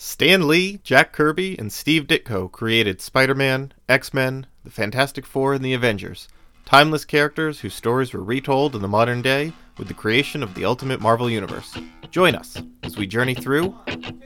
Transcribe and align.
Stan 0.00 0.46
Lee, 0.46 0.78
Jack 0.84 1.12
Kirby, 1.12 1.58
and 1.58 1.72
Steve 1.72 2.04
Ditko 2.06 2.52
created 2.52 3.00
Spider 3.00 3.34
Man, 3.34 3.72
X 3.88 4.14
Men, 4.14 4.46
the 4.62 4.70
Fantastic 4.70 5.26
Four, 5.26 5.54
and 5.54 5.64
the 5.64 5.74
Avengers. 5.74 6.28
Timeless 6.64 7.04
characters 7.04 7.58
whose 7.58 7.74
stories 7.74 8.12
were 8.12 8.22
retold 8.22 8.76
in 8.76 8.82
the 8.82 8.86
modern 8.86 9.22
day 9.22 9.52
with 9.76 9.88
the 9.88 9.94
creation 9.94 10.40
of 10.44 10.54
the 10.54 10.64
Ultimate 10.64 11.00
Marvel 11.00 11.28
Universe. 11.28 11.76
Join 12.12 12.36
us 12.36 12.62
as 12.84 12.96
we 12.96 13.08
journey 13.08 13.34
through 13.34 13.76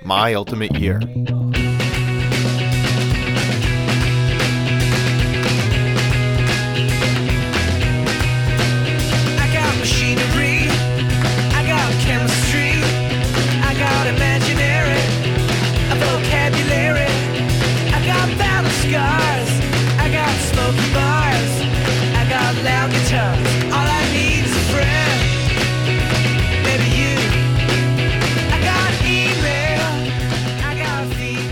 My 0.04 0.34
Ultimate 0.34 0.76
Year. 0.76 1.00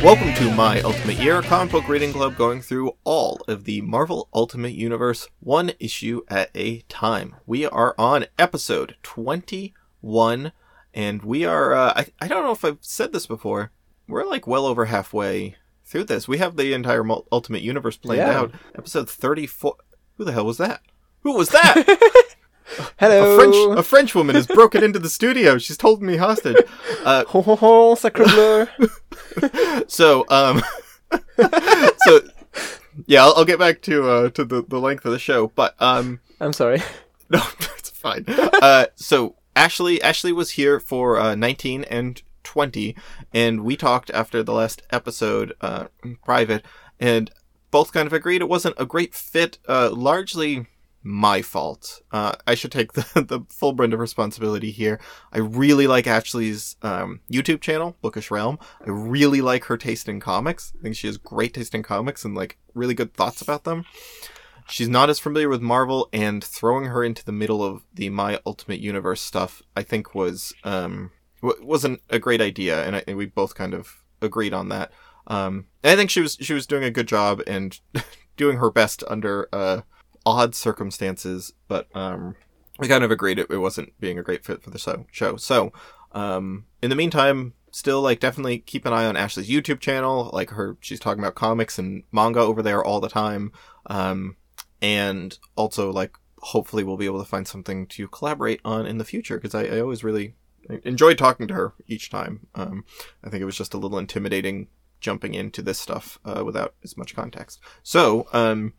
Welcome 0.02 0.32
to 0.36 0.50
My 0.54 0.80
Ultimate 0.80 1.16
Year, 1.18 1.42
comic 1.42 1.72
book 1.72 1.86
reading 1.86 2.12
club 2.12 2.34
going 2.34 2.62
through 2.62 2.92
all 3.04 3.38
of 3.46 3.64
the 3.64 3.82
Marvel 3.82 4.28
Ultimate 4.32 4.72
Universe, 4.72 5.28
one 5.40 5.72
issue 5.78 6.22
at 6.28 6.50
a 6.54 6.80
time. 6.88 7.36
We 7.46 7.66
are 7.66 7.94
on 7.98 8.24
episode 8.38 8.96
21, 9.02 10.52
and 10.94 11.22
we 11.22 11.44
are, 11.44 11.74
uh, 11.74 11.92
I, 11.96 12.06
I 12.18 12.28
don't 12.28 12.44
know 12.44 12.52
if 12.52 12.64
I've 12.64 12.78
said 12.80 13.12
this 13.12 13.26
before, 13.26 13.72
we're 14.08 14.24
like 14.24 14.46
well 14.46 14.64
over 14.64 14.86
halfway 14.86 15.56
through 15.84 16.04
this. 16.04 16.26
We 16.26 16.38
have 16.38 16.56
the 16.56 16.72
entire 16.72 17.04
Ultimate 17.30 17.62
Universe 17.62 17.98
planned 17.98 18.20
Yeah. 18.20 18.38
out. 18.38 18.54
Episode 18.74 19.08
34. 19.10 19.74
Who 20.16 20.24
the 20.24 20.32
hell 20.32 20.46
was 20.46 20.56
that? 20.58 20.80
Who 21.24 21.34
was 21.36 21.50
that? 21.50 21.84
Hello. 22.98 23.34
a 23.34 23.36
French 23.36 23.78
a 23.78 23.82
French 23.82 24.14
woman 24.14 24.34
has 24.36 24.46
broken 24.46 24.82
into 24.84 24.98
the 24.98 25.08
studio. 25.10 25.58
She's 25.58 25.80
holding 25.80 26.06
me 26.06 26.16
hostage. 26.16 26.56
Uh, 27.04 27.24
Ho 27.28 27.42
ho 27.42 27.56
ho, 27.56 27.94
sacre 27.94 28.24
bleu. 28.24 28.66
So, 29.88 30.24
um, 30.28 30.62
so 31.98 32.20
yeah, 33.06 33.22
I'll, 33.24 33.34
I'll 33.36 33.44
get 33.44 33.58
back 33.58 33.82
to 33.82 34.08
uh 34.08 34.30
to 34.30 34.44
the 34.44 34.62
the 34.66 34.80
length 34.80 35.04
of 35.04 35.12
the 35.12 35.18
show, 35.18 35.48
but 35.48 35.74
um, 35.80 36.20
I'm 36.40 36.52
sorry. 36.52 36.82
no, 37.30 37.40
it's 37.78 37.90
fine. 37.90 38.24
Uh, 38.28 38.86
so 38.96 39.36
Ashley 39.56 40.00
Ashley 40.02 40.32
was 40.32 40.52
here 40.52 40.80
for 40.80 41.18
uh 41.18 41.34
19 41.34 41.84
and 41.84 42.22
20, 42.44 42.96
and 43.32 43.64
we 43.64 43.76
talked 43.76 44.10
after 44.10 44.42
the 44.42 44.52
last 44.52 44.82
episode 44.90 45.54
uh 45.60 45.86
in 46.04 46.16
private, 46.16 46.64
and 46.98 47.30
both 47.70 47.92
kind 47.92 48.06
of 48.06 48.12
agreed 48.12 48.40
it 48.42 48.48
wasn't 48.48 48.74
a 48.78 48.86
great 48.86 49.14
fit. 49.14 49.58
Uh, 49.68 49.90
largely 49.92 50.66
my 51.02 51.42
fault. 51.42 52.02
Uh, 52.10 52.32
I 52.46 52.54
should 52.54 52.72
take 52.72 52.92
the, 52.94 53.22
the 53.22 53.40
full 53.48 53.72
brunt 53.72 53.94
of 53.94 54.00
responsibility 54.00 54.70
here. 54.70 55.00
I 55.32 55.38
really 55.38 55.86
like 55.86 56.06
Ashley's 56.06 56.76
um, 56.82 57.20
YouTube 57.30 57.60
channel, 57.60 57.96
Bookish 58.02 58.30
Realm. 58.30 58.58
I 58.80 58.90
really 58.90 59.40
like 59.40 59.64
her 59.64 59.76
taste 59.76 60.08
in 60.08 60.20
comics. 60.20 60.72
I 60.78 60.82
think 60.82 60.96
she 60.96 61.06
has 61.06 61.16
great 61.16 61.54
taste 61.54 61.74
in 61.74 61.82
comics 61.82 62.24
and 62.24 62.34
like 62.34 62.58
really 62.74 62.94
good 62.94 63.14
thoughts 63.14 63.40
about 63.40 63.64
them. 63.64 63.84
She's 64.68 64.88
not 64.88 65.10
as 65.10 65.18
familiar 65.18 65.48
with 65.48 65.60
Marvel, 65.60 66.08
and 66.12 66.44
throwing 66.44 66.84
her 66.84 67.02
into 67.02 67.24
the 67.24 67.32
middle 67.32 67.64
of 67.64 67.82
the 67.92 68.08
My 68.08 68.38
Ultimate 68.46 68.78
Universe 68.78 69.20
stuff, 69.20 69.62
I 69.74 69.82
think 69.82 70.14
was 70.14 70.52
um 70.62 71.10
w- 71.42 71.64
wasn't 71.64 72.02
a 72.08 72.20
great 72.20 72.40
idea, 72.40 72.84
and, 72.84 72.96
I, 72.96 73.04
and 73.08 73.16
we 73.16 73.26
both 73.26 73.56
kind 73.56 73.74
of 73.74 74.04
agreed 74.22 74.54
on 74.54 74.68
that. 74.68 74.92
Um, 75.26 75.66
I 75.82 75.96
think 75.96 76.08
she 76.10 76.20
was 76.20 76.36
she 76.40 76.54
was 76.54 76.68
doing 76.68 76.84
a 76.84 76.90
good 76.90 77.08
job 77.08 77.42
and 77.48 77.80
doing 78.36 78.58
her 78.58 78.70
best 78.70 79.02
under 79.08 79.48
uh 79.52 79.80
odd 80.26 80.54
circumstances, 80.54 81.52
but 81.68 81.88
um, 81.94 82.36
we 82.78 82.88
kind 82.88 83.04
of 83.04 83.10
agreed 83.10 83.38
it, 83.38 83.50
it 83.50 83.58
wasn't 83.58 83.98
being 84.00 84.18
a 84.18 84.22
great 84.22 84.44
fit 84.44 84.62
for 84.62 84.70
the 84.70 84.78
show. 84.78 85.06
Show 85.10 85.36
so, 85.36 85.72
um, 86.12 86.66
in 86.82 86.90
the 86.90 86.96
meantime, 86.96 87.54
still 87.70 88.02
like 88.02 88.20
definitely 88.20 88.58
keep 88.58 88.84
an 88.84 88.92
eye 88.92 89.06
on 89.06 89.16
Ashley's 89.16 89.48
YouTube 89.48 89.80
channel. 89.80 90.30
Like 90.32 90.50
her, 90.50 90.76
she's 90.80 91.00
talking 91.00 91.22
about 91.22 91.34
comics 91.34 91.78
and 91.78 92.04
manga 92.12 92.40
over 92.40 92.62
there 92.62 92.84
all 92.84 93.00
the 93.00 93.08
time. 93.08 93.52
Um, 93.86 94.36
and 94.82 95.38
also 95.56 95.92
like 95.92 96.16
hopefully 96.38 96.82
we'll 96.82 96.96
be 96.96 97.06
able 97.06 97.22
to 97.22 97.28
find 97.28 97.46
something 97.46 97.86
to 97.86 98.08
collaborate 98.08 98.60
on 98.64 98.86
in 98.86 98.98
the 98.98 99.04
future 99.04 99.36
because 99.36 99.54
I, 99.54 99.64
I 99.64 99.80
always 99.80 100.02
really 100.02 100.34
enjoyed 100.84 101.18
talking 101.18 101.48
to 101.48 101.54
her 101.54 101.74
each 101.86 102.10
time. 102.10 102.46
Um, 102.54 102.84
I 103.22 103.30
think 103.30 103.42
it 103.42 103.46
was 103.46 103.56
just 103.56 103.74
a 103.74 103.78
little 103.78 103.98
intimidating 103.98 104.68
jumping 105.00 105.34
into 105.34 105.62
this 105.62 105.78
stuff 105.78 106.18
uh, 106.24 106.42
without 106.44 106.74
as 106.84 106.96
much 106.96 107.14
context. 107.14 107.60
So, 107.82 108.26
um, 108.32 108.74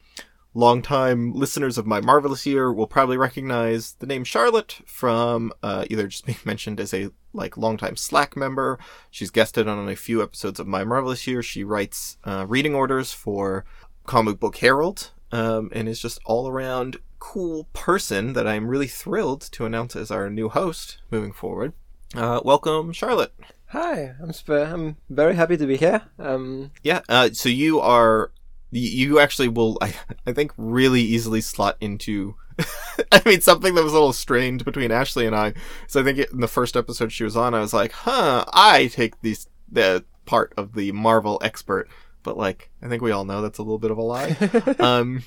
longtime 0.53 1.33
listeners 1.33 1.77
of 1.77 1.85
my 1.85 2.01
marvelous 2.01 2.45
year 2.45 2.71
will 2.71 2.87
probably 2.87 3.17
recognize 3.17 3.93
the 3.99 4.05
name 4.05 4.23
Charlotte 4.23 4.79
from 4.85 5.51
uh, 5.63 5.85
either 5.89 6.07
just 6.07 6.25
being 6.25 6.37
mentioned 6.45 6.79
as 6.79 6.93
a 6.93 7.09
like 7.33 7.57
longtime 7.57 7.95
Slack 7.95 8.35
member. 8.35 8.77
She's 9.09 9.31
guested 9.31 9.67
on 9.67 9.87
a 9.87 9.95
few 9.95 10.21
episodes 10.21 10.59
of 10.59 10.67
my 10.67 10.83
marvelous 10.83 11.25
year. 11.27 11.41
She 11.41 11.63
writes 11.63 12.17
uh, 12.25 12.45
reading 12.47 12.75
orders 12.75 13.13
for 13.13 13.65
Comic 14.05 14.39
Book 14.39 14.57
Herald 14.57 15.11
um, 15.31 15.69
and 15.73 15.87
is 15.87 15.99
just 16.01 16.19
all 16.25 16.47
around 16.47 16.97
cool 17.19 17.67
person 17.73 18.33
that 18.33 18.47
I'm 18.47 18.67
really 18.67 18.87
thrilled 18.87 19.41
to 19.53 19.65
announce 19.65 19.95
as 19.95 20.11
our 20.11 20.29
new 20.29 20.49
host 20.49 20.97
moving 21.11 21.31
forward. 21.31 21.73
Uh, 22.15 22.41
welcome, 22.43 22.91
Charlotte. 22.91 23.33
Hi, 23.67 24.15
I'm 24.21 24.33
sp- 24.35 24.67
I'm 24.67 24.97
very 25.09 25.35
happy 25.35 25.55
to 25.55 25.65
be 25.65 25.77
here. 25.77 26.01
Um, 26.19 26.71
Yeah. 26.83 27.01
Uh, 27.07 27.29
so 27.31 27.47
you 27.47 27.79
are, 27.79 28.31
you 28.71 29.19
actually 29.19 29.49
will, 29.49 29.77
I, 29.81 29.93
I 30.25 30.33
think, 30.33 30.51
really 30.57 31.01
easily 31.01 31.41
slot 31.41 31.77
into. 31.81 32.35
I 33.11 33.21
mean, 33.25 33.41
something 33.41 33.75
that 33.75 33.83
was 33.83 33.93
a 33.93 33.95
little 33.95 34.13
strained 34.13 34.65
between 34.65 34.91
Ashley 34.91 35.25
and 35.25 35.35
I. 35.35 35.53
So 35.87 36.01
I 36.01 36.03
think 36.03 36.19
in 36.19 36.39
the 36.39 36.47
first 36.47 36.77
episode 36.77 37.11
she 37.11 37.23
was 37.23 37.35
on, 37.35 37.53
I 37.53 37.59
was 37.59 37.73
like, 37.73 37.91
"Huh, 37.91 38.45
I 38.53 38.87
take 38.87 39.19
these 39.21 39.47
the 39.71 40.05
part 40.25 40.53
of 40.57 40.73
the 40.73 40.91
Marvel 40.91 41.39
expert." 41.43 41.89
But 42.23 42.37
like, 42.37 42.69
I 42.81 42.87
think 42.87 43.01
we 43.01 43.11
all 43.11 43.25
know 43.25 43.41
that's 43.41 43.57
a 43.57 43.63
little 43.63 43.79
bit 43.79 43.91
of 43.91 43.97
a 43.97 44.01
lie. 44.01 44.35
um, 44.79 45.23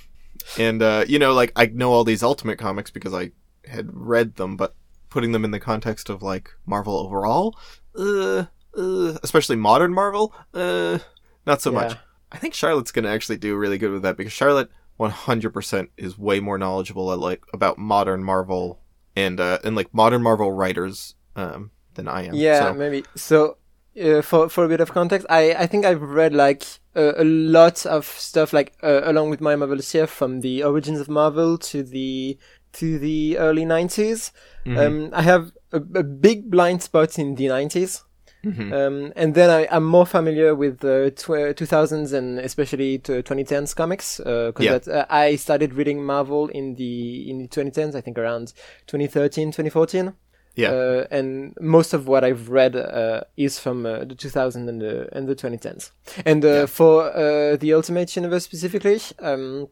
and 0.58 0.82
uh, 0.82 1.04
you 1.08 1.18
know, 1.18 1.32
like 1.32 1.52
I 1.56 1.66
know 1.66 1.92
all 1.92 2.04
these 2.04 2.22
Ultimate 2.22 2.58
comics 2.58 2.90
because 2.90 3.14
I 3.14 3.32
had 3.66 3.88
read 3.92 4.36
them, 4.36 4.56
but 4.56 4.74
putting 5.10 5.32
them 5.32 5.44
in 5.44 5.50
the 5.50 5.60
context 5.60 6.08
of 6.08 6.22
like 6.22 6.50
Marvel 6.66 6.96
overall, 6.96 7.58
uh, 7.98 8.44
uh, 8.76 9.18
especially 9.22 9.56
modern 9.56 9.92
Marvel, 9.92 10.34
uh, 10.52 10.98
not 11.46 11.60
so 11.62 11.72
much. 11.72 11.96
I 12.32 12.38
think 12.38 12.54
Charlotte's 12.54 12.90
gonna 12.92 13.08
actually 13.10 13.36
do 13.38 13.56
really 13.56 13.78
good 13.78 13.92
with 13.92 14.02
that 14.02 14.16
because 14.16 14.32
Charlotte 14.32 14.68
100% 14.98 15.88
is 15.96 16.18
way 16.18 16.40
more 16.40 16.58
knowledgeable 16.58 17.12
at, 17.12 17.18
like 17.18 17.42
about 17.52 17.78
modern 17.78 18.22
Marvel 18.24 18.80
and 19.16 19.40
uh, 19.40 19.58
and 19.64 19.76
like 19.76 19.92
modern 19.92 20.22
Marvel 20.22 20.52
writers 20.52 21.14
um, 21.36 21.70
than 21.94 22.08
I 22.08 22.22
am. 22.26 22.34
yeah, 22.34 22.68
So- 22.70 22.74
maybe. 22.74 23.04
So, 23.16 23.56
uh, 24.02 24.22
for 24.22 24.48
for 24.48 24.64
a 24.64 24.68
bit 24.68 24.80
of 24.80 24.92
context, 24.92 25.26
I 25.30 25.54
I 25.54 25.66
think 25.66 25.84
I've 25.84 26.02
read 26.02 26.34
like 26.34 26.64
a, 26.94 27.22
a 27.22 27.24
lot 27.24 27.86
of 27.86 28.06
stuff 28.06 28.52
like 28.52 28.72
uh, 28.82 29.02
along 29.04 29.30
with 29.30 29.40
my 29.40 29.54
Marvel 29.56 29.78
here 29.78 30.06
from 30.06 30.40
the 30.40 30.62
origins 30.64 31.00
of 31.00 31.08
Marvel 31.08 31.58
to 31.58 31.82
the 31.82 32.38
to 32.74 32.98
the 32.98 33.38
early 33.38 33.64
90s. 33.64 34.32
Mhm. 34.66 34.78
Um, 34.86 35.10
I 35.12 35.22
have 35.22 35.52
a, 35.72 35.76
a 35.94 36.02
big 36.02 36.50
blind 36.50 36.82
spot 36.82 37.18
in 37.18 37.36
the 37.36 37.44
90s. 37.46 38.02
Mhm. 38.44 38.72
Um, 38.72 39.12
and 39.16 39.34
then 39.34 39.50
I, 39.50 39.66
I'm 39.70 39.84
more 39.84 40.06
familiar 40.06 40.54
with 40.54 40.78
the 40.80 41.10
tw- 41.16 41.54
2000s 41.56 42.12
and 42.12 42.38
especially 42.38 42.98
to 42.98 43.22
2010s 43.22 43.74
comics 43.74 44.18
because 44.18 44.86
Yeah. 44.86 44.94
uh, 44.94 45.06
I 45.08 45.36
started 45.36 45.74
reading 45.74 46.04
Marvel 46.04 46.48
in 46.48 46.74
the 46.74 47.28
in 47.30 47.38
the 47.38 47.48
2010s. 47.48 47.94
I 47.94 48.00
think 48.00 48.18
around 48.18 48.52
2013, 48.86 49.50
2014. 49.52 50.12
Yeah. 50.56 50.70
Uh, 50.70 51.06
and 51.10 51.54
most 51.60 51.92
of 51.94 52.06
what 52.06 52.22
I've 52.22 52.48
read 52.48 52.76
uh, 52.76 53.22
is 53.36 53.58
from 53.58 53.86
uh, 53.86 54.04
the 54.04 54.14
2000s 54.14 54.68
and 54.68 54.80
the 54.80 55.08
and 55.16 55.26
the 55.28 55.34
2010s. 55.34 55.90
And 56.24 56.44
uh, 56.44 56.48
Yeah. 56.48 56.66
for 56.66 57.10
uh, 57.16 57.56
the 57.56 57.72
Ultimate 57.74 58.14
Universe 58.14 58.44
specifically, 58.44 59.00
um, 59.18 59.68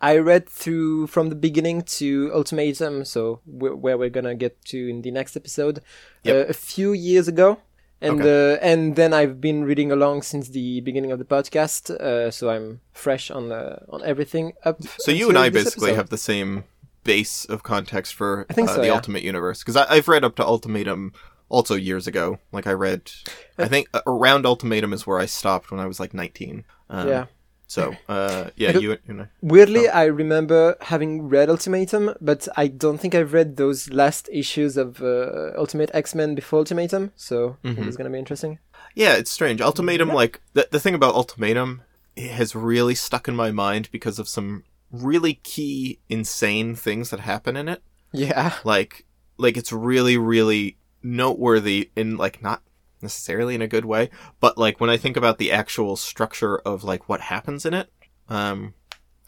I 0.00 0.18
read 0.18 0.48
through 0.48 1.06
from 1.08 1.28
the 1.30 1.34
beginning 1.34 1.82
to 1.98 2.30
Ultimatum, 2.34 3.04
so 3.04 3.40
wh- 3.46 3.76
where 3.82 3.96
we're 3.98 4.10
gonna 4.10 4.34
get 4.34 4.62
to 4.66 4.78
in 4.88 5.02
the 5.02 5.10
next 5.10 5.36
episode, 5.36 5.80
Yep. 6.24 6.34
uh, 6.36 6.50
a 6.50 6.52
few 6.54 6.92
years 6.92 7.28
ago, 7.28 7.58
and 8.00 8.22
uh, 8.22 8.58
and 8.60 8.96
then 8.96 9.12
I've 9.12 9.40
been 9.40 9.64
reading 9.64 9.90
along 9.90 10.22
since 10.22 10.48
the 10.48 10.80
beginning 10.80 11.12
of 11.12 11.18
the 11.18 11.24
podcast, 11.24 11.90
uh, 11.90 12.30
so 12.30 12.50
I'm 12.50 12.80
fresh 12.92 13.30
on 13.30 13.52
uh, 13.52 13.84
on 13.88 14.02
everything 14.04 14.52
up. 14.64 14.82
So 14.98 15.10
you 15.10 15.28
and 15.28 15.38
I 15.38 15.48
basically 15.48 15.90
episode. 15.90 15.96
have 15.96 16.08
the 16.10 16.18
same 16.18 16.64
base 17.04 17.44
of 17.44 17.62
context 17.62 18.14
for 18.14 18.46
I 18.50 18.52
think 18.52 18.68
uh, 18.68 18.74
so, 18.74 18.80
the 18.80 18.88
yeah. 18.88 18.94
Ultimate 18.94 19.22
Universe 19.22 19.60
because 19.60 19.76
I've 19.76 20.08
read 20.08 20.24
up 20.24 20.36
to 20.36 20.44
Ultimatum 20.44 21.12
also 21.48 21.74
years 21.74 22.06
ago. 22.06 22.38
Like 22.52 22.66
I 22.66 22.72
read, 22.72 23.10
I 23.58 23.68
think 23.68 23.88
around 24.06 24.46
Ultimatum 24.46 24.92
is 24.92 25.06
where 25.06 25.18
I 25.18 25.26
stopped 25.26 25.70
when 25.70 25.80
I 25.80 25.86
was 25.86 26.00
like 26.00 26.14
19. 26.14 26.64
Um, 26.90 27.08
yeah. 27.08 27.26
So, 27.66 27.94
uh, 28.08 28.50
yeah, 28.56 28.78
you, 28.78 28.96
you 29.08 29.14
know. 29.14 29.26
Weirdly, 29.42 29.88
I 29.88 30.04
remember 30.04 30.76
having 30.80 31.28
read 31.28 31.50
Ultimatum, 31.50 32.14
but 32.20 32.46
I 32.56 32.68
don't 32.68 32.98
think 32.98 33.14
I've 33.14 33.32
read 33.32 33.56
those 33.56 33.90
last 33.90 34.28
issues 34.32 34.76
of 34.76 35.02
uh, 35.02 35.50
Ultimate 35.56 35.90
X-Men 35.92 36.34
before 36.34 36.60
Ultimatum, 36.60 37.12
so 37.16 37.56
Mhm. 37.64 37.86
it's 37.88 37.96
gonna 37.96 38.10
be 38.10 38.18
interesting. 38.18 38.58
Yeah, 38.94 39.14
it's 39.14 39.30
strange. 39.30 39.60
Ultimatum, 39.60 40.08
like 40.08 40.40
the 40.54 40.68
the 40.70 40.80
thing 40.80 40.94
about 40.94 41.14
Ultimatum, 41.14 41.82
it 42.14 42.30
has 42.30 42.54
really 42.54 42.94
stuck 42.94 43.28
in 43.28 43.36
my 43.36 43.50
mind 43.50 43.88
because 43.92 44.18
of 44.18 44.28
some 44.28 44.62
really 44.90 45.34
key, 45.42 45.98
insane 46.08 46.74
things 46.76 47.10
that 47.10 47.20
happen 47.20 47.56
in 47.56 47.68
it. 47.68 47.82
Yeah, 48.12 48.54
Like, 48.64 49.04
like 49.36 49.56
it's 49.58 49.72
really, 49.72 50.16
really 50.16 50.78
noteworthy 51.02 51.90
in 51.96 52.16
like 52.16 52.40
not 52.42 52.62
necessarily 53.02 53.54
in 53.54 53.62
a 53.62 53.68
good 53.68 53.84
way, 53.84 54.10
but 54.40 54.56
like 54.58 54.80
when 54.80 54.90
I 54.90 54.96
think 54.96 55.16
about 55.16 55.38
the 55.38 55.52
actual 55.52 55.96
structure 55.96 56.58
of 56.58 56.84
like 56.84 57.08
what 57.08 57.20
happens 57.20 57.64
in 57.66 57.74
it, 57.74 57.90
um, 58.28 58.74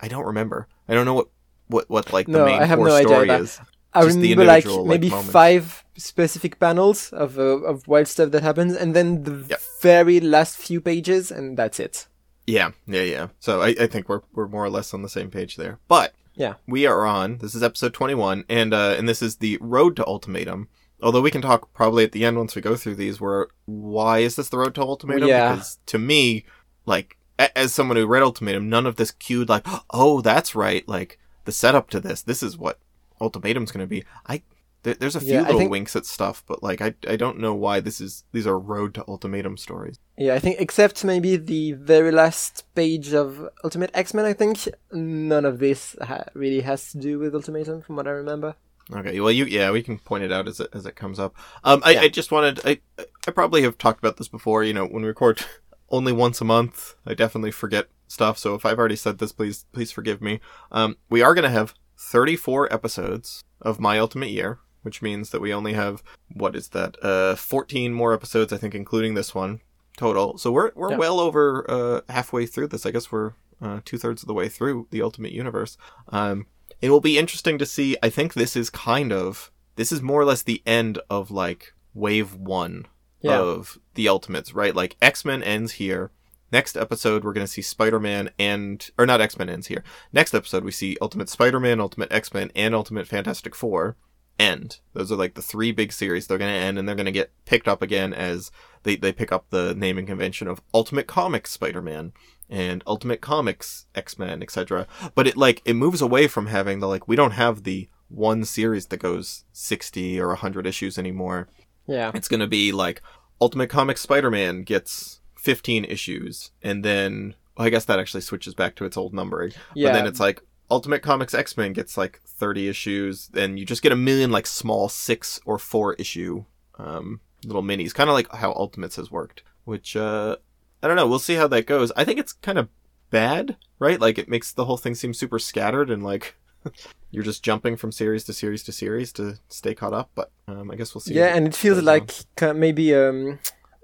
I 0.01 0.09
don't 0.09 0.25
remember. 0.27 0.69
I 0.89 0.95
don't 0.95 1.05
know 1.05 1.15
what 1.15 1.29
what 1.69 1.91
what 1.91 2.13
like 2.13 2.27
the 2.27 2.45
main 2.45 2.61
I 2.63 2.65
have 2.67 2.79
core 2.79 2.89
no 2.89 2.95
idea 2.95 3.09
story 3.09 3.31
either. 3.31 3.43
is. 3.45 3.61
I 3.95 4.05
Just 4.05 4.19
remember 4.19 4.45
like 4.45 4.67
maybe 4.87 5.09
five 5.11 5.83
specific 5.97 6.61
panels 6.61 7.11
of 7.13 7.39
uh, 7.39 7.43
of 7.43 7.87
wild 7.89 8.07
stuff 8.09 8.31
that 8.33 8.43
happens, 8.43 8.75
and 8.77 8.95
then 8.95 9.25
the 9.25 9.45
Yep. 9.49 9.61
very 9.83 10.21
last 10.21 10.57
few 10.59 10.81
pages, 10.81 11.31
and 11.31 11.57
that's 11.57 11.81
it. 11.81 12.07
Yeah, 12.47 12.71
yeah, 12.87 13.03
yeah. 13.03 13.29
So 13.41 13.61
I, 13.63 13.69
I 13.81 13.87
think 13.87 14.09
we're 14.09 14.23
we're 14.35 14.49
more 14.49 14.65
or 14.65 14.71
less 14.71 14.95
on 14.95 15.03
the 15.03 15.09
same 15.09 15.31
page 15.31 15.57
there. 15.57 15.79
But 15.89 16.13
Yeah. 16.35 16.55
we 16.67 16.87
are 16.87 17.05
on. 17.07 17.39
This 17.39 17.55
is 17.55 17.63
episode 17.63 17.93
twenty 17.95 18.15
one, 18.15 18.45
and 18.49 18.73
uh, 18.75 18.95
and 18.99 19.09
this 19.09 19.23
is 19.23 19.37
the 19.37 19.59
road 19.61 19.97
to 19.97 20.07
ultimatum. 20.07 20.69
Although 21.01 21.21
we 21.21 21.31
can 21.31 21.43
talk 21.43 21.73
probably 21.75 22.05
at 22.05 22.13
the 22.13 22.25
end 22.25 22.37
once 22.37 22.57
we 22.57 22.63
go 22.63 22.75
through 22.77 22.97
these. 22.97 23.21
Where 23.21 23.49
why 23.67 24.19
is 24.19 24.37
this 24.37 24.49
the 24.49 24.59
road 24.59 24.75
to 24.77 24.83
ultimatum? 24.83 25.29
Yeah. 25.29 25.53
Because 25.55 25.79
to 25.87 25.99
me, 25.99 26.45
like 26.87 27.17
a- 27.39 27.57
as 27.57 27.73
someone 27.73 27.97
who 27.97 28.07
read 28.07 28.23
ultimatum, 28.23 28.69
none 28.69 28.87
of 28.87 28.97
this 28.97 29.11
cued 29.13 29.49
like, 29.49 29.65
oh, 29.91 30.21
that's 30.21 30.55
right. 30.55 30.87
Like 30.89 31.19
the 31.45 31.53
setup 31.53 31.89
to 31.91 32.01
this. 32.01 32.23
This 32.23 32.43
is 32.43 32.59
what 32.59 32.81
ultimatum's 33.21 33.71
going 33.73 33.85
to 33.85 33.87
be. 33.89 34.05
I 34.27 34.43
there, 34.85 34.95
there's 34.95 35.17
a 35.17 35.21
few 35.21 35.33
Yeah, 35.35 35.43
little 35.43 35.59
think- 35.59 35.71
winks 35.73 35.97
at 35.97 36.07
stuff, 36.07 36.43
but 36.47 36.63
like 36.63 36.81
I 36.81 36.95
I 37.09 37.17
don't 37.17 37.39
know 37.39 37.55
why 37.55 37.81
this 37.81 38.01
is. 38.01 38.25
These 38.33 38.47
are 38.47 38.59
road 38.59 38.95
to 38.95 39.05
ultimatum 39.09 39.57
stories. 39.57 39.99
Yeah, 40.17 40.35
I 40.35 40.39
think 40.41 40.61
except 40.61 41.05
maybe 41.05 41.37
the 41.37 41.73
very 41.73 42.11
last 42.13 42.65
page 42.75 43.13
of 43.13 43.49
Ultimate 43.65 43.91
X-Men, 43.95 44.25
I 44.25 44.33
think 44.33 44.69
none 44.93 45.45
of 45.45 45.59
this 45.59 45.97
ha- 46.01 46.25
really 46.35 46.61
has 46.63 46.91
to 46.93 46.99
do 46.99 47.19
with 47.21 47.35
Ultimatum, 47.35 47.83
from 47.83 47.97
what 47.97 48.07
I 48.07 48.11
remember. 48.11 48.55
Okay, 48.95 49.21
well, 49.21 49.31
you 49.33 49.45
yeah, 49.45 49.71
we 49.71 49.83
can 49.83 49.99
point 49.99 50.25
it 50.25 50.33
out 50.33 50.49
as 50.49 50.61
it 50.61 50.69
as 50.73 50.87
it 50.87 50.97
comes 50.97 51.19
up. 51.19 51.35
Um, 51.65 51.83
I, 51.85 51.93
Yeah. 51.93 52.01
I 52.03 52.09
just 52.09 52.33
wanted 52.33 52.61
I 52.65 52.81
I 53.27 53.31
probably 53.31 53.63
have 53.63 53.77
talked 53.79 53.99
about 53.99 54.17
this 54.17 54.29
before. 54.29 54.65
You 54.65 54.73
know, 54.75 54.87
when 54.87 55.03
we 55.03 55.09
record 55.09 55.45
only 55.91 56.13
once 56.13 56.41
a 56.41 56.45
month, 56.45 56.95
I 57.07 57.15
definitely 57.15 57.51
forget 57.51 57.89
stuff. 58.07 58.39
So 58.39 58.55
if 58.55 58.65
I've 58.65 58.79
already 58.79 58.97
said 58.97 59.19
this, 59.19 59.33
please 59.33 59.67
please 59.73 59.91
forgive 59.93 60.23
me. 60.23 60.41
Um, 60.73 60.97
we 61.11 61.23
are 61.23 61.35
gonna 61.35 61.51
have 61.51 61.75
thirty 61.99 62.37
four 62.37 62.73
episodes 62.73 63.43
of 63.61 63.79
My 63.79 63.99
Ultimate 63.99 64.31
Year, 64.31 64.59
which 64.83 65.03
means 65.03 65.31
that 65.31 65.41
we 65.41 65.53
only 65.53 65.75
have 65.75 66.03
what 66.33 66.57
is 66.57 66.69
that? 66.69 66.97
Uh, 67.05 67.35
fourteen 67.37 67.93
more 67.93 68.15
episodes, 68.15 68.53
I 68.53 68.57
think, 68.57 68.75
including 68.75 69.15
this 69.15 69.35
one 69.35 69.61
total. 69.99 70.39
So 70.39 70.51
we're 70.51 70.73
we're 70.75 70.93
Yeah. 70.93 70.97
well 70.97 71.21
over 71.21 71.67
uh 71.71 72.01
halfway 72.09 72.47
through 72.47 72.69
this. 72.69 72.87
I 72.87 72.91
guess 72.91 73.13
we're 73.13 73.33
uh, 73.61 73.81
two 73.85 73.99
thirds 73.99 74.23
of 74.23 74.29
the 74.29 74.35
way 74.35 74.49
through 74.49 74.87
the 74.93 75.03
Ultimate 75.03 75.33
Universe. 75.33 75.77
Um, 76.11 76.47
it 76.81 76.91
will 76.91 77.01
be 77.01 77.19
interesting 77.19 77.59
to 77.59 77.67
see. 77.67 77.97
I 78.03 78.11
think 78.11 78.35
this 78.35 78.57
is 78.57 78.71
kind 78.71 79.13
of 79.13 79.51
this 79.77 79.93
is 79.93 80.03
more 80.03 80.21
or 80.21 80.25
less 80.25 80.43
the 80.43 80.63
end 80.67 80.99
of 81.11 81.31
like 81.31 81.73
wave 81.95 82.35
one 82.35 82.87
Yeah. 83.21 83.39
of 83.41 83.79
the 83.95 84.09
Ultimates, 84.09 84.55
right? 84.55 84.75
Like 84.75 84.97
X 85.03 85.25
Men 85.25 85.43
ends 85.43 85.73
here. 85.73 86.11
Next 86.51 86.77
episode, 86.77 87.25
we're 87.25 87.35
going 87.35 87.47
to 87.47 87.53
see 87.53 87.61
Spider 87.63 88.01
Man 88.01 88.31
and 88.39 88.89
or 88.97 89.05
not 89.07 89.21
X 89.21 89.39
Men 89.39 89.49
ends 89.51 89.67
here. 89.67 89.85
Next 90.13 90.35
episode, 90.35 90.65
we 90.65 90.71
see 90.73 90.97
Ultimate 91.03 91.29
Spider 91.29 91.61
Man, 91.61 91.81
Ultimate 91.81 92.11
X 92.13 92.33
Men, 92.33 92.51
and 92.57 92.75
Ultimate 92.75 93.07
Fantastic 93.07 93.55
Four 93.55 93.97
end. 94.39 94.79
Those 94.95 95.11
are 95.13 95.17
like 95.17 95.35
the 95.35 95.43
three 95.43 95.73
big 95.73 95.93
series. 95.93 96.27
They're 96.27 96.39
going 96.39 96.53
to 96.53 96.59
end, 96.59 96.79
and 96.79 96.89
they're 96.89 96.95
going 96.97 97.07
to 97.07 97.13
get 97.13 97.33
picked 97.45 97.69
up 97.69 97.83
again 97.83 98.15
as 98.15 98.51
they 98.85 98.97
they 98.97 99.13
pick 99.13 99.31
up 99.33 99.47
the 99.51 99.75
naming 99.75 100.07
convention 100.07 100.49
of 100.49 100.63
Ultimate 100.73 101.07
Comics 101.07 101.51
Spider 101.51 101.83
Man 101.83 102.13
and 102.51 102.83
Ultimate 102.87 103.21
Comics 103.21 103.87
X 103.95 104.19
Men, 104.19 104.43
etc. 104.43 104.87
But 105.15 105.27
it 105.27 105.37
like 105.37 105.63
it 105.65 105.75
moves 105.75 106.01
away 106.01 106.29
from 106.29 106.47
having 106.47 106.81
the 106.81 106.89
like 106.89 107.09
we 107.09 107.17
don't 107.17 107.33
have 107.33 107.65
the 107.65 107.89
one 108.09 108.45
series 108.45 108.87
that 108.87 108.99
goes 108.99 109.45
sixty 109.53 110.21
or 110.21 110.35
hundred 110.35 110.67
issues 110.67 110.99
anymore. 110.99 111.49
Yeah. 111.87 112.11
It's 112.15 112.29
gonna 112.29 112.47
be 112.47 112.73
like 112.73 113.03
Ultimate 113.41 113.71
Comics 113.71 114.01
Spider 114.01 114.31
Man 114.31 114.63
gets 114.63 115.21
fifteen 115.37 115.85
issues, 115.85 116.51
and 116.63 116.85
then 116.85 117.35
well, 117.57 117.67
I 117.67 117.71
guess 117.71 117.85
that 117.87 117.99
actually 117.99 118.23
switches 118.23 118.55
back 118.55 118.77
to 118.77 118.85
its 118.85 118.97
old 118.97 119.13
numbering. 119.13 119.53
Yeah. 119.75 119.89
But 119.89 119.95
then 119.95 120.07
it's 120.07 120.21
like 120.21 120.43
Ultimate 120.71 121.03
Comics 121.03 121.35
X 121.35 121.57
Men 121.57 121.73
gets 121.73 121.97
like 121.97 122.21
thirty 122.27 122.69
issues, 122.69 123.31
and 123.35 123.59
you 123.59 123.65
just 123.65 123.83
get 123.83 123.93
a 123.93 123.97
million 123.97 124.31
like 124.31 124.47
small 124.47 124.89
six 124.89 125.41
or 125.45 125.59
four 125.59 125.95
issue 125.95 126.45
um, 126.79 127.21
little 127.45 127.63
minis, 127.63 127.95
kind 127.95 128.11
of 128.11 128.15
like 128.15 128.33
how 128.33 128.53
Ultimates 128.53 128.97
has 128.97 129.11
worked. 129.11 129.43
Which 129.65 129.97
uh, 129.97 130.37
I 130.83 130.87
don't 130.87 130.97
know. 130.97 131.07
We'll 131.07 131.19
see 131.19 131.35
how 131.35 131.49
that 131.49 131.67
goes. 131.67 131.93
I 131.97 132.05
think 132.05 132.19
it's 132.19 132.33
kind 132.33 132.59
of 132.59 132.69
bad, 133.11 133.57
right? 133.79 134.01
Like 134.01 134.19
it 134.19 134.29
makes 134.29 134.53
the 134.53 134.65
whole 134.65 134.77
thing 134.77 134.95
seem 134.95 135.15
super 135.15 135.39
scattered 135.39 135.91
and 135.91 136.03
like 136.03 136.37
you're 137.11 137.25
just 137.25 137.43
jumping 137.43 137.77
from 137.77 137.93
series 137.93 138.25
to 138.25 138.33
series 138.33 138.63
to 138.65 138.73
series 138.73 139.13
to 139.15 139.39
stay 139.49 139.75
caught 139.75 139.95
up. 139.95 140.11
But 140.15 140.31
um, 140.47 140.71
I 140.71 140.77
guess 140.77 140.95
we'll 140.95 141.01
see. 141.01 141.15
yeah, 141.15 141.35
and 141.35 141.47
it 141.47 141.55
feels 141.55 141.83
like 141.83 142.13
ki- 142.37 142.53
maybe 142.53 142.95
um, 142.95 143.39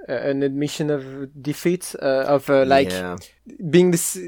an 0.08 0.42
admission 0.42 0.90
of 0.90 1.42
defeat 1.42 1.94
uh, 2.02 2.24
of 2.26 2.48
uh, 2.50 2.64
like 2.64 2.90
yeah. 2.90 3.16
being 3.70 3.90
this 3.90 4.18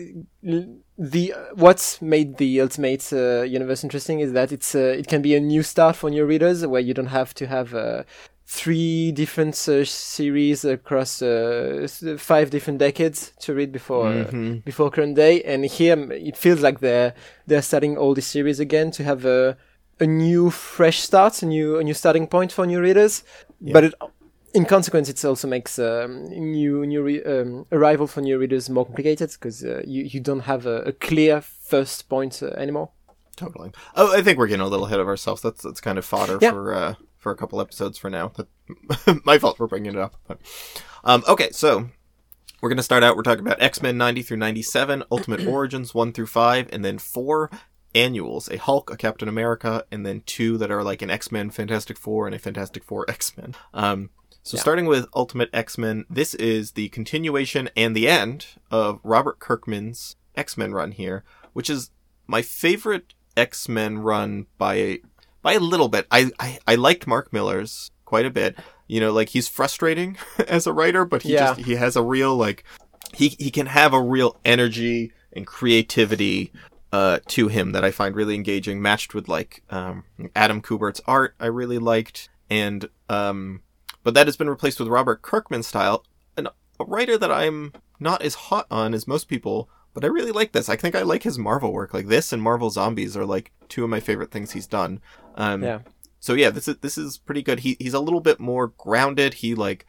the 0.98 1.34
what's 1.54 2.00
made 2.00 2.38
the 2.38 2.60
ultimate 2.60 3.12
uh, 3.12 3.42
universe 3.42 3.84
interesting 3.84 4.20
is 4.20 4.32
that 4.32 4.52
it's 4.52 4.74
uh, 4.74 4.96
it 4.98 5.06
can 5.06 5.22
be 5.22 5.34
a 5.34 5.40
new 5.40 5.62
start 5.62 5.96
for 5.96 6.08
new 6.10 6.24
readers 6.24 6.66
where 6.66 6.80
you 6.80 6.94
don't 6.94 7.06
have 7.06 7.34
to 7.34 7.46
have 7.46 7.74
uh, 7.74 8.02
three 8.48 9.10
different 9.12 9.54
uh, 9.68 9.84
series 9.84 10.64
across 10.64 11.20
uh, 11.20 11.86
five 12.16 12.50
different 12.50 12.78
decades 12.78 13.32
to 13.40 13.52
read 13.54 13.72
before 13.72 14.06
uh, 14.08 14.24
Mhm. 14.30 14.64
before 14.64 14.90
current 14.90 15.16
day 15.16 15.42
and 15.42 15.64
here 15.64 15.98
it 16.12 16.36
feels 16.36 16.60
like 16.60 16.78
they're 16.80 17.12
they're 17.48 17.62
starting 17.62 17.96
all 17.98 18.14
the 18.14 18.22
series 18.22 18.60
again 18.60 18.90
to 18.92 19.02
have 19.02 19.24
a 19.24 19.56
a 19.98 20.06
new 20.06 20.50
fresh 20.50 21.00
start 21.00 21.42
a 21.42 21.46
new 21.46 21.78
a 21.78 21.82
new 21.82 21.94
starting 21.94 22.26
point 22.28 22.52
for 22.52 22.66
new 22.66 22.80
readers 22.80 23.24
Yeah. 23.60 23.72
but 23.72 23.84
it 23.84 23.94
in 24.54 24.64
consequence, 24.64 25.10
it 25.10 25.22
also 25.24 25.46
makes 25.48 25.78
um, 25.78 26.24
new 26.30 26.86
new 26.86 27.02
re- 27.02 27.22
um, 27.24 27.66
arrival 27.72 28.06
for 28.06 28.22
new 28.22 28.38
readers 28.38 28.70
more 28.70 28.86
complicated 28.86 29.30
because 29.32 29.62
uh, 29.62 29.82
you 29.86 30.04
you 30.04 30.18
don't 30.20 30.44
have 30.44 30.64
a, 30.66 30.76
a 30.86 30.92
clear 30.92 31.42
first 31.42 32.08
point 32.08 32.42
uh, 32.42 32.46
anymore. 32.56 32.88
Totally. 33.36 33.70
Oh, 33.96 34.16
I 34.18 34.22
think 34.22 34.38
we're 34.38 34.46
getting 34.46 34.62
a 34.66 34.68
little 34.68 34.86
ahead 34.86 35.00
of 35.00 35.08
ourselves. 35.08 35.42
That's 35.42 35.62
that's 35.62 35.80
kind 35.82 35.98
of 35.98 36.06
fodder 36.06 36.38
Yeah. 36.40 36.52
for 36.52 36.72
uh, 36.72 36.94
for 37.26 37.32
a 37.32 37.36
couple 37.36 37.60
episodes 37.60 37.98
for 37.98 38.08
now. 38.08 38.30
My 39.24 39.36
fault 39.36 39.56
for 39.56 39.66
bringing 39.66 39.90
it 39.94 39.98
up. 39.98 40.14
But, 40.28 40.38
um, 41.02 41.24
okay, 41.26 41.50
so 41.50 41.88
we're 42.62 42.68
gonna 42.68 42.84
start 42.84 43.02
out. 43.02 43.16
We're 43.16 43.24
talking 43.24 43.44
about 43.44 43.60
X 43.60 43.82
Men 43.82 43.98
ninety 43.98 44.22
through 44.22 44.36
ninety 44.36 44.62
seven, 44.62 45.02
Ultimate 45.10 45.44
Origins 45.48 45.92
one 45.92 46.12
through 46.12 46.28
five, 46.28 46.68
and 46.72 46.84
then 46.84 46.98
four 46.98 47.50
annuals: 47.96 48.48
a 48.48 48.58
Hulk, 48.58 48.92
a 48.92 48.96
Captain 48.96 49.26
America, 49.28 49.84
and 49.90 50.06
then 50.06 50.22
two 50.24 50.56
that 50.58 50.70
are 50.70 50.84
like 50.84 51.02
an 51.02 51.10
X 51.10 51.32
Men 51.32 51.50
Fantastic 51.50 51.98
Four 51.98 52.26
and 52.26 52.34
a 52.36 52.38
Fantastic 52.38 52.84
Four 52.84 53.04
X 53.10 53.36
Men. 53.36 53.56
Um, 53.74 54.10
so 54.44 54.56
Yeah. 54.56 54.60
starting 54.60 54.86
with 54.86 55.08
Ultimate 55.12 55.50
X 55.52 55.76
Men, 55.76 56.04
this 56.08 56.32
is 56.34 56.72
the 56.72 56.90
continuation 56.90 57.68
and 57.76 57.96
the 57.96 58.06
end 58.06 58.46
of 58.70 59.00
Robert 59.02 59.40
Kirkman's 59.40 60.14
X 60.36 60.56
Men 60.56 60.72
run 60.72 60.92
here, 60.92 61.24
which 61.54 61.68
is 61.68 61.90
my 62.28 62.40
favorite 62.40 63.14
X 63.36 63.68
Men 63.68 63.98
run 63.98 64.46
by 64.58 64.74
a 64.76 64.98
by 65.46 65.52
a 65.52 65.60
little 65.60 65.88
bit. 65.88 66.06
I, 66.10 66.30
I 66.40 66.58
I 66.66 66.74
liked 66.74 67.06
Mark 67.06 67.32
Millar's 67.32 67.92
quite 68.04 68.26
a 68.26 68.30
bit. 68.30 68.58
You 68.88 68.98
know, 69.00 69.12
like 69.12 69.28
he's 69.28 69.46
frustrating 69.48 70.18
as 70.48 70.66
a 70.66 70.72
writer, 70.72 71.04
but 71.04 71.22
he 71.22 71.32
Yeah. 71.34 71.54
just 71.54 71.60
he 71.60 71.76
has 71.76 71.94
a 71.94 72.02
real 72.02 72.36
like 72.36 72.64
he 73.14 73.28
he 73.38 73.50
can 73.52 73.66
have 73.66 73.92
a 73.94 74.02
real 74.02 74.36
energy 74.44 75.12
and 75.32 75.46
creativity 75.46 76.52
uh 76.92 77.20
to 77.28 77.46
him 77.48 77.70
that 77.72 77.84
I 77.84 77.92
find 77.92 78.16
really 78.16 78.34
engaging, 78.34 78.82
matched 78.82 79.14
with 79.14 79.28
like 79.28 79.62
um 79.70 80.02
Adam 80.34 80.60
Kubert's 80.60 81.00
art 81.06 81.34
I 81.38 81.46
really 81.46 81.78
liked, 81.78 82.28
and 82.50 82.88
um 83.08 83.62
but 84.02 84.14
that 84.14 84.26
has 84.26 84.36
been 84.36 84.50
replaced 84.50 84.80
with 84.80 84.88
Robert 84.88 85.22
Kirkman's 85.22 85.66
style, 85.68 86.04
an, 86.36 86.48
a 86.80 86.84
writer 86.84 87.16
that 87.18 87.30
I'm 87.30 87.72
not 88.00 88.20
as 88.22 88.34
hot 88.34 88.66
on 88.70 88.94
as 88.94 89.06
most 89.06 89.28
people, 89.28 89.68
but 89.96 90.04
I 90.04 90.08
really 90.08 90.30
like 90.30 90.52
this. 90.52 90.68
I 90.68 90.76
think 90.76 90.94
I 90.94 91.00
like 91.02 91.22
his 91.22 91.38
Marvel 91.38 91.72
work. 91.72 91.94
Like 91.94 92.08
this 92.08 92.30
and 92.30 92.42
Marvel 92.42 92.68
Zombies 92.68 93.16
are 93.16 93.24
like 93.24 93.50
two 93.70 93.82
of 93.82 93.88
my 93.88 93.98
favorite 93.98 94.30
things 94.30 94.52
he's 94.52 94.66
done. 94.66 95.00
Um, 95.36 95.62
Yeah. 95.62 95.78
So 96.20 96.34
yeah, 96.34 96.50
this 96.50 96.68
is 96.68 96.76
this 96.78 96.98
is 96.98 97.16
pretty 97.16 97.42
good. 97.42 97.60
He 97.60 97.78
he's 97.78 97.94
a 97.94 98.00
little 98.00 98.20
bit 98.20 98.38
more 98.38 98.68
grounded. 98.68 99.34
He 99.34 99.54
like 99.54 99.86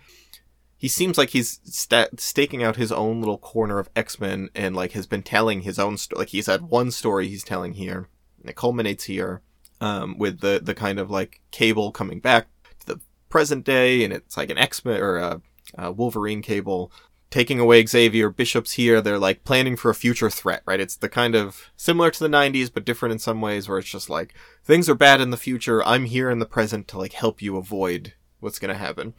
he 0.77 0.87
seems 0.87 1.17
like 1.17 1.31
he's 1.31 1.59
sta- 1.65 2.09
staking 2.17 2.63
out 2.63 2.77
his 2.77 2.91
own 2.91 3.19
little 3.19 3.37
corner 3.39 3.79
of 3.79 3.89
X 3.95 4.17
Men 4.19 4.49
and 4.55 4.75
like 4.75 4.93
has 4.93 5.07
been 5.07 5.23
telling 5.23 5.61
his 5.61 5.77
own 5.77 5.97
story. 5.97 6.19
Like 6.19 6.29
he's 6.29 6.45
had 6.45 6.69
one 6.69 6.91
story 6.91 7.27
he's 7.27 7.43
telling 7.43 7.73
here, 7.73 8.07
and 8.39 8.49
it 8.49 8.55
culminates 8.55 9.05
here 9.05 9.41
um, 9.81 10.17
with 10.17 10.39
the 10.39 10.61
the 10.63 10.75
kind 10.75 10.99
of 10.99 11.09
like 11.09 11.41
Cable 11.51 11.91
coming 11.91 12.19
back 12.21 12.47
to 12.81 12.85
the 12.85 13.01
present 13.29 13.65
day, 13.65 14.03
and 14.03 14.13
it's 14.13 14.37
like 14.37 14.49
an 14.51 14.57
X 14.57 14.85
Men 14.85 15.01
or 15.01 15.17
a, 15.17 15.41
a 15.75 15.91
Wolverine 15.91 16.41
Cable 16.41 16.91
taking 17.29 17.59
away 17.59 17.85
Xavier, 17.85 18.29
Bishop's 18.29 18.73
here, 18.73 19.01
they're 19.01 19.19
like 19.19 19.43
planning 19.43 19.75
for 19.75 19.89
a 19.89 19.95
future 19.95 20.29
threat, 20.29 20.63
right? 20.65 20.79
It's 20.79 20.95
the 20.95 21.09
kind 21.09 21.35
of 21.35 21.71
similar 21.75 22.09
to 22.11 22.19
the 22.19 22.29
90s, 22.29 22.71
but 22.73 22.85
different 22.85 23.11
in 23.13 23.19
some 23.19 23.41
ways 23.41 23.67
where 23.67 23.77
it's 23.79 23.89
just 23.89 24.09
like, 24.09 24.33
things 24.63 24.87
are 24.89 24.95
bad 24.95 25.19
in 25.21 25.31
the 25.31 25.37
future, 25.37 25.83
I'm 25.83 26.05
here 26.05 26.29
in 26.29 26.39
the 26.39 26.45
present 26.45 26.87
to 26.89 26.97
like 26.97 27.13
help 27.13 27.41
you 27.41 27.57
avoid 27.57 28.13
what's 28.39 28.59
gonna 28.59 28.75
happen. 28.75 29.13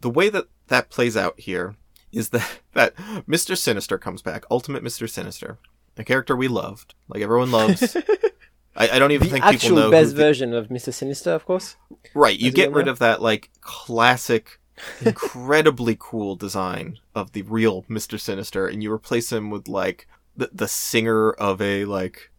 The 0.00 0.10
way 0.10 0.28
that 0.30 0.46
that 0.68 0.90
plays 0.90 1.16
out 1.16 1.38
here 1.40 1.76
is 2.12 2.28
that, 2.30 2.60
that 2.72 2.96
Mr. 2.96 3.56
Sinister 3.56 3.98
comes 3.98 4.22
back, 4.22 4.44
Ultimate 4.50 4.82
Mr. 4.82 5.08
Sinister, 5.08 5.58
a 5.96 6.04
character 6.04 6.34
we 6.36 6.48
loved, 6.48 6.94
like 7.08 7.22
everyone 7.22 7.50
loves. 7.50 7.96
I, 8.76 8.90
I 8.90 8.98
don't 9.00 9.10
even 9.10 9.26
The 9.26 9.32
think 9.32 9.44
people 9.44 9.54
actual 9.56 9.76
know 9.76 9.90
best 9.90 10.10
who 10.10 10.14
the- 10.16 10.22
version 10.22 10.54
of 10.54 10.68
Mr. 10.68 10.94
Sinister, 10.94 11.32
of 11.32 11.44
course. 11.44 11.74
Right, 12.14 12.38
you 12.38 12.48
As 12.48 12.54
get 12.54 12.72
rid 12.72 12.86
of 12.88 13.00
that 13.00 13.20
like 13.20 13.50
classic, 13.60 14.57
incredibly 15.04 15.96
cool 15.98 16.36
design 16.36 16.98
of 17.14 17.32
the 17.32 17.42
real 17.42 17.84
Mister 17.88 18.18
Sinister, 18.18 18.66
and 18.66 18.82
you 18.82 18.92
replace 18.92 19.32
him 19.32 19.50
with 19.50 19.68
like 19.68 20.06
the 20.36 20.50
the 20.52 20.68
singer 20.68 21.30
of 21.32 21.60
a 21.60 21.84
like 21.84 22.30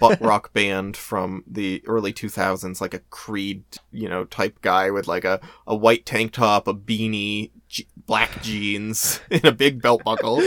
butt 0.00 0.20
rock 0.22 0.52
band 0.52 0.96
from 0.96 1.42
the 1.46 1.82
early 1.86 2.12
two 2.12 2.28
thousands, 2.28 2.80
like 2.80 2.94
a 2.94 2.98
Creed, 3.10 3.64
you 3.92 4.08
know, 4.08 4.24
type 4.24 4.60
guy 4.62 4.90
with 4.90 5.06
like 5.06 5.24
a 5.24 5.40
a 5.66 5.74
white 5.76 6.04
tank 6.06 6.32
top, 6.32 6.66
a 6.68 6.74
beanie, 6.74 7.50
je- 7.68 7.86
black 8.06 8.42
jeans, 8.42 9.20
and 9.30 9.44
a 9.44 9.52
big 9.52 9.80
belt 9.80 10.02
buckle. 10.04 10.40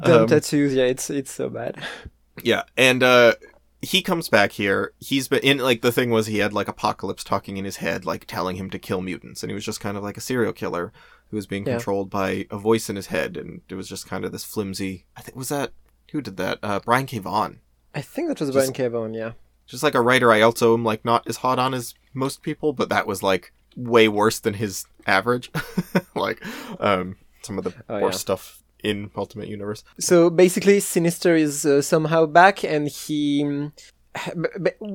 Dumb 0.00 0.22
Um, 0.22 0.26
tattoos, 0.26 0.74
yeah, 0.74 0.84
it's 0.84 1.08
it's 1.10 1.32
so 1.32 1.48
bad. 1.48 1.82
yeah, 2.42 2.62
and 2.76 3.02
uh 3.02 3.34
he 3.84 4.02
comes 4.02 4.28
back 4.28 4.52
here. 4.52 4.92
He's 4.98 5.28
been 5.28 5.40
in 5.40 5.58
like 5.58 5.82
the 5.82 5.92
thing 5.92 6.10
was 6.10 6.26
he 6.26 6.38
had 6.38 6.52
like 6.52 6.68
Apocalypse 6.68 7.24
talking 7.24 7.56
in 7.56 7.64
his 7.64 7.76
head, 7.76 8.04
like 8.04 8.26
telling 8.26 8.56
him 8.56 8.70
to 8.70 8.78
kill 8.78 9.00
mutants, 9.00 9.42
and 9.42 9.50
he 9.50 9.54
was 9.54 9.64
just 9.64 9.80
kind 9.80 9.96
of 9.96 10.02
like 10.02 10.16
a 10.16 10.20
serial 10.20 10.52
killer 10.52 10.92
who 11.30 11.36
was 11.36 11.46
being 11.46 11.66
Yeah. 11.66 11.74
controlled 11.74 12.10
by 12.10 12.46
a 12.50 12.58
voice 12.58 12.88
in 12.90 12.96
his 12.96 13.06
head, 13.08 13.36
and 13.36 13.60
it 13.68 13.74
was 13.74 13.88
just 13.88 14.06
kind 14.08 14.24
of 14.24 14.32
this 14.32 14.44
flimsy. 14.44 15.04
I 15.16 15.20
think 15.22 15.36
was 15.36 15.48
that 15.50 15.72
who 16.12 16.20
did 16.20 16.36
that? 16.36 16.58
Uh, 16.62 16.80
Brian 16.84 17.06
K. 17.06 17.18
Vaughan, 17.18 17.60
I 17.94 18.00
think 18.00 18.28
that 18.28 18.38
was 18.40 18.48
Just- 18.50 18.56
Brian 18.56 18.72
K. 18.72 18.88
Vaughan, 18.88 19.14
yeah. 19.14 19.32
just 19.66 19.82
like 19.82 19.94
a 19.94 20.00
writer 20.00 20.30
I 20.32 20.40
also 20.42 20.74
am 20.74 20.84
like 20.84 21.04
not 21.04 21.26
as 21.28 21.38
hot 21.38 21.58
on 21.58 21.74
as 21.74 21.94
most 22.12 22.42
people, 22.42 22.72
but 22.72 22.88
that 22.90 23.06
was 23.06 23.22
like 23.22 23.52
way 23.76 24.06
worse 24.08 24.38
than 24.38 24.54
his 24.54 24.84
average. 25.06 25.50
like 26.14 26.40
um 26.80 27.16
some 27.42 27.58
of 27.58 27.64
the 27.64 27.74
Oh, 27.88 28.00
worst 28.00 28.16
yeah. 28.16 28.20
stuff 28.20 28.62
in 28.84 29.10
Ultimate 29.16 29.48
Universe. 29.48 29.82
So 29.98 30.30
basically, 30.30 30.78
Sinister 30.78 31.34
is 31.34 31.66
uh, 31.66 31.82
somehow 31.82 32.26
back, 32.26 32.62
and 32.62 32.86
he 32.86 33.70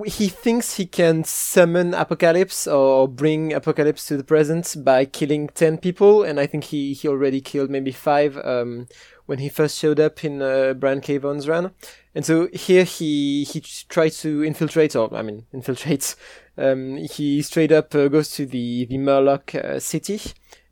he 0.06 0.30
thinks 0.30 0.76
he 0.76 0.86
can 0.86 1.26
summon 1.26 1.94
Apocalypse 1.94 2.68
or 2.68 3.08
bring 3.08 3.52
Apocalypse 3.52 4.06
to 4.06 4.16
the 4.16 4.24
present 4.24 4.78
by 4.80 5.04
killing 5.04 5.50
ten 5.50 5.78
people, 5.78 6.24
and 6.24 6.40
I 6.40 6.46
think 6.46 6.66
he 6.66 6.94
he 6.94 7.08
already 7.08 7.42
killed 7.42 7.70
maybe 7.70 7.92
five 7.92 8.38
um, 8.38 8.88
when 9.26 9.40
he 9.40 9.50
first 9.50 9.78
showed 9.78 10.00
up 10.00 10.24
in 10.24 10.42
uh, 10.42 10.74
Brian 10.74 11.02
K. 11.02 11.18
Run. 11.18 11.72
And 12.16 12.26
so 12.26 12.48
here 12.54 12.86
he 12.86 13.44
he 13.44 13.60
tries 13.90 14.20
to 14.22 14.44
infiltrate, 14.44 14.96
or 14.96 15.14
I 15.14 15.22
mean 15.24 15.46
infiltrate. 15.54 16.16
Um, 16.60 16.98
he 16.98 17.42
straight 17.42 17.72
up 17.72 17.96
uh, 17.96 18.10
goes 18.10 18.32
to 18.32 18.46
the 18.46 18.84
the 18.84 18.98
Morlock 18.98 19.56
uh, 19.56 19.80
city 19.80 20.20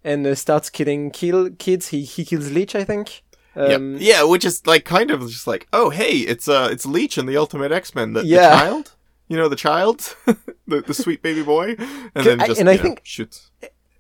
and 0.08 0.26
uh, 0.28 0.36
starts 0.36 0.70
killing 0.70 1.12
kill 1.12 1.50
kids. 1.58 1.90
He 1.90 2.02
he 2.16 2.24
kills 2.26 2.52
Leech, 2.52 2.76
I 2.76 2.84
think. 2.86 3.24
Um, 3.56 3.98
yeah, 4.00 4.10
yeah, 4.12 4.24
which 4.24 4.46
is 4.46 4.66
like 4.68 4.84
kind 4.86 5.10
of 5.12 5.20
just 5.30 5.48
like, 5.48 5.68
oh 5.74 5.90
hey, 5.90 6.12
it's 6.34 6.48
uh, 6.48 6.70
it's 6.72 6.86
Leech 6.86 7.18
and 7.18 7.28
the 7.28 7.38
Ultimate 7.38 7.72
X 7.72 7.94
Men, 7.96 8.14
the, 8.14 8.24
Yeah. 8.24 8.50
the 8.50 8.56
child, 8.64 8.86
you 9.30 9.38
know, 9.38 9.50
the 9.50 9.56
child, 9.68 9.98
the 10.68 10.82
the 10.82 10.94
sweet 10.94 11.22
baby 11.24 11.44
boy, 11.44 11.76
and 12.16 12.24
then 12.28 12.40
I- 12.42 12.48
just 12.48 12.60
and 12.62 12.70
I 12.70 12.76
know, 12.76 12.84
think- 12.84 13.02
shoots 13.04 13.52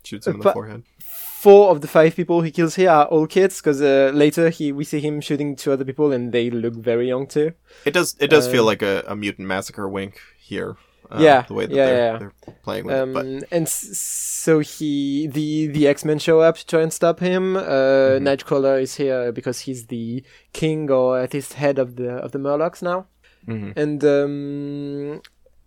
shoots 0.03 0.27
him 0.27 0.35
in 0.35 0.39
the 0.41 0.53
forehead. 0.53 0.83
four 1.43 1.69
of 1.71 1.81
the 1.81 1.87
five 1.87 2.15
people 2.15 2.41
he 2.41 2.51
kills 2.51 2.75
here 2.75 2.89
are 2.91 3.05
all 3.13 3.27
kids 3.27 3.57
because 3.61 3.81
uh, 3.81 4.11
later 4.13 4.49
he 4.49 4.71
we 4.71 4.83
see 4.83 4.99
him 5.01 5.21
shooting 5.21 5.55
two 5.55 5.71
other 5.73 5.85
people 5.85 6.11
and 6.15 6.31
they 6.31 6.49
look 6.49 6.75
very 6.91 7.07
young 7.07 7.25
too. 7.27 7.51
It 7.85 7.93
does 7.97 8.15
it 8.19 8.29
does 8.29 8.47
feel 8.47 8.61
um, 8.65 8.67
like 8.71 8.81
a, 8.83 9.03
a 9.07 9.15
mutant 9.15 9.47
massacre 9.47 9.87
wink 9.89 10.13
here. 10.39 10.77
Uh, 11.09 11.19
Yeah, 11.21 11.41
the 11.47 11.53
way 11.53 11.65
that 11.67 11.75
yeah, 11.75 11.85
they're, 11.85 12.11
yeah, 12.13 12.17
they're 12.19 12.33
playing 12.63 12.85
with 12.85 12.95
Um, 12.95 13.09
it, 13.09 13.13
but 13.41 13.57
and 13.57 13.67
so 13.69 14.59
he 14.59 15.27
the 15.27 15.67
the 15.67 15.87
X 15.87 16.03
Men 16.05 16.19
show 16.19 16.41
up 16.41 16.57
to 16.57 16.65
try 16.65 16.81
and 16.81 16.91
stop 16.91 17.19
him. 17.19 17.55
Uh, 17.55 17.61
Mm-hmm. 17.61 18.27
Nightcrawler 18.27 18.81
is 18.81 18.95
here 18.95 19.31
because 19.31 19.61
he's 19.61 19.87
the 19.87 20.23
king 20.53 20.91
or 20.91 21.19
at 21.19 21.33
least 21.33 21.53
head 21.53 21.79
of 21.79 21.95
the 21.95 22.11
of 22.25 22.31
the 22.31 22.39
Morlocks 22.39 22.81
now. 22.81 23.05
Mhm. 23.47 23.73
And 23.77 24.03
um, 24.03 25.21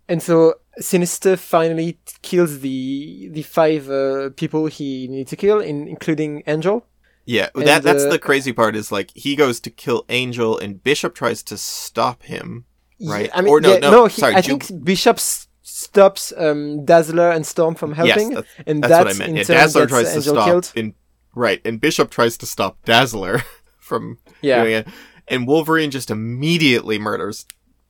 and 0.07 0.21
so 0.21 0.55
Sinister 0.79 1.35
finally 1.37 1.93
t- 1.93 2.13
kills 2.21 2.59
the 2.59 3.29
the 3.31 3.41
five 3.43 3.89
uh, 3.89 4.29
people 4.35 4.67
he 4.67 5.07
needs 5.07 5.29
to 5.31 5.35
kill, 5.35 5.59
in, 5.59 5.87
including 5.87 6.43
Angel. 6.47 6.85
yeah, 7.25 7.49
and, 7.55 7.67
that 7.67 7.83
that's 7.83 8.03
uh, 8.05 8.09
the 8.09 8.19
crazy 8.19 8.53
part 8.53 8.75
is 8.75 8.91
like 8.91 9.11
he 9.15 9.35
goes 9.35 9.59
to 9.61 9.69
kill 9.69 10.05
Angel 10.09 10.57
and 10.59 10.83
Bishop 10.83 11.15
tries 11.15 11.43
to 11.43 11.57
stop 11.57 12.23
him. 12.23 12.65
Right. 13.05 13.25
Yeah, 13.27 13.31
I 13.37 13.41
mean, 13.41 13.49
Or 13.51 13.61
no, 13.61 13.73
yeah, 13.73 13.79
no, 13.89 14.05
he, 14.05 14.19
sorry, 14.21 14.35
I 14.35 14.41
Ju- 14.41 14.57
think 14.59 14.83
Bishop 14.83 15.17
s- 15.17 15.47
stops 15.61 16.31
um, 16.37 16.85
Dazzler 16.85 17.31
and 17.31 17.45
Storm 17.45 17.75
from 17.75 17.93
helping, 17.93 18.31
Yes, 18.31 18.43
that- 18.57 18.67
and 18.67 18.83
that's 18.83 18.91
that 18.91 19.05
what 19.05 19.15
I 19.15 19.17
meant. 19.17 19.37
Yeah, 19.37 19.43
Dazzler 19.43 19.87
tries 19.87 20.09
to 20.09 20.15
Angel 20.17 20.35
stop 20.35 20.45
killed. 20.47 20.71
in 20.75 20.93
right, 21.35 21.61
and 21.65 21.79
Bishop 21.81 22.09
tries 22.11 22.37
to 22.37 22.45
stop 22.45 22.77
Dazzler 22.85 23.43
from 23.79 24.17
Yeah, 24.41 24.61
doing 24.63 24.73
it, 24.75 24.87
and 25.27 25.47
Wolverine 25.47 25.91
just 25.91 26.11
immediately 26.11 26.99
murders 26.99 27.45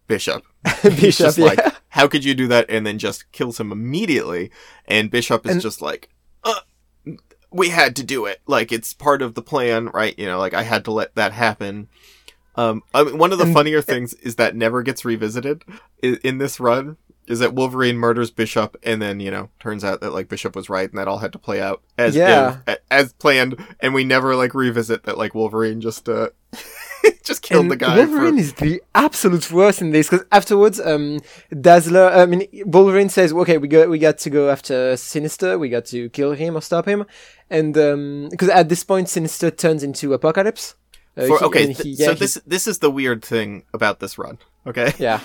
Bishop. 0.08 0.44
He's 0.82 1.00
Bishop. 1.01 1.25
just 1.25 1.38
Yeah. 1.38 1.46
like, 1.46 1.60
how 1.89 2.08
could 2.08 2.24
you 2.24 2.34
do 2.34 2.48
that? 2.50 2.65
And 2.70 2.86
then 2.86 2.98
just 3.00 3.32
kills 3.32 3.60
him 3.60 3.72
immediately. 3.72 4.51
And 4.86 5.10
Bishop 5.10 5.46
is 5.46 5.53
And- 5.53 5.62
just 5.62 5.82
like, 5.82 6.10
uh, 6.44 6.60
we 7.51 7.70
had 7.70 7.96
to 7.98 8.03
do 8.03 8.25
it. 8.25 8.41
Like 8.46 8.72
it's 8.72 8.94
part 8.94 9.22
of 9.22 9.34
the 9.36 9.41
plan, 9.41 9.88
right? 9.88 10.18
You 10.20 10.25
know, 10.25 10.38
like 10.39 10.53
I 10.53 10.63
had 10.63 10.86
to 10.86 10.91
let 10.91 11.15
that 11.15 11.32
happen. 11.34 11.88
Um, 12.62 12.84
I 12.94 13.03
mean, 13.03 13.18
one 13.18 13.32
of 13.32 13.39
the 13.39 13.48
funnier 13.48 13.82
things 13.82 14.13
is 14.15 14.36
that 14.36 14.56
never 14.56 14.84
gets 14.84 15.03
revisited 15.06 15.63
in, 16.01 16.20
in 16.24 16.38
this 16.38 16.60
run. 16.60 16.98
Is 17.27 17.39
that 17.39 17.53
Wolverine 17.53 17.98
murders 17.98 18.32
Bishop, 18.32 18.75
and 18.84 19.01
then 19.01 19.20
you 19.20 19.32
know 19.32 19.50
turns 19.60 19.84
out 19.84 20.01
that 20.01 20.12
like 20.12 20.27
Bishop 20.27 20.56
was 20.56 20.70
right, 20.70 20.89
and 20.89 20.98
that 21.00 21.08
all 21.08 21.20
had 21.20 21.32
to 21.34 21.39
play 21.39 21.62
out 21.62 21.82
as 21.98 22.15
Yeah. 22.15 22.58
if- 22.68 22.80
as 22.89 23.13
planned, 23.13 23.56
and 23.80 23.94
we 23.94 24.03
never 24.03 24.36
like 24.36 24.53
revisit 24.53 25.03
that 25.03 25.18
like 25.18 25.34
Wolverine 25.36 25.80
just 25.82 26.10
uh 26.10 26.30
just 27.24 27.41
killed 27.41 27.63
and 27.63 27.72
the 27.72 27.77
guy. 27.77 27.96
Wolverine 27.96 28.34
for, 28.34 28.39
is 28.39 28.53
the 28.53 28.82
absolute 28.96 29.50
worst 29.51 29.82
in 29.82 29.91
this 29.91 30.10
because 30.10 30.25
afterwards, 30.32 30.80
um, 30.80 31.20
Dazzler. 31.62 32.08
I 32.10 32.25
mean, 32.25 32.48
Wolverine 32.65 33.08
says, 33.10 33.32
"Okay, 33.32 33.58
we 33.58 33.68
got 33.68 33.89
we 33.89 34.00
got 34.00 34.18
to 34.20 34.30
go 34.30 34.50
after 34.50 34.98
Sinister. 34.98 35.58
We 35.58 35.70
got 35.70 35.86
to 35.86 36.10
kill 36.10 36.34
him 36.34 36.58
or 36.58 36.62
stop 36.62 36.86
him." 36.88 37.06
And 37.50 37.74
because 38.30 38.50
at 38.50 38.68
this 38.68 38.84
point, 38.84 39.08
Sinister 39.10 39.51
turns 39.51 39.84
into 39.84 40.13
Apocalypse. 40.13 40.75
Uh, 41.18 41.27
For, 41.27 41.39
he- 41.39 41.46
okay, 41.46 41.74
he- 41.74 41.96
so 41.96 42.13
he- 42.13 42.20
this 42.20 42.36
this 42.46 42.68
is 42.68 42.80
the 42.80 42.89
weird 42.91 43.24
thing 43.24 43.63
about 43.74 44.00
this 44.00 44.18
run. 44.18 44.38
Okay, 44.65 44.94
yeah, 45.00 45.20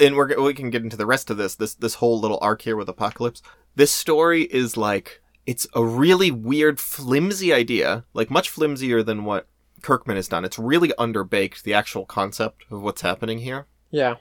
and 0.00 0.16
we're 0.16 0.40
we 0.40 0.54
can 0.54 0.70
get 0.70 0.82
into 0.82 0.96
the 0.96 1.06
rest 1.06 1.30
of 1.30 1.36
this 1.36 1.54
this 1.56 1.74
this 1.74 1.94
whole 1.94 2.20
little 2.20 2.38
arc 2.42 2.62
here 2.62 2.76
with 2.76 2.88
Apocalypse. 2.88 3.42
This 3.74 3.90
story 3.90 4.42
is 4.44 4.76
like 4.76 5.20
it's 5.46 5.66
a 5.74 5.84
really 5.84 6.30
weird, 6.30 6.80
flimsy 6.80 7.52
idea, 7.52 8.04
like 8.14 8.30
much 8.30 8.50
flimsier 8.50 9.02
than 9.04 9.24
what 9.24 9.46
Kirkman 9.82 10.16
has 10.16 10.26
done. 10.28 10.44
It's 10.44 10.58
really 10.58 10.88
underbaked 10.98 11.62
the 11.62 11.74
actual 11.74 12.04
concept 12.04 12.64
of 12.70 12.82
what's 12.82 13.02
happening 13.02 13.38
here. 13.38 13.66
yeah, 13.90 14.16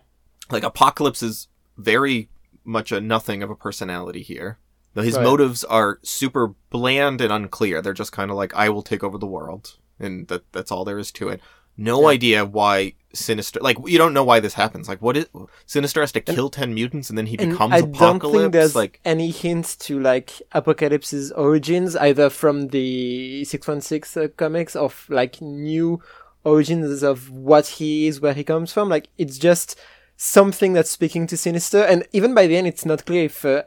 Like 0.51 0.63
Apocalypse 0.63 1.23
is 1.23 1.47
very 1.77 2.29
much 2.63 2.91
a 2.91 3.01
nothing 3.01 3.41
of 3.41 3.49
a 3.49 3.55
personality 3.55 4.21
here. 4.21 4.59
His 4.93 5.15
Right. 5.15 5.23
motives 5.23 5.63
are 5.63 5.99
super 6.03 6.53
bland 6.69 7.21
and 7.21 7.31
unclear. 7.33 7.81
They're 7.81 7.93
just 7.93 8.11
kind 8.11 8.29
of 8.29 8.37
like, 8.37 8.53
I 8.53 8.69
will 8.69 8.83
take 8.83 9.03
over 9.03 9.17
the 9.17 9.25
world. 9.27 9.77
And 9.99 10.27
that 10.27 10.43
that's 10.51 10.71
all 10.71 10.85
there 10.85 10.99
is 10.99 11.11
to 11.13 11.29
it. 11.29 11.39
No 11.77 12.01
Yeah. 12.03 12.07
idea 12.07 12.45
why 12.45 12.93
Sinister, 13.13 13.59
like, 13.61 13.77
you 13.85 13.97
don't 13.97 14.13
know 14.13 14.23
why 14.23 14.39
this 14.39 14.53
happens. 14.53 14.87
Like, 14.89 15.01
what 15.01 15.15
is, 15.17 15.25
Sinister 15.65 15.99
has 16.01 16.11
to 16.13 16.21
kill 16.21 16.49
10 16.49 16.73
mutants 16.73 17.09
and 17.09 17.17
then 17.17 17.25
he 17.27 17.37
and 17.37 17.51
becomes 17.51 17.73
I 17.73 17.77
Apocalypse? 17.79 18.21
don't 18.21 18.31
think 18.41 18.51
there's 18.53 18.75
like, 18.75 18.99
any 19.05 19.29
hint 19.31 19.75
to 19.81 19.99
like 19.99 20.41
Apocalypse's 20.53 21.31
origins 21.33 21.95
either 21.97 22.29
from 22.29 22.69
the 22.69 23.43
six 23.45 23.67
one 23.67 23.81
six 23.81 24.15
uh, 24.17 24.27
comics 24.37 24.75
of 24.75 25.05
like 25.09 25.41
new 25.41 26.01
origins 26.45 27.03
of 27.03 27.29
what 27.29 27.67
he 27.67 28.07
is, 28.07 28.19
where 28.21 28.33
he 28.33 28.43
comes 28.43 28.71
from. 28.73 28.87
Like 28.89 29.07
it's 29.17 29.37
just 29.37 29.77
something 30.17 30.71
that's 30.73 30.89
speaking 30.91 31.27
to 31.27 31.35
Sinister, 31.37 31.81
and 31.83 32.07
even 32.13 32.33
by 32.33 32.47
the 32.47 32.55
end, 32.55 32.67
it's 32.67 32.85
not 32.85 33.05
clear 33.05 33.25
if 33.25 33.43
uh, 33.43 33.63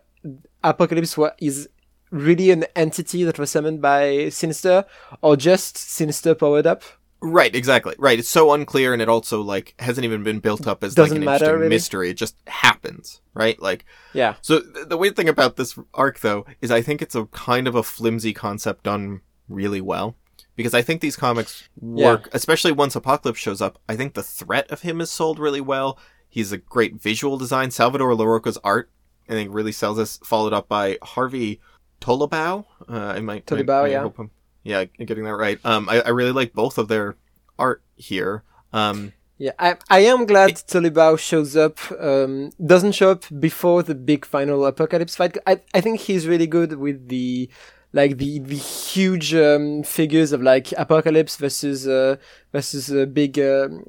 Apocalypse 0.65 1.17
wa- 1.17 1.33
is 1.41 1.69
really 2.11 2.51
an 2.51 2.65
entity 2.77 3.25
that 3.25 3.39
was 3.39 3.51
summoned 3.51 3.81
by 3.83 4.29
Sinister 4.31 4.85
or 5.23 5.37
just 5.37 5.77
Sinister 5.77 6.35
powered 6.35 6.67
up. 6.67 6.83
Right, 7.21 7.55
exactly. 7.55 7.97
Right. 7.99 8.19
It's 8.19 8.29
so 8.29 8.53
unclear 8.53 8.93
and 8.93 9.03
it 9.03 9.09
also 9.09 9.43
like 9.43 9.75
hasn't 9.81 10.05
even 10.05 10.23
been 10.23 10.39
built 10.39 10.69
up 10.69 10.85
as 10.85 10.95
Doesn't 10.95 11.17
like 11.17 11.19
an 11.19 11.25
matter, 11.25 11.45
interesting 11.45 11.61
really. 11.61 11.69
mystery. 11.75 12.11
It 12.11 12.15
just 12.15 12.37
happens, 12.47 13.21
right? 13.35 13.61
Like 13.61 13.85
Yeah, 14.13 14.37
so 14.41 14.61
th- 14.61 14.87
the 14.89 14.97
weird 14.97 15.17
thing 15.17 15.29
about 15.29 15.57
this 15.57 15.77
arc 15.95 16.21
though 16.21 16.47
is 16.61 16.71
I 16.71 16.81
think 16.81 17.03
it's 17.03 17.17
a 17.17 17.25
kind 17.27 17.67
of 17.67 17.75
a 17.75 17.83
flimsy 17.83 18.33
concept 18.33 18.85
done 18.85 19.23
really 19.49 19.81
well. 19.81 20.17
Because 20.55 20.75
I 20.75 20.83
think 20.83 21.01
these 21.01 21.17
comics 21.17 21.69
work, 21.81 22.29
especially 22.33 22.73
once 22.73 22.97
Apocalypse 22.97 23.39
shows 23.39 23.61
up. 23.61 23.79
I 23.89 23.95
think 23.95 24.15
the 24.15 24.25
threat 24.25 24.69
of 24.73 24.83
him 24.83 25.01
is 25.01 25.09
sold 25.09 25.39
really 25.39 25.61
well. 25.61 25.99
He's 26.29 26.51
a 26.51 26.59
great 26.59 27.01
visual 27.01 27.37
design. 27.39 27.71
Salvador 27.71 28.13
Larroca's 28.13 28.59
art, 28.65 28.91
I 29.29 29.35
think, 29.35 29.55
really 29.55 29.71
sells 29.71 30.01
us. 30.01 30.19
Followed 30.25 30.53
up 30.53 30.69
by 30.69 30.99
Harvey 31.01 31.61
Tolibao. 32.01 32.65
Uh, 32.89 33.15
I 33.17 33.21
might, 33.21 33.47
Tolibao, 33.47 33.83
I, 33.83 33.87
I 33.87 33.89
yeah. 33.89 34.03
hope 34.03 34.19
I'm, 34.19 34.31
yeah, 34.63 34.85
getting 34.85 35.25
that 35.25 35.35
right. 35.35 35.59
Um, 35.65 35.89
I, 35.89 36.01
I 36.03 36.09
really 36.11 36.33
like 36.33 36.53
both 36.53 36.79
of 36.79 36.89
their 36.89 37.17
art 37.59 37.83
here. 37.97 38.43
Um, 38.73 39.13
Yeah, 39.41 39.53
I 39.59 39.77
I 39.89 40.01
am 40.01 40.27
glad 40.27 40.51
Tolibao 40.57 41.17
shows 41.17 41.57
up. 41.57 41.79
Um, 42.01 42.51
doesn't 42.59 42.93
show 42.93 43.13
up 43.13 43.25
before 43.39 43.85
the 43.85 43.95
big 43.95 44.25
final 44.27 44.67
apocalypse 44.67 45.15
fight. 45.15 45.39
I 45.47 45.61
I 45.73 45.81
think 45.81 46.01
he's 46.01 46.27
really 46.27 46.49
good 46.49 46.73
with 46.73 47.09
the 47.09 47.49
like 47.93 48.19
the 48.19 48.41
the 48.41 48.57
huge 48.57 49.35
um, 49.35 49.85
figures 49.85 50.33
of 50.33 50.43
like 50.43 50.73
apocalypse 50.77 51.37
versus 51.37 51.87
uh, 51.87 52.17
versus 52.53 52.91
uh, 52.91 53.07
big 53.07 53.39
um 53.39 53.85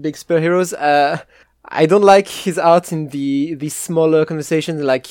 big 0.00 0.14
superheroes. 0.16 0.72
Uh, 0.72 1.18
I 1.68 1.84
don't 1.84 2.02
like 2.02 2.28
his 2.28 2.58
art 2.58 2.90
in 2.90 3.08
the 3.08 3.54
the 3.54 3.68
smaller 3.68 4.24
conversations, 4.24 4.80
like 4.82 5.08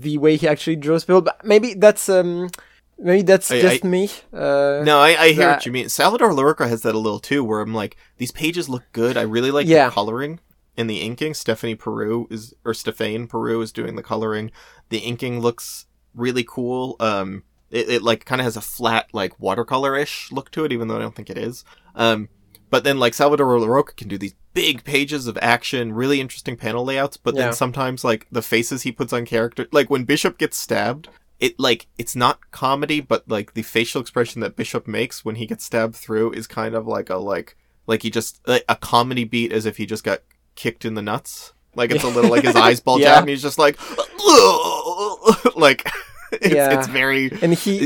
the 0.00 0.18
way 0.18 0.36
he 0.36 0.48
actually 0.48 0.76
draws 0.76 1.04
people. 1.04 1.20
But 1.22 1.44
maybe 1.44 1.74
that's 1.74 2.08
um 2.08 2.50
maybe 2.98 3.22
that's 3.22 3.50
I- 3.50 3.60
just 3.60 3.84
I- 3.84 3.88
me. 3.88 4.10
Uh, 4.32 4.82
no, 4.84 4.98
I, 4.98 5.16
I 5.18 5.32
hear 5.32 5.48
what 5.50 5.64
you 5.66 5.72
mean. 5.72 5.88
Salvador 5.88 6.30
Larroca 6.32 6.68
has 6.68 6.82
that 6.82 6.94
a 6.94 6.98
little 6.98 7.20
too, 7.20 7.44
where 7.44 7.60
I'm 7.60 7.74
like, 7.74 7.96
these 8.18 8.32
pages 8.32 8.68
look 8.68 8.84
good. 8.92 9.16
I 9.16 9.22
really 9.22 9.50
like 9.50 9.66
Yeah. 9.66 9.86
the 9.86 9.92
coloring 9.92 10.40
and 10.76 10.90
the 10.90 11.00
inking. 11.00 11.34
Stephanie 11.34 11.74
Peru 11.76 12.26
is, 12.30 12.54
or 12.64 12.74
Stephane 12.74 13.26
Peru 13.28 13.60
is 13.60 13.72
doing 13.72 13.94
the 13.96 14.02
coloring. 14.02 14.50
The 14.88 14.98
inking 14.98 15.40
looks 15.40 15.86
really 16.14 16.44
cool. 16.48 16.96
Um, 17.00 17.44
it, 17.70 17.88
it 17.88 18.02
like 18.02 18.24
kind 18.24 18.40
of 18.40 18.44
has 18.44 18.56
a 18.56 18.60
flat, 18.60 19.06
like 19.12 19.38
watercolor-ish 19.40 20.30
look 20.32 20.50
to 20.52 20.64
it, 20.64 20.72
even 20.72 20.88
though 20.88 20.96
I 20.96 21.00
don't 21.00 21.14
think 21.14 21.30
it 21.30 21.38
is. 21.38 21.64
Um, 21.94 22.28
but 22.74 22.82
then 22.82 22.98
like 22.98 23.14
Salvador 23.14 23.56
Larroca 23.56 23.94
can 23.94 24.08
do 24.08 24.18
these 24.18 24.34
big 24.52 24.82
pages 24.82 25.28
of 25.28 25.38
action, 25.40 25.92
really 25.92 26.20
interesting 26.20 26.56
panel 26.56 26.84
layouts. 26.84 27.16
But 27.16 27.36
Yeah. 27.36 27.42
then 27.42 27.52
sometimes 27.52 28.02
like 28.02 28.26
the 28.32 28.42
faces 28.42 28.82
he 28.82 28.90
puts 28.90 29.12
on 29.12 29.24
character, 29.26 29.68
like 29.70 29.90
when 29.90 30.02
Bishop 30.02 30.38
gets 30.38 30.56
stabbed, 30.56 31.08
it 31.38 31.60
like 31.60 31.86
it's 31.98 32.16
not 32.16 32.50
comedy, 32.50 33.00
but 33.00 33.28
like 33.28 33.54
the 33.54 33.62
facial 33.62 34.00
expression 34.00 34.40
that 34.40 34.56
Bishop 34.56 34.88
makes 34.88 35.24
when 35.24 35.36
he 35.36 35.46
gets 35.46 35.64
stabbed 35.64 35.94
through 35.94 36.32
is 36.32 36.48
kind 36.48 36.74
of 36.74 36.84
like 36.88 37.10
a 37.10 37.16
like 37.18 37.56
like 37.86 38.02
he 38.02 38.10
just 38.10 38.40
like 38.48 38.64
a 38.68 38.74
comedy 38.74 39.22
beat 39.22 39.52
as 39.52 39.66
if 39.66 39.76
he 39.76 39.86
just 39.86 40.02
got 40.02 40.22
kicked 40.56 40.84
in 40.84 40.94
the 40.94 41.02
nuts. 41.02 41.52
Like 41.76 41.92
it's 41.92 42.02
a 42.02 42.08
little 42.08 42.28
like 42.32 42.42
his 42.42 42.56
eyes 42.56 42.80
bulge 42.86 43.02
Yeah. 43.02 43.12
out 43.14 43.18
and 43.20 43.28
he's 43.28 43.40
just 43.42 43.56
like 43.58 43.78
like 45.56 45.88
it's, 46.32 46.52
Yeah. 46.52 46.76
it's 46.78 46.88
very 46.88 47.30
and 47.40 47.54
he 47.54 47.78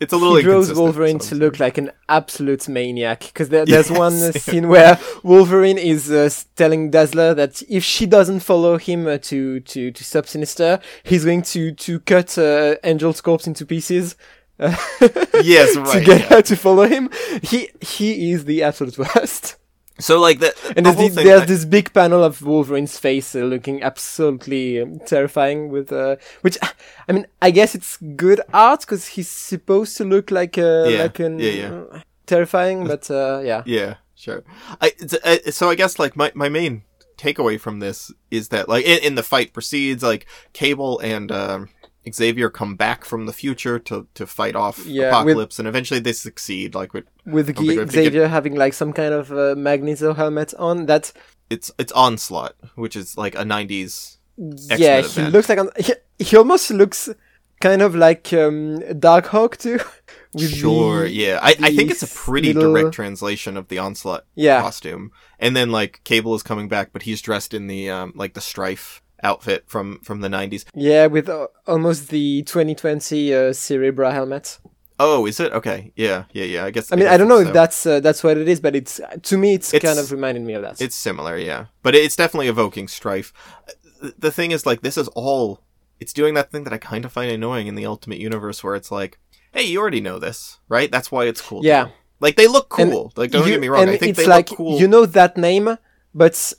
it's 0.00 0.12
a 0.12 0.16
little 0.16 0.36
he 0.36 0.42
draws 0.42 0.72
Wolverine 0.74 1.18
to 1.20 1.34
look 1.34 1.60
like 1.60 1.78
an 1.78 1.90
absolute 2.08 2.68
maniac 2.68 3.20
because 3.20 3.48
there, 3.48 3.64
there's 3.64 3.90
Yes, 3.90 3.98
one 3.98 4.32
scene 4.32 4.68
where 4.68 4.98
Wolverine 5.22 5.78
is 5.78 6.10
uh, 6.10 6.28
telling 6.56 6.90
Dazzler 6.90 7.34
that 7.34 7.62
if 7.68 7.84
she 7.84 8.06
doesn't 8.06 8.40
follow 8.40 8.76
him 8.78 9.06
uh, 9.06 9.18
to 9.18 9.60
to 9.60 9.90
to 9.92 10.04
stop 10.04 10.26
Sinister, 10.26 10.80
he's 11.04 11.24
going 11.24 11.42
to 11.42 11.72
to 11.72 12.00
cut 12.00 12.36
uh, 12.38 12.76
Angel's 12.82 13.20
corpse 13.20 13.46
into 13.46 13.64
pieces. 13.64 14.16
uh, 14.58 14.74
Yes, 15.42 15.74
to 15.74 16.00
get 16.04 16.20
yeah. 16.20 16.28
her 16.28 16.42
to 16.42 16.56
follow 16.56 16.86
him. 16.88 17.10
He 17.42 17.70
he 17.80 18.32
is 18.32 18.44
the 18.44 18.62
absolute 18.62 18.98
worst. 19.16 19.56
So 19.98 20.18
like 20.20 20.40
that 20.40 20.54
And 20.76 20.84
the 20.86 20.92
there's, 20.92 20.96
the, 20.96 21.14
thing, 21.14 21.24
there's 21.26 21.42
I- 21.42 21.46
this 21.46 21.64
big 21.64 21.92
panel 21.92 22.24
of 22.24 22.42
Wolverine's 22.42 22.98
face 22.98 23.34
uh, 23.34 23.40
looking 23.40 23.82
absolutely 23.82 24.80
um, 24.80 24.98
terrifying 25.06 25.68
with, 25.68 25.92
uh, 25.92 26.16
which, 26.40 26.58
I 27.08 27.12
mean, 27.12 27.26
I 27.40 27.50
guess 27.52 27.74
it's 27.74 27.96
good 28.16 28.40
art 28.52 28.80
because 28.80 29.06
he's 29.08 29.28
supposed 29.28 29.96
to 29.98 30.04
look 30.04 30.30
like 30.32 30.58
a, 30.58 30.86
Yeah, 30.90 31.02
like 31.04 31.20
an, 31.20 31.38
yeah, 31.38 31.50
yeah. 31.50 32.02
terrifying, 32.26 32.86
but, 32.88 33.08
uh, 33.10 33.40
yeah. 33.44 33.62
Yeah, 33.66 33.94
sure. 34.16 34.42
I 34.80 34.92
uh, 35.24 35.50
so 35.52 35.70
I 35.70 35.74
guess 35.76 35.98
like 35.98 36.16
my 36.16 36.32
my 36.34 36.48
main 36.48 36.82
takeaway 37.16 37.60
from 37.60 37.78
this 37.78 38.10
is 38.30 38.48
that 38.48 38.68
like 38.68 38.84
in, 38.84 38.98
in 39.02 39.14
the 39.14 39.22
fight 39.22 39.52
proceeds 39.52 40.02
like 40.02 40.26
Cable 40.52 40.98
and 41.00 41.30
um, 41.30 41.68
Xavier 42.12 42.50
come 42.50 42.76
back 42.76 43.04
from 43.04 43.26
the 43.26 43.32
future 43.32 43.78
to 43.80 44.06
to 44.14 44.26
fight 44.26 44.56
off 44.56 44.78
Yeah, 44.86 45.04
with- 45.04 45.08
Apocalypse, 45.12 45.58
and 45.58 45.68
eventually 45.68 46.00
they 46.00 46.12
succeed. 46.12 46.74
Like 46.74 46.92
with 46.94 47.04
With 47.26 47.56
G- 47.56 47.86
Xavier 47.86 48.28
having 48.28 48.54
like 48.54 48.74
some 48.74 48.92
kind 48.92 49.14
of 49.14 49.30
uh, 49.32 49.54
Magneto 49.56 50.12
helmet 50.14 50.54
on, 50.58 50.86
that, 50.86 51.12
it's 51.50 51.70
it's 51.78 51.92
Onslaught, 51.92 52.54
which 52.74 52.96
is 52.96 53.16
like 53.16 53.34
a 53.34 53.44
'90s. 53.44 54.16
yeah, 54.36 55.00
he 55.00 55.06
event. 55.06 55.32
looks 55.32 55.48
like, 55.48 55.58
an, 55.58 55.70
he, 55.78 55.92
he 56.18 56.36
almost 56.36 56.70
looks 56.70 57.08
kind 57.60 57.80
of 57.82 57.94
like, 57.94 58.32
um, 58.32 58.80
Darkhawk 58.80 59.56
too. 59.56 59.78
with 60.34 60.50
Sure, 60.54 61.04
the- 61.04 61.10
yeah. 61.12 61.38
I, 61.40 61.50
I 61.62 61.74
think 61.76 61.90
it's 61.90 62.02
a 62.02 62.08
pretty 62.08 62.52
little- 62.52 62.72
direct 62.74 62.92
translation 62.94 63.56
of 63.56 63.68
the 63.68 63.78
Onslaught 63.78 64.24
Yeah. 64.34 64.60
costume. 64.60 65.12
And 65.38 65.56
then 65.56 65.70
like 65.70 66.00
Cable 66.04 66.34
is 66.34 66.42
coming 66.42 66.68
back, 66.68 66.90
but 66.92 67.02
he's 67.02 67.22
dressed 67.22 67.54
in 67.54 67.68
the 67.68 67.88
um 67.90 68.12
like 68.16 68.34
the 68.34 68.40
Strife 68.40 69.00
outfit 69.24 69.64
from 69.66 69.98
from 70.04 70.20
the 70.20 70.28
'90s. 70.28 70.64
Yeah, 70.74 71.06
with 71.06 71.28
uh, 71.28 71.48
almost 71.66 72.08
the 72.10 72.42
2020 72.42 73.34
uh, 73.34 73.52
Cerebro 73.52 74.10
helmet. 74.10 74.58
Oh, 75.00 75.26
is 75.26 75.40
it? 75.40 75.52
Okay. 75.52 75.90
Yeah, 75.96 76.24
yeah, 76.32 76.44
yeah. 76.44 76.64
I 76.64 76.70
guess. 76.70 76.92
I 76.92 76.96
mean, 76.96 77.06
guess 77.06 77.14
I 77.14 77.16
don't 77.16 77.26
know 77.28 77.42
so. 77.42 77.48
if 77.48 77.52
that's 77.54 77.84
uh, 77.86 77.98
that's 78.00 78.22
what 78.22 78.36
it 78.36 78.46
is, 78.48 78.60
but 78.60 78.76
it's 78.76 79.00
to 79.22 79.36
me, 79.36 79.54
it's, 79.54 79.74
It's- 79.74 79.88
kind 79.92 79.98
of 79.98 80.12
reminding 80.12 80.46
me 80.46 80.52
of 80.54 80.62
that. 80.62 80.80
It's 80.80 80.94
similar, 80.94 81.36
yeah, 81.36 81.66
but 81.82 81.94
it's 81.96 82.14
definitely 82.14 82.46
evoking 82.48 82.86
strife. 82.86 83.32
The 84.18 84.30
thing 84.30 84.50
is, 84.52 84.66
like, 84.66 84.82
this 84.82 84.96
is 84.96 85.08
all. 85.08 85.60
It's 85.98 86.12
doing 86.12 86.34
that 86.34 86.50
thing 86.52 86.64
that 86.64 86.72
I 86.72 86.78
kind 86.78 87.04
of 87.04 87.12
find 87.12 87.30
annoying 87.32 87.66
in 87.66 87.74
the 87.76 87.86
Ultimate 87.86 88.18
Universe, 88.18 88.62
where 88.62 88.74
it's 88.76 88.90
like, 88.92 89.18
hey, 89.52 89.62
you 89.62 89.80
already 89.80 90.00
know 90.00 90.18
this, 90.18 90.58
right? 90.68 90.90
That's 90.92 91.10
why 91.10 91.24
it's 91.24 91.40
cool. 91.40 91.64
Yeah. 91.64 91.88
Like 92.20 92.36
they 92.36 92.46
look 92.46 92.72
And 92.78 92.90
cool. 92.92 93.12
like 93.16 93.30
don't 93.32 93.46
You- 93.46 93.52
get 93.54 93.60
me 93.60 93.68
wrong. 93.68 93.88
I 93.88 93.96
think 93.96 94.10
it's 94.10 94.18
they 94.18 94.26
like 94.26 94.50
look 94.50 94.58
cool. 94.58 94.78
you 94.80 94.86
know 94.86 95.06
that 95.06 95.36
name, 95.36 95.76
but 96.14 96.52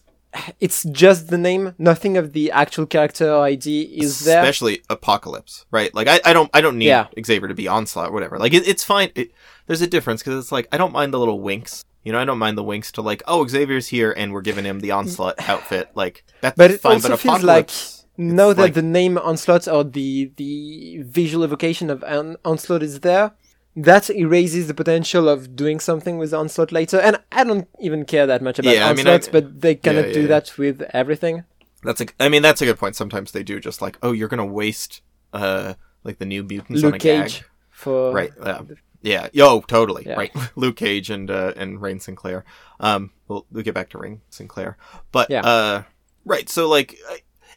it's 0.59 0.83
just 0.85 1.27
the 1.29 1.37
name. 1.37 1.73
Nothing 1.77 2.17
of 2.17 2.33
the 2.33 2.51
actual 2.51 2.85
character 2.85 3.33
ID 3.39 3.83
is 3.83 4.25
there. 4.25 4.41
especially 4.41 4.81
Apocalypse, 4.89 5.65
right? 5.71 5.93
Like 5.93 6.07
I, 6.07 6.19
I 6.25 6.33
don't, 6.33 6.49
I 6.53 6.61
don't 6.61 6.77
need 6.77 6.87
Yeah. 6.87 7.07
Xavier 7.25 7.47
to 7.47 7.53
be 7.53 7.67
Onslaught, 7.67 8.09
or 8.09 8.13
whatever. 8.13 8.37
Like 8.39 8.53
it, 8.53 8.67
it's 8.67 8.83
fine. 8.83 9.11
It, 9.15 9.31
there's 9.67 9.81
a 9.81 9.87
difference 9.87 10.21
because 10.21 10.37
it's 10.39 10.51
like 10.51 10.67
I 10.71 10.77
don't 10.77 10.91
mind 10.93 11.13
the 11.13 11.19
little 11.19 11.39
winks. 11.39 11.83
You 12.03 12.11
know, 12.11 12.19
I 12.19 12.25
don't 12.25 12.37
mind 12.37 12.57
the 12.57 12.63
winks 12.63 12.91
to 12.93 13.01
like, 13.01 13.23
oh, 13.27 13.47
Xavier's 13.47 13.87
here, 13.87 14.11
and 14.15 14.31
we're 14.31 14.41
giving 14.41 14.63
him 14.65 14.79
the 14.79 14.91
Onslaught 14.91 15.35
outfit. 15.49 15.89
Like 15.95 16.23
that's 16.41 16.55
But 16.57 16.71
it 16.71 16.81
fine. 16.81 16.93
also 16.93 17.09
but 17.09 17.19
feels 17.19 17.43
like 17.43 17.65
Apocalypse, 17.65 18.05
now 18.17 18.49
it's 18.49 18.57
that 18.57 18.61
like- 18.63 18.73
the 18.75 18.81
name 18.83 19.17
Onslaught 19.17 19.67
or 19.67 19.83
the 19.83 20.31
the 20.37 21.01
visual 21.03 21.43
evocation 21.43 21.89
of 21.89 22.03
an 22.03 22.37
Onslaught 22.45 22.83
is 22.83 22.99
there, 22.99 23.31
that 23.75 24.09
erases 24.09 24.67
the 24.67 24.73
potential 24.73 25.27
of 25.27 25.55
doing 25.55 25.79
something 25.79 26.17
with 26.17 26.33
Onslaught 26.33 26.71
later. 26.71 26.99
And 26.99 27.17
I 27.31 27.43
don't 27.43 27.67
even 27.79 28.05
care 28.05 28.25
that 28.25 28.41
much 28.41 28.59
about 28.59 28.73
Yeah, 28.73 28.87
I 28.89 28.93
mean, 28.93 29.07
I- 29.07 29.19
but 29.31 29.61
they 29.61 29.75
kind 29.75 29.97
of 29.97 30.07
Yeah, 30.07 30.13
do 30.13 30.27
that 30.27 30.57
with 30.57 30.81
everything. 30.93 31.43
That's 31.83 32.01
a. 32.01 32.07
I 32.19 32.29
mean, 32.29 32.41
that's 32.41 32.61
a 32.61 32.65
good 32.65 32.79
point. 32.79 32.95
Sometimes 32.95 33.31
they 33.31 33.43
do 33.43 33.59
just 33.59 33.81
like, 33.81 33.97
oh, 34.01 34.11
you're 34.11 34.27
gonna 34.29 34.45
waste, 34.45 35.01
uh, 35.33 35.75
like 36.03 36.17
the 36.17 36.25
new 36.25 36.43
mutants 36.43 36.83
on 36.83 36.89
a 36.89 36.91
Luke 36.93 37.01
gag. 37.01 37.23
Cage 37.29 37.43
for 37.69 38.11
right? 38.11 38.31
Yeah, 38.43 38.61
yeah. 39.03 39.27
Yo, 39.33 39.61
totally. 39.61 40.05
Right. 40.07 40.31
Luke 40.55 40.77
Cage 40.77 41.09
and 41.11 41.29
uh, 41.29 41.53
and 41.55 41.77
Rahne 41.79 42.01
Sinclair. 42.01 42.43
Um, 42.79 43.11
we'll 43.27 43.45
we'll 43.51 43.63
get 43.63 43.75
back 43.75 43.89
to 43.91 43.97
Rahne 43.99 44.19
Sinclair, 44.31 44.77
but 45.11 45.29
Yeah. 45.29 45.41
uh, 45.41 45.83
right. 46.23 46.49
So 46.49 46.67
like, 46.69 46.97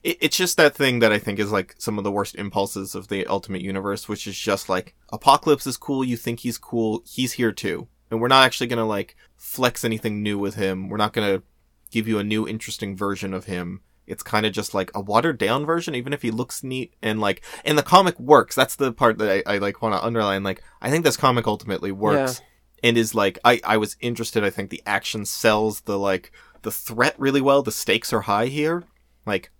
it, 0.02 0.18
it's 0.20 0.36
just 0.36 0.56
that 0.56 0.74
thing 0.74 0.98
that 1.00 1.12
I 1.12 1.18
think 1.18 1.38
is 1.38 1.52
like 1.52 1.74
some 1.78 1.98
of 1.98 2.04
the 2.04 2.12
worst 2.12 2.34
impulses 2.34 2.94
of 2.94 3.08
the 3.08 3.26
Ultimate 3.26 3.62
Universe, 3.62 4.08
which 4.08 4.26
is 4.26 4.38
just 4.38 4.68
like 4.68 4.94
Apocalypse 5.10 5.66
is 5.66 5.76
cool. 5.76 6.04
You 6.04 6.16
think 6.16 6.40
he's 6.40 6.58
cool. 6.58 7.02
He's 7.06 7.32
here 7.32 7.52
too, 7.52 7.88
and 8.10 8.20
we're 8.20 8.28
not 8.28 8.44
actually 8.44 8.68
gonna 8.68 8.86
like 8.86 9.16
flex 9.36 9.84
anything 9.84 10.22
new 10.22 10.38
with 10.38 10.54
him. 10.54 10.88
We're 10.88 10.96
not 10.96 11.12
gonna 11.12 11.42
give 11.90 12.06
you 12.06 12.18
a 12.18 12.24
new 12.24 12.46
interesting 12.46 12.96
version 12.96 13.32
of 13.32 13.46
him. 13.46 13.80
It's 14.06 14.22
kind 14.22 14.46
of 14.46 14.52
just 14.52 14.72
like 14.72 14.90
a 14.94 15.00
watered 15.00 15.38
down 15.38 15.66
version, 15.66 15.94
even 15.94 16.12
if 16.14 16.22
he 16.22 16.30
looks 16.30 16.64
neat 16.64 16.94
and 17.02 17.20
like, 17.20 17.42
and 17.64 17.76
the 17.76 17.82
comic 17.82 18.18
works. 18.18 18.54
That's 18.54 18.76
the 18.76 18.90
part 18.92 19.18
that 19.18 19.44
I, 19.46 19.54
I 19.54 19.58
like 19.58 19.82
want 19.82 19.94
to 19.94 20.04
underline. 20.04 20.42
Like, 20.42 20.62
I 20.80 20.90
think 20.90 21.04
this 21.04 21.18
comic 21.18 21.46
ultimately 21.46 21.92
works 21.92 22.40
and 22.82 22.96
is 22.96 23.14
like, 23.14 23.38
I, 23.44 23.60
I 23.64 23.76
was 23.76 23.96
interested. 24.00 24.44
I 24.44 24.50
think 24.50 24.70
the 24.70 24.82
action 24.86 25.26
sells 25.26 25.82
the 25.82 25.98
like, 25.98 26.32
the 26.62 26.70
threat 26.70 27.16
really 27.18 27.42
well. 27.42 27.62
The 27.62 27.70
stakes 27.70 28.12
are 28.14 28.22
high 28.22 28.46
here. 28.46 28.84
Like, 29.26 29.50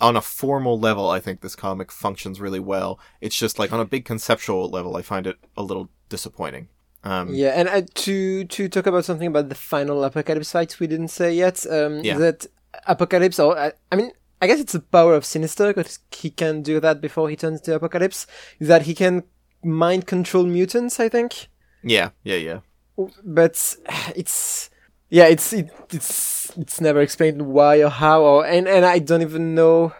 on 0.00 0.16
a 0.16 0.20
formal 0.20 0.78
level, 0.78 1.08
I 1.08 1.20
think 1.20 1.40
this 1.40 1.56
comic 1.56 1.92
functions 1.92 2.40
really 2.40 2.60
well. 2.60 2.98
It's 3.20 3.36
just 3.36 3.58
like 3.58 3.72
on 3.72 3.80
a 3.80 3.84
big 3.84 4.04
conceptual 4.04 4.68
level, 4.68 4.96
I 4.96 5.02
find 5.02 5.26
it 5.26 5.36
a 5.56 5.62
little 5.62 5.88
disappointing. 6.08 6.68
Um, 7.04 7.32
Yeah, 7.32 7.50
and 7.50 7.68
uh, 7.68 7.82
to 7.94 8.44
to 8.44 8.68
talk 8.68 8.86
about 8.86 9.04
something 9.04 9.28
about 9.28 9.48
the 9.48 9.54
final 9.54 10.02
apocalypse 10.04 10.52
fight 10.52 10.80
we 10.80 10.86
didn't 10.86 11.08
say 11.08 11.32
yet. 11.34 11.64
Um, 11.70 12.00
Yeah. 12.02 12.18
That 12.18 12.46
apocalypse, 12.86 13.38
or 13.38 13.56
uh, 13.56 13.70
I 13.92 13.96
mean, 13.96 14.10
I 14.42 14.46
guess 14.46 14.60
it's 14.60 14.72
the 14.72 14.80
power 14.80 15.14
of 15.14 15.24
Sinister 15.24 15.68
because 15.72 16.00
he 16.10 16.30
can 16.30 16.62
do 16.62 16.80
that 16.80 17.00
before 17.00 17.30
he 17.30 17.36
turns 17.36 17.60
to 17.62 17.74
apocalypse. 17.74 18.26
That 18.60 18.82
he 18.82 18.94
can 18.94 19.22
mind 19.64 20.06
control 20.06 20.44
mutants? 20.44 21.00
I 21.00 21.08
think, 21.08 21.48
yeah, 21.82 22.10
yeah, 22.24 22.36
yeah. 22.36 22.60
but 23.24 23.76
it's 24.16 24.70
yeah, 25.10 25.26
it's 25.26 25.52
it, 25.52 25.70
it's 25.90 26.56
it's 26.56 26.80
never 26.80 27.00
explained 27.00 27.42
why 27.42 27.82
or 27.82 27.88
how, 27.90 28.22
or 28.22 28.46
and 28.46 28.68
and 28.68 28.84
I 28.84 28.98
don't 28.98 29.22
even 29.22 29.54
know 29.54 29.92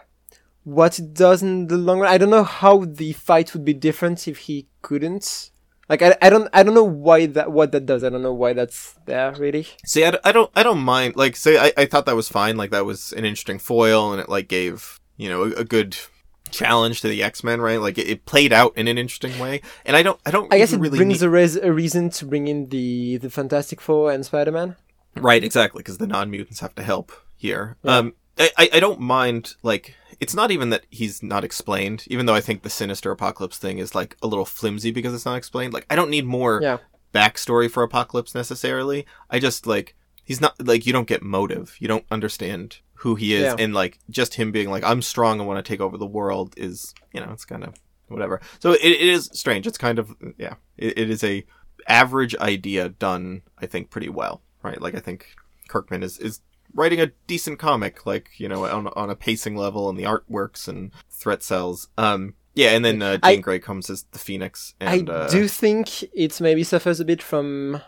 what 0.63 0.99
it 0.99 1.13
does 1.13 1.41
in 1.41 1.67
the 1.67 1.77
long 1.77 1.99
run. 1.99 2.11
I 2.11 2.17
don't 2.17 2.29
know 2.29 2.43
how 2.43 2.85
the 2.85 3.13
fight 3.13 3.53
would 3.53 3.65
be 3.65 3.73
different 3.73 4.27
if 4.27 4.37
he 4.39 4.67
couldn't. 4.81 5.51
Like 5.87 6.03
I, 6.03 6.15
I 6.21 6.29
don't 6.29 6.47
I 6.53 6.61
don't 6.61 6.75
know 6.75 6.83
why 6.83 7.25
that 7.25 7.51
what 7.51 7.71
that 7.71 7.85
does. 7.87 8.03
I 8.03 8.09
don't 8.09 8.21
know 8.21 8.33
why 8.33 8.53
that's 8.53 8.93
there 9.05 9.33
really. 9.33 9.65
See, 9.85 10.05
I, 10.05 10.13
I 10.23 10.31
don't, 10.31 10.51
I 10.55 10.61
don't 10.61 10.79
mind. 10.81 11.15
Like, 11.15 11.35
say, 11.35 11.57
I, 11.57 11.71
I 11.75 11.85
thought 11.87 12.05
that 12.05 12.15
was 12.15 12.29
fine. 12.29 12.57
Like, 12.57 12.69
that 12.69 12.85
was 12.85 13.11
an 13.13 13.25
interesting 13.25 13.57
foil, 13.57 14.11
and 14.11 14.21
it 14.21 14.29
like 14.29 14.47
gave 14.47 14.99
you 15.17 15.29
know 15.29 15.43
a, 15.45 15.51
a 15.61 15.63
good 15.63 15.97
challenge 16.51 17.01
to 17.01 17.07
the 17.07 17.23
X-Men, 17.23 17.59
right? 17.61 17.81
Like 17.81 17.97
it, 17.97 18.07
it 18.07 18.25
played 18.25 18.53
out 18.53 18.77
in 18.77 18.87
an 18.87 18.97
interesting 18.99 19.39
way. 19.39 19.61
And 19.85 19.95
I 19.95 20.03
don't 20.03 20.19
I 20.27 20.31
don't 20.31 20.53
I 20.53 20.59
guess 20.59 20.73
it 20.73 20.79
really 20.79 20.97
brings 20.97 21.21
need- 21.21 21.25
a, 21.25 21.29
res- 21.29 21.55
a 21.55 21.73
reason 21.73 22.11
to 22.11 22.25
bring 22.25 22.47
in 22.47 22.69
the 22.69 23.17
the 23.17 23.29
Fantastic 23.31 23.81
Four 23.81 24.11
and 24.11 24.23
Spider 24.23 24.51
Man. 24.51 24.75
Right, 25.23 25.43
exactly, 25.43 25.79
because 25.81 25.97
the 25.97 26.07
non-mutants 26.07 26.59
have 26.61 26.75
to 26.75 26.83
help 26.83 27.11
here. 27.35 27.77
Um, 27.83 28.13
I, 28.37 28.49
I, 28.57 28.69
I 28.73 28.79
don't 28.79 28.99
mind, 28.99 29.55
like, 29.63 29.95
it's 30.19 30.33
not 30.33 30.51
even 30.51 30.69
that 30.71 30.85
he's 30.89 31.23
not 31.23 31.43
explained, 31.43 32.03
even 32.07 32.25
though 32.25 32.35
I 32.35 32.41
think 32.41 32.63
the 32.63 32.69
Sinister 32.69 33.11
Apocalypse 33.11 33.57
thing 33.57 33.77
is, 33.77 33.95
like, 33.95 34.17
a 34.21 34.27
little 34.27 34.45
flimsy 34.45 34.91
because 34.91 35.13
it's 35.13 35.25
not 35.25 35.37
explained. 35.37 35.73
Like, 35.73 35.85
I 35.89 35.95
don't 35.95 36.09
need 36.09 36.25
more 36.25 36.59
Yeah. 36.61 36.77
backstory 37.13 37.69
for 37.71 37.83
Apocalypse 37.83 38.35
necessarily. 38.35 39.05
I 39.29 39.39
just, 39.39 39.65
like, 39.67 39.95
he's 40.23 40.41
not, 40.41 40.55
like, 40.65 40.85
you 40.85 40.93
don't 40.93 41.07
get 41.07 41.23
motive. 41.23 41.75
You 41.79 41.87
don't 41.87 42.05
understand 42.11 42.77
who 42.95 43.15
he 43.15 43.33
is. 43.33 43.43
Yeah. 43.43 43.55
And, 43.57 43.73
like, 43.73 43.99
just 44.09 44.33
him 44.35 44.51
being 44.51 44.69
like, 44.69 44.83
I'm 44.83 45.01
strong 45.01 45.39
and 45.39 45.47
want 45.47 45.63
to 45.63 45.69
take 45.69 45.79
over 45.81 45.97
the 45.97 46.05
world 46.05 46.53
is, 46.57 46.93
you 47.13 47.21
know, 47.21 47.31
it's 47.31 47.45
kind 47.45 47.63
of 47.63 47.75
whatever. 48.09 48.41
So 48.59 48.71
it, 48.73 48.81
it 48.83 49.01
is 49.01 49.29
strange. 49.33 49.67
It's 49.67 49.77
kind 49.77 49.99
of, 49.99 50.13
yeah, 50.37 50.55
it, 50.77 50.97
it 50.97 51.09
is 51.09 51.23
a 51.23 51.45
average 51.87 52.35
idea 52.37 52.89
done, 52.89 53.41
I 53.57 53.65
think, 53.67 53.89
pretty 53.89 54.09
well, 54.09 54.41
right? 54.63 54.81
Like, 54.81 54.95
I 54.95 54.99
think 54.99 55.35
Kirkman 55.67 56.03
is, 56.03 56.17
is 56.17 56.41
writing 56.73 57.01
a 57.01 57.07
decent 57.27 57.59
comic, 57.59 58.05
like, 58.05 58.31
you 58.37 58.47
know, 58.47 58.65
on, 58.65 58.87
on 58.87 59.09
a 59.09 59.15
pacing 59.15 59.55
level 59.55 59.89
and 59.89 59.97
the 59.97 60.03
artworks 60.03 60.67
and 60.67 60.91
threat 61.09 61.43
cells. 61.43 61.87
Um, 61.97 62.35
yeah, 62.55 62.71
and 62.71 62.83
then 62.83 63.01
uh, 63.01 63.17
Jean 63.17 63.23
I- 63.23 63.35
Grey 63.37 63.59
comes 63.59 63.89
as 63.89 64.03
the 64.11 64.19
Phoenix. 64.19 64.73
And, 64.79 65.09
I 65.09 65.13
uh, 65.13 65.29
do 65.29 65.47
think 65.47 66.03
it 66.13 66.39
maybe 66.41 66.63
suffers 66.63 66.99
a 66.99 67.05
bit 67.05 67.21
from, 67.21 67.81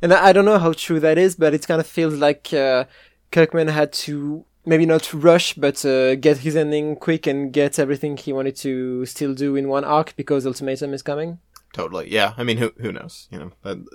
and 0.00 0.12
I 0.12 0.28
I 0.28 0.32
don't 0.32 0.44
know 0.44 0.58
how 0.58 0.72
true 0.72 1.00
that 1.00 1.18
is, 1.18 1.36
but 1.36 1.52
it 1.52 1.66
kind 1.66 1.80
of 1.80 1.86
feels 1.86 2.14
like 2.14 2.54
uh, 2.54 2.84
Kirkman 3.30 3.68
had 3.68 3.92
to 3.92 4.44
maybe 4.64 4.86
not 4.86 5.12
rush, 5.12 5.54
but 5.54 5.84
uh, 5.84 6.14
get 6.14 6.38
his 6.38 6.56
ending 6.56 6.96
quick 6.96 7.26
and 7.26 7.52
get 7.52 7.78
everything 7.78 8.16
he 8.16 8.32
wanted 8.32 8.56
to 8.56 9.04
still 9.06 9.34
do 9.34 9.56
in 9.56 9.68
one 9.68 9.84
arc 9.84 10.14
because 10.16 10.46
Ultimatum 10.46 10.94
is 10.94 11.02
coming. 11.02 11.38
Totally. 11.72 12.10
Yeah. 12.12 12.34
I 12.36 12.42
mean, 12.44 12.58
who 12.58 12.72
who 12.80 12.92
knows? 12.92 13.28
You 13.30 13.38
know, 13.38 13.50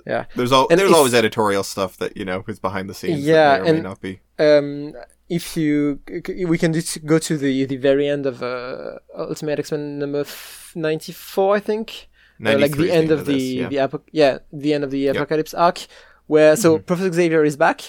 Yeah. 0.06 0.24
there's 0.36 0.52
al- 0.52 0.66
And 0.70 0.78
there's 0.80 0.90
if- 0.90 0.96
always 0.96 1.14
editorial 1.14 1.62
stuff 1.62 1.96
that 1.98 2.16
you 2.16 2.24
know 2.24 2.44
is 2.48 2.58
behind 2.58 2.88
the 2.90 2.94
scenes. 2.94 3.24
Yeah, 3.24 3.58
that 3.58 3.62
may 3.62 3.70
or 3.70 3.72
may 3.72 3.78
and- 3.78 3.82
not 3.84 4.00
be. 4.00 4.20
um, 4.38 4.94
if 5.28 5.56
you 5.56 6.00
we 6.52 6.56
can 6.58 6.72
go 7.04 7.18
to 7.18 7.36
the 7.36 7.64
the 7.66 7.76
very 7.76 8.08
end 8.08 8.24
of 8.26 8.42
uh, 8.42 8.98
Ultimate 9.16 9.58
X-Men 9.58 9.98
number 9.98 10.20
f- 10.20 10.72
94 10.74 11.56
I 11.56 11.60
think 11.60 12.08
uh, 12.44 12.56
like 12.58 12.76
the 12.76 12.90
end 12.90 13.10
of 13.10 13.26
this, 13.26 13.36
the 13.36 13.42
yeah. 13.42 13.68
the 13.68 13.78
apo- 13.80 14.02
yeah 14.12 14.38
the 14.52 14.72
end 14.74 14.84
of 14.84 14.90
the 14.90 15.06
apocalypse 15.08 15.52
arc 15.54 15.78
where 16.28 16.56
so 16.56 16.78
Professor 16.78 17.12
Xavier 17.12 17.44
is 17.44 17.56
back 17.56 17.80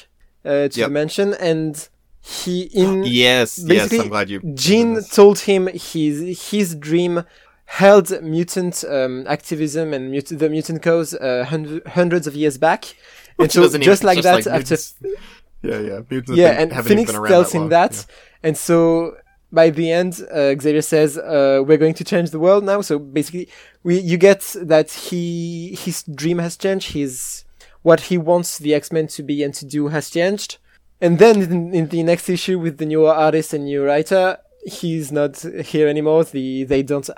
uh, 0.45 0.49
to 0.49 0.69
Mm-hmm. 0.69 0.80
Yep. 0.80 0.88
the 0.88 0.93
mansion 0.93 1.34
and 1.39 1.88
he 2.21 2.63
in 2.84 3.04
yes, 3.23 3.58
yes. 3.58 3.63
basically, 3.63 3.99
I'm 4.02 4.10
glad 4.10 4.30
you. 4.30 4.39
Jean 4.54 5.02
told 5.04 5.39
him 5.39 5.67
his 5.67 6.15
his 6.52 6.75
dream 6.75 7.23
held 7.69 8.10
mutant 8.23 8.84
um, 8.89 9.25
activism 9.27 9.93
and 9.93 10.12
mut- 10.12 10.39
the 10.39 10.49
mutant 10.49 10.82
cause 10.82 11.13
uh, 11.13 11.45
hun- 11.47 11.82
hundreds 11.86 12.25
of 12.25 12.34
years 12.36 12.58
back 12.58 12.95
and 13.38 13.51
so 13.51 13.62
just 13.62 14.01
even- 14.03 14.08
like 14.08 14.21
that 14.23 14.47
after 14.47 14.51
mutants- 14.75 14.95
Yeah, 15.62 15.79
yeah. 15.79 15.99
Mutants 16.10 16.38
yeah, 16.41 16.51
been- 16.65 16.71
and 16.71 16.86
Phoenix 16.86 17.12
tells 17.12 17.51
that 17.51 17.58
him 17.58 17.69
that, 17.69 18.05
and 18.43 18.58
so 18.58 19.15
by 19.51 19.69
the 19.69 19.91
end, 19.91 20.13
uh, 20.32 20.53
Xavier 20.62 20.82
says, 20.82 21.17
uh, 21.17 21.62
"We're 21.65 21.77
going 21.86 21.95
to 21.95 22.03
change 22.03 22.29
the 22.32 22.39
world 22.39 22.63
now." 22.63 22.79
So 22.82 22.97
basically, 22.99 23.49
we 23.84 23.99
you 23.99 24.17
get 24.17 24.41
that 24.73 24.91
he 24.91 25.75
his 25.86 26.03
dream 26.03 26.38
has 26.39 26.55
changed. 26.55 26.93
His 26.93 27.43
what 27.82 27.99
he 28.10 28.17
wants 28.17 28.58
the 28.60 28.73
X 28.73 28.91
Men 28.91 29.08
to 29.15 29.21
be 29.23 29.43
and 29.43 29.53
to 29.55 29.65
do 29.65 29.88
has 29.89 30.10
changed. 30.10 30.58
And 31.01 31.17
then 31.17 31.41
in, 31.41 31.73
in 31.73 31.88
the 31.88 32.03
next 32.03 32.29
issue 32.29 32.58
with 32.60 32.77
the 32.77 32.86
newer 32.86 33.13
artist 33.13 33.53
and 33.53 33.63
new 33.65 33.84
writer, 33.86 34.38
he's 34.65 35.12
not 35.12 35.34
here 35.73 35.88
anymore. 35.88 36.23
The 36.25 36.63
they 36.65 36.84
don't 36.84 37.10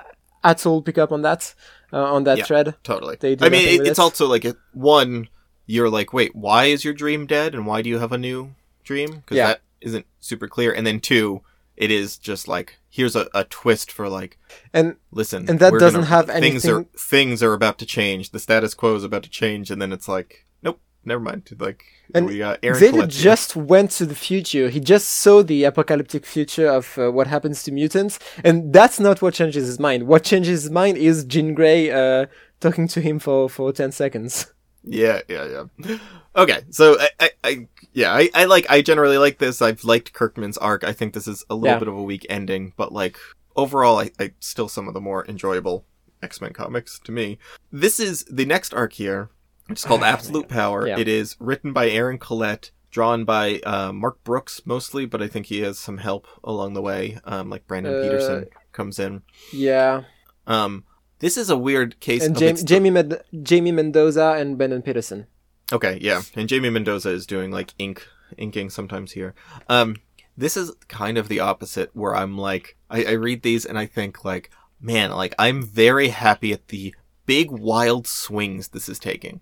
at 0.44 0.66
all 0.66 0.82
pick 0.82 0.98
up 0.98 1.12
on 1.12 1.22
that 1.22 1.54
uh, 1.92 2.02
on 2.12 2.24
that 2.24 2.38
Yeah. 2.38 2.44
thread. 2.44 2.74
Totally. 2.82 3.16
I 3.22 3.48
mean, 3.48 3.68
it, 3.68 3.86
it's 3.86 3.98
it. 3.98 4.02
also 4.02 4.26
like 4.26 4.44
it, 4.44 4.56
one. 4.72 5.28
You're 5.66 5.88
like, 5.90 6.12
wait, 6.12 6.34
why 6.34 6.64
is 6.64 6.84
your 6.84 6.92
dream 6.92 7.24
dead, 7.26 7.54
and 7.54 7.66
why 7.66 7.82
do 7.82 7.88
you 7.88 7.98
have 7.98 8.12
a 8.12 8.18
new 8.18 8.54
dream? 8.84 9.10
Because 9.16 9.36
Yeah. 9.36 9.46
that 9.48 9.60
isn't 9.80 10.06
super 10.18 10.48
clear. 10.48 10.72
And 10.72 10.84
then 10.86 10.98
two, 11.00 11.42
it 11.76 11.90
is 11.90 12.18
just 12.18 12.48
like 12.48 12.78
here's 12.90 13.14
a, 13.16 13.28
a 13.32 13.44
twist 13.44 13.90
for 13.90 14.08
like, 14.08 14.38
And 14.74 14.96
listen, 15.12 15.48
And 15.48 15.58
that 15.60 15.72
doesn't 15.74 16.00
gonna- 16.02 16.06
have 16.06 16.26
things 16.26 16.66
are 16.66 16.78
anything- 16.78 16.88
things 16.98 17.42
are 17.42 17.54
about 17.54 17.78
to 17.78 17.86
change. 17.86 18.30
The 18.30 18.38
status 18.40 18.74
quo 18.74 18.96
is 18.96 19.04
about 19.04 19.22
to 19.22 19.30
change, 19.30 19.70
and 19.70 19.80
then 19.80 19.92
it's 19.92 20.08
like, 20.08 20.44
nope, 20.62 20.80
never 21.04 21.20
mind. 21.20 21.48
Like 21.58 21.84
And 22.14 22.26
we 22.26 22.38
got 22.38 22.58
Aaron 22.62 22.78
Xavier 22.78 23.06
just 23.06 23.56
went 23.56 23.90
to 23.92 24.06
the 24.06 24.14
future. 24.14 24.68
He 24.68 24.80
just 24.80 25.08
saw 25.08 25.42
the 25.42 25.64
apocalyptic 25.64 26.24
future 26.26 26.68
of 26.68 26.96
uh, 26.98 27.10
what 27.10 27.26
happens 27.26 27.62
to 27.64 27.72
mutants, 27.72 28.18
and 28.44 28.72
that's 28.72 28.98
not 29.00 29.22
what 29.22 29.34
changes 29.34 29.66
his 29.66 29.78
mind. 29.80 30.06
What 30.06 30.24
changes 30.24 30.62
his 30.62 30.70
mind 30.70 30.96
is 30.98 31.24
Jean 31.24 31.54
Grey 31.54 31.90
uh, 31.90 32.26
talking 32.60 32.88
to 32.88 33.00
him 33.00 33.18
for, 33.18 33.48
for 33.48 33.72
ten 33.72 33.92
seconds. 33.92 34.46
Yeah, 34.84 35.20
yeah, 35.28 35.46
yeah. 35.78 35.98
Okay, 36.34 36.62
so 36.70 36.98
I, 36.98 37.08
I, 37.20 37.30
I 37.44 37.68
yeah, 37.92 38.12
I, 38.12 38.28
I 38.34 38.46
like, 38.46 38.66
I 38.68 38.82
generally 38.82 39.16
like 39.16 39.38
this. 39.38 39.62
I've 39.62 39.84
liked 39.84 40.12
Kirkman's 40.12 40.58
arc. 40.58 40.82
I 40.82 40.92
think 40.92 41.14
this 41.14 41.28
is 41.28 41.44
a 41.48 41.54
little 41.54 41.76
Yeah. 41.76 41.78
bit 41.78 41.86
of 41.86 41.94
a 41.94 42.02
weak 42.02 42.26
ending, 42.28 42.72
but 42.76 42.90
like 42.90 43.16
overall, 43.54 44.00
I, 44.00 44.10
I 44.18 44.32
still 44.40 44.68
some 44.68 44.88
of 44.88 44.94
the 44.94 45.00
more 45.00 45.24
enjoyable 45.28 45.84
X 46.20 46.40
Men 46.40 46.52
comics 46.52 46.98
to 47.04 47.12
me. 47.12 47.38
This 47.70 48.00
is 48.00 48.24
the 48.24 48.44
next 48.44 48.74
arc 48.74 48.94
here, 48.94 49.30
which 49.72 49.80
is 49.80 49.84
called 49.84 50.02
Absolute 50.02 50.48
Power. 50.48 50.86
Yeah. 50.86 50.98
It 50.98 51.08
is 51.08 51.36
written 51.40 51.72
by 51.72 51.88
Aron 51.90 52.18
Coleite, 52.18 52.70
drawn 52.90 53.24
by 53.24 53.58
uh, 53.60 53.92
Mark 53.92 54.22
Brooks 54.24 54.60
mostly, 54.64 55.06
but 55.06 55.22
I 55.22 55.28
think 55.28 55.46
he 55.46 55.60
has 55.62 55.78
some 55.78 55.98
help 55.98 56.26
along 56.44 56.74
the 56.74 56.82
way. 56.82 57.18
Um, 57.24 57.48
like 57.50 57.66
Brandon 57.66 57.94
Uh, 57.94 58.02
Peterson 58.02 58.46
comes 58.72 58.98
in. 58.98 59.22
Yeah, 59.52 60.02
Um, 60.46 60.84
this 61.20 61.36
is 61.36 61.50
a 61.50 61.56
weird 61.56 61.98
case. 62.00 62.24
and 62.24 62.34
of 62.36 62.40
Jam- 62.40 62.48
it's- 62.50 62.64
Jamie 62.64 62.90
Med- 62.90 63.22
Jamie 63.42 63.72
Mendoza 63.72 64.34
and 64.38 64.56
Brandon 64.58 64.82
Peterson. 64.82 65.26
Okay, 65.72 65.98
yeah, 66.02 66.20
and 66.34 66.48
Jamie 66.48 66.68
Mendoza 66.70 67.10
is 67.10 67.26
doing 67.26 67.50
like 67.50 67.72
ink 67.78 68.06
inking 68.36 68.68
sometimes 68.70 69.12
here. 69.12 69.34
Um, 69.68 69.96
this 70.36 70.56
is 70.56 70.72
kind 70.88 71.16
of 71.18 71.28
the 71.28 71.40
opposite, 71.40 71.90
where 71.94 72.14
I'm 72.16 72.36
like, 72.38 72.76
I, 72.90 73.04
I 73.04 73.10
read 73.12 73.42
these 73.42 73.64
and 73.66 73.78
I 73.78 73.86
think 73.86 74.24
like, 74.24 74.50
man, 74.80 75.10
like 75.12 75.34
I'm 75.38 75.62
very 75.62 76.08
happy 76.08 76.52
at 76.52 76.68
the 76.68 76.94
big 77.24 77.50
wild 77.50 78.06
swings 78.06 78.68
this 78.68 78.88
is 78.88 78.98
taking, 78.98 79.40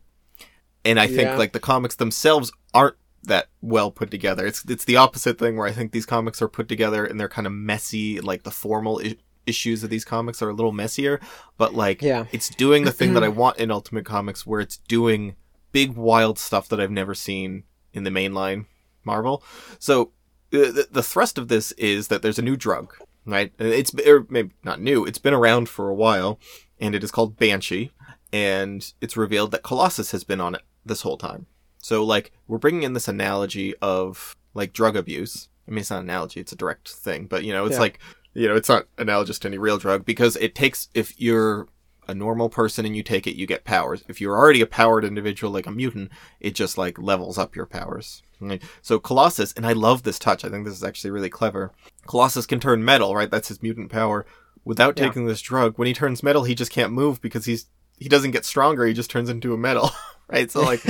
and 0.85 0.99
I 1.01 1.07
think 1.07 1.23
Yeah. 1.23 1.37
like 1.37 1.53
the 1.53 1.61
comics 1.61 1.97
themselves 1.97 2.53
aren't 2.75 2.97
that 3.25 3.49
well 3.61 3.90
put 3.90 4.11
together. 4.11 4.47
It's 4.47 4.64
it's 4.69 4.85
the 4.85 4.97
opposite 4.97 5.38
thing 5.38 5.57
where 5.57 5.66
I 5.66 5.73
think 5.73 5.93
these 5.93 6.07
comics 6.07 6.40
are 6.40 6.49
put 6.49 6.69
together 6.69 7.05
and 7.05 7.19
they're 7.21 7.29
kind 7.29 7.47
of 7.47 7.53
messy, 7.53 8.21
like 8.21 8.43
the 8.45 8.51
formal. 8.51 9.01
I- 9.05 9.16
issues 9.47 9.83
of 9.83 9.88
these 9.90 10.05
comics 10.05 10.43
are 10.43 10.51
a 10.51 10.53
little 10.53 10.71
messier 10.71 11.19
but 11.57 11.75
like 11.75 12.03
Yeah. 12.03 12.27
it's 12.31 12.51
doing 12.51 12.85
the 12.85 12.93
thing 12.93 13.14
that 13.14 13.25
i 13.25 13.29
want 13.43 13.57
in 13.57 13.71
ultimate 13.71 14.05
comics 14.05 14.47
where 14.47 14.61
it's 14.61 14.77
doing 14.87 15.35
big 15.73 15.95
wild 15.95 16.38
stuff 16.38 16.69
that 16.69 16.79
I've 16.79 16.90
never 16.90 17.14
seen 17.14 17.64
in 17.93 18.05
the 18.05 18.11
mainline 18.11 18.66
Marvel. 19.03 19.43
So 19.79 20.12
uh, 20.53 20.71
the, 20.71 20.88
the 20.93 21.03
thrust 21.03 21.38
of 21.38 21.49
this 21.49 21.73
is 21.73 22.09
that 22.09 22.21
there's 22.23 22.38
a 22.38 22.43
new 22.43 22.57
drug, 22.57 22.95
right? 23.25 23.51
It's 23.59 23.93
or 24.07 24.27
maybe 24.29 24.51
not 24.62 24.81
new. 24.81 25.05
It's 25.07 25.19
been 25.19 25.35
around 25.35 25.69
for 25.69 25.88
a 25.88 25.95
while, 25.95 26.38
and 26.79 26.95
it 26.95 27.03
is 27.03 27.11
called 27.11 27.38
Banshee. 27.38 27.93
And 28.33 28.93
it's 29.01 29.16
revealed 29.16 29.51
that 29.53 29.62
Colossus 29.62 30.11
has 30.12 30.23
been 30.23 30.40
on 30.40 30.55
it 30.55 30.62
this 30.85 31.03
whole 31.03 31.16
time. 31.16 31.47
So 31.79 32.05
like 32.05 32.33
we're 32.47 32.59
bringing 32.59 32.83
in 32.83 32.93
this 32.93 33.09
analogy 33.09 33.75
of 33.83 34.37
like 34.55 34.73
drug 34.73 34.97
abuse. 34.97 35.49
I 35.66 35.71
mean, 35.71 35.79
it's 35.79 35.90
not 35.90 36.01
an 36.01 36.05
analogy; 36.11 36.40
it's 36.40 36.53
a 36.53 36.57
direct 36.57 36.88
thing. 36.90 37.27
But 37.27 37.45
you 37.45 37.53
know, 37.53 37.66
it's 37.66 37.75
Yeah. 37.75 37.81
like 37.81 37.99
you 38.35 38.47
know, 38.49 38.55
it's 38.57 38.69
not 38.69 38.87
analogous 38.99 39.38
to 39.40 39.49
any 39.49 39.59
real 39.59 39.79
drug 39.79 40.05
because 40.05 40.37
it 40.37 40.55
takes 40.55 40.88
if 40.95 41.21
you're 41.21 41.66
a 42.09 42.14
normal 42.14 42.49
person 42.49 42.85
and 42.87 42.97
you 42.97 43.03
take 43.03 43.27
it, 43.27 43.37
you 43.37 43.47
get 43.47 43.64
powers. 43.64 44.03
If 44.09 44.21
you're 44.21 44.37
already 44.37 44.61
a 44.61 44.66
powered 44.66 45.05
individual 45.05 45.53
like 45.53 45.66
a 45.66 45.71
mutant, 45.73 46.11
it 46.40 46.55
just 46.55 46.77
like 46.79 46.99
levels 46.99 47.38
up 47.38 47.55
your 47.57 47.66
powers. 47.66 48.23
Right? 48.40 48.62
So 48.83 48.99
Colossus, 48.99 49.53
and 49.53 49.66
I 49.66 49.73
love 49.75 50.03
this 50.03 50.19
touch. 50.19 50.45
I 50.45 50.49
think 50.49 50.64
this 50.64 50.75
is 50.75 50.83
actually 50.85 51.11
really 51.11 51.29
clever. 51.29 51.73
Colossus 52.07 52.47
can 52.47 52.59
turn 52.59 52.85
metal, 52.85 53.14
right? 53.14 53.31
That's 53.31 53.49
his 53.49 53.62
mutant 53.62 53.90
power. 53.93 54.27
Without 54.64 54.99
Yeah. 54.99 55.07
taking 55.07 55.27
this 55.27 55.40
drug, 55.43 55.77
when 55.79 55.87
he 55.87 55.95
turns 55.95 56.23
metal, 56.23 56.45
he 56.45 56.55
just 56.55 56.73
can't 56.73 56.93
move 56.93 57.21
because 57.21 57.45
he's 57.45 57.66
he 57.99 58.09
doesn't 58.09 58.31
get 58.31 58.45
stronger. 58.47 58.87
He 58.87 58.95
just 58.95 59.11
turns 59.11 59.29
into 59.29 59.53
a 59.53 59.59
metal, 59.59 59.90
right? 60.31 60.51
So 60.51 60.62
like, 60.62 60.81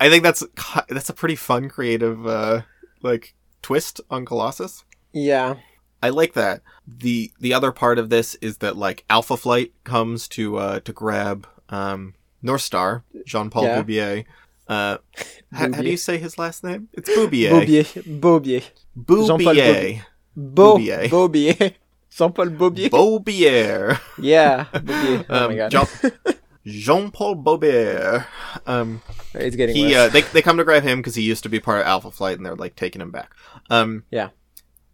I 0.00 0.08
think 0.08 0.22
that's 0.22 0.44
that's 0.88 1.08
a 1.08 1.14
pretty 1.14 1.36
fun, 1.36 1.68
creative, 1.68 2.26
uh, 2.26 2.62
like 3.02 3.34
twist 3.62 4.00
on 4.10 4.24
Colossus. 4.24 4.84
Yeah, 5.12 5.56
I 6.02 6.10
like 6.10 6.34
that. 6.34 6.62
the 6.86 7.32
The 7.40 7.54
other 7.54 7.72
part 7.72 7.98
of 7.98 8.10
this 8.10 8.34
is 8.36 8.58
that 8.58 8.76
like 8.76 9.04
Alpha 9.10 9.36
Flight 9.36 9.72
comes 9.84 10.28
to 10.28 10.56
uh 10.58 10.80
to 10.80 10.92
grab 10.92 11.46
um 11.68 12.14
North 12.42 12.62
Star 12.62 13.04
Jean 13.26 13.50
Paul 13.50 13.64
Yeah. 13.64 13.82
Boubier. 13.82 14.24
Uh, 14.68 14.98
how, 15.50 15.72
how 15.72 15.80
do 15.80 15.88
you 15.90 15.96
say 15.96 16.18
his 16.18 16.36
last 16.36 16.62
name? 16.62 16.88
It's 16.92 17.08
Boubier. 17.08 17.50
Bobier, 17.50 17.84
Bobier, 18.20 18.62
Jean-Paul 19.26 19.54
Boubier. 19.54 20.02
Bo- 20.36 20.76
Bobier. 20.76 21.08
Bobier, 21.08 21.74
Jean-Paul 22.10 22.50
Bobier. 22.50 22.90
Beaubier. 22.90 23.98
yeah, 24.18 24.66
Bobier. 24.74 25.24
Oh 25.30 25.44
Um, 25.44 25.50
my 25.50 25.56
god, 25.56 25.70
Jean- 25.72 26.12
Jean-Paul 26.66 27.36
Beaubier. 27.36 28.26
Um, 28.66 29.02
it's 29.34 29.56
getting 29.56 29.74
he 29.76 29.94
uh, 29.94 30.08
they 30.08 30.22
they 30.22 30.42
come 30.42 30.56
to 30.58 30.64
grab 30.64 30.82
him 30.82 30.98
because 30.98 31.14
he 31.14 31.22
used 31.22 31.42
to 31.44 31.48
be 31.48 31.60
part 31.60 31.80
of 31.80 31.86
Alpha 31.86 32.10
Flight, 32.10 32.36
and 32.36 32.44
they're 32.46 32.56
like 32.56 32.76
taking 32.76 33.00
him 33.00 33.10
back. 33.10 33.32
Um, 33.70 34.04
Yeah. 34.10 34.30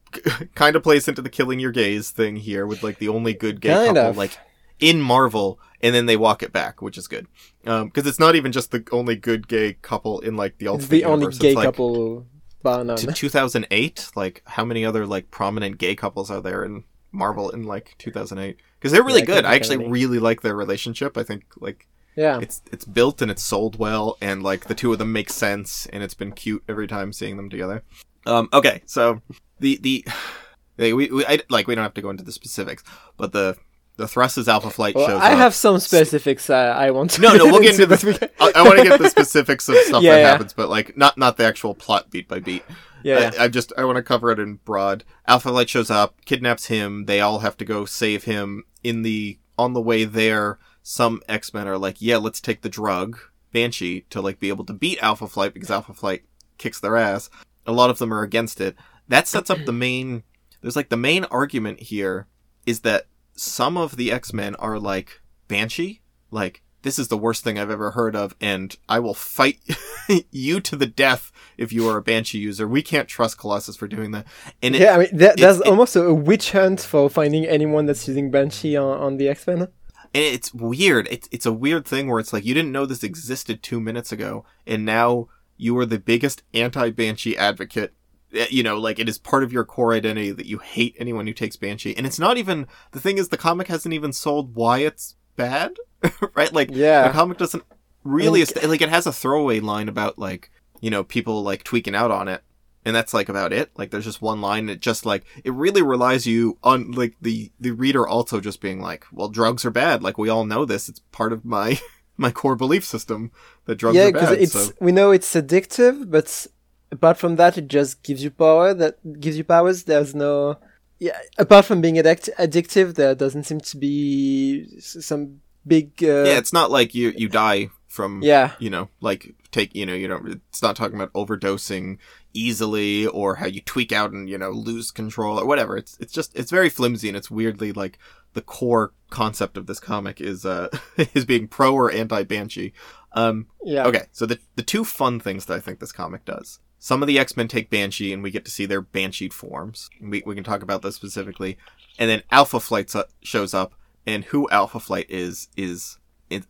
kind 0.54 0.76
of 0.76 0.82
plays 0.84 1.08
into 1.08 1.20
the 1.22 1.28
killing 1.28 1.58
your 1.58 1.72
gays 1.72 2.10
thing 2.12 2.36
here 2.36 2.66
with 2.66 2.82
like 2.84 2.98
the 2.98 3.08
only 3.08 3.34
good 3.34 3.60
gay 3.60 3.70
Kind 3.70 3.96
couple 3.96 4.10
of. 4.10 4.16
like 4.16 4.38
in 4.78 5.00
Marvel, 5.00 5.58
and 5.80 5.94
then 5.94 6.06
they 6.06 6.16
walk 6.16 6.42
it 6.42 6.52
back, 6.52 6.80
which 6.82 6.96
is 6.98 7.08
good. 7.08 7.26
Because 7.64 8.06
it's 8.06 8.20
not 8.20 8.34
even 8.36 8.52
just 8.52 8.70
the 8.70 8.84
only 8.92 9.16
good 9.16 9.48
gay 9.48 9.72
couple 9.72 10.20
in 10.20 10.36
like 10.36 10.58
the 10.58 10.66
It's 10.66 10.70
Ultimate 10.72 10.88
the 10.90 11.04
only 11.04 11.22
Universe. 11.24 11.38
gay 11.38 11.48
it's, 11.48 11.56
like, 11.56 11.64
couple 11.66 12.26
bar 12.62 12.82
none. 12.84 12.96
to 12.96 13.12
2008 13.12 14.10
like 14.16 14.42
how 14.46 14.64
many 14.64 14.84
other 14.86 15.04
like 15.06 15.30
prominent 15.30 15.76
gay 15.76 15.94
couples 15.94 16.30
are 16.30 16.40
there 16.40 16.64
in 16.64 16.82
marvel 17.14 17.50
in 17.50 17.62
like 17.64 17.94
2008 17.98 18.56
because 18.78 18.92
they're 18.92 19.02
really 19.04 19.20
Yeah, 19.20 19.26
good 19.26 19.44
i 19.44 19.54
actually 19.54 19.86
really 19.88 20.18
like 20.18 20.42
their 20.42 20.54
relationship 20.56 21.16
i 21.16 21.22
think 21.22 21.44
like 21.60 21.86
Yeah. 22.16 22.40
it's 22.40 22.60
it's 22.72 22.84
built 22.84 23.22
and 23.22 23.30
it's 23.30 23.42
sold 23.42 23.78
well 23.78 24.16
and 24.20 24.42
like 24.42 24.66
the 24.66 24.74
two 24.74 24.92
of 24.92 24.98
them 24.98 25.12
make 25.12 25.30
sense 25.30 25.86
and 25.92 26.02
it's 26.02 26.14
been 26.14 26.32
cute 26.32 26.62
every 26.68 26.86
time 26.88 27.12
seeing 27.12 27.36
them 27.36 27.48
together 27.48 27.82
um 28.26 28.48
okay 28.52 28.82
so 28.86 29.20
the 29.60 29.78
the 29.82 30.04
like, 30.78 30.94
we, 30.94 31.08
we 31.10 31.24
I, 31.26 31.38
like 31.48 31.66
we 31.68 31.74
don't 31.74 31.84
have 31.84 31.94
to 31.94 32.02
go 32.02 32.10
into 32.10 32.24
the 32.24 32.32
specifics 32.32 32.82
but 33.16 33.32
the 33.32 33.56
the 33.96 34.08
thrust 34.08 34.36
is 34.38 34.48
alpha 34.48 34.70
flight 34.70 34.96
Well, 34.96 35.06
shows 35.06 35.22
I 35.22 35.32
up. 35.34 35.38
have 35.38 35.54
some 35.54 35.78
specifics 35.78 36.50
uh, 36.50 36.74
I 36.76 36.90
want 36.90 37.10
to 37.12 37.20
no 37.20 37.34
no 37.36 37.44
we'll 37.46 37.60
get 37.62 37.78
into 37.78 37.86
this 37.86 38.04
i, 38.40 38.52
I 38.56 38.62
want 38.62 38.78
to 38.78 38.84
get 38.84 38.98
the 39.00 39.08
specifics 39.08 39.68
of 39.68 39.76
stuff 39.86 40.02
Yeah, 40.02 40.14
that 40.14 40.20
yeah. 40.20 40.30
happens 40.32 40.52
but 40.52 40.68
like 40.68 40.96
not 40.96 41.16
not 41.16 41.36
the 41.36 41.44
actual 41.44 41.74
plot 41.76 42.10
beat 42.10 42.26
by 42.26 42.40
beat 42.40 42.64
Yeah. 43.04 43.30
I, 43.38 43.44
I 43.44 43.48
just 43.48 43.72
I 43.76 43.84
want 43.84 43.96
to 43.96 44.02
cover 44.02 44.30
it 44.30 44.38
in 44.40 44.56
broad. 44.64 45.04
Alpha 45.28 45.50
Flight 45.50 45.68
shows 45.68 45.90
up, 45.90 46.24
kidnaps 46.24 46.66
him. 46.66 47.04
They 47.04 47.20
all 47.20 47.40
have 47.40 47.56
to 47.58 47.64
go 47.64 47.84
save 47.84 48.24
him. 48.24 48.64
In 48.82 49.02
the 49.02 49.38
on 49.58 49.74
the 49.74 49.80
way 49.80 50.04
there, 50.04 50.58
some 50.82 51.20
X 51.28 51.54
Men 51.54 51.68
are 51.68 51.78
like, 51.78 51.96
"Yeah, 52.00 52.16
let's 52.16 52.40
take 52.40 52.62
the 52.62 52.68
drug 52.68 53.18
Banshee 53.52 54.02
to 54.10 54.20
like 54.20 54.40
be 54.40 54.48
able 54.48 54.64
to 54.64 54.72
beat 54.72 54.98
Alpha 55.02 55.28
Flight 55.28 55.54
because 55.54 55.70
Alpha 55.70 55.94
Flight 55.94 56.24
kicks 56.58 56.80
their 56.80 56.96
ass." 56.96 57.30
A 57.66 57.72
lot 57.72 57.90
of 57.90 57.98
them 57.98 58.12
are 58.12 58.22
against 58.22 58.60
it. 58.60 58.74
That 59.06 59.28
sets 59.28 59.50
up 59.50 59.64
the 59.64 59.72
main. 59.72 60.22
There's 60.60 60.76
like 60.76 60.88
the 60.88 60.96
main 60.96 61.24
argument 61.26 61.80
here 61.80 62.26
is 62.66 62.80
that 62.80 63.06
some 63.34 63.76
of 63.76 63.96
the 63.96 64.10
X 64.10 64.32
Men 64.32 64.54
are 64.56 64.78
like 64.78 65.20
Banshee, 65.46 66.00
like 66.30 66.62
this 66.84 66.98
is 66.98 67.08
the 67.08 67.18
worst 67.18 67.42
thing 67.42 67.58
I've 67.58 67.70
ever 67.70 67.90
heard 67.90 68.14
of, 68.14 68.36
and 68.40 68.74
I 68.88 69.00
will 69.00 69.14
fight 69.14 69.58
you 70.30 70.60
to 70.60 70.76
the 70.76 70.86
death 70.86 71.32
if 71.58 71.72
you 71.72 71.88
are 71.88 71.96
a 71.96 72.02
Banshee 72.02 72.38
user. 72.38 72.68
We 72.68 72.82
can't 72.82 73.08
trust 73.08 73.38
Colossus 73.38 73.76
for 73.76 73.88
doing 73.88 74.12
that. 74.12 74.26
And 74.62 74.76
it, 74.76 74.82
yeah, 74.82 74.94
I 74.94 74.98
mean, 74.98 75.08
that, 75.16 75.36
there's 75.36 75.60
it- 75.60 75.66
almost 75.66 75.96
a 75.96 76.14
witch 76.14 76.52
hunt 76.52 76.80
for 76.80 77.10
finding 77.10 77.44
anyone 77.46 77.86
that's 77.86 78.06
using 78.06 78.30
Banshee 78.30 78.76
on, 78.76 78.98
on 79.00 79.16
the 79.16 79.28
X 79.28 79.46
Men. 79.46 79.62
and 79.62 79.68
it's 80.14 80.54
weird. 80.54 81.08
It's 81.10 81.28
it's 81.32 81.46
a 81.46 81.52
weird 81.52 81.84
thing 81.86 82.08
where 82.08 82.20
it's 82.20 82.32
like 82.32 82.44
you 82.44 82.54
didn't 82.54 82.72
know 82.72 82.86
this 82.86 83.02
existed 83.02 83.62
two 83.62 83.80
minutes 83.80 84.12
ago, 84.12 84.44
and 84.66 84.84
now 84.84 85.28
you 85.56 85.76
are 85.78 85.86
the 85.86 85.98
biggest 85.98 86.42
anti-Banshee 86.52 87.36
advocate. 87.36 87.94
Eh, 88.34 88.46
You 88.50 88.62
know, 88.62 88.78
like 88.78 88.98
it 88.98 89.08
is 89.08 89.18
part 89.18 89.42
of 89.44 89.52
your 89.52 89.64
core 89.64 89.94
identity 89.94 90.32
that 90.32 90.46
you 90.46 90.58
hate 90.58 90.96
anyone 90.98 91.26
who 91.26 91.32
takes 91.32 91.56
Banshee, 91.56 91.96
and 91.96 92.06
it's 92.06 92.18
not 92.18 92.36
even 92.36 92.66
the 92.92 93.00
thing 93.00 93.16
is 93.18 93.28
the 93.28 93.36
comic 93.36 93.68
hasn't 93.68 93.94
even 93.94 94.12
sold 94.12 94.54
why 94.54 94.78
it's 94.80 95.14
bad, 95.36 95.76
right? 96.34 96.52
Like 96.52 96.70
Yeah. 96.72 97.08
the 97.08 97.12
comic 97.14 97.38
doesn't 97.38 97.62
really 98.02 98.40
And- 98.42 98.50
est- 98.56 98.68
like 98.68 98.80
it 98.82 98.88
has 98.88 99.06
a 99.06 99.12
throwaway 99.12 99.60
line 99.60 99.88
about 99.88 100.18
like 100.18 100.50
you 100.80 100.90
know 100.90 101.04
people 101.04 101.42
like 101.42 101.64
tweaking 101.64 101.94
out 101.94 102.10
on 102.10 102.28
it 102.28 102.42
and 102.84 102.94
that's 102.94 103.14
like 103.14 103.30
about 103.30 103.50
it 103.52 103.70
like 103.78 103.90
there's 103.90 104.04
just 104.04 104.20
one 104.20 104.42
line 104.42 104.66
that 104.66 104.80
just 104.80 105.06
like 105.06 105.24
it 105.42 105.52
really 105.54 105.80
relies 105.80 106.26
you 106.26 106.58
on 106.62 106.90
like 106.92 107.14
the 107.22 107.50
the 107.58 107.70
reader 107.70 108.06
also 108.06 108.40
just 108.40 108.60
being 108.60 108.80
like 108.82 109.06
well 109.10 109.28
drugs 109.30 109.64
are 109.64 109.70
bad 109.70 110.02
like 110.02 110.18
we 110.18 110.28
all 110.28 110.44
know 110.44 110.66
this 110.66 110.88
it's 110.90 111.00
part 111.12 111.32
of 111.32 111.44
my 111.46 111.80
my 112.18 112.30
core 112.30 112.56
belief 112.56 112.84
system 112.84 113.30
that 113.64 113.76
drugs 113.76 113.96
yeah, 113.96 114.08
are 114.08 114.12
bad 114.12 114.38
it's 114.38 114.52
so 114.52 114.70
we 114.80 114.92
know 114.92 115.10
it's 115.10 115.34
addictive, 115.34 116.10
but 116.10 116.46
apart 116.92 117.16
from 117.16 117.36
that, 117.36 117.56
it 117.58 117.66
just 117.66 118.02
gives 118.04 118.22
you 118.22 118.30
power. 118.30 118.72
That 118.72 119.18
gives 119.18 119.36
you 119.36 119.42
powers. 119.42 119.82
There's 119.84 120.14
no 120.14 120.58
yeah. 121.00 121.18
Apart 121.38 121.64
from 121.64 121.80
being 121.80 121.98
addict- 121.98 122.28
addictive, 122.38 122.94
there 122.94 123.14
doesn't 123.16 123.44
seem 123.44 123.58
to 123.60 123.76
be 123.76 124.68
some 124.78 125.40
big 125.66 125.92
uh, 126.02 126.24
yeah 126.24 126.38
it's 126.38 126.52
not 126.52 126.70
like 126.70 126.94
you 126.94 127.12
you 127.16 127.28
die 127.28 127.68
from 127.94 128.20
yeah. 128.22 128.50
you 128.58 128.68
know 128.68 128.88
like 129.00 129.36
take 129.52 129.72
you 129.72 129.86
know 129.86 129.94
you 129.94 130.08
don't 130.08 130.26
it's 130.48 130.60
not 130.60 130.74
talking 130.74 130.96
about 130.96 131.12
overdosing 131.12 131.96
easily 132.32 133.06
or 133.06 133.36
how 133.36 133.46
you 133.46 133.60
tweak 133.60 133.92
out 133.92 134.10
and 134.10 134.28
you 134.28 134.36
know 134.36 134.50
lose 134.50 134.90
control 134.90 135.38
or 135.38 135.46
whatever. 135.46 135.76
It's 135.76 135.96
it's 136.00 136.12
just 136.12 136.36
it's 136.36 136.50
very 136.50 136.68
flimsy 136.68 137.06
and 137.06 137.16
it's 137.16 137.30
weirdly 137.30 137.72
like 137.72 137.98
the 138.32 138.42
core 138.42 138.92
concept 139.10 139.56
of 139.56 139.66
this 139.66 139.78
comic 139.78 140.20
is 140.20 140.44
uh 140.44 140.68
is 141.14 141.24
being 141.24 141.46
pro 141.46 141.72
or 141.72 141.92
anti 141.92 142.24
banshee 142.24 142.72
um 143.12 143.46
yeah. 143.62 143.86
okay 143.86 144.06
so 144.10 144.26
the 144.26 144.40
the 144.56 144.64
two 144.64 144.84
fun 144.84 145.20
things 145.20 145.46
that 145.46 145.54
i 145.54 145.60
think 145.60 145.78
this 145.78 145.92
comic 145.92 146.24
does. 146.24 146.58
Some 146.80 147.00
of 147.00 147.06
the 147.06 147.18
x-men 147.18 147.46
take 147.46 147.70
banshee 147.70 148.12
and 148.12 148.22
we 148.22 148.32
get 148.32 148.44
to 148.44 148.50
see 148.50 148.66
their 148.66 148.82
bansheed 148.82 149.32
forms. 149.32 149.88
We, 150.02 150.22
we 150.26 150.34
can 150.34 150.44
talk 150.44 150.62
about 150.62 150.82
this 150.82 150.96
specifically. 150.96 151.56
And 151.98 152.10
then 152.10 152.24
alpha 152.30 152.60
flight 152.60 152.92
shows 153.22 153.54
up 153.54 153.74
and 154.06 154.24
who 154.24 154.48
alpha 154.50 154.80
flight 154.80 155.06
is 155.08 155.48
is 155.56 155.98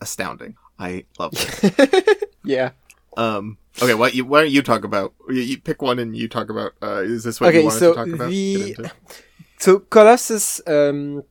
astounding 0.01 0.57
i 0.79 1.05
love 1.19 1.33
it. 1.35 2.31
yeah. 2.45 2.71
um. 3.17 3.59
Okay. 3.83 3.95
What 3.95 4.15
you? 4.15 4.25
Why 4.25 4.43
don't 4.43 4.51
you 4.53 4.63
talk 4.63 4.85
about? 4.85 5.15
You, 5.29 5.41
you 5.41 5.61
pick 5.61 5.83
one 5.83 5.99
and 5.99 6.17
you 6.17 6.29
talk 6.29 6.49
about. 6.51 6.73
Uh, 6.83 7.03
is 7.03 7.23
this 7.25 7.41
what 7.41 7.49
Okay, 7.49 7.59
you 7.59 7.65
wanted 7.67 7.79
so 7.79 7.91
to 7.93 7.97
talk 7.97 8.09
about? 8.09 8.29
the- 8.31 8.91
So 9.59 9.79
Colossus 9.79 10.61
um, 10.67 11.23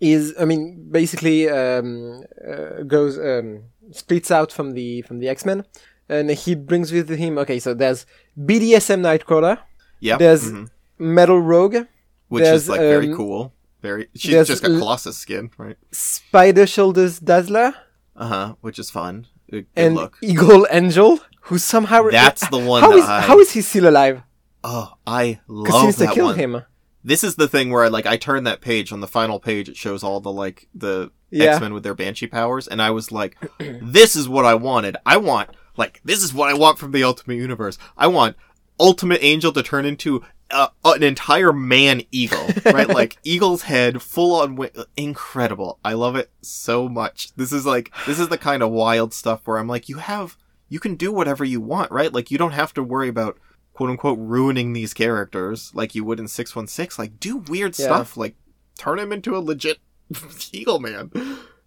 is, 0.00 0.34
I 0.38 0.44
mean, 0.44 0.88
basically 0.90 1.48
um, 1.48 2.22
uh, 2.46 2.82
goes 2.82 3.18
um, 3.18 3.64
splits 3.92 4.30
out 4.30 4.52
from 4.52 4.72
the 4.72 5.02
from 5.02 5.20
the 5.20 5.28
X 5.28 5.44
Men, 5.44 5.64
and 6.08 6.30
he 6.30 6.54
brings 6.54 6.92
with 6.92 7.08
him. 7.08 7.38
Okay, 7.38 7.58
so 7.58 7.72
there's 7.74 8.04
BDSM 8.38 9.00
Nightcrawler, 9.00 9.58
Yeah. 10.00 10.16
there's 10.18 10.50
mhm. 10.50 10.70
Metal 10.98 11.40
Rogue, 11.40 11.86
which 12.28 12.44
is 12.44 12.68
like 12.68 12.80
very 12.80 13.10
um, 13.10 13.16
cool. 13.16 13.52
Very. 13.82 14.08
She's 14.14 14.32
there's 14.32 14.48
just 14.48 14.62
got 14.62 14.68
Colossus 14.78 15.18
skin, 15.18 15.50
right? 15.58 15.76
Spider 15.90 16.66
Shoulders 16.66 17.18
Dazzler, 17.18 17.74
Uh 18.16 18.26
huh. 18.28 18.54
Which 18.60 18.78
is 18.78 18.90
fun. 18.90 19.26
Good, 19.50 19.66
and 19.76 19.94
look. 19.96 20.16
Eagle 20.22 20.66
Angel, 20.70 21.18
who 21.42 21.58
somehow 21.58 22.08
That's 22.10 22.48
the 22.48 22.58
one 22.58 22.82
How 22.82 22.90
that 22.90 22.98
is 22.98 23.04
I- 23.04 23.20
how 23.22 23.38
is 23.40 23.52
he 23.52 23.60
still 23.60 23.88
alive? 23.88 24.22
Oh, 24.64 24.94
I 25.06 25.40
Because 25.46 25.66
he 25.66 25.72
love 25.72 25.84
needs 25.84 25.96
to 25.98 26.06
kill 26.14 26.26
one. 26.26 26.38
him. 26.38 26.62
This 27.04 27.24
is 27.24 27.34
the 27.34 27.48
thing 27.48 27.70
where 27.70 27.82
I 27.84 27.88
like 27.88 28.06
I 28.06 28.16
turn 28.16 28.44
that 28.44 28.60
page 28.60 28.92
on 28.92 29.00
the 29.00 29.08
final 29.08 29.40
page. 29.40 29.68
It 29.68 29.76
shows 29.76 30.04
all 30.04 30.20
the 30.20 30.30
like 30.32 30.68
the 30.74 31.10
Yeah. 31.30 31.46
X 31.54 31.60
Men 31.60 31.74
with 31.74 31.82
their 31.82 31.94
Banshee 31.94 32.28
powers, 32.28 32.68
and 32.68 32.80
I 32.80 32.90
was 32.92 33.10
like, 33.10 33.36
"This 33.58 34.14
is 34.14 34.28
what 34.28 34.44
I 34.44 34.54
wanted. 34.54 34.96
I 35.04 35.16
want 35.16 35.50
like 35.76 36.00
this 36.04 36.22
is 36.22 36.32
what 36.32 36.48
I 36.48 36.54
want 36.54 36.78
from 36.78 36.92
the 36.92 37.02
Ultimate 37.02 37.34
Universe. 37.34 37.76
I 37.96 38.06
want 38.06 38.36
Ultimate 38.78 39.18
Angel 39.22 39.52
to 39.52 39.62
turn 39.62 39.84
into 39.84 40.22
uh, 40.52 40.68
an 40.84 41.02
entire 41.02 41.52
man 41.52 42.02
eagle, 42.12 42.46
right? 42.66 42.88
like 43.00 43.16
eagle's 43.24 43.62
head, 43.62 44.02
full 44.02 44.34
on 44.36 44.56
wi- 44.56 44.84
incredible. 44.96 45.78
I 45.84 45.94
love 45.94 46.14
it 46.16 46.30
so 46.42 46.88
much. 46.88 47.34
This 47.36 47.52
is 47.52 47.66
like 47.66 47.90
this 48.06 48.18
is 48.18 48.28
the 48.28 48.38
kind 48.38 48.62
of 48.62 48.70
wild 48.70 49.12
stuff 49.14 49.40
where 49.44 49.58
I'm 49.58 49.68
like, 49.68 49.88
you 49.88 49.96
have 49.98 50.36
you 50.68 50.78
can 50.80 50.94
do 50.94 51.12
whatever 51.12 51.44
you 51.44 51.60
want, 51.60 51.90
right? 51.90 52.12
Like 52.12 52.30
you 52.30 52.38
don't 52.38 52.52
have 52.52 52.72
to 52.74 52.82
worry 52.82 53.08
about 53.08 53.38
quote 53.72 53.90
unquote 53.90 54.18
ruining 54.20 54.72
these 54.74 54.92
characters 54.94 55.70
like 55.74 55.94
you 55.94 56.04
would 56.04 56.20
in 56.20 56.28
616 56.28 57.02
like 57.02 57.18
do 57.18 57.38
weird 57.38 57.76
Yeah. 57.78 57.86
stuff 57.86 58.16
like 58.18 58.36
turn 58.78 58.98
him 58.98 59.12
into 59.12 59.34
a 59.34 59.40
legit 59.40 59.78
eagle 60.52 60.78
man 60.78 61.10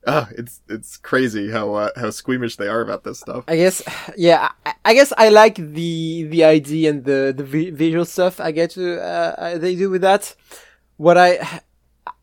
ah 0.08 0.28
it's 0.38 0.62
it's 0.70 0.98
crazy 0.98 1.52
how 1.52 1.74
uh, 1.74 1.90
how 1.96 2.10
squeamish 2.10 2.56
they 2.58 2.68
are 2.68 2.82
about 2.82 3.04
this 3.04 3.20
stuff 3.20 3.44
I 3.48 3.56
guess, 3.58 3.82
yeah. 4.18 4.50
I, 4.66 4.74
I 4.86 4.94
guess 4.94 5.12
I 5.18 5.30
like 5.30 5.56
the 5.56 6.24
the 6.30 6.44
idea 6.44 6.90
and 6.92 7.04
the 7.04 7.34
the 7.36 7.44
vi- 7.44 7.72
visual 7.72 8.06
stuff. 8.06 8.40
I 8.40 8.52
get 8.52 8.72
to 8.72 9.00
uh, 9.02 9.36
uh, 9.38 9.58
they 9.58 9.76
do 9.76 9.90
with 9.90 10.02
that. 10.02 10.36
What 10.98 11.18
I 11.18 11.62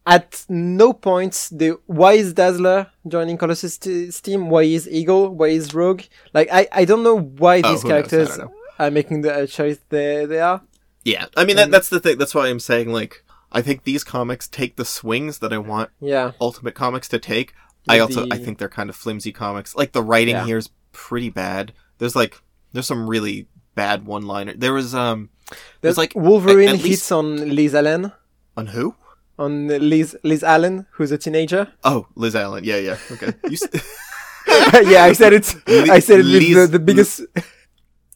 at 0.06 0.44
no 0.48 0.92
point 0.92 1.48
the 1.52 1.78
why 1.86 2.14
is 2.14 2.32
Dazzler 2.32 2.88
joining 3.06 3.36
Colossus 3.38 3.78
t- 3.78 4.10
team? 4.10 4.50
Why 4.50 4.62
is 4.62 4.88
Eagle? 4.88 5.28
Why 5.30 5.48
is 5.48 5.74
Rogue? 5.74 6.02
Like 6.34 6.48
I 6.52 6.68
I 6.72 6.84
don't 6.84 7.02
know 7.02 7.18
why 7.18 7.62
Oh, 7.64 7.70
these 7.70 7.84
characters 7.84 8.38
are 8.78 8.90
making 8.90 9.22
the 9.22 9.32
uh, 9.42 9.46
choice 9.46 9.78
they 9.90 10.24
they 10.26 10.40
are. 10.40 10.60
yeah 11.04 11.26
i 11.36 11.44
mean 11.44 11.56
that, 11.56 11.70
that's 11.70 11.88
the 11.88 12.00
thing 12.00 12.16
that's 12.18 12.34
why 12.34 12.48
i'm 12.48 12.60
saying 12.60 12.88
like 13.00 13.24
i 13.52 13.60
think 13.60 13.82
these 13.84 14.02
comics 14.04 14.46
take 14.48 14.76
the 14.76 14.84
swings 14.84 15.38
that 15.40 15.52
i 15.52 15.58
want 15.58 15.90
Yeah, 16.00 16.32
ultimate 16.40 16.74
comics 16.74 17.08
to 17.08 17.18
take 17.18 17.54
i 17.88 17.98
also 17.98 18.26
i 18.30 18.36
think 18.38 18.58
they're 18.58 18.68
kind 18.68 18.90
of 18.90 18.96
flimsy 18.96 19.32
comics 19.32 19.74
like 19.74 19.92
the 19.92 20.02
writing 20.02 20.34
Yeah. 20.36 20.44
here 20.44 20.58
is 20.58 20.70
pretty 20.92 21.30
bad 21.30 21.72
there's 21.98 22.14
like 22.14 22.40
there's 22.72 22.86
some 22.86 23.08
really 23.08 23.48
bad 23.74 24.06
one 24.06 24.26
liner 24.26 24.54
there 24.54 24.72
was 24.74 24.94
um 24.94 25.30
there's 25.80 25.98
like 25.98 26.14
like 26.14 26.24
Wolverine 26.24 26.68
at 26.70 26.76
hits 26.80 27.10
on 27.12 27.54
Liz 27.54 27.74
Allen. 27.74 28.12
on 28.56 28.66
who 28.68 28.94
On 29.38 29.68
Liz 29.68 30.16
Liz 30.22 30.42
Allen, 30.44 30.86
who's 30.92 31.10
a 31.12 31.18
teenager. 31.18 31.68
oh 31.84 32.06
liz 32.14 32.34
allen 32.36 32.64
yeah 32.64 32.76
yeah 32.76 32.96
okay 33.10 33.32
you 33.50 33.58
s- 33.62 33.68
yeah, 34.92 35.04
I 35.04 35.12
said 35.14 35.32
it. 35.32 35.46
I 35.66 35.98
said 36.00 36.20
it 36.20 36.26
Liz- 36.26 36.54
the, 36.54 36.78
the 36.78 36.78
biggest. 36.78 37.22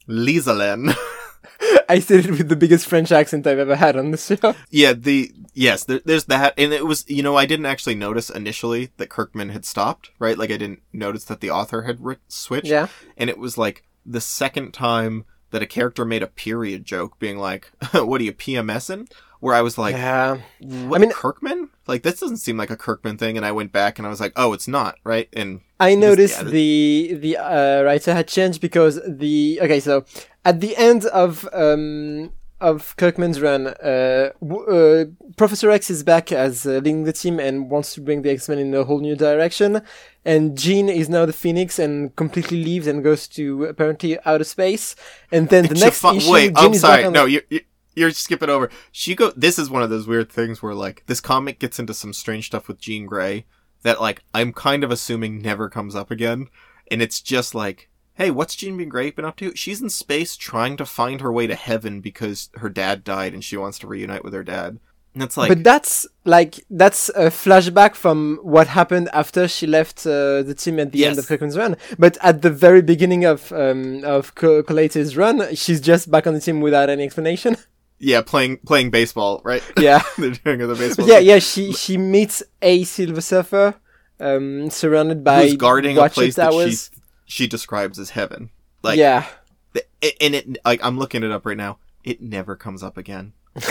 liz 0.07 0.47
allen 0.47 0.93
I 1.89 1.99
said 1.99 2.25
it 2.25 2.31
with 2.31 2.49
the 2.49 2.55
biggest 2.55 2.85
French 2.87 3.11
accent 3.11 3.47
I've 3.47 3.59
ever 3.59 3.75
had 3.75 3.95
on 3.97 4.11
the 4.11 4.17
show. 4.17 4.55
Yeah, 4.69 4.93
the 4.93 5.31
yes, 5.53 5.83
there, 5.85 6.01
there's 6.05 6.25
that, 6.25 6.53
and 6.57 6.73
it 6.73 6.85
was 6.85 7.05
you 7.07 7.23
know 7.23 7.35
I 7.37 7.45
didn't 7.45 7.65
actually 7.65 7.95
notice 7.95 8.29
initially 8.29 8.91
that 8.97 9.09
Kirkman 9.09 9.49
had 9.49 9.65
stopped, 9.65 10.11
right? 10.19 10.37
Like 10.37 10.51
I 10.51 10.57
didn't 10.57 10.81
notice 10.93 11.23
that 11.25 11.39
the 11.39 11.49
author 11.51 11.83
had 11.83 12.03
ri 12.03 12.17
switched, 12.27 12.67
Yeah. 12.67 12.87
and 13.17 13.29
it 13.29 13.37
was 13.37 13.57
like 13.57 13.83
the 14.05 14.21
second 14.21 14.73
time 14.73 15.25
that 15.51 15.61
a 15.61 15.65
character 15.67 16.03
made 16.03 16.21
a 16.23 16.27
period 16.27 16.83
joke, 16.85 17.17
being 17.19 17.37
like, 17.37 17.71
"What 17.93 18.19
are 18.21 18.23
you 18.25 18.33
PMSing?" 18.33 19.09
Where 19.39 19.53
I 19.55 19.61
was 19.61 19.77
like, 19.77 19.95
yeah. 19.95 20.37
what, 20.59 20.97
I 20.97 21.01
mean- 21.01 21.11
Kirkman? 21.11 21.69
Like 21.87 22.03
this 22.03 22.19
doesn't 22.19 22.37
seem 22.37 22.57
like 22.57 22.69
a 22.69 22.75
Kirkman 22.77 23.17
thing. 23.17 23.37
And 23.37 23.45
I 23.45 23.51
went 23.53 23.71
back 23.71 23.97
and 23.97 24.05
I 24.05 24.09
was 24.09 24.19
like, 24.19 24.33
oh, 24.35 24.51
it's 24.53 24.67
not 24.67 24.97
right. 25.03 25.29
And 25.33 25.61
I 25.79 25.95
noticed 25.95 26.41
yeah, 26.43 26.49
the 26.49 27.13
the 27.21 27.37
uh, 27.37 27.83
writer 27.83 28.13
had 28.13 28.27
changed 28.27 28.59
because 28.61 28.99
the 29.07 29.59
okay 29.61 29.79
so 29.79 30.03
at 30.43 30.59
the 30.59 30.75
end 30.75 31.05
of 31.05 31.47
um 31.53 32.31
of 32.59 32.95
Kirkman's 32.97 33.39
run, 33.39 33.67
uh, 33.67 34.31
w- 34.41 34.65
uh 34.65 35.05
Professor 35.37 35.69
X 35.69 35.89
is 35.91 36.03
back 36.03 36.31
as 36.31 36.65
uh, 36.65 36.71
leading 36.71 37.03
the 37.03 37.13
team 37.13 37.39
and 37.39 37.69
wants 37.69 37.93
to 37.93 38.01
bring 38.01 38.23
the 38.23 38.31
X 38.31 38.49
Men 38.49 38.57
in 38.57 38.73
a 38.73 38.83
whole 38.83 38.99
new 38.99 39.15
direction, 39.15 39.81
and 40.25 40.57
Jean 40.57 40.89
is 40.89 41.07
now 41.07 41.25
the 41.27 41.33
Phoenix 41.33 41.77
and 41.77 42.15
completely 42.15 42.63
leaves 42.63 42.87
and 42.87 43.03
goes 43.03 43.27
to 43.29 43.65
apparently 43.65 44.17
outer 44.25 44.43
space, 44.43 44.95
and 45.31 45.49
then 45.49 45.65
the 45.67 45.71
It's 45.73 45.81
next 45.81 46.01
fu- 46.01 46.15
issue, 46.15 46.31
wait, 46.31 46.55
Jean 46.55 46.65
I'm 46.65 46.73
is 46.73 46.81
sorry. 46.81 47.09
No, 47.11 47.25
you, 47.25 47.41
you 47.51 47.61
you're 47.97 48.11
skipping 48.11 48.49
over. 48.49 48.69
She 48.91 49.15
go. 49.15 49.31
This 49.35 49.57
is 49.57 49.69
one 49.69 49.81
of 49.81 49.89
those 49.89 50.07
weird 50.07 50.31
things 50.31 50.61
where 50.61 50.75
like 50.75 51.03
this 51.07 51.19
comic 51.19 51.59
gets 51.59 51.79
into 51.79 51.93
some 51.93 52.13
strange 52.13 52.45
stuff 52.45 52.67
with 52.67 52.79
Jean 52.79 53.05
Grey 53.05 53.45
that 53.81 53.99
like 53.99 54.23
I'm 54.33 54.53
kind 54.53 54.83
of 54.83 54.91
assuming 54.91 55.41
never 55.41 55.67
comes 55.67 55.95
up 55.95 56.11
again, 56.11 56.49
and 56.89 57.01
it's 57.01 57.21
just 57.21 57.53
like. 57.55 57.89
Hey, 58.13 58.31
what's 58.31 58.55
Jean 58.55 58.89
Grey 58.89 59.11
been 59.11 59.25
up 59.25 59.35
to? 59.35 59.55
She's 59.55 59.79
in 59.79 59.91
space 59.91 60.35
trying 60.35 60.75
to 60.77 60.87
find 60.87 61.21
her 61.21 61.31
way 61.31 61.45
to 61.45 61.53
heaven 61.53 62.01
because 62.01 62.49
her 62.55 62.67
dad 62.67 63.03
died 63.03 63.31
and 63.31 63.43
she 63.43 63.57
wants 63.57 63.77
to 63.77 63.87
reunite 63.87 64.23
with 64.23 64.33
her 64.33 64.43
dad. 64.43 64.79
And 65.13 65.21
it's 65.21 65.37
like, 65.37 65.49
but 65.49 65.63
that's 65.63 66.07
like 66.25 66.65
that's 66.71 67.09
a 67.09 67.27
flashback 67.27 67.93
from 67.93 68.39
what 68.41 68.65
happened 68.65 69.09
after 69.13 69.47
she 69.47 69.67
left 69.67 70.05
uh, 70.07 70.41
the 70.41 70.55
team 70.57 70.79
at 70.79 70.91
the 70.91 71.05
end 71.05 71.19
of 71.19 71.27
Kirkman's 71.27 71.57
run. 71.57 71.77
But 71.99 72.17
at 72.21 72.41
the 72.41 72.49
very 72.49 72.81
beginning 72.81 73.23
of 73.23 73.51
um, 73.51 74.03
of 74.03 74.33
Co- 74.33 74.63
run, 74.63 75.55
she's 75.55 75.79
just 75.79 76.09
back 76.09 76.25
on 76.25 76.33
the 76.33 76.39
team 76.39 76.61
without 76.61 76.89
any 76.89 77.03
explanation. 77.03 77.57
yeah, 77.99 78.21
playing 78.21 78.57
playing 78.57 78.91
baseball, 78.91 79.41
right? 79.43 79.63
yeah, 79.77 80.01
They're 80.17 80.31
doing 80.31 80.59
the 80.59 80.75
baseball. 80.75 81.07
yeah, 81.07 81.19
yeah. 81.19 81.39
She 81.39 81.73
she 81.73 81.97
meets 81.97 82.43
a 82.61 82.83
Silver 82.83 83.21
Surfer, 83.21 83.75
um, 84.19 84.69
surrounded 84.69 85.23
by 85.23 85.43
who's 85.43 85.55
guarding 85.55 85.97
a 85.97 86.09
place 86.09 86.35
that 86.35 86.53
she 86.53 86.99
she 87.25 87.47
describes 87.47 87.99
as 87.99 88.11
heaven. 88.11 88.49
Like, 88.83 88.97
yeah, 88.97 89.25
th- 89.73 90.15
and 90.21 90.35
it 90.35 90.57
like 90.63 90.83
I'm 90.83 90.97
looking 90.97 91.23
it 91.23 91.31
up 91.31 91.45
right 91.45 91.57
now. 91.57 91.79
It 92.03 92.21
never 92.21 92.55
comes 92.55 92.83
up 92.83 92.97
again. 92.97 93.33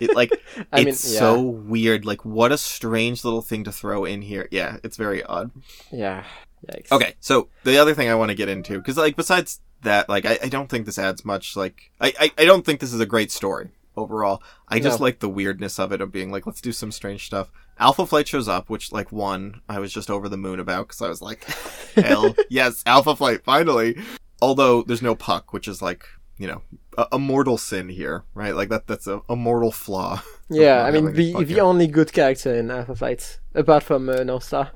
It 0.00 0.14
like 0.14 0.30
I 0.72 0.78
mean, 0.78 0.88
it's 0.88 1.12
yeah. 1.12 1.18
so 1.18 1.40
weird. 1.42 2.06
Like 2.06 2.24
what 2.24 2.52
a 2.52 2.58
strange 2.58 3.22
little 3.22 3.42
thing 3.42 3.64
to 3.64 3.72
throw 3.72 4.06
in 4.06 4.22
here. 4.22 4.48
Yeah, 4.50 4.78
it's 4.82 4.96
very 4.96 5.22
odd. 5.22 5.50
yeah. 5.90 6.24
Yikes. 6.66 6.92
Okay, 6.92 7.14
so 7.20 7.48
the 7.64 7.78
other 7.78 7.94
thing 7.94 8.08
I 8.08 8.14
want 8.14 8.30
to 8.30 8.34
get 8.34 8.48
into 8.48 8.78
because 8.78 8.96
like 8.96 9.16
besides 9.16 9.60
that, 9.82 10.08
like 10.08 10.26
I, 10.26 10.38
I 10.42 10.48
don't 10.48 10.68
think 10.68 10.86
this 10.86 10.98
adds 10.98 11.24
much. 11.24 11.56
Like 11.56 11.90
I, 12.00 12.12
I 12.20 12.32
I 12.38 12.44
don't 12.44 12.64
think 12.64 12.80
this 12.80 12.92
is 12.92 13.00
a 13.00 13.06
great 13.06 13.30
story 13.30 13.70
overall. 13.96 14.42
I 14.68 14.80
just 14.80 15.00
like 15.00 15.20
the 15.20 15.28
weirdness 15.28 15.78
of 15.78 15.92
it 15.92 16.00
of 16.00 16.12
being 16.12 16.30
like 16.30 16.46
let's 16.46 16.60
do 16.60 16.72
some 16.72 16.92
strange 16.92 17.26
stuff. 17.26 17.50
Alpha 17.78 18.06
Flight 18.06 18.28
shows 18.28 18.48
up, 18.48 18.68
which 18.68 18.92
like 18.92 19.12
one 19.12 19.60
I 19.68 19.78
was 19.78 19.92
just 19.92 20.10
over 20.10 20.28
the 20.28 20.36
moon 20.36 20.60
about 20.60 20.88
because 20.88 21.02
I 21.02 21.08
was 21.08 21.22
like, 21.22 21.44
hell 21.94 22.34
yes, 22.50 22.82
Alpha 22.86 23.16
Flight 23.16 23.44
finally. 23.44 23.98
Although 24.42 24.82
there's 24.82 25.02
no 25.02 25.14
puck, 25.14 25.52
which 25.52 25.68
is 25.68 25.82
like 25.82 26.06
you 26.38 26.46
know 26.46 26.62
a, 26.96 27.06
a 27.12 27.18
mortal 27.18 27.58
sin 27.58 27.88
here, 27.88 28.24
right? 28.34 28.54
Like 28.54 28.68
that 28.70 28.86
that's 28.86 29.06
a, 29.06 29.22
a 29.28 29.36
mortal 29.36 29.72
flaw. 29.72 30.22
Yeah, 30.52 30.82
I 30.82 30.90
mean 30.90 31.12
the 31.12 31.44
the 31.44 31.60
only 31.60 31.86
good 31.86 32.12
character 32.12 32.52
in 32.52 32.72
Alpha 32.72 32.96
Flight, 32.96 33.38
apart 33.54 33.84
from 33.84 34.08
uh, 34.08 34.24
North 34.24 34.42
Star. 34.50 34.72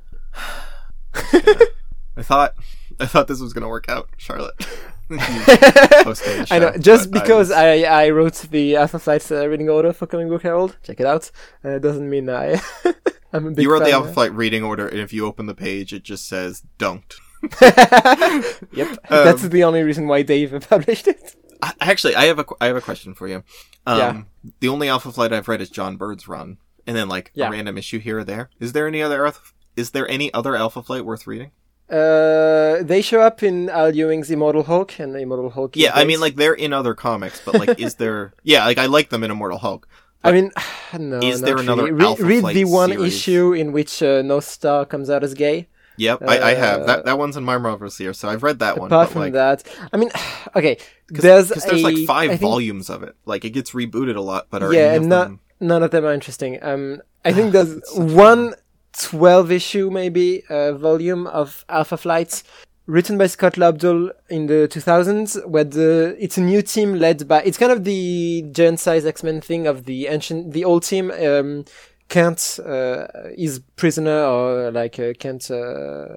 I 2.17 2.23
thought 2.23 2.55
I 3.01 3.07
thought 3.07 3.27
this 3.27 3.41
was 3.41 3.53
gonna 3.53 3.69
work 3.69 3.89
out, 3.89 4.09
Charlotte. 4.17 4.55
The 5.11 6.47
I 6.51 6.59
know, 6.59 6.73
just 6.79 7.11
but 7.11 7.19
I 7.21 7.23
because 7.23 7.49
was- 7.49 7.57
I, 7.57 7.83
I 7.83 8.11
wrote 8.11 8.35
the 8.51 8.77
Alpha 8.77 8.99
Flight 8.99 9.31
uh, 9.31 9.47
reading 9.49 9.69
order 9.69 9.93
for 9.93 10.07
Comic 10.07 10.29
Book 10.29 10.43
Herald, 10.43 10.77
check 10.83 11.01
it 11.01 11.07
out. 11.07 11.31
Uh, 11.63 11.79
doesn't 11.79 12.09
mean 12.09 12.29
I 12.31 12.61
I'm 13.33 13.47
a 13.47 13.51
big 13.51 13.63
you 13.65 13.71
wrote 13.73 13.81
the 13.81 13.87
fan. 13.87 13.95
Alpha 13.95 14.13
Flight 14.13 14.33
reading 14.33 14.63
order, 14.65 14.87
and 14.89 15.01
if 15.01 15.13
you 15.13 15.27
open 15.27 15.47
the 15.47 15.55
page, 15.55 15.93
it 15.93 16.03
just 16.05 16.27
says 16.29 16.63
"don't." 16.79 17.15
yep, 17.63 18.89
Um, 19.11 19.25
that's 19.25 19.43
the 19.49 19.65
only 19.65 19.83
reason 19.83 20.07
why 20.07 20.23
Dave 20.23 20.67
published 20.69 21.07
it. 21.09 21.35
I, 21.63 21.73
actually, 21.81 22.15
I 22.17 22.25
have 22.27 22.39
a 22.39 22.45
I 22.61 22.67
have 22.67 22.77
a 22.77 22.81
question 22.81 23.15
for 23.15 23.29
you. 23.29 23.43
Um, 23.87 23.99
Yeah. 23.99 24.23
The 24.61 24.69
only 24.69 24.89
Alpha 24.89 25.13
Flight 25.13 25.33
I've 25.33 25.49
read 25.49 25.61
is 25.61 25.71
John 25.71 25.97
Byrne's 25.97 26.29
run, 26.29 26.59
and 26.87 26.97
then 26.97 27.09
like 27.09 27.31
Yeah. 27.35 27.49
a 27.49 27.51
random 27.51 27.77
issue 27.79 27.99
here 27.99 28.19
or 28.21 28.25
there. 28.25 28.51
Is 28.61 28.73
there 28.73 28.87
any 28.87 29.03
other 29.03 29.27
Alpha? 29.27 29.41
Is 29.77 29.91
there 29.91 30.09
any 30.09 30.33
other 30.33 30.55
Alpha 30.57 30.83
Flight 30.83 31.05
worth 31.05 31.27
reading? 31.27 31.51
Uh, 31.95 32.83
they 32.83 33.01
show 33.03 33.21
up 33.21 33.43
in 33.43 33.69
Al 33.71 33.95
Ewing's 33.95 34.31
Immortal 34.31 34.65
Hulk, 34.65 34.99
and 34.99 35.15
Immortal 35.17 35.51
Hulk. 35.51 35.77
Yeah, 35.77 35.93
I 35.95 36.05
mean, 36.05 36.21
like 36.21 36.35
they're 36.37 36.55
in 36.55 36.73
other 36.73 36.95
comics, 36.95 37.41
but 37.45 37.55
like, 37.55 37.79
is 37.79 37.95
there? 37.97 38.33
Yeah, 38.43 38.65
like 38.67 38.79
I 38.79 38.87
like 38.87 39.11
them 39.11 39.23
in 39.25 39.31
Immortal 39.31 39.59
Hulk. 39.59 39.87
I 40.25 40.33
mean, 40.33 40.51
no. 40.99 41.21
Is 41.21 41.41
there 41.41 41.59
another. 41.59 41.93
Re- 41.93 42.17
read 42.19 42.41
Flight 42.41 42.55
the 42.55 42.65
one 42.65 42.91
series? 42.91 43.15
issue 43.15 43.53
in 43.53 43.73
which 43.73 44.03
uh, 44.03 44.23
North 44.23 44.45
Star 44.45 44.85
comes 44.85 45.09
out 45.11 45.23
as 45.23 45.35
gay. 45.35 45.69
Yep, 45.97 46.23
I, 46.27 46.41
I 46.41 46.55
have 46.55 46.81
Uh, 46.81 46.87
that. 46.87 47.05
That 47.05 47.19
one's 47.19 47.37
in 47.37 47.45
my 47.45 47.57
Marvelous 47.57 47.97
here, 47.97 48.13
so 48.13 48.29
I've 48.29 48.43
read 48.43 48.59
that 48.59 48.79
one. 48.79 48.89
Apart 48.89 49.11
from 49.11 49.21
like, 49.23 49.35
that, 49.35 49.63
I 49.93 49.97
mean, 49.97 50.11
okay, 50.57 50.77
there's 51.09 51.49
because 51.49 51.65
there's 51.65 51.85
like 51.85 51.99
five 52.07 52.31
think- 52.31 52.41
volumes 52.41 52.91
of 52.91 53.05
it. 53.05 53.15
Like 53.25 53.45
it 53.45 53.51
gets 53.51 53.71
rebooted 53.71 54.17
a 54.17 54.21
lot, 54.21 54.49
but 54.51 54.63
are 54.65 54.73
yeah, 54.75 54.81
any 54.81 54.97
of 54.97 55.03
and 55.03 55.09
not, 55.11 55.25
them? 55.29 55.41
none 55.61 55.83
of 55.85 55.93
them 55.93 56.05
are 56.05 56.13
interesting. 56.13 56.59
Um, 56.63 57.01
I 57.25 57.33
think 57.37 57.53
there's 57.53 57.81
one 57.95 58.55
12 59.01 59.51
issue 59.51 59.91
maybe 59.91 60.43
uh, 60.49 60.73
volume 60.73 61.27
of 61.27 61.65
Alpha 61.69 61.97
Flight 61.97 62.43
written 62.87 63.17
by 63.17 63.27
Scott 63.27 63.55
Lobdell 63.55 64.11
in 64.29 64.47
the 64.47 64.69
2000s, 64.71 65.47
where 65.47 65.65
the 65.65 66.17
it's 66.19 66.37
a 66.37 66.41
new 66.41 66.61
team 66.63 66.95
led 66.95 67.27
by 67.27 67.43
it's 67.43 67.57
kind 67.59 67.73
of 67.73 67.85
the 67.85 68.45
giant 68.53 68.79
size 68.79 69.07
X 69.07 69.23
Men 69.23 69.41
thing 69.41 69.67
of 69.67 69.85
the 69.85 70.07
ancient 70.07 70.53
the 70.53 70.65
old 70.65 70.83
team. 70.83 71.11
Um, 71.11 71.65
can't 72.09 72.59
uh, 72.65 73.07
is 73.37 73.61
prisoner 73.77 74.25
or 74.25 74.71
like 74.71 74.99
uh, 74.99 75.15
can't 75.19 75.51
uh, 75.51 76.17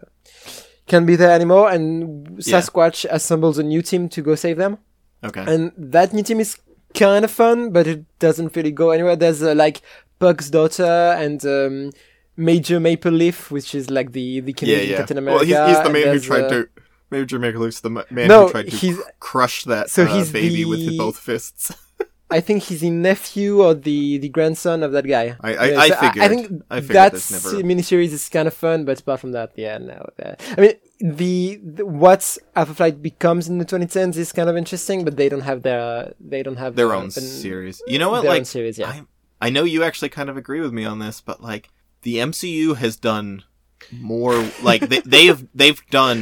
can't 0.85 1.07
be 1.07 1.15
there 1.15 1.31
anymore, 1.31 1.69
and 1.71 2.27
Yeah. 2.45 2.59
Sasquatch 2.59 3.05
assembles 3.09 3.57
a 3.57 3.63
new 3.63 3.81
team 3.81 4.09
to 4.09 4.21
go 4.21 4.35
save 4.35 4.57
them 4.57 4.77
Okay, 5.23 5.43
and 5.47 5.71
that 5.77 6.13
new 6.13 6.23
team 6.23 6.39
is 6.39 6.57
kind 6.93 7.23
of 7.25 7.31
fun, 7.31 7.71
but 7.71 7.87
it 7.87 8.05
doesn't 8.19 8.55
really 8.55 8.71
go 8.71 8.91
anywhere. 8.91 9.15
There's 9.15 9.41
uh, 9.41 9.55
like 9.55 9.81
Puck's 10.19 10.49
daughter 10.49 11.15
and 11.17 11.43
um, 11.45 11.91
Major 12.37 12.79
Maple 12.79 13.11
Leaf, 13.11 13.51
which 13.51 13.73
is 13.75 13.89
like 13.89 14.11
the 14.13 14.39
the 14.41 14.53
Canadian 14.53 14.89
yeah. 14.91 14.97
Captain 14.97 15.17
Well, 15.25 15.39
America. 15.41 15.45
he's, 15.67 15.75
he's 15.75 15.83
the 15.85 15.89
man 15.91 16.13
who 16.13 16.19
tried 16.19 16.43
uh, 16.43 16.49
to. 16.49 16.69
Major 17.09 17.39
Maple 17.39 17.61
Leaf's 17.61 17.79
the 17.81 17.89
man 17.89 18.27
No, 18.27 18.45
who 18.45 18.51
tried 18.51 18.69
to 18.69 18.93
cr- 18.95 19.01
crush 19.19 19.63
that 19.63 19.89
so 19.89 20.03
uh, 20.03 20.13
he's 20.15 20.31
baby 20.31 20.65
with 20.65 20.79
the- 20.79 20.85
his 20.87 20.97
both 20.97 21.17
fists. 21.17 21.73
I 22.29 22.41
think 22.41 22.63
he's 22.63 22.81
the 22.81 22.89
nephew 22.89 23.63
or 23.63 23.73
the 23.73 24.17
the 24.17 24.27
grandson 24.27 24.83
of 24.83 24.91
that 24.91 25.07
guy. 25.07 25.37
I- 25.41 25.55
I- 25.55 25.65
Yeah, 25.71 25.79
I 25.79 25.89
figured. 25.91 26.23
I, 26.25 26.27
think 26.27 26.63
I 26.69 26.79
that 26.81 27.13
never- 27.13 27.63
miniseries 27.63 28.11
is 28.11 28.27
kind 28.27 28.47
of 28.49 28.53
fun, 28.53 28.83
but 28.83 28.99
apart 28.99 29.21
from 29.21 29.31
that, 29.31 29.53
yeah, 29.55 29.77
no. 29.77 30.05
uh, 30.21 30.35
I 30.57 30.61
mean, 30.61 30.73
the, 30.99 31.61
the 31.63 31.85
what 31.85 32.37
Alpha 32.57 32.73
Flight 32.73 33.01
becomes 33.01 33.47
in 33.47 33.59
the 33.59 33.65
2010s 33.65 34.17
is 34.17 34.33
kind 34.33 34.49
of 34.49 34.57
interesting, 34.57 35.05
but 35.05 35.15
they 35.15 35.29
don't 35.29 35.41
have 35.51 35.61
their 35.63 36.11
they 36.19 36.43
don't 36.43 36.57
have 36.57 36.75
Their 36.75 36.91
own 36.93 37.05
an- 37.05 37.11
series. 37.11 37.81
You 37.87 37.97
know 37.99 38.09
what? 38.09 38.23
their 38.23 38.31
own 38.31 38.37
Like, 38.39 38.45
series, 38.45 38.77
yeah. 38.77 38.89
I, 38.89 39.03
I 39.47 39.49
know 39.49 39.63
you 39.63 39.83
actually 39.83 40.09
kind 40.09 40.29
of 40.29 40.35
agree 40.35 40.59
with 40.59 40.73
me 40.73 40.83
on 40.83 40.99
this, 40.99 41.21
but 41.21 41.41
like 41.41 41.69
the 42.07 42.15
MCU 42.29 42.65
has 42.83 42.95
done 43.11 43.43
more. 43.91 44.35
Like 44.69 44.81
they, 44.91 45.01
they 45.15 45.25
have 45.31 45.41
they've 45.61 45.81
done 46.01 46.19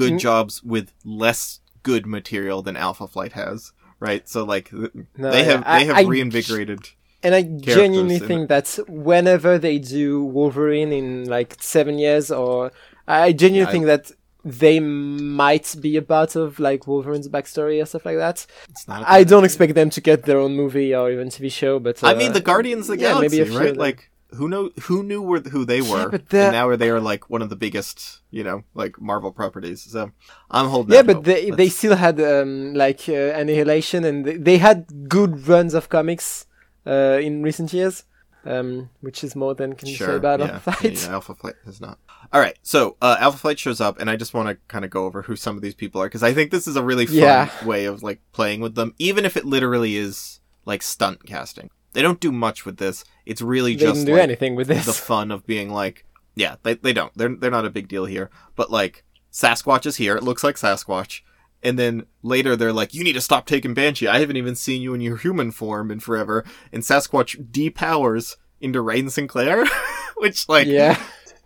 good 0.00 0.12
Mm. 0.14 0.18
jobs 0.28 0.62
with 0.72 0.86
less 1.04 1.42
good 1.82 2.04
material 2.06 2.58
than 2.66 2.76
Alpha 2.76 3.06
Flight 3.14 3.32
has. 3.32 3.72
Right, 4.08 4.28
so 4.28 4.44
like 4.54 4.66
No, 4.72 5.30
they 5.34 5.44
have 5.50 5.62
I- 5.66 5.78
they 5.78 5.84
have 5.90 5.96
I- 5.96 6.02
reinvigorated. 6.16 6.80
And 7.24 7.34
I 7.34 7.42
genuinely 7.42 8.16
in 8.16 8.22
it. 8.22 8.26
think 8.30 8.48
that 8.54 8.68
whenever 9.10 9.52
they 9.66 9.78
do 9.98 10.22
Wolverine 10.36 10.92
in 11.00 11.08
like 11.36 11.50
seven 11.60 11.94
years, 11.98 12.30
or 12.30 12.70
I 13.08 13.32
genuinely 13.32 13.66
Yeah, 13.66 13.72
think 13.74 13.86
that 13.92 14.04
they 14.44 14.78
might 14.78 15.68
be 15.80 15.92
a 15.96 16.02
part 16.02 16.36
of 16.36 16.60
like 16.68 16.86
Wolverine's 16.86 17.28
backstory 17.36 17.82
or 17.82 17.86
stuff 17.86 18.04
like 18.10 18.18
that. 18.26 18.46
It's 18.72 18.86
not. 18.86 19.02
a 19.02 19.10
I 19.18 19.24
don't 19.24 19.38
idea. 19.40 19.46
expect 19.50 19.74
them 19.80 19.90
to 19.96 20.00
get 20.00 20.18
their 20.28 20.38
own 20.44 20.54
movie 20.62 20.94
or 20.94 21.10
even 21.10 21.28
TV 21.30 21.50
show, 21.50 21.80
but 21.80 21.96
uh, 22.04 22.08
I 22.10 22.14
mean, 22.14 22.32
the 22.32 22.46
Guardians 22.52 22.88
of 22.88 22.96
the 22.98 23.02
yeah, 23.02 23.12
Galaxy, 23.14 23.38
maybe 23.40 23.54
a 23.54 23.58
right? 23.58 23.76
Like, 23.86 24.00
who 24.30 24.48
know 24.48 24.70
who 24.82 25.02
knew 25.02 25.22
where, 25.22 25.40
who 25.40 25.64
they 25.64 25.80
were, 25.80 26.08
but 26.10 26.28
they're- 26.28 26.44
and 26.44 26.52
now 26.52 26.74
they 26.76 26.90
are 26.90 27.00
like 27.00 27.30
one 27.30 27.42
of 27.42 27.48
the 27.50 27.56
biggest, 27.56 28.20
you 28.30 28.42
know, 28.44 28.64
like 28.74 29.00
Marvel 29.00 29.32
properties. 29.32 29.82
So 29.82 30.10
I'm 30.50 30.68
holding. 30.68 30.94
yeah, 30.94 31.02
but 31.02 31.24
they 31.24 31.50
they 31.50 31.68
still 31.68 31.96
had 31.96 32.20
um, 32.20 32.74
like 32.74 33.08
uh, 33.08 33.12
Annihilation, 33.40 34.04
and 34.04 34.24
they, 34.24 34.36
they 34.36 34.58
had 34.58 35.08
good 35.08 35.46
runs 35.48 35.74
of 35.74 35.88
comics 35.88 36.46
uh, 36.86 37.18
in 37.22 37.42
recent 37.42 37.72
years, 37.72 38.04
um, 38.44 38.90
which 39.00 39.22
is 39.24 39.36
more 39.36 39.54
than 39.54 39.74
can 39.74 39.88
you 39.88 39.96
say 39.96 40.16
about 40.16 40.40
yeah, 40.40 40.46
Alpha 40.54 40.72
Flight. 40.72 41.02
yeah, 41.04 41.12
Alpha 41.12 41.34
Flight 41.34 41.54
is 41.66 41.80
not. 41.80 41.98
All 42.32 42.40
right, 42.40 42.58
so 42.62 42.96
uh, 43.00 43.16
Alpha 43.20 43.38
Flight 43.38 43.58
shows 43.58 43.80
up, 43.80 44.00
and 44.00 44.10
I 44.10 44.16
just 44.16 44.34
want 44.34 44.48
to 44.48 44.56
kind 44.66 44.84
of 44.84 44.90
go 44.90 45.04
over 45.04 45.22
who 45.22 45.36
some 45.36 45.54
of 45.56 45.62
these 45.62 45.76
people 45.76 46.02
are 46.02 46.06
because 46.06 46.24
I 46.24 46.32
think 46.34 46.50
this 46.50 46.66
is 46.66 46.74
a 46.74 46.82
really 46.82 47.06
fun 47.06 47.14
Yeah. 47.16 47.50
way 47.64 47.84
of 47.84 48.02
like 48.02 48.20
playing 48.32 48.60
with 48.60 48.74
them, 48.74 48.94
even 48.98 49.24
if 49.24 49.36
it 49.36 49.44
literally 49.44 49.96
is 49.96 50.40
like 50.64 50.82
stunt 50.82 51.24
casting. 51.24 51.70
They 51.96 52.02
don't 52.02 52.20
do 52.20 52.30
much 52.30 52.66
with 52.66 52.76
this. 52.76 53.06
It's 53.24 53.40
really 53.40 53.74
They 53.74 53.80
just 53.86 53.94
didn't 53.94 54.06
do 54.08 54.12
like, 54.12 54.22
anything 54.22 54.54
with 54.54 54.68
this. 54.68 54.84
the 54.84 54.92
fun 54.92 55.30
of 55.30 55.46
being 55.46 55.70
like, 55.72 56.04
yeah, 56.34 56.56
they, 56.62 56.74
they 56.74 56.92
don't. 56.92 57.10
They're 57.16 57.34
they're 57.34 57.50
not 57.50 57.64
a 57.64 57.70
big 57.70 57.88
deal 57.88 58.04
here. 58.04 58.28
But 58.54 58.70
like 58.70 59.02
Sasquatch 59.32 59.86
is 59.86 59.96
here. 59.96 60.14
It 60.14 60.22
looks 60.22 60.44
like 60.44 60.56
Sasquatch, 60.56 61.22
and 61.62 61.78
then 61.78 62.04
later 62.22 62.54
they're 62.54 62.70
like, 62.74 62.92
"You 62.92 63.02
need 63.02 63.14
to 63.14 63.22
stop 63.22 63.46
taking 63.46 63.72
Banshee. 63.72 64.08
I 64.08 64.18
haven't 64.18 64.36
even 64.36 64.54
seen 64.56 64.82
you 64.82 64.92
in 64.92 65.00
your 65.00 65.16
human 65.16 65.52
form 65.52 65.90
in 65.90 66.00
forever." 66.00 66.44
And 66.70 66.82
Sasquatch 66.82 67.50
depowers 67.50 68.36
into 68.60 68.82
Rahne 68.82 69.10
Sinclair, 69.10 69.64
which 70.18 70.46
like 70.50 70.66
Yeah. 70.66 71.00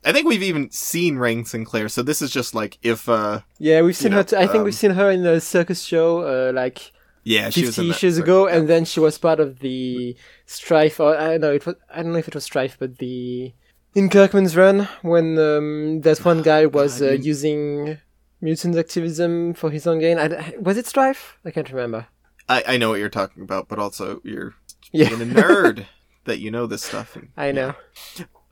I 0.05 0.11
think 0.13 0.27
we've 0.27 0.43
even 0.43 0.71
seen 0.73 1.15
Rahne 1.17 1.47
Sinclair. 1.47 1.89
So 1.89 2.03
this 2.03 2.21
is 2.21 2.33
just 2.33 2.57
like 2.57 2.77
if 2.83 3.09
uh 3.09 3.43
Yeah, 3.59 3.83
we've 3.83 3.97
seen 3.97 4.11
know, 4.11 4.17
her. 4.19 4.25
T- 4.25 4.37
I 4.37 4.47
think 4.47 4.59
um, 4.59 4.65
we've 4.65 4.75
seen 4.75 4.91
her 4.93 5.13
in 5.13 5.23
the 5.23 5.41
circus 5.41 5.83
show, 5.83 6.23
uh, 6.23 6.53
like 6.53 6.91
yeah 7.25 7.51
she 7.51 7.67
was 7.67 7.79
in 7.79 7.85
50 7.85 7.89
that, 7.89 7.97
issues 7.97 8.19
ago, 8.19 8.49
yeah. 8.49 8.57
and 8.57 8.69
then 8.69 8.85
she 8.85 9.01
was 9.01 9.19
part 9.19 9.41
of 9.41 9.61
the 9.61 10.17
Strife, 10.47 11.01
or 11.01 11.17
I 11.17 11.33
don't 11.33 11.41
know, 11.43 11.53
it 11.53 11.67
was, 11.67 11.75
I 11.93 12.03
don't 12.03 12.13
know 12.13 12.19
if 12.19 12.29
it 12.29 12.35
was 12.35 12.45
Strife, 12.45 12.77
but 12.79 12.99
the 12.99 13.53
in 13.95 14.09
Kirkman's 14.09 14.57
run 14.57 14.89
when 15.03 15.39
um, 15.39 16.01
that 16.03 16.25
one 16.25 16.43
guy 16.51 16.67
was 16.67 17.03
uh, 17.03 17.13
using 17.13 17.99
mutant 18.41 18.77
activism 18.77 19.55
for 19.55 19.71
his 19.71 19.87
own 19.87 19.99
gain. 19.99 20.19
I, 20.19 20.55
was 20.59 20.77
it 20.77 20.87
Strife? 20.87 21.39
I 21.45 21.51
can't 21.51 21.71
remember. 21.71 22.07
I 22.49 22.65
I 22.67 22.77
know 22.77 22.91
what 22.91 22.99
you're 23.01 23.09
talking 23.09 23.43
about, 23.43 23.69
but 23.69 23.79
also 23.79 24.21
you're 24.25 24.55
Yeah, 24.93 25.09
being 25.09 25.23
a 25.23 25.35
nerd 25.35 25.87
that 26.25 26.39
you 26.41 26.51
know 26.51 26.67
this 26.67 26.83
stuff. 26.83 27.17
And, 27.17 27.29
I 27.37 27.53
know. 27.53 27.75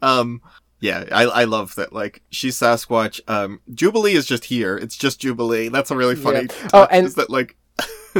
Um, 0.02 0.40
yeah, 0.80 1.04
I 1.10 1.24
I 1.24 1.44
love 1.44 1.74
that. 1.74 1.92
Like 1.92 2.22
she's 2.30 2.56
Sasquatch. 2.56 3.20
Um, 3.28 3.60
Jubilee 3.74 4.14
is 4.14 4.26
just 4.26 4.44
here. 4.44 4.76
It's 4.76 4.96
just 4.96 5.20
Jubilee. 5.20 5.68
That's 5.68 5.90
a 5.90 5.96
really 5.96 6.14
funny. 6.14 6.48
Yeah. 6.48 6.68
Oh, 6.72 6.88
and- 6.90 7.06
is 7.06 7.16
that 7.16 7.30
like 7.30 7.56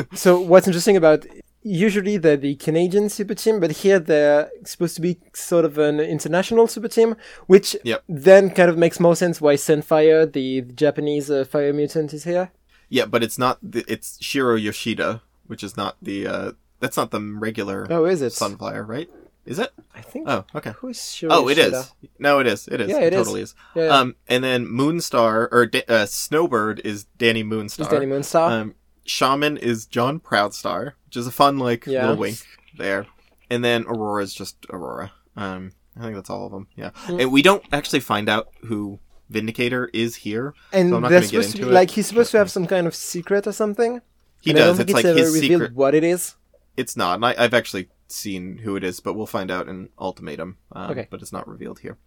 So 0.14 0.40
what's 0.40 0.66
interesting 0.66 0.96
about 0.96 1.26
usually 1.62 2.16
they're 2.16 2.36
the 2.36 2.54
Canadian 2.56 3.08
super 3.08 3.34
team, 3.34 3.60
but 3.60 3.70
here 3.82 3.98
they're 3.98 4.50
supposed 4.64 4.94
to 4.96 5.02
be 5.02 5.18
sort 5.34 5.64
of 5.64 5.76
an 5.78 6.00
international 6.00 6.66
super 6.66 6.88
team, 6.88 7.16
which 7.46 7.76
Yep. 7.84 8.04
then 8.08 8.50
kind 8.50 8.70
of 8.70 8.78
makes 8.78 9.00
more 9.00 9.16
sense 9.16 9.40
why 9.40 9.54
Sunfire, 9.54 10.30
the, 10.32 10.60
the 10.60 10.72
Japanese 10.72 11.30
uh, 11.30 11.44
fire 11.44 11.72
mutant, 11.72 12.12
is 12.14 12.24
here. 12.24 12.50
yeah, 12.88 13.04
but 13.06 13.22
it's 13.22 13.38
not. 13.38 13.58
The, 13.62 13.84
it's 13.88 14.16
Shiro 14.22 14.54
Yoshida, 14.54 15.22
which 15.46 15.62
is 15.62 15.76
not 15.76 15.96
the. 16.00 16.26
uh 16.26 16.52
That's 16.80 16.96
not 16.96 17.10
the 17.10 17.20
regular 17.20 17.86
Oh, 17.90 18.04
is 18.06 18.22
it? 18.22 18.32
Sunfire? 18.32 18.86
right? 18.86 19.10
Is 19.44 19.58
it? 19.58 19.72
I 19.94 20.00
think. 20.02 20.28
Oh, 20.28 20.44
okay. 20.54 20.72
Who 20.78 20.88
is 20.88 21.10
Shiro 21.12 21.32
Oh, 21.32 21.48
it 21.48 21.56
Yoshida? 21.58 21.80
is. 21.80 21.92
No, 22.18 22.38
it 22.38 22.46
is. 22.46 22.68
It 22.68 22.80
is. 22.82 22.88
Yeah, 22.88 23.00
it, 23.00 23.06
it 23.08 23.12
is. 23.14 23.18
totally 23.18 23.40
is. 23.42 23.54
Yeah, 23.74 23.84
yeah. 23.84 23.98
Um, 23.98 24.14
and 24.28 24.44
then 24.44 24.66
Moonstar 24.66 25.48
or 25.50 25.66
Da- 25.66 25.84
uh, 25.88 26.06
Snowbird 26.06 26.80
is 26.84 27.06
Dani 27.18 27.44
Moonstar. 27.44 27.80
Is 27.80 27.88
Dani 27.88 28.06
Moonstar? 28.06 28.50
Um, 28.50 28.74
Shaman 29.08 29.56
is 29.56 29.86
John 29.86 30.20
Proudstar, 30.20 30.92
which 31.06 31.16
is 31.16 31.26
a 31.26 31.32
fun 31.32 31.58
like 31.58 31.86
Yeah. 31.86 32.02
little 32.02 32.16
wink 32.16 32.38
there. 32.76 33.06
And 33.50 33.64
then 33.64 33.84
Aurora 33.86 34.22
is 34.22 34.34
just 34.34 34.56
Aurora. 34.70 35.12
Um, 35.36 35.72
I 35.98 36.02
think 36.02 36.14
that's 36.14 36.30
all 36.30 36.46
of 36.46 36.52
them. 36.52 36.68
Yeah, 36.76 36.90
Mm. 37.06 37.22
and 37.22 37.32
we 37.32 37.42
don't 37.42 37.64
actually 37.72 38.00
find 38.00 38.28
out 38.28 38.48
who 38.66 39.00
Vindicator 39.30 39.90
is 39.92 40.16
here. 40.16 40.54
and 40.72 40.90
so 40.90 40.96
I'm 40.96 41.02
not 41.02 41.10
they're 41.10 41.22
supposed 41.22 41.56
to 41.56 41.66
be 41.66 41.72
like 41.72 41.90
he's 41.90 42.06
supposed 42.06 42.30
to 42.32 42.38
have 42.38 42.50
some 42.50 42.66
kind 42.66 42.86
of 42.86 42.94
secret 42.94 43.46
or 43.46 43.52
something. 43.52 44.00
He 44.40 44.50
and 44.50 44.58
I 44.58 44.62
don't 44.62 44.68
does. 44.70 44.76
think 44.78 44.90
It's 44.90 44.94
like 44.94 45.04
ever 45.04 45.18
his 45.18 45.34
revealed 45.34 45.60
secret. 45.62 45.74
what 45.76 45.94
it 45.94 46.04
is. 46.04 46.34
It's 46.76 46.96
not. 46.96 47.16
And 47.16 47.26
I, 47.26 47.34
I've 47.36 47.54
actually 47.54 47.88
seen 48.06 48.58
who 48.58 48.76
it 48.76 48.84
is, 48.84 49.00
but 49.00 49.14
we'll 49.14 49.26
find 49.26 49.50
out 49.50 49.68
in 49.68 49.88
Ultimatum. 49.98 50.56
Um, 50.72 50.90
Okay. 50.92 51.08
But 51.10 51.20
it's 51.22 51.32
not 51.32 51.48
revealed 51.48 51.80
here. 51.80 51.98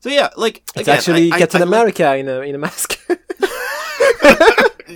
So 0.00 0.08
yeah, 0.08 0.30
like 0.36 0.62
It's 0.74 0.82
again, 0.88 0.96
actually 0.96 1.32
I- 1.32 1.36
I- 1.36 1.38
Captain 1.38 1.62
I 1.62 1.64
like- 1.64 1.68
America 1.74 2.16
in 2.16 2.28
a 2.28 2.40
in 2.40 2.54
a 2.54 2.58
mask. 2.58 2.98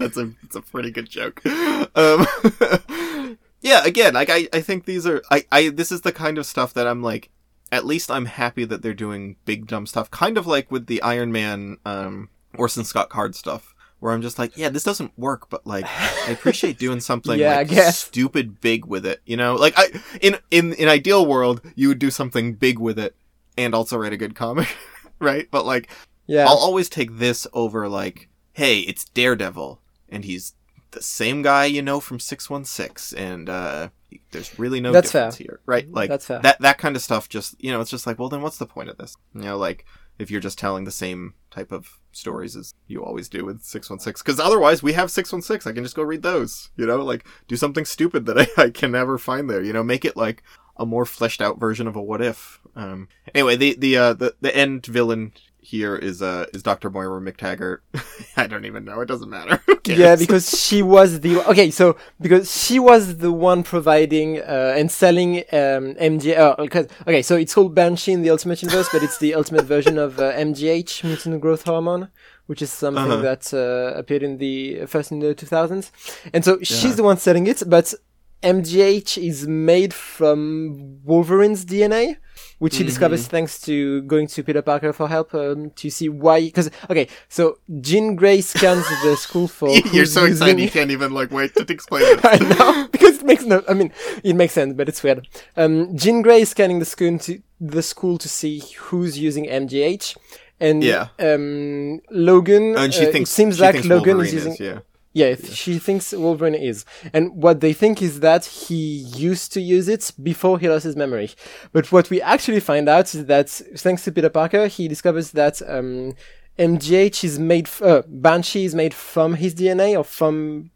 that's 0.00 0.16
a 0.16 0.32
that's 0.42 0.56
a 0.56 0.60
pretty 0.62 0.90
good 0.90 1.08
joke. 1.08 1.40
Um, 1.46 2.26
yeah, 3.60 3.84
again, 3.84 4.14
like 4.14 4.30
I, 4.30 4.48
I 4.52 4.60
think 4.60 4.84
these 4.86 5.06
are 5.06 5.22
I, 5.30 5.44
I 5.52 5.68
this 5.68 5.92
is 5.92 6.00
the 6.00 6.12
kind 6.12 6.38
of 6.38 6.46
stuff 6.46 6.74
that 6.74 6.86
I'm 6.86 7.02
like 7.02 7.30
at 7.72 7.86
least 7.86 8.10
I'm 8.10 8.26
happy 8.26 8.64
that 8.64 8.82
they're 8.82 8.94
doing 8.94 9.36
big 9.44 9.66
dumb 9.68 9.86
stuff. 9.86 10.10
Kind 10.10 10.36
of 10.36 10.46
like 10.46 10.70
with 10.72 10.86
the 10.86 11.00
Iron 11.02 11.30
Man 11.30 11.78
um 11.84 12.30
Orson 12.56 12.84
Scott 12.84 13.08
Card 13.10 13.34
stuff. 13.36 13.74
Where 14.00 14.14
I'm 14.14 14.22
just 14.22 14.38
like, 14.38 14.56
yeah, 14.56 14.70
this 14.70 14.82
doesn't 14.82 15.12
work, 15.18 15.50
but 15.50 15.66
like, 15.66 15.84
I 15.86 16.30
appreciate 16.30 16.78
doing 16.86 17.00
something 17.00 17.38
Yeah, 17.38 17.58
I 17.58 17.64
guess. 17.64 17.98
stupid 17.98 18.58
big 18.62 18.86
with 18.86 19.04
it. 19.04 19.20
You 19.26 19.36
know, 19.36 19.56
like 19.56 19.74
I 19.76 19.88
in 20.22 20.38
in 20.50 20.72
in 20.72 20.88
ideal 20.88 21.26
world, 21.26 21.60
you 21.74 21.88
would 21.88 21.98
do 21.98 22.10
something 22.10 22.54
big 22.54 22.78
with 22.78 22.98
it 22.98 23.14
and 23.58 23.74
also 23.74 23.98
write 23.98 24.14
a 24.14 24.16
good 24.16 24.34
comic, 24.34 24.74
right? 25.18 25.48
But 25.50 25.66
like, 25.66 25.90
yeah. 26.26 26.46
I'll 26.46 26.56
always 26.56 26.88
take 26.88 27.18
this 27.18 27.46
over 27.52 27.90
like, 27.90 28.30
hey, 28.54 28.78
it's 28.80 29.04
Daredevil, 29.04 29.82
and 30.10 30.24
he's 30.24 30.54
the 30.90 31.02
same 31.02 31.42
guy 31.42 31.66
you 31.66 31.82
know 31.82 32.00
from 32.00 32.20
Six 32.20 32.50
One 32.50 32.64
Six, 32.64 33.12
and 33.12 33.48
uh, 33.48 33.88
there's 34.32 34.58
really 34.58 34.80
no 34.80 34.92
That's 34.92 35.12
difference 35.12 35.36
here, 35.36 35.60
right? 35.66 35.90
Like 35.90 36.10
That's 36.10 36.26
fair. 36.26 36.40
that 36.40 36.60
that 36.60 36.78
kind 36.78 36.96
of 36.96 37.02
stuff. 37.02 37.28
Just 37.28 37.62
you 37.62 37.70
know, 37.70 37.80
it's 37.80 37.90
just 37.90 38.06
like, 38.06 38.18
well, 38.18 38.28
then 38.28 38.42
what's 38.42 38.58
the 38.58 38.66
point 38.66 38.88
of 38.88 38.98
this? 38.98 39.16
You 39.34 39.42
know, 39.42 39.58
like 39.58 39.84
if 40.20 40.30
you're 40.30 40.40
just 40.40 40.58
telling 40.58 40.84
the 40.84 40.90
same 40.90 41.34
type 41.50 41.72
of 41.72 41.98
stories 42.12 42.54
as 42.54 42.74
you 42.86 43.02
always 43.02 43.28
do 43.28 43.44
with 43.44 43.62
616 43.62 44.22
because 44.22 44.38
otherwise 44.38 44.82
we 44.82 44.92
have 44.92 45.10
616 45.10 45.70
i 45.70 45.74
can 45.74 45.84
just 45.84 45.96
go 45.96 46.02
read 46.02 46.22
those 46.22 46.70
you 46.76 46.84
know 46.84 46.96
like 46.96 47.24
do 47.48 47.56
something 47.56 47.84
stupid 47.84 48.26
that 48.26 48.38
I, 48.58 48.64
I 48.64 48.70
can 48.70 48.92
never 48.92 49.16
find 49.16 49.48
there 49.48 49.62
you 49.62 49.72
know 49.72 49.82
make 49.82 50.04
it 50.04 50.16
like 50.16 50.42
a 50.76 50.84
more 50.84 51.06
fleshed 51.06 51.40
out 51.40 51.58
version 51.58 51.86
of 51.86 51.96
a 51.96 52.02
what 52.02 52.20
if 52.20 52.60
um 52.76 53.08
anyway 53.34 53.56
the 53.56 53.76
the 53.78 53.96
uh 53.96 54.12
the, 54.12 54.34
the 54.40 54.54
end 54.54 54.84
villain 54.86 55.32
here 55.62 55.94
is 55.96 56.22
uh 56.22 56.46
is 56.54 56.62
dr 56.62 56.88
moira 56.90 57.20
mctaggart 57.20 57.78
i 58.36 58.46
don't 58.46 58.64
even 58.64 58.84
know 58.84 59.00
it 59.00 59.06
doesn't 59.06 59.30
matter 59.30 59.60
Yeah, 59.86 60.14
because 60.14 60.46
she 60.66 60.82
was 60.82 61.20
the 61.20 61.38
okay. 61.50 61.70
So 61.70 61.96
because 62.20 62.46
she 62.64 62.78
was 62.78 63.16
the 63.16 63.32
one 63.32 63.62
providing 63.62 64.38
uh, 64.38 64.74
and 64.78 64.88
selling 64.90 65.38
um, 65.52 65.84
MG. 66.12 66.38
Uh, 66.38 66.54
because, 66.62 66.86
okay, 67.08 67.22
so 67.22 67.34
it's 67.36 67.54
called 67.54 67.74
Banshee 67.74 68.12
in 68.12 68.22
the 68.22 68.30
Ultimate 68.30 68.62
Universe, 68.62 68.88
but 68.92 69.02
it's 69.02 69.18
the 69.18 69.34
ultimate 69.34 69.64
version 69.64 69.96
of 69.98 70.20
uh, 70.20 70.32
MGH, 70.34 71.02
mutant 71.02 71.40
growth 71.40 71.64
hormone, 71.64 72.08
which 72.46 72.60
is 72.62 72.70
something 72.70 73.10
Uh-huh. 73.10 73.22
that 73.22 73.52
uh, 73.54 73.98
appeared 73.98 74.22
in 74.22 74.36
the 74.38 74.84
first 74.86 75.10
in 75.12 75.18
the 75.20 75.34
2000s. 75.34 75.90
And 76.34 76.44
so 76.44 76.58
she's 76.62 76.94
the 76.96 77.02
one 77.02 77.16
selling 77.16 77.46
it, 77.48 77.62
but 77.66 77.94
MGH 78.42 79.18
is 79.18 79.46
made 79.48 79.92
from 79.94 81.00
Wolverine's 81.04 81.64
DNA, 81.64 82.16
which 82.60 82.76
he 82.76 82.84
discovers 82.84 83.22
Mm-hmm. 83.22 83.30
thanks 83.30 83.60
to 83.62 84.02
going 84.02 84.26
to 84.28 84.44
Peter 84.44 84.62
Parker 84.62 84.92
for 84.92 85.08
help 85.08 85.34
um, 85.34 85.70
to 85.70 85.90
see 85.90 86.08
why. 86.08 86.40
Because 86.42 86.70
okay, 86.88 87.08
so 87.28 87.58
Jean 87.80 88.14
Grey 88.14 88.40
scans 88.40 88.86
the 89.02 89.16
school 89.26 89.48
for. 89.48 89.68
you're 89.92 90.06
so 90.06 90.24
excited 90.26 90.58
using- 90.58 90.64
you 90.64 90.70
can't 90.70 90.90
even 90.92 91.12
like 91.12 91.30
wait 91.32 91.54
to 91.56 91.66
explain 91.68 92.02
it 92.06 92.20
I 92.22 92.36
know 92.38 92.88
because 92.92 93.18
it 93.18 93.24
makes 93.26 93.44
no. 93.44 93.64
I 93.68 93.74
mean, 93.74 93.90
it 94.22 94.34
makes 94.36 94.52
sense, 94.52 94.74
but 94.74 94.88
it's 94.88 95.02
weird. 95.02 95.26
Um, 95.56 95.96
Jean 95.96 96.22
Grey 96.22 96.42
is 96.42 96.50
scanning 96.50 96.78
the 96.78 96.84
school 96.84 97.18
to 97.18 97.42
the 97.60 97.82
school 97.82 98.16
to 98.18 98.28
see 98.28 98.62
who's 98.78 99.18
using 99.18 99.44
MGH, 99.46 100.16
and 100.60 100.82
Yeah. 100.84 101.08
um, 101.18 102.00
Logan. 102.10 102.76
and 102.76 102.92
she 102.94 103.06
uh, 103.06 103.10
thinks 103.12 103.30
it 103.30 103.34
seems 103.34 103.58
like 103.60 103.72
thinks 103.74 103.88
Logan 103.88 104.16
Wolverine 104.18 104.38
is 104.38 104.46
using. 104.46 104.56
yeah 104.66 104.78
Yeah, 105.12 105.34
she 105.34 105.78
thinks 105.78 106.12
Wolverine 106.12 106.54
is. 106.54 106.84
And 107.12 107.34
what 107.34 107.60
they 107.60 107.72
think 107.72 108.00
is 108.00 108.20
that 108.20 108.44
he 108.44 108.74
used 108.76 109.52
to 109.54 109.60
use 109.60 109.88
it 109.88 110.12
before 110.22 110.58
he 110.58 110.68
lost 110.68 110.84
his 110.84 110.94
memory. 110.94 111.30
But 111.72 111.90
what 111.90 112.10
we 112.10 112.22
actually 112.22 112.60
find 112.60 112.88
out 112.88 113.12
is 113.14 113.26
that 113.26 113.48
thanks 113.48 114.04
to 114.04 114.12
Peter 114.12 114.28
Parker, 114.28 114.68
he 114.68 114.86
discovers 114.86 115.32
that 115.32 115.60
um, 115.68 116.14
MGH 116.58 117.24
is 117.24 117.40
made, 117.40 117.66
f- 117.66 117.82
uh, 117.82 118.02
Banshee 118.06 118.64
is 118.64 118.74
made 118.74 118.94
from 118.94 119.34
his 119.34 119.52
DNA 119.54 119.98
or 119.98 120.04
from 120.04 120.70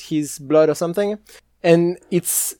his 0.00 0.38
blood 0.38 0.68
or 0.68 0.74
something. 0.74 1.18
And 1.62 1.98
it's 2.12 2.54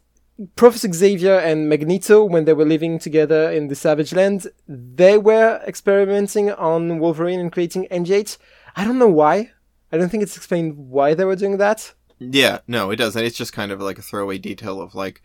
Professor 0.56 0.90
Xavier 0.92 1.38
and 1.38 1.68
Magneto, 1.68 2.24
when 2.24 2.44
they 2.44 2.54
were 2.54 2.64
living 2.64 2.98
together 2.98 3.50
in 3.52 3.68
the 3.68 3.74
Savage 3.74 4.12
Land, 4.14 4.46
they 4.66 5.18
were 5.18 5.60
experimenting 5.66 6.50
on 6.50 6.98
Wolverine 6.98 7.40
and 7.40 7.52
creating 7.52 7.86
MGH. 7.90 8.38
I 8.74 8.84
don't 8.84 8.98
know 8.98 9.08
why. 9.08 9.52
I 9.92 9.96
don't 9.98 10.08
think 10.08 10.22
it's 10.22 10.36
explained 10.36 10.76
why 10.76 11.14
they 11.14 11.24
were 11.24 11.36
doing 11.36 11.56
that. 11.58 11.94
Yeah, 12.18 12.58
no, 12.66 12.90
it 12.90 12.96
doesn't. 12.96 13.24
It's 13.24 13.36
just 13.36 13.52
kind 13.52 13.72
of 13.72 13.80
like 13.80 13.98
a 13.98 14.02
throwaway 14.02 14.38
detail 14.38 14.80
of 14.80 14.94
like, 14.94 15.22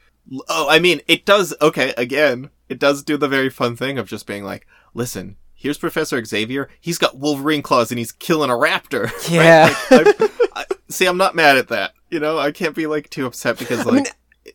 oh, 0.47 0.67
I 0.69 0.79
mean, 0.79 1.01
it 1.07 1.25
does. 1.25 1.53
Okay, 1.61 1.93
again, 1.97 2.49
it 2.69 2.79
does 2.79 3.03
do 3.03 3.17
the 3.17 3.27
very 3.27 3.49
fun 3.49 3.75
thing 3.75 3.97
of 3.97 4.07
just 4.07 4.25
being 4.25 4.43
like, 4.43 4.65
listen, 4.93 5.35
here's 5.53 5.77
Professor 5.77 6.23
Xavier. 6.23 6.69
He's 6.79 6.97
got 6.97 7.17
Wolverine 7.17 7.61
claws 7.61 7.91
and 7.91 7.99
he's 7.99 8.11
killing 8.13 8.49
a 8.49 8.53
raptor. 8.53 9.03
right? 9.11 9.31
Yeah. 9.31 9.75
Like, 9.91 10.15
I, 10.55 10.61
I, 10.61 10.65
see, 10.89 11.05
I'm 11.05 11.17
not 11.17 11.35
mad 11.35 11.57
at 11.57 11.67
that. 11.67 11.93
You 12.09 12.19
know, 12.19 12.37
I 12.39 12.51
can't 12.51 12.75
be 12.75 12.87
like 12.87 13.09
too 13.09 13.25
upset 13.25 13.59
because 13.59 13.85
like. 13.85 13.95
mean- 13.95 14.05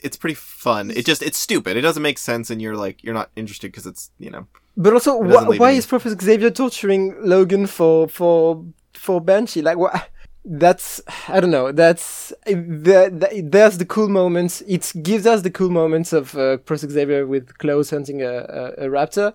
it's 0.03 0.17
pretty 0.17 0.37
fun. 0.37 0.91
It 0.93 1.05
just 1.05 1.21
it's 1.21 1.37
stupid. 1.37 1.77
It 1.77 1.81
doesn't 1.81 2.03
make 2.03 2.17
sense, 2.17 2.49
and 2.49 2.63
you're 2.63 2.77
like 2.77 3.03
you're 3.03 3.13
not 3.13 3.31
interested 3.35 3.73
because 3.73 3.87
it's 3.87 4.11
you 4.19 4.31
know 4.31 4.47
But 4.77 4.93
also, 4.93 5.19
wh- 5.21 5.59
why 5.59 5.71
any- 5.71 5.79
is 5.79 5.85
Professor 5.87 6.17
Xavier 6.19 6.51
torturing 6.51 7.17
Logan 7.21 7.67
for 7.67 8.09
for 8.09 8.65
for 9.01 9.21
Banshee? 9.21 9.63
Like, 9.63 9.79
what? 9.79 10.11
That's 10.45 11.01
I 11.29 11.39
don't 11.41 11.51
know. 11.51 11.71
That's 11.71 12.33
the, 12.47 12.55
the, 12.55 13.43
there's 13.45 13.77
the 13.79 13.85
cool 13.85 14.09
moments. 14.09 14.63
It 14.67 14.91
gives 15.03 15.27
us 15.27 15.43
the 15.43 15.51
cool 15.51 15.69
moments 15.71 16.13
of 16.15 16.35
uh, 16.35 16.57
Professor 16.59 16.89
Xavier 16.89 17.27
with 17.27 17.59
claws 17.59 17.91
hunting 17.91 18.23
a, 18.23 18.33
a, 18.37 18.65
a 18.85 18.89
raptor. 18.89 19.35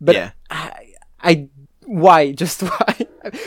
But 0.00 0.14
yeah. 0.14 0.30
I, 0.50 0.92
I 1.20 1.48
why 1.84 2.32
just 2.42 2.62
why? 2.62 2.94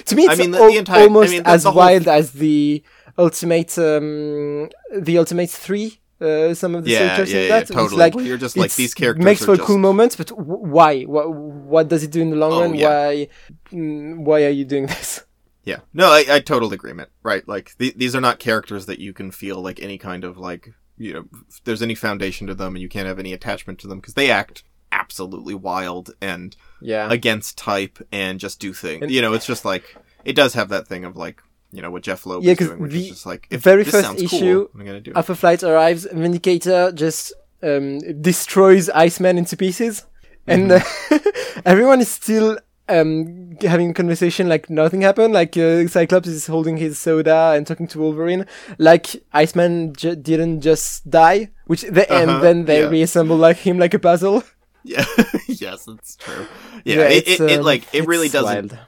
to 0.05 0.15
me, 0.15 0.23
it's 0.23 0.33
I 0.33 0.35
mean, 0.35 0.51
the- 0.51 0.57
the 0.67 0.77
entire- 0.77 0.99
I 0.99 1.03
almost 1.03 1.31
mean, 1.31 1.43
as 1.45 1.63
wild 1.65 2.07
as 2.07 2.31
the 2.33 2.83
ultimate 3.17 3.77
um, 3.77 4.69
the 4.93 5.17
ultimate 5.17 5.49
three. 5.49 5.99
Uh, 6.21 6.53
some 6.53 6.75
of 6.75 6.83
the 6.83 6.91
Yeah, 6.91 6.99
characters 6.99 7.31
yeah, 7.33 7.41
yeah, 7.43 7.47
that. 7.47 7.61
It's 7.61 7.71
totally. 7.71 7.97
like 7.97 8.13
you're 8.27 8.37
just 8.37 8.57
like 8.57 8.73
these 8.75 8.93
characters 8.93 9.23
makes 9.23 9.45
for 9.45 9.55
just- 9.55 9.65
cool 9.65 9.77
moments, 9.77 10.17
but 10.17 10.27
w- 10.27 10.65
why? 10.75 11.03
What, 11.03 11.31
what 11.33 11.87
does 11.87 12.03
it 12.03 12.11
do 12.11 12.19
in 12.21 12.31
the 12.31 12.35
long 12.35 12.51
Oh, 12.51 12.61
run? 12.63 12.73
yeah. 12.75 12.89
Why? 13.07 13.27
mm, 13.71 14.17
Why 14.27 14.43
are 14.43 14.49
you 14.49 14.65
doing 14.65 14.87
this? 14.87 15.23
Yeah. 15.63 15.79
No, 15.93 16.07
I, 16.09 16.25
I 16.29 16.39
total 16.39 16.71
agreement. 16.73 17.09
Right. 17.23 17.47
Like 17.47 17.77
th- 17.77 17.95
these 17.95 18.15
are 18.15 18.21
not 18.21 18.39
characters 18.39 18.85
that 18.87 18.99
you 18.99 19.13
can 19.13 19.31
feel 19.31 19.61
like 19.61 19.79
any 19.81 19.97
kind 19.97 20.23
of 20.23 20.37
like 20.37 20.73
you 20.97 21.13
know 21.13 21.25
there's 21.63 21.81
any 21.81 21.95
foundation 21.95 22.47
to 22.47 22.53
them 22.55 22.75
and 22.75 22.81
you 22.81 22.89
can't 22.89 23.07
have 23.07 23.19
any 23.19 23.33
attachment 23.33 23.79
to 23.79 23.87
them 23.87 23.99
because 23.99 24.13
they 24.15 24.29
act 24.31 24.63
absolutely 24.91 25.53
wild 25.53 26.11
and 26.21 26.55
Yeah. 26.81 27.07
against 27.11 27.57
type 27.57 27.99
and 28.11 28.39
just 28.39 28.59
do 28.59 28.73
things. 28.73 29.03
And- 29.03 29.11
you 29.11 29.21
know, 29.21 29.33
it's 29.33 29.45
just 29.45 29.63
like 29.65 29.95
it 30.25 30.33
does 30.33 30.53
have 30.55 30.69
that 30.69 30.87
thing 30.87 31.05
of 31.05 31.15
like 31.15 31.41
you 31.71 31.81
know 31.83 31.91
what 31.91 32.01
Jeph 32.01 32.25
Loeb 32.25 32.43
Yeah, 32.43 32.53
is 32.53 32.57
doing, 32.57 32.79
which 32.79 32.91
the 32.91 33.01
is 33.01 33.09
just 33.09 33.25
like 33.27 33.45
if 33.51 33.61
very 33.61 33.83
first 33.83 34.19
issue 34.19 34.65
cool, 34.65 34.79
I'm 34.79 34.85
gonna 34.87 34.99
do 35.01 35.11
it. 35.11 35.17
Alpha 35.17 35.35
Flight 35.35 35.61
arrives, 35.63 36.07
Vindicator 36.11 36.91
just 36.93 37.31
um, 37.61 37.99
destroys 38.21 38.89
Iceman 38.89 39.37
into 39.37 39.55
pieces, 39.55 40.05
and 40.47 40.71
uh, 40.71 40.79
everyone 41.65 41.99
is 42.01 42.09
still 42.09 42.57
um, 42.89 43.57
having 43.61 43.91
a 43.91 43.93
conversation 43.93 44.49
like 44.49 44.69
nothing 44.69 45.01
happened. 45.01 45.33
Like 45.33 45.55
uh, 45.57 45.87
Cyclops 45.87 46.27
is 46.27 46.47
holding 46.47 46.77
his 46.77 46.97
soda 46.99 47.53
and 47.55 47.65
talking 47.67 47.87
to 47.87 47.99
Wolverine, 47.99 48.45
like 48.77 49.07
Iceman 49.33 49.93
j- 49.95 50.15
didn't 50.15 50.61
just 50.61 51.09
die, 51.09 51.51
which 51.67 51.83
they, 51.83 52.07
Uh-huh, 52.07 52.23
and 52.23 52.43
then 52.43 52.65
they 52.65 52.81
yeah. 52.81 52.89
reassemble 52.89 53.37
like 53.37 53.57
him 53.57 53.77
like 53.79 53.93
a 53.93 53.99
puzzle. 53.99 54.43
Yeah. 54.85 55.03
yes, 55.47 55.83
that's 55.85 56.15
true. 56.15 56.45
Yeah. 56.85 57.09
it, 57.09 57.27
it, 57.27 57.39
it 57.41 57.59
um, 57.59 57.65
like 57.65 57.83
it 57.93 58.07
really 58.07 58.29
doesn't. 58.29 58.71
wild. 58.71 58.79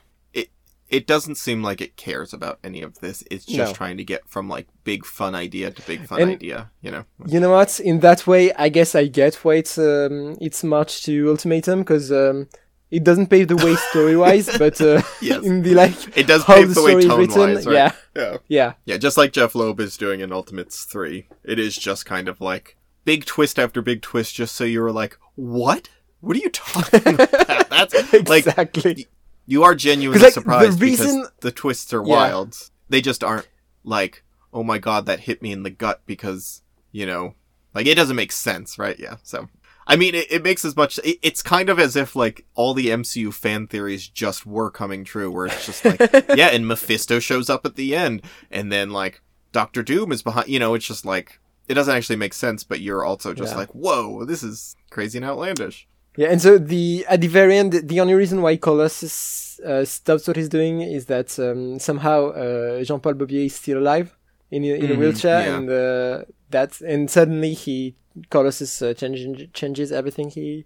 It 0.89 1.08
doesn't 1.08 1.36
seem 1.36 1.64
like 1.64 1.80
it 1.80 1.95
cares 1.95 2.34
about 2.34 2.60
any 2.66 2.82
of 2.82 2.99
this. 2.99 3.24
It's 3.32 3.45
just 3.45 3.72
No. 3.72 3.74
trying 3.74 3.95
to 3.97 4.04
get 4.04 4.28
from 4.28 4.49
like 4.49 4.68
big 4.84 5.06
fun 5.06 5.36
idea 5.36 5.72
to 5.72 5.82
big 5.88 6.06
fun 6.06 6.22
And- 6.22 6.32
idea. 6.32 6.70
You 6.82 6.91
know. 6.91 7.04
You 7.26 7.39
know 7.39 7.52
what? 7.52 7.80
In 7.80 7.99
that 8.02 8.28
way, 8.28 8.52
I 8.54 8.68
guess 8.70 8.93
I 8.95 9.08
get 9.08 9.36
why 9.36 9.56
it's 9.56 9.78
um, 9.78 10.38
it's 10.41 10.64
march 10.64 11.04
to 11.04 11.30
ultimatum 11.30 11.80
because 11.80 12.12
um, 12.12 12.47
it 12.92 13.04
doesn't 13.04 13.28
pave 13.28 13.48
the 13.48 13.56
way 13.56 13.76
story 13.76 14.16
wise, 14.18 14.50
but 14.58 14.80
uh, 14.82 15.02
Yes. 15.22 15.44
in 15.44 15.62
the 15.64 15.74
like 15.74 16.18
It 16.18 16.28
does 16.28 16.44
pave 16.44 16.68
the 16.70 16.74
the 16.76 16.84
way 16.84 17.02
tone 17.02 17.20
written, 17.20 17.39
wise, 17.39 17.66
right? 17.66 17.74
yeah, 17.74 17.92
Yeah. 18.16 18.38
yeah, 18.48 18.74
Yeah, 18.86 18.98
just 18.98 19.18
like 19.18 19.32
Jeph 19.34 19.56
Loeb 19.56 19.80
is 19.80 19.98
doing 19.98 20.20
in 20.20 20.32
Ultimates 20.32 20.84
3. 20.84 21.28
It 21.44 21.58
is 21.60 21.76
just 21.78 22.06
kind 22.06 22.28
of 22.28 22.39
like 22.42 22.76
big 23.06 23.26
twist 23.26 23.58
after 23.58 23.82
big 23.82 24.02
twist 24.02 24.36
just 24.36 24.56
so 24.56 24.64
you 24.64 24.82
were 24.82 24.92
like, 24.92 25.18
"What? 25.36 25.89
What 26.20 26.36
are 26.36 26.39
you 26.39 26.50
talking 26.52 27.02
about?" 27.16 27.32
That's 27.70 28.14
like 28.30 28.46
exactly. 28.46 29.08
you 29.48 29.64
are 29.64 29.74
genuinely 29.74 30.22
like, 30.24 30.34
the 30.36 30.42
surprised 30.42 30.80
reason- 30.82 31.22
because 31.22 31.32
the 31.39 31.52
twists 31.52 31.94
are 31.94 32.04
Yeah. 32.06 32.16
wild. 32.16 32.58
They 32.89 33.02
just 33.02 33.24
aren't 33.24 33.48
like, 33.84 34.24
"Oh 34.54 34.64
my 34.64 34.78
god, 34.78 35.06
that 35.08 35.22
hit 35.22 35.42
me 35.42 35.52
in 35.52 35.64
the 35.64 35.70
gut 35.72 36.02
because, 36.06 36.62
you 36.92 37.06
know, 37.06 37.36
like 37.74 37.88
it 37.88 37.96
doesn't 37.96 38.16
make 38.18 38.32
sense, 38.34 38.78
right?" 38.78 39.00
Yeah. 39.00 39.16
So 39.24 39.48
I 39.92 39.96
mean, 39.98 40.16
it, 40.16 40.32
it 40.32 40.44
makes 40.44 40.64
as 40.66 40.76
much. 40.76 41.00
It, 41.04 41.20
it's 41.22 41.42
kind 41.44 41.70
of 41.70 41.78
as 41.80 41.96
if 41.96 42.16
like 42.16 42.46
all 42.56 42.74
the 42.74 42.88
MCU 42.88 43.34
fan 43.34 43.68
theories 43.68 44.08
just 44.08 44.46
were 44.46 44.72
coming 44.72 45.04
true, 45.04 45.30
where 45.32 45.48
it's 45.48 45.66
just 45.66 45.84
like, 45.86 46.00
yeah, 46.36 46.48
and 46.48 46.66
Mephisto 46.68 47.20
shows 47.20 47.50
up 47.50 47.66
at 47.66 47.76
the 47.76 47.96
end, 47.96 48.22
and 48.50 48.72
then 48.72 48.89
like 48.92 49.22
Doctor 49.52 49.84
Doom 49.84 50.12
is 50.12 50.22
behind. 50.24 50.48
You 50.48 50.60
know, 50.60 50.74
it's 50.76 50.88
just 50.88 51.06
like 51.06 51.39
it 51.68 51.74
doesn't 51.76 51.96
actually 51.96 52.16
make 52.16 52.34
sense, 52.34 52.64
but 52.64 52.80
you're 52.82 53.04
also 53.06 53.34
just 53.34 53.54
Yeah. 53.54 53.58
like, 53.60 53.70
whoa, 53.76 54.26
this 54.26 54.44
is 54.44 54.76
crazy 54.89 55.18
and 55.18 55.26
outlandish. 55.26 55.88
Yeah, 56.18 56.28
and 56.32 56.42
so 56.42 56.58
the 56.58 57.06
at 57.08 57.22
the 57.22 57.28
very 57.28 57.58
end, 57.58 57.72
the 57.74 58.00
only 58.02 58.14
reason 58.14 58.42
why 58.42 58.58
Colossus 58.58 59.60
uh, 59.66 59.86
stops 59.86 60.28
what 60.28 60.36
he's 60.36 60.50
doing 60.50 60.82
is 60.82 61.06
that 61.06 61.38
um, 61.39 61.80
somehow 61.80 62.30
uh, 62.32 62.84
Jean-Paul 62.84 63.14
Beaubier 63.14 63.46
is 63.46 63.56
still 63.56 63.78
alive 63.80 64.18
in 64.50 64.64
a, 64.64 64.74
in 64.76 64.92
a 64.92 64.96
Mhm, 64.96 64.98
wheelchair, 64.98 65.42
yeah. 65.42 65.58
and 65.58 65.70
uh, 65.70 66.26
that's 66.50 66.82
and 66.82 67.10
suddenly 67.10 67.54
he 67.54 67.96
Colossus 68.30 68.82
uh, 68.82 68.93
changes 68.93 69.47
changes 69.53 69.91
everything 69.91 70.30
he 70.30 70.66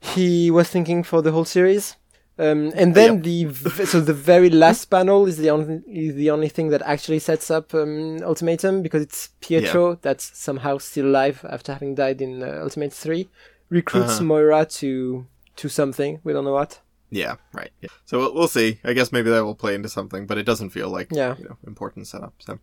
he 0.00 0.50
was 0.50 0.68
thinking 0.68 1.02
for 1.02 1.22
the 1.22 1.32
whole 1.32 1.44
series. 1.44 1.96
Um, 2.38 2.70
and 2.76 2.94
then 2.94 3.22
the 3.22 3.46
v- 3.46 3.86
so 3.86 3.98
the 4.00 4.12
very 4.12 4.50
last 4.64 4.86
panel 4.90 5.26
is 5.26 5.38
the 5.38 5.48
only 5.50 5.80
is 5.88 6.14
the 6.16 6.30
only 6.30 6.50
thing 6.50 6.68
that 6.68 6.82
actually 6.82 7.18
sets 7.18 7.50
up 7.50 7.72
um, 7.74 8.18
Ultimatum 8.22 8.82
because 8.82 9.00
it's 9.02 9.30
Pietro 9.40 9.94
that's 10.02 10.36
somehow 10.38 10.76
still 10.78 11.06
alive 11.06 11.44
after 11.48 11.72
having 11.72 11.94
died 11.94 12.20
in 12.20 12.42
uh, 12.42 12.60
Ultimate 12.62 12.92
Three 12.92 13.28
recruits 13.70 14.16
Uh-huh. 14.16 14.24
Moira 14.24 14.66
to 14.80 15.26
to 15.56 15.68
something 15.70 16.20
we 16.24 16.34
don't 16.34 16.44
know 16.44 16.52
what. 16.52 16.80
Yeah, 17.08 17.36
right. 17.54 17.70
Yeah. 17.80 17.88
So 18.04 18.18
we'll, 18.18 18.34
we'll 18.34 18.48
see. 18.48 18.80
I 18.84 18.92
guess 18.92 19.12
maybe 19.12 19.30
that 19.30 19.44
will 19.44 19.54
play 19.54 19.74
into 19.74 19.88
something, 19.88 20.26
but 20.26 20.36
it 20.38 20.42
doesn't 20.44 20.70
feel 20.70 20.90
like 20.90 21.08
Yeah. 21.10 21.36
you 21.38 21.44
know 21.44 21.56
important 21.66 22.06
setup. 22.06 22.34
So, 22.40 22.58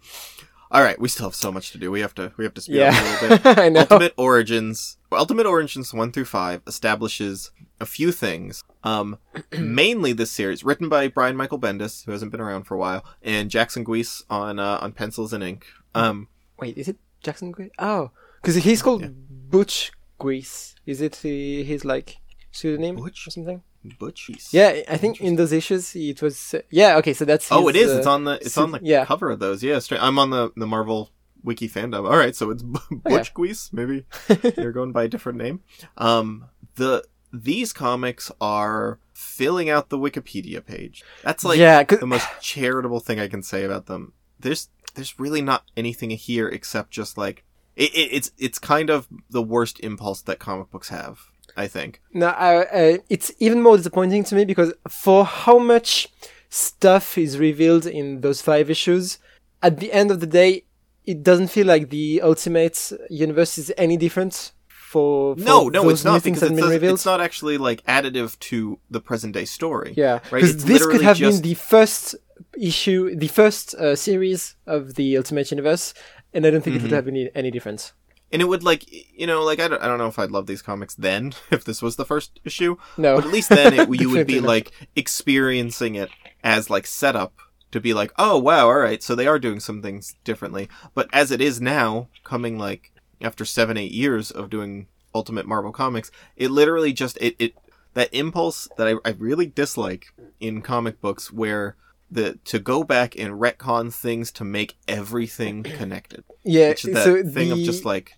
all 0.74 0.82
right, 0.82 1.00
we 1.00 1.08
still 1.08 1.28
have 1.28 1.36
so 1.36 1.52
much 1.52 1.72
to 1.72 1.78
do. 1.78 1.92
We 1.92 2.02
have 2.02 2.16
to 2.16 2.32
we 2.38 2.44
have 2.44 2.54
to 2.56 2.62
speed 2.62 2.78
Yeah, 2.78 2.90
up 2.90 3.22
a 3.22 3.26
little 3.26 3.38
bit. 3.38 3.58
I 3.60 3.70
know. 3.70 3.82
Ultimate 3.82 4.14
Origins. 4.18 4.98
Ultimate 5.12 5.46
Origins 5.46 5.94
one 5.94 6.12
through 6.12 6.26
five 6.26 6.62
establishes 6.68 7.52
a 7.80 7.86
few 7.86 8.12
things. 8.12 8.64
Um, 8.84 9.20
mainly 9.58 10.14
this 10.14 10.32
series, 10.32 10.64
written 10.64 10.90
by 10.90 11.08
Brian 11.08 11.36
Michael 11.38 11.60
Bendis, 11.60 12.04
who 12.06 12.12
hasn't 12.12 12.32
been 12.32 12.42
around 12.42 12.64
for 12.64 12.74
a 12.76 12.80
while, 12.80 13.06
and 13.22 13.50
Jackson 13.52 13.84
Guice 13.84 14.24
on 14.30 14.58
uh, 14.60 14.80
on 14.82 14.92
pencils 14.94 15.32
and 15.34 15.44
ink. 15.44 15.66
Um, 15.96 16.28
Wait, 16.60 16.78
is 16.78 16.88
it 16.88 16.98
Jackson 17.22 17.52
Grease? 17.52 17.72
Oh, 17.80 18.12
because 18.42 18.56
he's 18.56 18.82
called 18.82 19.02
Yeah. 19.04 19.10
Butch 19.12 19.92
Grease. 20.18 20.76
Is 20.86 21.02
it 21.02 21.16
uh, 21.24 21.28
his 21.68 21.86
like 21.86 22.18
pseudonym 22.52 22.96
Butch? 22.96 23.28
or 23.28 23.32
something? 23.32 23.62
Butch. 24.00 24.30
Yeah, 24.52 24.82
I 24.90 24.98
think 24.98 25.22
in 25.22 25.36
those 25.36 25.52
issues 25.52 25.96
it 25.96 26.22
was. 26.22 26.54
Uh, 26.54 26.62
yeah, 26.70 26.98
okay, 26.98 27.14
so 27.14 27.26
that's. 27.26 27.52
Oh, 27.52 27.68
it 27.68 27.76
is. 27.76 27.92
uh, 27.92 27.98
it's 27.98 28.08
on 28.08 28.24
the 28.24 28.34
it's 28.34 28.58
on 28.58 28.72
the 28.72 28.80
yeah. 28.82 29.06
cover 29.06 29.32
of 29.32 29.40
those. 29.40 29.64
Yeah, 29.64 29.80
straight. 29.80 30.02
I'm 30.02 30.18
on 30.20 30.30
the 30.30 30.52
the 30.56 30.68
Marvel 30.68 31.10
wiki 31.44 31.68
fandom. 31.68 32.10
All 32.10 32.18
right, 32.18 32.36
so 32.36 32.50
it's 32.50 32.64
Butch 32.92 33.34
Guice. 33.34 33.72
Maybe 33.74 34.06
they're 34.28 34.72
going 34.72 34.92
by 34.92 35.04
a 35.04 35.08
different 35.08 35.38
name. 35.38 35.62
Um, 35.98 36.46
the 36.76 37.04
these 37.32 37.74
comics 37.74 38.32
are 38.40 39.00
filling 39.14 39.70
out 39.70 39.90
the 39.90 39.98
Wikipedia 39.98 40.66
page. 40.66 41.04
That's 41.24 41.44
like 41.44 41.60
yeah, 41.60 41.84
the 41.84 42.06
most 42.06 42.28
charitable 42.42 43.00
thing 43.00 43.20
I 43.20 43.28
can 43.28 43.44
say 43.44 43.64
about 43.64 43.88
them. 43.88 44.14
There's 44.40 44.70
there's 44.96 45.20
really 45.20 45.42
not 45.42 45.64
anything 45.76 46.12
here 46.12 46.48
except 46.48 46.92
just 46.92 47.18
like 47.18 47.44
it, 47.76 47.94
it, 47.94 48.10
it's 48.12 48.32
it's 48.38 48.60
kind 48.60 48.90
of 48.90 49.08
the 49.30 49.42
worst 49.42 49.80
impulse 49.82 50.22
that 50.22 50.40
comic 50.40 50.72
books 50.72 50.90
have. 50.90 51.32
I 51.56 51.68
think. 51.68 52.02
No, 52.14 52.28
uh, 52.28 52.66
uh, 52.74 52.98
it's 53.10 53.32
even 53.40 53.62
more 53.62 53.78
disappointing 53.78 54.24
to 54.26 54.36
me 54.36 54.46
because 54.46 54.74
for 54.90 55.26
how 55.26 55.60
much 55.60 56.08
stuff 56.50 57.18
is 57.18 57.38
revealed 57.38 57.86
in 57.86 58.22
those 58.22 58.42
five 58.42 58.70
issues, 58.70 59.20
at 59.62 59.80
the 59.80 59.92
end 59.94 60.12
of 60.12 60.20
the 60.20 60.28
day, 60.28 60.66
it 61.06 61.24
doesn't 61.24 61.48
feel 61.50 61.68
like 61.68 61.90
the 61.90 62.22
Ultimate 62.22 62.92
Universe 63.10 63.58
is 63.58 63.72
any 63.78 63.98
different. 63.98 64.52
For, 64.68 65.36
for 65.36 65.42
No, 65.42 65.70
no, 65.70 65.90
it's 65.90 66.04
not 66.04 66.22
things 66.22 66.40
because 66.40 66.52
it 66.52 66.56
been 66.82 66.82
does, 66.82 66.94
it's 66.94 67.06
not 67.06 67.20
actually 67.20 67.58
like 67.58 67.84
additive 67.86 68.38
to 68.40 68.80
the 68.92 69.00
present 69.02 69.34
day 69.34 69.46
story. 69.46 69.94
Yeah, 69.98 70.14
right. 70.14 70.42
because 70.42 70.56
It's 70.56 70.64
this 70.66 70.86
could 70.86 71.02
have 71.02 71.18
just- 71.18 71.42
been 71.42 71.50
the 71.50 71.56
first 71.56 72.16
issue, 72.58 73.16
the 73.16 73.28
first 73.28 73.74
uh, 73.76 73.96
series 73.96 74.56
of 74.68 74.94
the 74.96 75.18
Ultimate 75.18 75.50
Universe, 75.50 75.94
and 76.34 76.46
I 76.46 76.52
don't 76.52 76.62
think 76.64 76.76
it 76.76 76.80
Mm-hmm. 76.80 76.86
would 76.90 76.96
have 76.96 77.08
any 77.08 77.30
any 77.34 77.50
difference. 77.52 77.94
And 78.34 78.42
it 78.42 78.46
would 78.46 78.64
like 78.64 78.84
you 79.18 79.28
know 79.28 79.44
like 79.44 79.60
I 79.60 79.70
don't, 79.70 79.82
I 79.82 79.88
don't 79.88 80.00
know 80.00 80.08
if 80.08 80.20
I'd 80.20 80.32
love 80.32 80.48
these 80.48 80.62
comics 80.62 80.96
then 80.96 81.34
if 81.52 81.64
this 81.64 81.82
was 81.82 81.96
the 81.96 82.06
first 82.06 82.42
issue 82.44 82.76
No, 82.98 83.16
but 83.16 83.26
at 83.26 83.32
least 83.32 83.50
then 83.50 83.74
it, 83.74 83.90
you 84.02 84.10
would 84.10 84.28
be 84.28 84.42
like 84.42 84.72
experiencing 84.96 85.96
it 85.96 86.10
as 86.44 86.70
like 86.70 86.88
setup 86.88 87.34
to 87.72 87.80
be 87.80 87.94
like 87.94 88.12
oh 88.18 88.38
wow 88.38 88.68
all 88.68 88.76
right 88.76 89.02
so 89.02 89.16
they 89.16 89.28
are 89.28 89.40
doing 89.40 89.62
some 89.62 89.82
things 89.82 90.16
differently. 90.24 90.68
But 90.94 91.08
as 91.14 91.32
it 91.32 91.40
is 91.40 91.62
now 91.62 92.10
coming 92.24 92.58
like 92.58 92.92
after 93.22 93.46
seven 93.46 93.78
eight 93.78 93.92
years 93.92 94.32
of 94.32 94.50
doing 94.50 94.88
ultimate 95.16 95.46
marvel 95.46 95.72
comics 95.72 96.10
it 96.36 96.50
literally 96.50 96.92
just 96.92 97.18
it, 97.22 97.36
it 97.38 97.54
that 97.94 98.12
impulse 98.12 98.68
that 98.78 98.88
I, 98.88 98.96
I 99.08 99.12
really 99.12 99.46
dislike 99.46 100.08
in 100.40 100.64
comic 100.64 101.00
books 101.00 101.32
where 101.32 101.76
the 102.14 102.40
to 102.46 102.60
go 102.60 102.84
back 102.84 103.18
and 103.18 103.40
retcon 103.40 103.94
things 103.94 104.32
to 104.32 104.44
make 104.44 104.76
everything 104.88 105.64
connected 105.78 106.24
yeah. 106.44 106.70
it's 106.70 106.84
that 106.84 107.04
so 107.04 107.24
thing 107.24 107.52
of 107.52 107.58
just 107.60 107.86
like 107.86 108.14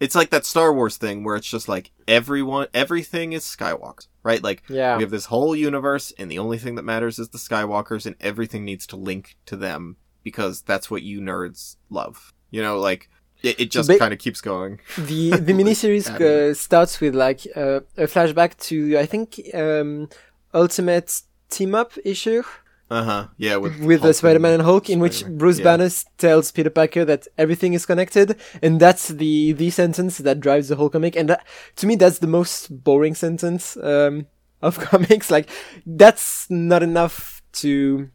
it's 0.00 0.14
like 0.14 0.30
that 0.30 0.46
Star 0.46 0.72
Wars 0.72 0.96
thing 0.96 1.24
where 1.24 1.36
it's 1.36 1.48
just 1.48 1.68
like 1.68 1.90
everyone 2.06 2.68
everything 2.72 3.32
is 3.32 3.44
Skywalkers, 3.44 4.06
right? 4.22 4.42
Like 4.42 4.62
yeah, 4.68 4.96
we 4.96 5.02
have 5.02 5.10
this 5.10 5.26
whole 5.26 5.56
universe 5.56 6.12
and 6.18 6.30
the 6.30 6.38
only 6.38 6.58
thing 6.58 6.76
that 6.76 6.84
matters 6.84 7.18
is 7.18 7.30
the 7.30 7.38
Skywalkers 7.38 8.06
and 8.06 8.14
everything 8.20 8.64
needs 8.64 8.86
to 8.88 8.96
link 8.96 9.36
to 9.46 9.56
them 9.56 9.96
because 10.22 10.62
that's 10.62 10.90
what 10.90 11.02
you 11.02 11.20
nerds 11.20 11.76
love. 11.90 12.32
You 12.50 12.62
know, 12.62 12.78
like 12.78 13.10
it, 13.42 13.60
it 13.60 13.70
just 13.70 13.90
kind 13.98 14.12
of 14.12 14.18
keeps 14.18 14.40
going. 14.40 14.80
the 14.96 15.30
the 15.48 15.52
miniseries 15.52 16.08
uh, 16.08 16.54
starts 16.54 17.00
with 17.00 17.14
like 17.14 17.46
uh, 17.56 17.80
a 17.96 18.06
flashback 18.06 18.56
to 18.68 18.98
I 18.98 19.06
think 19.06 19.40
um, 19.52 20.08
Ultimate 20.54 21.22
Team 21.50 21.74
Up 21.74 21.92
issue 22.04 22.44
Uh-huh. 22.90 23.28
Yeah, 23.36 23.56
with 23.56 23.78
with 23.80 24.00
uh, 24.00 24.04
Hulk 24.04 24.14
Spider-Man 24.16 24.54
and 24.54 24.62
Hulk, 24.62 24.88
in 24.88 24.98
which 24.98 25.26
Bruce 25.26 25.58
Yeah. 25.58 25.64
Banner 25.64 25.90
tells 26.16 26.50
Peter 26.52 26.70
Parker 26.70 27.04
that 27.04 27.28
everything 27.36 27.74
is 27.74 27.84
connected, 27.84 28.36
and 28.62 28.80
that's 28.80 29.08
the 29.08 29.52
the 29.52 29.68
sentence 29.70 30.18
that 30.18 30.40
drives 30.40 30.68
the 30.68 30.76
whole 30.76 30.88
comic. 30.88 31.14
And 31.14 31.28
that, 31.28 31.46
to 31.76 31.86
me, 31.86 31.96
that's 31.96 32.18
the 32.20 32.26
most 32.26 32.82
boring 32.82 33.14
sentence 33.14 33.76
um, 33.82 34.26
of 34.62 34.78
comics. 34.90 35.30
Like 35.30 35.50
that's 35.84 36.48
not 36.50 36.82
enough 36.82 37.42
to 37.60 38.08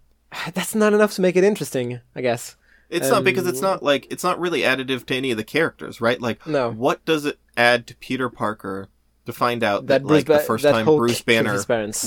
that's 0.56 0.74
not 0.74 0.94
enough 0.94 1.14
to 1.16 1.22
make 1.22 1.36
it 1.36 1.44
interesting. 1.44 2.00
I 2.16 2.22
guess. 2.22 2.56
It's 2.90 3.10
not 3.10 3.24
because 3.24 3.48
it's 3.48 3.60
Um, 3.60 3.64
not 3.70 3.84
like 3.84 4.08
it's 4.12 4.24
not 4.24 4.40
really 4.40 4.62
additive 4.62 5.06
to 5.08 5.16
any 5.16 5.32
of 5.32 5.38
the 5.38 5.44
characters, 5.44 6.02
right? 6.02 6.20
Like 6.22 6.46
No. 6.48 6.72
what 6.72 7.04
does 7.06 7.26
it 7.26 7.40
add 7.58 7.86
to 7.88 7.96
Peter 7.96 8.30
Parker 8.30 8.90
to 9.26 9.34
find 9.34 9.64
out 9.64 9.88
That 9.88 10.04
that, 10.04 10.14
like 10.14 10.26
the 10.26 10.40
first 10.40 10.64
time 10.64 10.86
Hulk 10.86 11.00
Bruce 11.00 11.22
Banner 11.22 11.58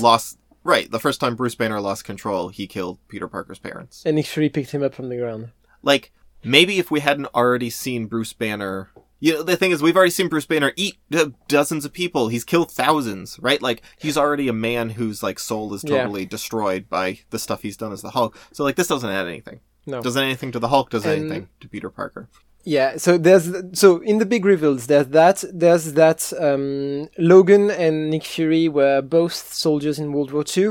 lost 0.01 0.39
right. 0.67 0.91
The 0.91 1.01
first 1.01 1.21
time 1.21 1.37
Bruce 1.37 1.55
Banner 1.55 1.81
lost 1.81 2.05
control, 2.05 2.49
he 2.49 2.67
killed 2.67 2.99
Peter 3.09 3.29
Parker's 3.29 3.59
parents. 3.59 4.03
And 4.05 4.17
Nick 4.17 4.27
Fury 4.27 4.49
picked 4.49 4.73
him 4.73 4.83
up 4.83 4.95
from 4.95 5.09
the 5.09 5.17
ground. 5.17 5.51
Like 5.83 6.13
maybe 6.45 6.79
if 6.79 6.91
we 6.91 7.01
hadn't 7.01 7.27
already 7.35 7.71
seen 7.71 8.07
Bruce 8.07 8.33
Banner. 8.33 8.91
You 9.19 9.33
know, 9.33 9.43
the 9.43 9.57
thing 9.57 9.71
is, 9.71 9.83
we've 9.83 9.97
already 9.97 10.11
seen 10.11 10.29
Bruce 10.29 10.45
Banner 10.45 10.73
eat 10.77 10.99
uh, 11.15 11.31
dozens 11.49 11.87
of 11.87 11.93
people. 11.95 12.29
He's 12.29 12.45
killed 12.45 12.71
thousands, 12.71 13.39
right? 13.41 13.63
Like, 13.63 13.81
he's 13.99 14.19
already 14.19 14.47
a 14.47 14.53
man 14.53 14.91
whose, 14.91 15.23
like, 15.23 15.39
soul 15.39 15.73
is 15.73 15.83
Yeah. 15.83 16.03
totally 16.03 16.27
destroyed 16.27 16.91
by 16.91 17.21
the 17.31 17.39
stuff 17.39 17.63
he's 17.63 17.79
done 17.79 17.93
as 17.93 18.03
the 18.03 18.11
Hulk. 18.11 18.37
So, 18.53 18.63
like, 18.63 18.77
this 18.77 18.89
doesn't 18.89 19.09
add 19.09 19.27
anything. 19.27 19.61
No. 19.87 20.03
Doesn't 20.03 20.23
anything 20.23 20.53
to 20.53 20.59
the 20.59 20.69
Hulk, 20.69 20.91
does 20.91 21.07
anything 21.07 21.49
to 21.61 21.69
Peter 21.69 21.89
Parker. 21.89 22.29
Yeah, 22.69 22.97
so 22.97 23.17
there's 23.17 23.47
so 23.75 23.99
in 24.03 24.19
the 24.19 24.27
big 24.27 24.45
reveals 24.45 24.89
there's 24.89 25.07
that 25.21 25.45
there's 25.53 25.93
that 25.93 26.33
um, 26.47 27.09
Logan 27.17 27.71
and 27.71 28.11
Nick 28.11 28.25
Fury 28.25 28.69
were 28.69 29.01
both 29.03 29.35
soldiers 29.55 30.01
in 30.01 30.13
World 30.13 30.33
War 30.33 30.45
II, 30.57 30.71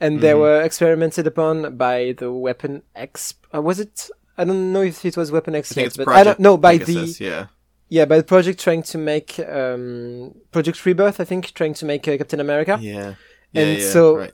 and 0.00 0.20
they 0.20 0.32
Mhm. 0.32 0.40
were 0.40 0.60
experimented 0.62 1.24
upon 1.32 1.76
by 1.76 2.14
the 2.18 2.32
Weapon 2.32 2.82
X. 2.96 3.34
Uh, 3.54 3.62
was 3.62 3.78
it? 3.78 4.10
I 4.36 4.42
don't 4.44 4.72
know 4.72 4.82
if 4.82 5.04
it 5.04 5.16
was 5.16 5.30
Weapon 5.30 5.54
X 5.54 5.78
I 5.78 5.82
yet, 5.82 5.94
but 5.96 6.04
Project 6.06 6.20
I 6.20 6.24
don't 6.24 6.40
know 6.40 6.56
by 6.56 6.78
the 6.78 7.16
yeah. 7.20 7.46
yeah 7.88 8.06
by 8.06 8.16
the 8.16 8.24
project 8.34 8.58
trying 8.58 8.82
to 8.92 8.98
make 8.98 9.38
um, 9.38 10.34
Project 10.50 10.84
Rebirth. 10.84 11.20
I 11.20 11.24
think 11.24 11.54
trying 11.54 11.74
to 11.74 11.84
make 11.86 12.08
uh, 12.08 12.18
Captain 12.18 12.40
America. 12.40 12.76
Yeah. 12.80 13.14
Yeah, 13.52 13.62
And 13.62 13.78
yeah, 13.78 13.88
so- 13.94 14.16
right. 14.16 14.32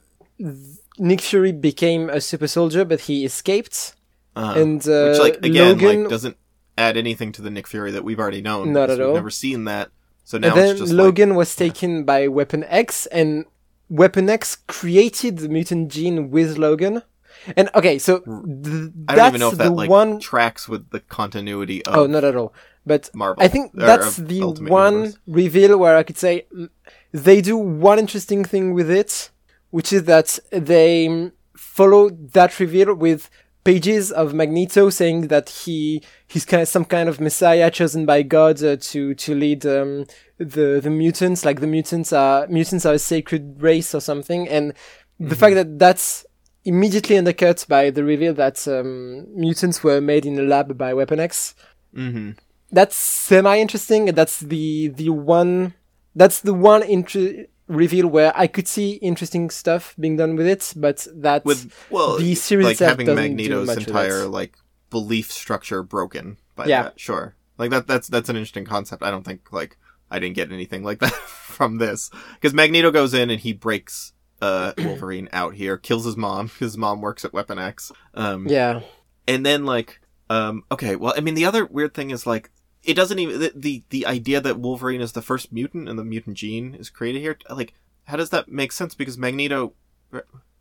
Nick 0.98 1.20
Fury 1.20 1.52
became 1.52 2.08
a 2.10 2.20
super 2.20 2.48
soldier, 2.48 2.84
but 2.84 3.00
he 3.00 3.24
escaped. 3.24 3.94
Uh, 4.34 4.54
and 4.56 4.80
uh, 4.88 5.08
which, 5.10 5.18
like, 5.20 5.36
again, 5.44 5.68
Logan 5.78 6.00
like, 6.04 6.10
doesn't 6.10 6.36
add 6.76 6.96
anything 6.96 7.32
to 7.32 7.42
the 7.42 7.50
Nick 7.50 7.66
Fury 7.66 7.90
that 7.90 8.04
we've 8.04 8.18
already 8.18 8.42
known. 8.42 8.72
Not 8.72 8.90
at 8.90 8.98
we've 8.98 9.08
all. 9.08 9.14
never 9.14 9.30
seen 9.30 9.64
that. 9.64 9.90
So 10.24 10.38
now 10.38 10.48
and 10.48 10.56
then 10.56 10.70
it's 10.70 10.80
just 10.80 10.92
Logan 10.92 11.34
was 11.34 11.54
taken 11.54 12.04
by 12.04 12.28
Weapon 12.28 12.64
X, 12.64 13.06
and 13.06 13.44
Weapon 13.88 14.28
X 14.30 14.56
created 14.56 15.38
the 15.38 15.48
mutant 15.48 15.90
gene 15.90 16.30
with 16.30 16.58
Logan. 16.58 17.02
And 17.56 17.70
okay, 17.74 17.98
so 17.98 18.20
th- 18.20 18.26
I 18.26 18.30
don't 18.30 19.06
that's 19.06 19.28
even 19.28 19.40
know 19.40 19.50
if 19.50 19.58
that, 19.58 19.72
like, 19.72 19.90
one 19.90 20.20
tracks 20.20 20.68
with 20.68 20.90
the 20.90 21.00
continuity 21.00 21.84
of 21.84 21.96
oh 21.96 22.06
not 22.06 22.24
at 22.24 22.36
all. 22.36 22.54
But 22.86 23.10
Marvel. 23.14 23.42
I 23.42 23.48
think 23.48 23.72
that's 23.74 24.16
the 24.16 24.42
Ultimate 24.42 24.70
one 24.70 24.94
Universe. 24.94 25.18
reveal 25.26 25.78
where 25.78 25.96
I 25.96 26.02
could 26.02 26.18
say 26.18 26.46
mm, 26.54 26.68
they 27.12 27.40
do 27.40 27.56
one 27.56 27.98
interesting 27.98 28.44
thing 28.44 28.74
with 28.74 28.90
it, 28.90 29.30
which 29.70 29.92
is 29.92 30.04
that 30.04 30.38
they 30.50 31.06
mm, 31.08 31.32
follow 31.56 32.10
that 32.10 32.58
reveal 32.60 32.94
with 32.94 33.28
pages 33.64 34.10
of 34.10 34.34
Magneto 34.34 34.90
saying 34.90 35.28
that 35.28 35.48
he 35.48 36.02
he's 36.26 36.44
kind 36.44 36.62
of 36.62 36.68
some 36.68 36.84
kind 36.84 37.08
of 37.08 37.20
messiah 37.20 37.70
chosen 37.70 38.04
by 38.06 38.22
God 38.22 38.62
uh, 38.62 38.76
to 38.76 39.14
to 39.14 39.34
lead 39.34 39.64
um, 39.66 40.06
the 40.38 40.80
the 40.82 40.90
mutants. 40.90 41.44
Like 41.44 41.60
the 41.60 41.66
mutants 41.66 42.12
are 42.12 42.46
mutants 42.48 42.84
are 42.86 42.94
a 42.94 42.98
sacred 42.98 43.62
race 43.62 43.94
or 43.94 44.00
something, 44.00 44.48
and 44.48 44.74
the 45.20 45.36
fact 45.36 45.54
that 45.54 45.78
that's 45.78 46.26
immediately 46.64 47.18
undercut 47.18 47.64
by 47.68 47.90
the 47.90 48.04
reveal 48.04 48.34
that 48.34 48.66
um, 48.68 49.26
mutants 49.38 49.82
were 49.82 50.00
made 50.00 50.24
in 50.26 50.38
a 50.38 50.42
lab 50.42 50.76
by 50.78 50.94
Weapon 50.94 51.20
X 51.20 51.54
Mhm. 51.94 52.36
that's 52.70 52.96
semi 52.96 53.58
interesting. 53.58 54.06
That's 54.06 54.40
the 54.40 54.88
the 54.88 55.10
one 55.10 55.74
that's 56.14 56.40
the 56.40 56.54
one 56.54 56.82
intr- 56.82 57.46
reveal 57.68 58.06
where 58.08 58.32
I 58.36 58.46
could 58.46 58.68
see 58.68 58.92
interesting 58.94 59.50
stuff 59.50 59.94
being 59.98 60.16
done 60.16 60.36
with 60.36 60.46
it, 60.46 60.72
but 60.76 61.06
that 61.14 61.44
with 61.44 61.72
well, 61.90 62.18
the 62.18 62.34
series 62.34 62.66
like 62.66 62.78
having 62.78 63.06
Magneto's 63.14 63.68
entire 63.76 64.26
like 64.26 64.56
belief 64.90 65.30
structure 65.32 65.82
broken 65.82 66.36
by 66.54 66.66
Yeah. 66.66 66.82
that. 66.84 67.00
Sure, 67.00 67.34
like 67.58 67.70
that. 67.70 67.86
That's 67.86 68.08
that's 68.08 68.28
an 68.28 68.36
interesting 68.36 68.64
concept. 68.64 69.02
I 69.02 69.10
don't 69.10 69.24
think 69.24 69.52
like 69.52 69.76
I 70.10 70.18
didn't 70.18 70.36
get 70.36 70.52
anything 70.52 70.82
like 70.82 70.98
that 71.00 71.12
from 71.12 71.78
this 71.78 72.10
because 72.34 72.52
Magneto 72.54 72.90
goes 72.90 73.14
in 73.14 73.30
and 73.30 73.40
he 73.40 73.52
breaks 73.52 74.12
uh 74.40 74.72
Wolverine 74.78 75.28
out 75.32 75.54
here, 75.54 75.76
kills 75.78 76.04
his 76.04 76.16
mom. 76.16 76.50
His 76.58 76.76
mom 76.76 77.00
works 77.00 77.24
at 77.24 77.32
Weapon 77.32 77.58
X. 77.58 77.92
Um, 78.14 78.48
yeah, 78.48 78.80
and 79.26 79.46
then 79.46 79.64
like 79.64 80.00
um 80.30 80.62
okay 80.70 80.96
well 80.96 81.12
i 81.16 81.20
mean 81.20 81.34
the 81.34 81.44
other 81.44 81.66
weird 81.66 81.92
thing 81.92 82.10
is 82.10 82.26
like 82.26 82.48
it 82.84 82.94
doesn't 82.94 83.18
even 83.18 83.40
the, 83.40 83.52
the 83.54 83.82
the 83.90 84.06
idea 84.06 84.40
that 84.40 84.58
wolverine 84.58 85.00
is 85.00 85.12
the 85.12 85.22
first 85.22 85.52
mutant 85.52 85.88
and 85.88 85.98
the 85.98 86.04
mutant 86.04 86.36
gene 86.36 86.74
is 86.74 86.90
created 86.90 87.20
here 87.20 87.36
like 87.50 87.74
how 88.04 88.16
does 88.16 88.30
that 88.30 88.48
make 88.48 88.72
sense 88.72 88.94
because 88.94 89.16
magneto 89.18 89.72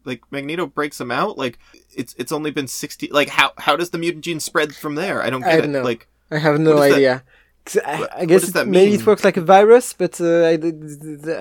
like 0.06 0.22
magneto 0.32 0.66
breaks 0.66 1.00
him 1.00 1.12
out 1.12 1.38
like 1.38 1.60
it's 1.96 2.14
it's 2.18 2.32
only 2.32 2.52
been 2.52 2.68
60 2.68 3.10
like 3.12 3.30
how 3.30 3.52
how 3.58 3.76
does 3.76 3.90
the 3.92 3.98
mutant 3.98 4.24
gene 4.24 4.40
spread 4.40 4.76
from 4.76 4.96
there 4.96 5.22
i 5.22 5.30
don't 5.30 5.44
I 5.44 5.56
don't 5.58 5.66
it 5.66 5.68
know. 5.70 5.84
like 5.84 6.08
I 6.32 6.38
have 6.38 6.60
no 6.60 6.78
idea. 6.82 7.24
that- 7.74 7.88
I, 7.88 8.22
I 8.22 8.26
guess 8.26 8.42
does 8.42 8.50
it- 8.50 8.54
that 8.54 8.68
maybe 8.68 8.94
it 8.96 9.06
works 9.06 9.24
like 9.26 9.36
a 9.38 9.42
virus, 9.42 9.92
but 9.94 10.20
uh, 10.22 10.46
I, 10.48 10.56
d- 10.56 10.72
d- 10.72 11.40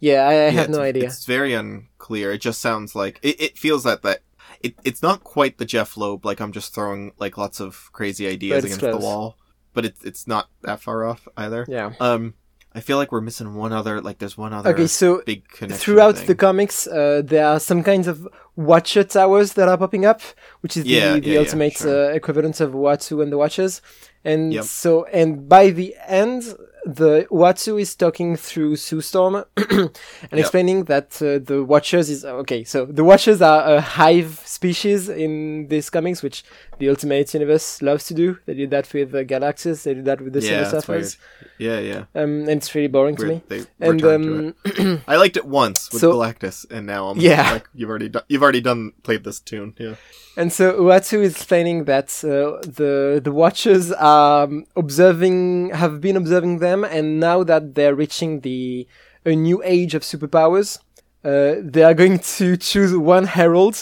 yeah, 0.00 0.22
I, 0.26 0.32
I 0.32 0.34
yeah, 0.46 0.50
have 0.50 0.70
no 0.70 0.80
idea. 0.80 1.04
it's 1.04 1.24
very 1.26 1.52
unclear 1.52 2.32
it 2.32 2.40
just 2.40 2.60
sounds 2.60 2.94
like 2.96 3.20
it, 3.22 3.38
it 3.40 3.58
feels 3.58 3.84
that 3.84 4.00
that 4.02 4.20
it, 4.62 4.74
it's 4.82 5.02
not 5.02 5.22
quite 5.24 5.58
the 5.58 5.64
jeph 5.66 5.96
loeb 5.96 6.24
like 6.24 6.40
i'm 6.40 6.52
just 6.52 6.74
throwing 6.74 7.12
like 7.18 7.36
lots 7.38 7.60
of 7.60 7.90
crazy 7.92 8.26
ideas 8.26 8.64
against 8.64 8.80
close. 8.80 8.94
the 8.98 9.00
wall 9.00 9.36
but 9.74 9.84
it's 9.84 10.04
it's 10.04 10.26
not 10.26 10.48
that 10.62 10.80
far 10.80 11.04
off 11.04 11.26
either 11.36 11.64
Yeah. 11.68 11.92
Um, 12.00 12.34
I 12.72 12.78
feel 12.80 12.98
like 12.98 13.10
we're 13.10 13.20
missing 13.20 13.56
one 13.56 13.72
other. 13.72 14.00
Like, 14.00 14.18
there's 14.18 14.38
one 14.38 14.52
other 14.52 14.70
Okay, 14.70 14.86
so 14.86 15.22
big 15.26 15.48
connection. 15.48 15.76
throughout 15.82 16.16
thing. 16.18 16.26
the 16.28 16.34
comics, 16.36 16.86
uh, 16.86 17.20
there 17.24 17.44
are 17.44 17.58
some 17.58 17.82
kinds 17.82 18.06
of 18.06 18.28
Watcher 18.54 19.02
towers 19.02 19.54
that 19.54 19.66
are 19.68 19.76
popping 19.76 20.04
up, 20.06 20.20
which 20.60 20.76
is 20.76 20.84
Yeah, 20.84 21.14
the, 21.14 21.20
the 21.20 21.26
yeah, 21.30 21.32
yeah, 21.34 21.38
ultimate 21.40 21.72
sure. 21.72 22.10
uh, 22.12 22.14
equivalent 22.14 22.60
of 22.60 22.70
Uatu 22.70 23.22
and 23.24 23.32
the 23.32 23.38
Watchers. 23.38 23.82
And 24.24 24.52
Yep. 24.52 24.64
so, 24.64 25.04
and 25.06 25.48
by 25.48 25.70
the 25.70 25.96
end, 26.06 26.54
the 26.84 27.26
Uatu 27.30 27.80
is 27.80 27.94
talking 27.94 28.36
through 28.36 28.76
Sue 28.76 29.00
Storm 29.00 29.44
and 29.56 29.90
explaining 30.32 30.84
that 30.84 31.20
uh, 31.22 31.38
the 31.38 31.62
Watchers 31.64 32.08
is 32.08 32.24
okay. 32.24 32.64
So 32.64 32.86
the 32.86 33.04
Watchers 33.04 33.42
are 33.42 33.74
a 33.76 33.80
hive 33.80 34.40
species 34.44 35.08
in 35.08 35.66
these 35.68 35.90
comics, 35.90 36.22
which 36.22 36.42
the 36.78 36.88
Ultimate 36.88 37.32
Universe 37.34 37.82
loves 37.82 38.04
to 38.06 38.14
do. 38.14 38.38
They 38.46 38.54
did 38.54 38.70
that 38.70 38.92
with 38.92 39.14
uh, 39.14 39.24
Galactus. 39.24 39.82
They 39.82 39.94
did 39.94 40.04
that 40.06 40.20
with 40.20 40.32
the 40.32 40.40
yeah, 40.40 40.68
Silver. 40.68 41.00
Surfers. 41.00 41.16
Yeah, 41.58 41.78
yeah. 41.80 42.04
Um, 42.14 42.48
and 42.48 42.56
it's 42.60 42.74
really 42.74 42.88
boring 42.88 43.16
to 43.16 43.26
me. 43.26 43.42
They 43.48 43.64
And 43.80 43.98
to 44.00 44.14
um, 44.14 44.54
it. 44.64 45.02
I 45.08 45.16
liked 45.16 45.36
it 45.36 45.44
once 45.44 45.92
with 45.92 46.00
so- 46.00 46.14
Galactus, 46.14 46.64
and 46.70 46.86
now 46.86 47.08
I'm 47.08 47.18
Yeah. 47.20 47.52
like, 47.52 47.68
you've 47.74 47.90
already 47.90 48.08
done, 48.08 48.22
you've 48.28 48.42
already 48.42 48.62
done 48.62 48.92
played 49.02 49.24
this 49.24 49.40
tune. 49.40 49.74
Yeah. 49.78 49.96
And 50.36 50.52
so 50.52 50.80
Uatu 50.80 51.18
is 51.20 51.32
explaining 51.32 51.84
that 51.84 52.08
uh, 52.24 52.64
the 52.78 53.20
the 53.22 53.32
Watchers 53.42 53.92
are 53.92 54.44
um, 54.44 54.64
observing, 54.76 55.70
have 55.82 56.00
been 56.00 56.16
observing 56.16 56.54
them, 56.66 56.69
and 56.84 57.20
now 57.20 57.42
that 57.44 57.74
they're 57.74 57.94
reaching 57.94 58.40
the 58.40 58.86
a 59.24 59.34
new 59.34 59.62
age 59.64 59.94
of 59.94 60.02
superpowers, 60.02 60.78
uh, 61.24 61.54
they 61.62 61.82
are 61.82 61.94
going 61.94 62.18
to 62.18 62.56
choose 62.56 62.92
one 62.96 63.24
herald 63.36 63.76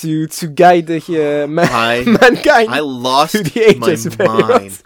to 0.00 0.26
to 0.26 0.46
guide 0.46 0.86
the 0.86 0.98
uh, 0.98 1.46
man- 1.56 1.68
I 1.70 2.04
mankind 2.20 2.68
I 2.70 2.80
lost 2.80 3.32
to 3.36 3.42
the 3.42 3.60
age 3.70 3.78
my 3.78 3.90
of 3.92 3.98
superheroes. 3.98 4.48
mind. 4.50 4.82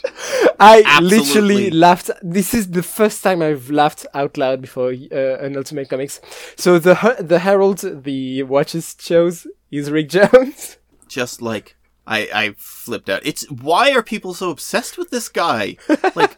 I 0.59 0.83
Absolutely. 0.85 1.19
literally 1.19 1.71
laughed. 1.71 2.11
This 2.23 2.55
is 2.55 2.71
the 2.71 2.83
first 2.83 3.23
time 3.23 3.41
I've 3.43 3.71
laughed 3.71 4.05
out 4.15 4.37
loud 4.37 4.61
before 4.63 4.91
uh, 4.91 5.45
an 5.47 5.57
Ultimate 5.57 5.89
Comics. 5.89 6.21
So 6.57 6.79
the 6.79 6.95
her- 6.97 7.23
the 7.23 7.39
herald 7.41 7.79
the 8.05 8.43
Watchers 8.43 8.95
chose 8.95 9.47
is 9.71 9.91
Rick 9.91 10.09
Jones. 10.11 10.79
Just 11.09 11.41
like 11.41 11.77
I, 12.07 12.21
I 12.35 12.55
flipped 12.57 13.09
out. 13.11 13.21
It's 13.25 13.43
why 13.51 13.93
are 13.93 14.03
people 14.03 14.33
so 14.35 14.51
obsessed 14.51 14.97
with 14.99 15.11
this 15.11 15.29
guy? 15.29 15.77
Like 16.15 16.37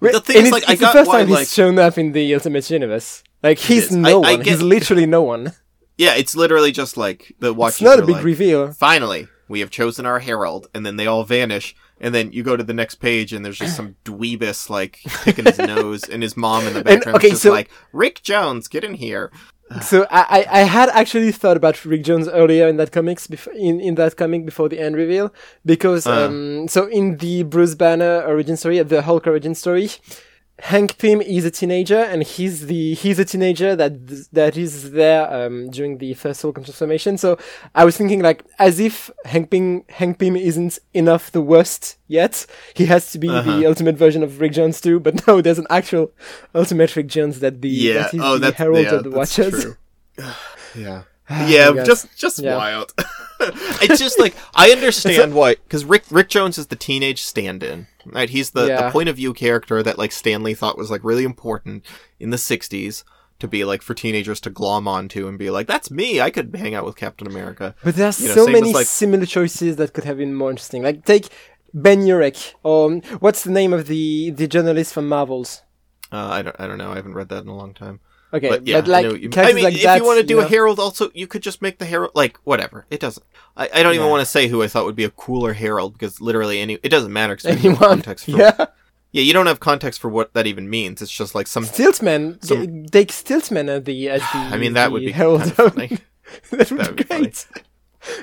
the 0.00 0.20
thing 0.20 0.36
and 0.38 0.46
is, 0.46 0.52
it's, 0.52 0.52
like, 0.52 0.68
I 0.68 0.72
it's 0.72 0.80
the 0.80 0.88
first 0.88 1.08
why, 1.08 1.20
time 1.20 1.30
like- 1.30 1.38
he's 1.40 1.52
shown 1.54 1.78
up 1.78 1.98
in 1.98 2.12
the 2.12 2.34
Ultimate 2.34 2.68
Universe. 2.70 3.22
Like 3.42 3.58
he's 3.58 3.90
no 3.90 4.22
I- 4.22 4.30
I 4.32 4.36
one. 4.36 4.44
He's 4.44 4.62
literally 4.62 5.06
no 5.06 5.22
one. 5.22 5.52
yeah, 5.96 6.14
it's 6.14 6.34
literally 6.36 6.72
just 6.72 6.96
like 6.96 7.34
the 7.40 7.52
watch. 7.54 7.74
It's 7.74 7.82
not 7.82 7.98
a 7.98 8.02
big 8.06 8.16
like, 8.16 8.24
reveal. 8.24 8.72
Finally, 8.72 9.28
we 9.48 9.60
have 9.60 9.70
chosen 9.70 10.06
our 10.06 10.18
herald, 10.20 10.68
and 10.74 10.84
then 10.84 10.96
they 10.96 11.06
all 11.06 11.24
vanish. 11.24 11.74
And 12.02 12.14
then 12.14 12.32
you 12.32 12.42
go 12.42 12.56
to 12.56 12.64
the 12.64 12.72
next 12.72 12.94
page, 12.94 13.34
and 13.34 13.44
there's 13.44 13.58
just 13.58 13.76
some 13.76 13.96
dweebus 14.04 14.70
like 14.70 15.00
picking 15.24 15.44
his 15.44 15.58
nose, 15.58 16.04
and 16.04 16.22
his 16.22 16.34
mom 16.36 16.66
in 16.66 16.72
the 16.72 16.82
background 16.82 17.16
okay, 17.16 17.26
is 17.28 17.32
just 17.32 17.42
so- 17.42 17.50
like, 17.50 17.68
"Rick 17.92 18.22
Jones, 18.22 18.68
get 18.68 18.84
in 18.84 18.94
here." 18.94 19.30
So 19.78 20.04
I, 20.10 20.22
I, 20.50 20.60
I 20.60 20.62
had 20.64 20.88
actually 20.88 21.30
thought 21.30 21.56
about 21.56 21.84
Rick 21.84 22.02
Jones 22.02 22.26
earlier 22.28 22.66
in 22.66 22.76
that 22.78 22.90
comics 22.90 23.28
before 23.28 23.52
in, 23.52 23.80
in 23.80 23.94
that 23.94 24.16
comic 24.16 24.44
before 24.44 24.68
the 24.68 24.80
end 24.80 24.96
reveal 24.96 25.32
because 25.64 26.06
Uh. 26.06 26.26
um 26.26 26.66
so 26.68 26.86
in 26.88 27.18
the 27.18 27.44
Bruce 27.44 27.76
Banner 27.76 28.22
origin 28.26 28.56
story 28.56 28.82
the 28.82 29.02
Hulk 29.02 29.26
origin 29.28 29.54
story 29.54 29.90
Hank 30.62 30.98
Pym 30.98 31.20
is 31.22 31.44
a 31.44 31.50
teenager 31.50 31.98
and 31.98 32.22
he's 32.22 32.66
the 32.66 32.94
he's 32.94 33.18
a 33.18 33.24
teenager 33.24 33.74
that 33.76 33.92
that 34.32 34.56
is 34.56 34.90
there 34.92 35.32
um 35.32 35.70
during 35.70 35.98
the 35.98 36.14
first 36.14 36.42
Hulk 36.42 36.56
transformation 36.56 37.16
so 37.18 37.38
I 37.74 37.84
was 37.84 37.96
thinking 37.96 38.20
like 38.20 38.44
as 38.58 38.78
if 38.78 39.10
Hank 39.24 39.50
Pym 39.50 39.84
Hank 39.88 40.18
Pym 40.18 40.36
isn't 40.36 40.78
enough 40.94 41.30
the 41.32 41.40
worst 41.40 41.96
yet 42.08 42.46
he 42.74 42.86
has 42.86 43.10
to 43.12 43.18
be 43.18 43.28
Uh-huh. 43.28 43.56
the 43.58 43.66
ultimate 43.66 43.96
version 43.96 44.22
of 44.22 44.40
Rick 44.40 44.52
Jones 44.52 44.80
too 44.80 45.00
but 45.00 45.14
no 45.26 45.40
there's 45.40 45.58
an 45.58 45.66
actual 45.70 46.10
ultimate 46.54 46.94
Rick 46.94 47.06
Jones 47.08 47.40
that 47.40 47.62
the 47.62 47.68
Yeah. 47.68 47.94
that 48.02 48.14
is 48.14 48.20
oh, 48.22 48.32
the 48.34 48.38
that's 48.40 48.56
herald 48.58 48.84
yeah, 48.84 48.94
of 48.96 49.04
the 49.04 49.10
that's 49.10 49.38
Watchers 49.38 49.62
true. 49.62 49.76
yeah. 50.76 51.02
Oh 51.32 51.46
yeah, 51.46 51.84
just 51.84 52.08
just 52.18 52.38
Yeah. 52.40 52.56
wild. 52.56 52.92
it's 53.82 53.98
just 53.98 54.18
like 54.18 54.34
I 54.54 54.70
understand 54.70 55.34
why 55.34 55.54
because 55.54 55.84
Rick 55.84 56.04
Rick 56.10 56.28
Jones 56.28 56.58
is 56.58 56.66
the 56.68 56.76
teenage 56.76 57.22
stand-in, 57.22 57.86
right? 58.06 58.28
He's 58.30 58.50
the, 58.50 58.66
Yeah. 58.66 58.86
the 58.86 58.90
point 58.90 59.08
of 59.08 59.16
view 59.16 59.32
character 59.32 59.82
that 59.82 59.98
like 59.98 60.12
Stan 60.12 60.42
Lee 60.42 60.54
thought 60.54 60.76
was 60.78 60.90
like 60.90 61.02
really 61.04 61.24
important 61.24 61.84
in 62.18 62.30
the 62.30 62.36
'60s 62.36 63.04
to 63.38 63.48
be 63.48 63.64
like 63.64 63.80
for 63.80 63.94
teenagers 63.94 64.40
to 64.40 64.50
glom 64.50 64.86
onto 64.86 65.26
and 65.26 65.38
be 65.38 65.50
like, 65.50 65.66
"That's 65.66 65.90
me. 65.90 66.20
I 66.20 66.30
could 66.30 66.54
hang 66.54 66.74
out 66.74 66.84
with 66.84 66.96
Captain 66.96 67.26
America." 67.26 67.74
But 67.82 67.96
there's 67.96 68.20
You 68.20 68.28
know, 68.28 68.34
so 68.34 68.44
same 68.46 68.54
as, 68.56 68.60
many 68.60 68.72
like- 68.74 68.86
similar 68.86 69.26
choices 69.26 69.76
that 69.76 69.92
could 69.94 70.04
have 70.04 70.18
been 70.18 70.34
more 70.34 70.50
interesting. 70.50 70.82
Like 70.82 71.04
take 71.04 71.28
Ben 71.72 72.00
Urich, 72.02 72.52
or 72.62 72.90
um, 72.92 73.00
what's 73.20 73.44
the 73.44 73.50
name 73.50 73.72
of 73.72 73.86
the 73.86 74.30
the 74.30 74.46
journalist 74.46 74.92
from 74.92 75.08
Marvels? 75.08 75.62
Uh, 76.12 76.28
I 76.28 76.42
don't 76.42 76.56
I 76.58 76.66
don't 76.66 76.78
know. 76.78 76.92
I 76.92 76.96
haven't 76.96 77.14
read 77.14 77.28
that 77.30 77.44
in 77.44 77.48
a 77.48 77.56
long 77.56 77.72
time. 77.74 78.00
Okay, 78.32 78.48
But 78.48 78.66
yeah, 78.66 78.78
like 78.78 78.88
I, 78.88 79.02
know 79.02 79.10
what 79.12 79.20
you 79.20 79.28
mean. 79.28 79.38
I 79.38 79.52
mean, 79.52 79.64
like 79.64 79.74
if 79.74 79.82
you 79.82 80.04
want 80.04 80.20
to 80.20 80.26
do 80.26 80.36
know? 80.36 80.42
a 80.44 80.48
Herald, 80.48 80.78
also 80.78 81.10
you 81.14 81.26
could 81.26 81.42
just 81.42 81.60
make 81.62 81.78
the 81.78 81.84
Herald 81.84 82.12
like 82.14 82.38
whatever. 82.44 82.86
It 82.90 83.00
doesn't. 83.00 83.24
I, 83.56 83.68
I 83.74 83.82
don't 83.82 83.94
even 83.94 84.08
want 84.08 84.20
to 84.20 84.26
say 84.26 84.46
who 84.48 84.62
I 84.62 84.68
thought 84.68 84.84
would 84.84 84.94
be 84.96 85.04
a 85.04 85.10
cooler 85.10 85.52
Herald 85.52 85.94
because 85.94 86.20
literally 86.20 86.60
any 86.60 86.78
it 86.82 86.90
doesn't 86.90 87.12
matter. 87.12 87.34
'cause 87.36 87.42
there's 87.44 87.62
no 87.64 87.70
anyone, 87.70 87.88
context 87.88 88.26
for, 88.26 88.30
yeah. 88.38 88.66
yeah, 89.12 89.22
you 89.22 89.32
don't 89.32 89.46
have 89.46 89.58
context 89.60 90.00
for 90.00 90.08
what 90.08 90.32
that 90.34 90.46
even 90.46 90.70
means. 90.70 91.02
It's 91.02 91.10
just 91.10 91.34
like 91.34 91.46
some. 91.48 91.64
Stiltsman, 91.64 92.44
Some- 92.44 92.84
g- 92.84 92.88
take 92.90 93.08
Stiltsman 93.08 93.68
as 93.68 93.84
the 93.84 94.08
as 94.10 94.20
the. 94.20 94.26
I 94.38 94.56
mean, 94.58 94.74
that 94.74 94.86
the 94.86 94.90
would 94.92 95.00
be 95.00 95.12
herald. 95.12 95.40
kind 95.42 95.58
of 95.58 95.74
funny. 95.74 95.98
that 96.50 96.70
would 96.70 96.78
That 96.78 96.86
would 96.88 96.96
be 96.96 97.02
be 97.02 97.08
funny. 97.08 97.32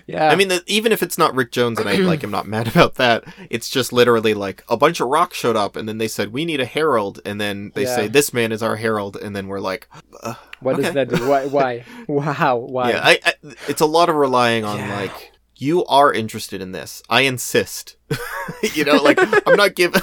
Yeah, 0.08 0.30
I 0.30 0.36
mean, 0.36 0.48
the, 0.48 0.64
even 0.68 0.92
if 0.92 1.04
it's 1.04 1.18
not 1.18 1.36
Rick 1.36 1.52
Jones 1.52 1.80
and 1.80 1.88
I 1.88 1.96
like 1.98 2.24
am 2.24 2.32
not 2.32 2.48
mad 2.48 2.68
about 2.74 2.96
that, 2.96 3.24
it's 3.50 3.70
just 3.70 3.94
literally 3.94 4.34
like 4.34 4.64
a 4.70 4.78
bunch 4.78 5.00
of 5.00 5.08
rocks 5.08 5.38
showed 5.38 5.56
up 5.56 5.76
and 5.76 5.88
then 5.88 5.98
they 5.98 6.08
said 6.08 6.34
we 6.34 6.46
need 6.46 6.60
a 6.60 6.66
herald 6.66 7.20
and 7.26 7.40
then 7.40 7.72
they 7.76 7.84
Yeah. 7.84 7.96
say 7.96 8.08
this 8.08 8.34
man 8.34 8.52
is 8.52 8.64
our 8.64 8.76
herald 8.76 9.16
and 9.18 9.36
then 9.36 9.48
we're 9.48 9.60
like, 9.60 9.88
uh, 10.24 10.36
what 10.60 10.76
does 10.78 10.86
okay. 10.86 10.94
that 10.94 11.10
do? 11.10 11.28
Why? 11.28 11.46
Why? 11.48 11.80
How? 12.34 12.58
Why? 12.58 12.92
yeah, 12.92 13.02
I, 13.04 13.20
I, 13.26 13.34
it's 13.68 13.82
a 13.82 13.86
lot 13.86 14.10
of 14.10 14.16
relying 14.16 14.64
on 14.66 14.78
Yeah. 14.78 15.00
like 15.02 15.32
you 15.60 15.84
are 15.86 16.14
interested 16.14 16.62
in 16.62 16.72
this. 16.72 17.02
I 17.10 17.22
insist. 17.22 17.98
you 18.76 18.86
know, 18.86 19.02
like 19.02 19.18
I'm 19.48 19.56
not 19.56 19.74
giving, 19.76 20.02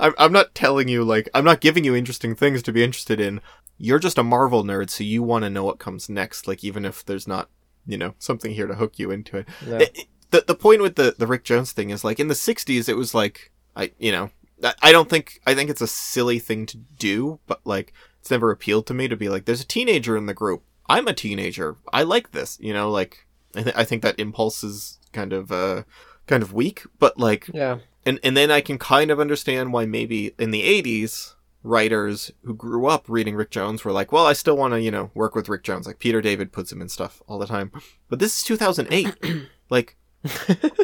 I'm, 0.00 0.14
I'm 0.18 0.32
not 0.32 0.54
telling 0.54 0.88
you 0.88 1.04
like 1.04 1.28
I'm 1.34 1.44
not 1.44 1.60
giving 1.60 1.84
you 1.84 1.94
interesting 1.94 2.34
things 2.34 2.62
to 2.62 2.72
be 2.72 2.82
interested 2.82 3.20
in. 3.20 3.40
You're 3.76 3.98
just 3.98 4.18
a 4.18 4.22
Marvel 4.22 4.64
nerd, 4.64 4.88
so 4.88 5.04
you 5.04 5.22
want 5.22 5.42
to 5.44 5.50
know 5.50 5.64
what 5.64 5.78
comes 5.78 6.08
next. 6.08 6.46
Like 6.48 6.62
even 6.64 6.84
if 6.84 7.04
there's 7.04 7.26
not, 7.28 7.50
you 7.86 7.96
know, 7.98 8.14
something 8.18 8.52
here 8.52 8.66
to 8.66 8.74
hook 8.74 8.98
you 8.98 9.10
into 9.10 9.38
it. 9.38 9.48
No. 9.66 9.76
It- 9.78 9.90
it- 9.94 10.06
the 10.30 10.42
the 10.46 10.54
point 10.56 10.82
with 10.82 10.96
the 10.96 11.14
the 11.16 11.26
Rick 11.28 11.44
Jones 11.44 11.70
thing 11.70 11.90
is 11.90 12.02
like 12.02 12.18
in 12.18 12.26
the 12.26 12.34
'60s, 12.34 12.88
it 12.88 12.96
was 12.96 13.14
like 13.14 13.52
I 13.76 13.92
you 13.98 14.10
know 14.10 14.30
I, 14.64 14.74
I 14.82 14.92
don't 14.92 15.08
think 15.08 15.40
I 15.46 15.54
think 15.54 15.70
it's 15.70 15.80
a 15.82 15.86
silly 15.86 16.40
thing 16.40 16.66
to 16.66 16.76
do, 16.76 17.38
but 17.46 17.60
like 17.64 17.92
it's 18.20 18.32
never 18.32 18.50
appealed 18.50 18.86
to 18.88 18.94
me 18.94 19.06
to 19.06 19.16
be 19.16 19.28
like 19.28 19.44
there's 19.44 19.60
a 19.60 19.66
teenager 19.66 20.16
in 20.16 20.26
the 20.26 20.34
group. 20.34 20.64
I'm 20.88 21.06
a 21.06 21.12
teenager. 21.14 21.76
I 21.92 22.02
like 22.02 22.32
this. 22.32 22.58
You 22.60 22.72
know, 22.72 22.90
like 22.90 23.26
I, 23.54 23.62
th- 23.62 23.76
I 23.76 23.84
think 23.84 24.02
that 24.02 24.18
impulse 24.18 24.64
is 24.64 24.98
kind 25.12 25.32
of 25.32 25.52
uh 25.52 25.84
kind 26.26 26.42
of 26.42 26.52
weak, 26.52 26.82
but 26.98 27.16
like 27.16 27.48
yeah, 27.54 27.78
and 28.04 28.18
and 28.24 28.36
then 28.36 28.50
I 28.50 28.60
can 28.60 28.76
kind 28.78 29.12
of 29.12 29.20
understand 29.20 29.72
why 29.72 29.86
maybe 29.86 30.34
in 30.36 30.50
the 30.50 30.62
'80s 30.82 31.34
writers 31.64 32.30
who 32.44 32.54
grew 32.54 32.86
up 32.86 33.06
reading 33.08 33.34
Rick 33.34 33.50
Jones 33.50 33.84
were 33.84 33.90
like, 33.90 34.12
well, 34.12 34.26
I 34.26 34.34
still 34.34 34.56
want 34.56 34.74
to 34.74 34.80
you 34.80 34.92
know 34.92 35.10
work 35.14 35.34
with 35.34 35.48
Rick 35.48 35.64
Jones. 35.64 35.86
Like 35.88 35.98
Peter 35.98 36.20
David 36.20 36.52
puts 36.52 36.70
him 36.70 36.80
in 36.80 36.88
stuff 36.88 37.20
all 37.26 37.38
the 37.38 37.46
time, 37.46 37.72
but 38.08 38.20
this 38.20 38.36
is 38.36 38.42
2008. 38.44 39.16
like, 39.70 39.96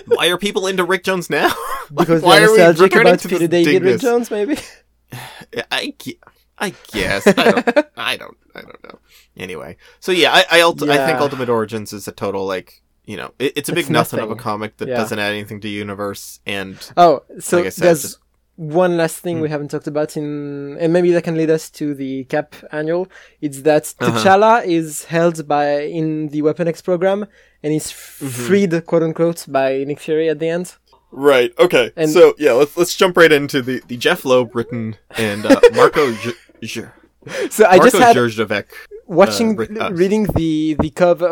why 0.06 0.28
are 0.28 0.38
people 0.38 0.66
into 0.66 0.82
Rick 0.84 1.04
Jones 1.04 1.30
now? 1.30 1.52
Like, 1.92 2.06
because 2.06 2.22
why 2.22 2.38
they're 2.38 2.48
are 2.68 2.72
we 2.72 2.80
returning 2.82 3.16
to 3.16 3.28
Peter 3.28 3.48
David 3.48 3.82
Rick? 3.82 4.00
Jones, 4.00 4.30
maybe. 4.30 4.56
I, 5.72 5.92
I 6.56 6.72
guess 6.92 7.26
I 7.26 7.32
don't, 7.50 7.86
I 7.96 8.16
don't 8.16 8.36
I 8.54 8.60
don't 8.60 8.84
know. 8.84 8.98
Anyway, 9.36 9.76
so 9.98 10.12
yeah, 10.12 10.30
I 10.32 10.44
I, 10.58 10.60
ult- 10.60 10.80
I 10.84 11.04
think 11.04 11.18
Ultimate 11.18 11.48
Origins 11.48 11.92
is 11.92 12.06
a 12.06 12.12
total 12.12 12.46
like 12.46 12.80
you 13.06 13.16
know 13.16 13.32
it, 13.40 13.54
it's 13.56 13.68
a 13.68 13.72
big 13.72 13.80
It's 13.86 13.90
nothing, 13.90 14.20
of 14.20 14.30
a 14.30 14.36
comic 14.36 14.76
that 14.76 14.86
Yeah. 14.88 14.98
doesn't 14.98 15.18
add 15.18 15.32
anything 15.32 15.60
to 15.62 15.68
universe 15.68 16.38
and 16.46 16.76
Oh, 16.96 17.24
so 17.40 17.56
Like 17.56 17.66
I 17.66 17.68
said, 17.70 17.84
there's 17.86 18.02
just- 18.02 18.18
one 18.60 18.96
last 18.98 19.16
thing 19.24 19.36
Hmm. 19.36 19.42
we 19.42 19.48
haven't 19.48 19.68
talked 19.70 19.86
about 19.86 20.16
in, 20.16 20.76
and 20.78 20.92
maybe 20.92 21.10
that 21.12 21.24
can 21.24 21.36
lead 21.36 21.48
us 21.50 21.70
to 21.70 21.94
the 21.94 22.24
Cap 22.24 22.54
annual. 22.72 23.08
It's 23.40 23.62
that 23.62 23.94
Uh-huh. 24.00 24.18
T'Challa 24.18 24.64
is 24.66 25.04
held 25.04 25.48
by 25.48 25.80
in 25.98 26.28
the 26.28 26.42
Weapon 26.42 26.68
X 26.68 26.82
program, 26.82 27.26
and 27.62 27.72
is 27.72 27.86
f- 27.90 28.18
Mm-hmm. 28.20 28.46
freed, 28.46 28.86
quote 28.86 29.02
unquote, 29.02 29.46
by 29.48 29.84
Nick 29.88 29.98
Fury 30.00 30.28
at 30.28 30.38
the 30.40 30.48
end. 30.48 30.74
Right. 31.10 31.52
Okay. 31.58 31.90
And- 31.96 32.10
so 32.10 32.34
yeah, 32.38 32.52
let's 32.52 32.76
let's 32.76 32.94
jump 32.94 33.16
right 33.16 33.32
into 33.32 33.62
the 33.62 33.80
the 33.88 33.96
Jeph 33.96 34.24
Loeb 34.24 34.54
written 34.54 34.96
and 35.16 35.44
uh, 35.46 35.58
Marco 35.74 36.12
J- 36.22 36.34
J- 36.62 36.88
So 37.50 37.64
I 37.64 37.76
Marco 37.78 37.84
just 37.90 37.96
had 38.02 38.14
Jurjevec. 38.16 38.66
watching, 39.06 39.48
uh, 39.58 39.86
uh, 39.86 39.90
reading 40.02 40.24
the 40.40 40.76
the 40.84 40.90
cover, 40.90 41.30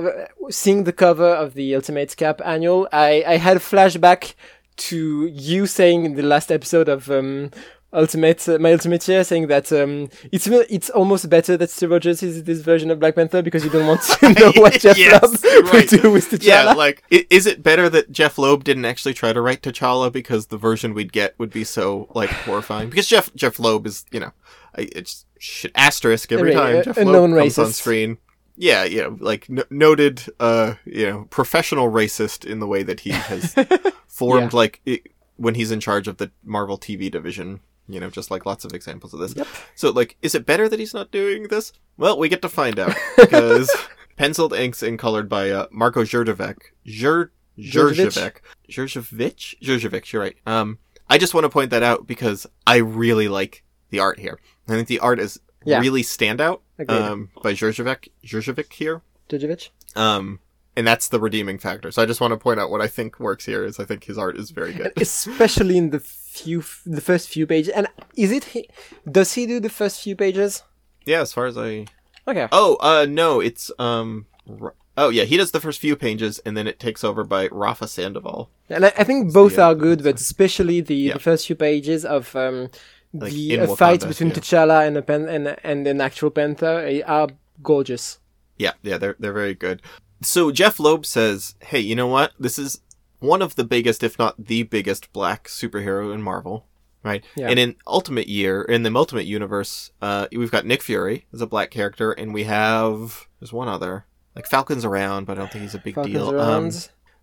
seeing 0.51 0.85
the 0.85 0.93
cover 1.05 1.31
of 1.45 1.49
the 1.55 1.75
Ultimate 1.79 2.17
Cap 2.17 2.41
annual. 2.55 2.89
I 2.93 3.11
I 3.35 3.37
had 3.47 3.57
a 3.57 3.65
flashback 3.71 4.35
to 4.79 5.27
you 5.27 5.67
saying 5.67 6.05
in 6.05 6.15
the 6.15 6.23
last 6.23 6.51
episode 6.51 6.89
of 6.89 7.11
um, 7.11 7.51
Ultimate 7.93 8.47
uh, 8.49 8.59
My 8.59 8.73
Ultimate 8.73 9.07
Year, 9.09 9.25
saying 9.25 9.47
that 9.47 9.73
um, 9.73 10.11
it's 10.31 10.47
it's 10.47 10.91
almost 10.91 11.29
better 11.31 11.57
that 11.57 11.71
Steve 11.71 11.91
Rogers 11.91 12.23
is 12.23 12.45
this 12.45 12.61
version 12.61 12.91
of 12.91 13.01
Black 13.01 13.15
Panther 13.15 13.41
because 13.43 13.65
you 13.65 13.71
don't 13.71 13.87
want 13.87 14.03
to 14.03 14.29
know 14.39 14.53
what 14.57 14.79
Jeph 14.81 14.99
Yes, 14.99 15.23
Loeb 15.43 15.65
right. 15.73 15.91
will 15.93 16.01
do 16.03 16.11
with 16.13 16.29
T'Challa. 16.31 16.45
Yeah, 16.45 16.73
like 16.75 17.03
is 17.11 17.47
it 17.47 17.63
better 17.63 17.89
that 17.89 18.13
Jeph 18.13 18.37
Loeb 18.37 18.63
didn't 18.65 18.85
actually 18.85 19.15
try 19.15 19.33
to 19.33 19.41
write 19.41 19.63
T'Challa 19.63 20.13
because 20.13 20.49
the 20.49 20.59
version 20.59 20.93
we'd 20.93 21.13
get 21.13 21.39
would 21.39 21.51
be 21.51 21.65
so 21.65 22.09
like 22.15 22.29
horrifying? 22.31 22.91
Because 22.91 23.09
Jeph 23.09 23.35
Jeph 23.35 23.59
Loeb 23.59 23.87
is 23.87 24.05
you 24.11 24.21
know, 24.21 24.33
it's 24.77 25.25
shit 25.39 25.73
asterisk 25.75 26.31
every 26.31 26.53
time 26.53 26.77
a- 26.77 26.85
Jeph 26.85 26.99
Loeb 26.99 27.31
comes 27.31 27.59
on 27.59 27.73
screen. 27.73 28.19
Yeah, 28.61 28.83
you 28.85 29.01
know, 29.03 29.17
like 29.21 29.49
n- 29.49 29.63
noted, 29.71 30.25
uh, 30.41 30.75
you 30.85 31.09
know, 31.09 31.27
professional 31.31 31.91
racist 31.93 32.45
in 32.45 32.59
the 32.59 32.67
way 32.67 32.83
that 32.83 33.01
he 33.01 33.11
has 33.11 33.55
formed, 34.19 34.53
Yeah. 34.53 34.57
like 34.63 34.81
i 34.87 35.01
when 35.37 35.55
he's 35.55 35.71
in 35.71 35.79
charge 35.81 36.09
of 36.09 36.17
the 36.17 36.31
Marvel 36.45 36.77
TV 36.79 37.11
division. 37.11 37.61
You 37.91 38.01
know, 38.01 38.11
just 38.11 38.31
like 38.31 38.45
lots 38.45 38.67
of 38.67 38.75
examples 38.75 39.15
of 39.15 39.21
this. 39.21 39.35
So, 39.75 39.91
like, 39.91 40.19
is 40.21 40.35
it 40.35 40.45
better 40.45 40.69
that 40.69 40.79
he's 40.79 40.93
not 40.93 41.11
doing 41.11 41.45
this? 41.49 41.73
Well, 41.97 42.19
we 42.19 42.29
get 42.29 42.43
to 42.43 42.49
find 42.51 42.79
out 42.79 42.95
because 43.17 43.71
penciled 44.17 44.53
inks 44.53 44.83
and 44.83 44.99
colored 44.99 45.27
by 45.27 45.49
uh, 45.51 45.67
Marco 45.71 46.03
Jurjevec. 46.03 46.57
Jur 46.85 47.31
Jurjevec. 47.59 48.37
Jurjevich? 48.71 49.55
Jurjevich, 49.63 50.13
you're 50.13 50.21
right. 50.23 50.37
Um, 50.47 50.79
I 51.09 51.17
just 51.17 51.33
want 51.33 51.45
to 51.45 51.49
point 51.49 51.71
that 51.71 51.83
out 51.83 52.07
because 52.07 52.47
I 52.67 52.77
really 52.77 53.29
like 53.29 53.65
the 53.89 54.01
art 54.01 54.19
here. 54.19 54.39
I 54.69 54.73
think 54.73 54.89
the 54.89 54.99
art 55.01 55.19
is 55.19 55.41
Yeah. 55.65 55.81
really 55.81 56.03
standout 56.03 56.61
um, 56.91 57.31
by 57.43 57.53
Jurjevec, 57.55 58.09
Jurjevich 58.23 58.73
here. 58.75 59.01
Djokovic? 59.31 59.71
Um, 59.97 60.41
and 60.79 60.87
that's 60.87 61.09
the 61.09 61.19
redeeming 61.19 61.59
factor. 61.59 61.91
So 61.91 62.01
I 62.01 62.07
just 62.07 62.21
want 62.21 62.31
to 62.31 62.37
point 62.39 62.61
out 62.61 62.71
what 62.71 62.81
I 62.81 62.87
think 62.87 63.19
works 63.19 63.45
here 63.45 63.65
is 63.65 63.81
I 63.81 63.85
think 63.85 64.05
his 64.05 64.17
art 64.17 64.37
is 64.39 64.51
very 64.51 64.73
good. 64.73 64.93
especially 65.01 65.77
in 65.77 65.91
the 65.91 65.99
few 65.99 66.63
the 66.87 67.01
first 67.01 67.29
few 67.29 67.47
pages. 67.49 67.71
And 67.75 67.89
is 68.17 68.31
it 68.31 68.45
he, 68.45 68.69
does 69.11 69.33
he 69.35 69.45
do 69.45 69.59
the 69.59 69.69
first 69.81 70.01
few 70.01 70.15
pages? 70.15 70.63
yeah, 71.05 71.21
as 71.21 71.33
far 71.33 71.47
as 71.47 71.59
I 71.59 71.87
Okay. 72.29 72.47
Oh, 72.53 72.77
uh, 72.81 73.07
no, 73.09 73.41
it's 73.41 73.71
um. 73.79 74.27
R- 74.63 74.75
oh 74.97 75.09
yeah, 75.09 75.25
he 75.25 75.37
does 75.37 75.51
the 75.51 75.61
first 75.61 75.81
few 75.81 75.97
pages, 75.97 76.39
and 76.45 76.57
then 76.57 76.67
it 76.69 76.79
takes 76.79 77.03
over 77.03 77.25
by 77.25 77.49
Rafa 77.51 77.89
Sandoval. 77.89 78.51
And 78.69 78.85
I, 78.87 78.93
I 78.99 79.05
think 79.05 79.33
both 79.33 79.57
yeah, 79.57 79.69
are 79.69 79.75
good, 79.75 80.05
but 80.05 80.21
especially 80.21 80.81
the, 80.81 80.95
Yeah. 80.95 81.15
the 81.15 81.21
first 81.21 81.47
few 81.47 81.57
pages 81.57 82.05
of 82.05 82.37
um, 82.37 82.69
Like 83.15 83.33
the 83.33 83.61
uh, 83.61 83.75
fight 83.75 84.07
between 84.07 84.29
yeah. 84.29 84.37
T'Challa 84.37 84.87
and 84.87 84.97
a 84.97 85.03
pen 85.03 85.29
and 85.29 85.57
and 85.65 85.87
an 85.89 86.01
actual 86.01 86.31
panther 86.31 86.85
eh, 86.87 87.03
are 87.07 87.29
gorgeous. 87.63 88.19
Yeah, 88.59 88.75
yeah, 88.83 88.99
they're 88.99 89.17
they're 89.19 89.33
very 89.43 89.55
good. 89.55 89.81
So 90.23 90.51
Jeph 90.51 90.81
Loeb 90.81 91.07
says, 91.07 91.55
"Hey, 91.61 91.81
you 91.81 91.95
know 91.95 92.07
what? 92.07 92.33
This 92.39 92.59
is 92.59 92.81
one 93.21 93.43
of 93.43 93.55
the 93.57 93.65
biggest, 93.65 94.03
if 94.03 94.19
not 94.19 94.47
the 94.47 94.63
biggest, 94.65 95.13
black 95.13 95.49
superhero 95.49 96.13
in 96.13 96.23
Marvel." 96.23 96.67
Right, 97.05 97.25
Yeah. 97.37 97.49
and 97.49 97.59
in 97.61 97.77
Ultimate 97.87 98.27
Year, 98.29 98.63
in 98.63 98.83
the 98.83 98.93
Ultimate 98.95 99.25
Universe, 99.25 99.93
uh, 100.03 100.27
we've 100.33 100.51
got 100.51 100.67
Nick 100.67 100.83
Fury 100.83 101.27
as 101.33 101.41
a 101.41 101.47
black 101.47 101.71
character, 101.71 102.11
and 102.11 102.35
we 102.35 102.43
have 102.45 103.29
there's 103.41 103.53
one 103.53 103.69
other, 103.69 104.05
like 104.35 104.47
Falcon's 104.47 104.85
around, 104.85 105.25
but 105.25 105.39
I 105.39 105.41
don't 105.41 105.53
think 105.53 105.63
he's 105.63 105.77
a 105.77 105.79
big 105.79 105.95
Falcons 105.95 106.13
deal. 106.15 106.41
Um, 106.41 106.71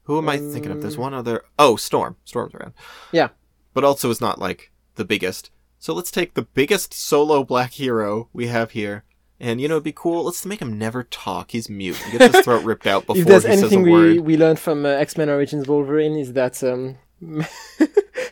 who 0.04 0.18
am 0.18 0.30
I 0.30 0.38
thinking 0.38 0.72
of? 0.72 0.82
There's 0.82 0.98
one 0.98 1.14
other. 1.14 1.44
Oh, 1.60 1.76
Storm. 1.76 2.16
Storm's 2.24 2.54
around. 2.56 2.74
Yeah. 3.12 3.30
But 3.74 3.84
also 3.84 4.10
is 4.10 4.22
not 4.22 4.40
like 4.40 4.72
the 4.96 5.04
biggest. 5.06 5.52
So 5.78 5.94
let's 5.94 6.10
take 6.10 6.34
the 6.36 6.44
biggest 6.44 6.94
solo 6.94 7.44
black 7.44 7.74
hero 7.74 8.30
we 8.32 8.48
have 8.48 8.72
here. 8.72 9.04
And 9.40 9.60
you 9.60 9.68
know, 9.68 9.76
it'd 9.76 9.84
be 9.84 9.92
cool. 9.92 10.24
Let's 10.24 10.46
make 10.46 10.62
him 10.62 10.78
never 10.78 11.04
talk. 11.04 11.52
He's 11.52 11.70
mute. 11.70 11.98
He 11.98 12.18
gets 12.18 12.36
his 12.36 12.46
throat 12.46 12.64
ripped 12.66 12.88
out 12.88 13.06
before 13.06 13.22
if 13.22 13.28
there's 13.28 13.44
he 13.44 13.50
says 13.50 13.62
a 13.62 13.66
anything 13.66 13.82
we, 13.84 13.92
word. 13.92 14.20
we 14.22 14.38
learned 14.38 14.60
from 14.60 14.86
uh, 14.86 14.90
X 14.90 15.18
Men 15.18 15.30
Origins 15.30 15.68
Wolverine 15.68 16.16
is 16.16 16.34
that 16.34 16.64
um, 16.64 16.98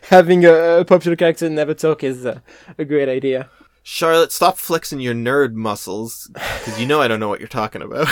having 0.08 0.44
a, 0.44 0.80
a 0.80 0.84
popular 0.84 1.16
character 1.16 1.48
never 1.50 1.74
talk 1.74 2.02
is 2.02 2.24
uh, 2.24 2.40
a 2.78 2.84
great 2.84 3.08
idea. 3.08 3.50
Charlotte, 3.82 4.32
stop 4.32 4.56
flexing 4.56 5.00
your 5.00 5.14
nerd 5.14 5.52
muscles, 5.52 6.30
because 6.32 6.80
you 6.80 6.86
know 6.86 7.02
I 7.02 7.08
don't 7.08 7.20
know 7.20 7.28
what 7.28 7.38
you're 7.40 7.48
talking 7.48 7.82
about. 7.82 8.06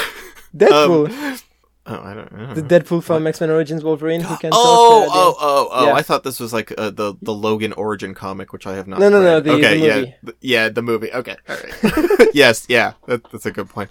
Deadpool, 0.55 1.11
Um, 1.33 1.39
oh, 1.87 2.01
I 2.01 2.15
don't, 2.15 2.33
I 2.33 2.37
don't 2.39 2.55
the 2.55 2.63
know. 2.63 2.69
Deadpool 2.69 3.03
from 3.03 3.27
X 3.27 3.41
Men 3.41 3.51
Origins 3.51 3.83
Wolverine 3.85 4.21
who 4.21 4.37
can 4.37 4.51
Oh, 4.55 5.07
talk. 5.07 5.15
oh, 5.15 5.37
oh, 5.41 5.69
oh! 5.73 5.87
Yeah. 5.87 5.93
I 5.95 6.03
thought 6.03 6.25
this 6.25 6.41
was 6.41 6.53
like 6.53 6.73
uh, 6.79 6.91
the 6.91 7.15
the 7.23 7.35
Logan 7.35 7.73
origin 7.75 8.15
comic, 8.15 8.53
which 8.53 8.67
I 8.67 8.75
have 8.75 8.87
not. 8.87 9.01
No, 9.01 9.09
no, 9.09 9.23
no, 9.23 9.41
the- 9.41 9.53
okay, 9.53 9.81
the 9.81 9.87
yeah, 9.87 9.95
th- 10.25 10.37
yeah, 10.41 10.69
the 10.69 10.83
movie. 10.83 11.13
Okay, 11.13 11.37
all 11.49 11.57
right. 11.57 12.29
yes, 12.35 12.67
yeah, 12.69 12.95
that, 13.07 13.23
that's 13.31 13.47
a 13.47 13.51
good 13.51 13.69
point. 13.69 13.91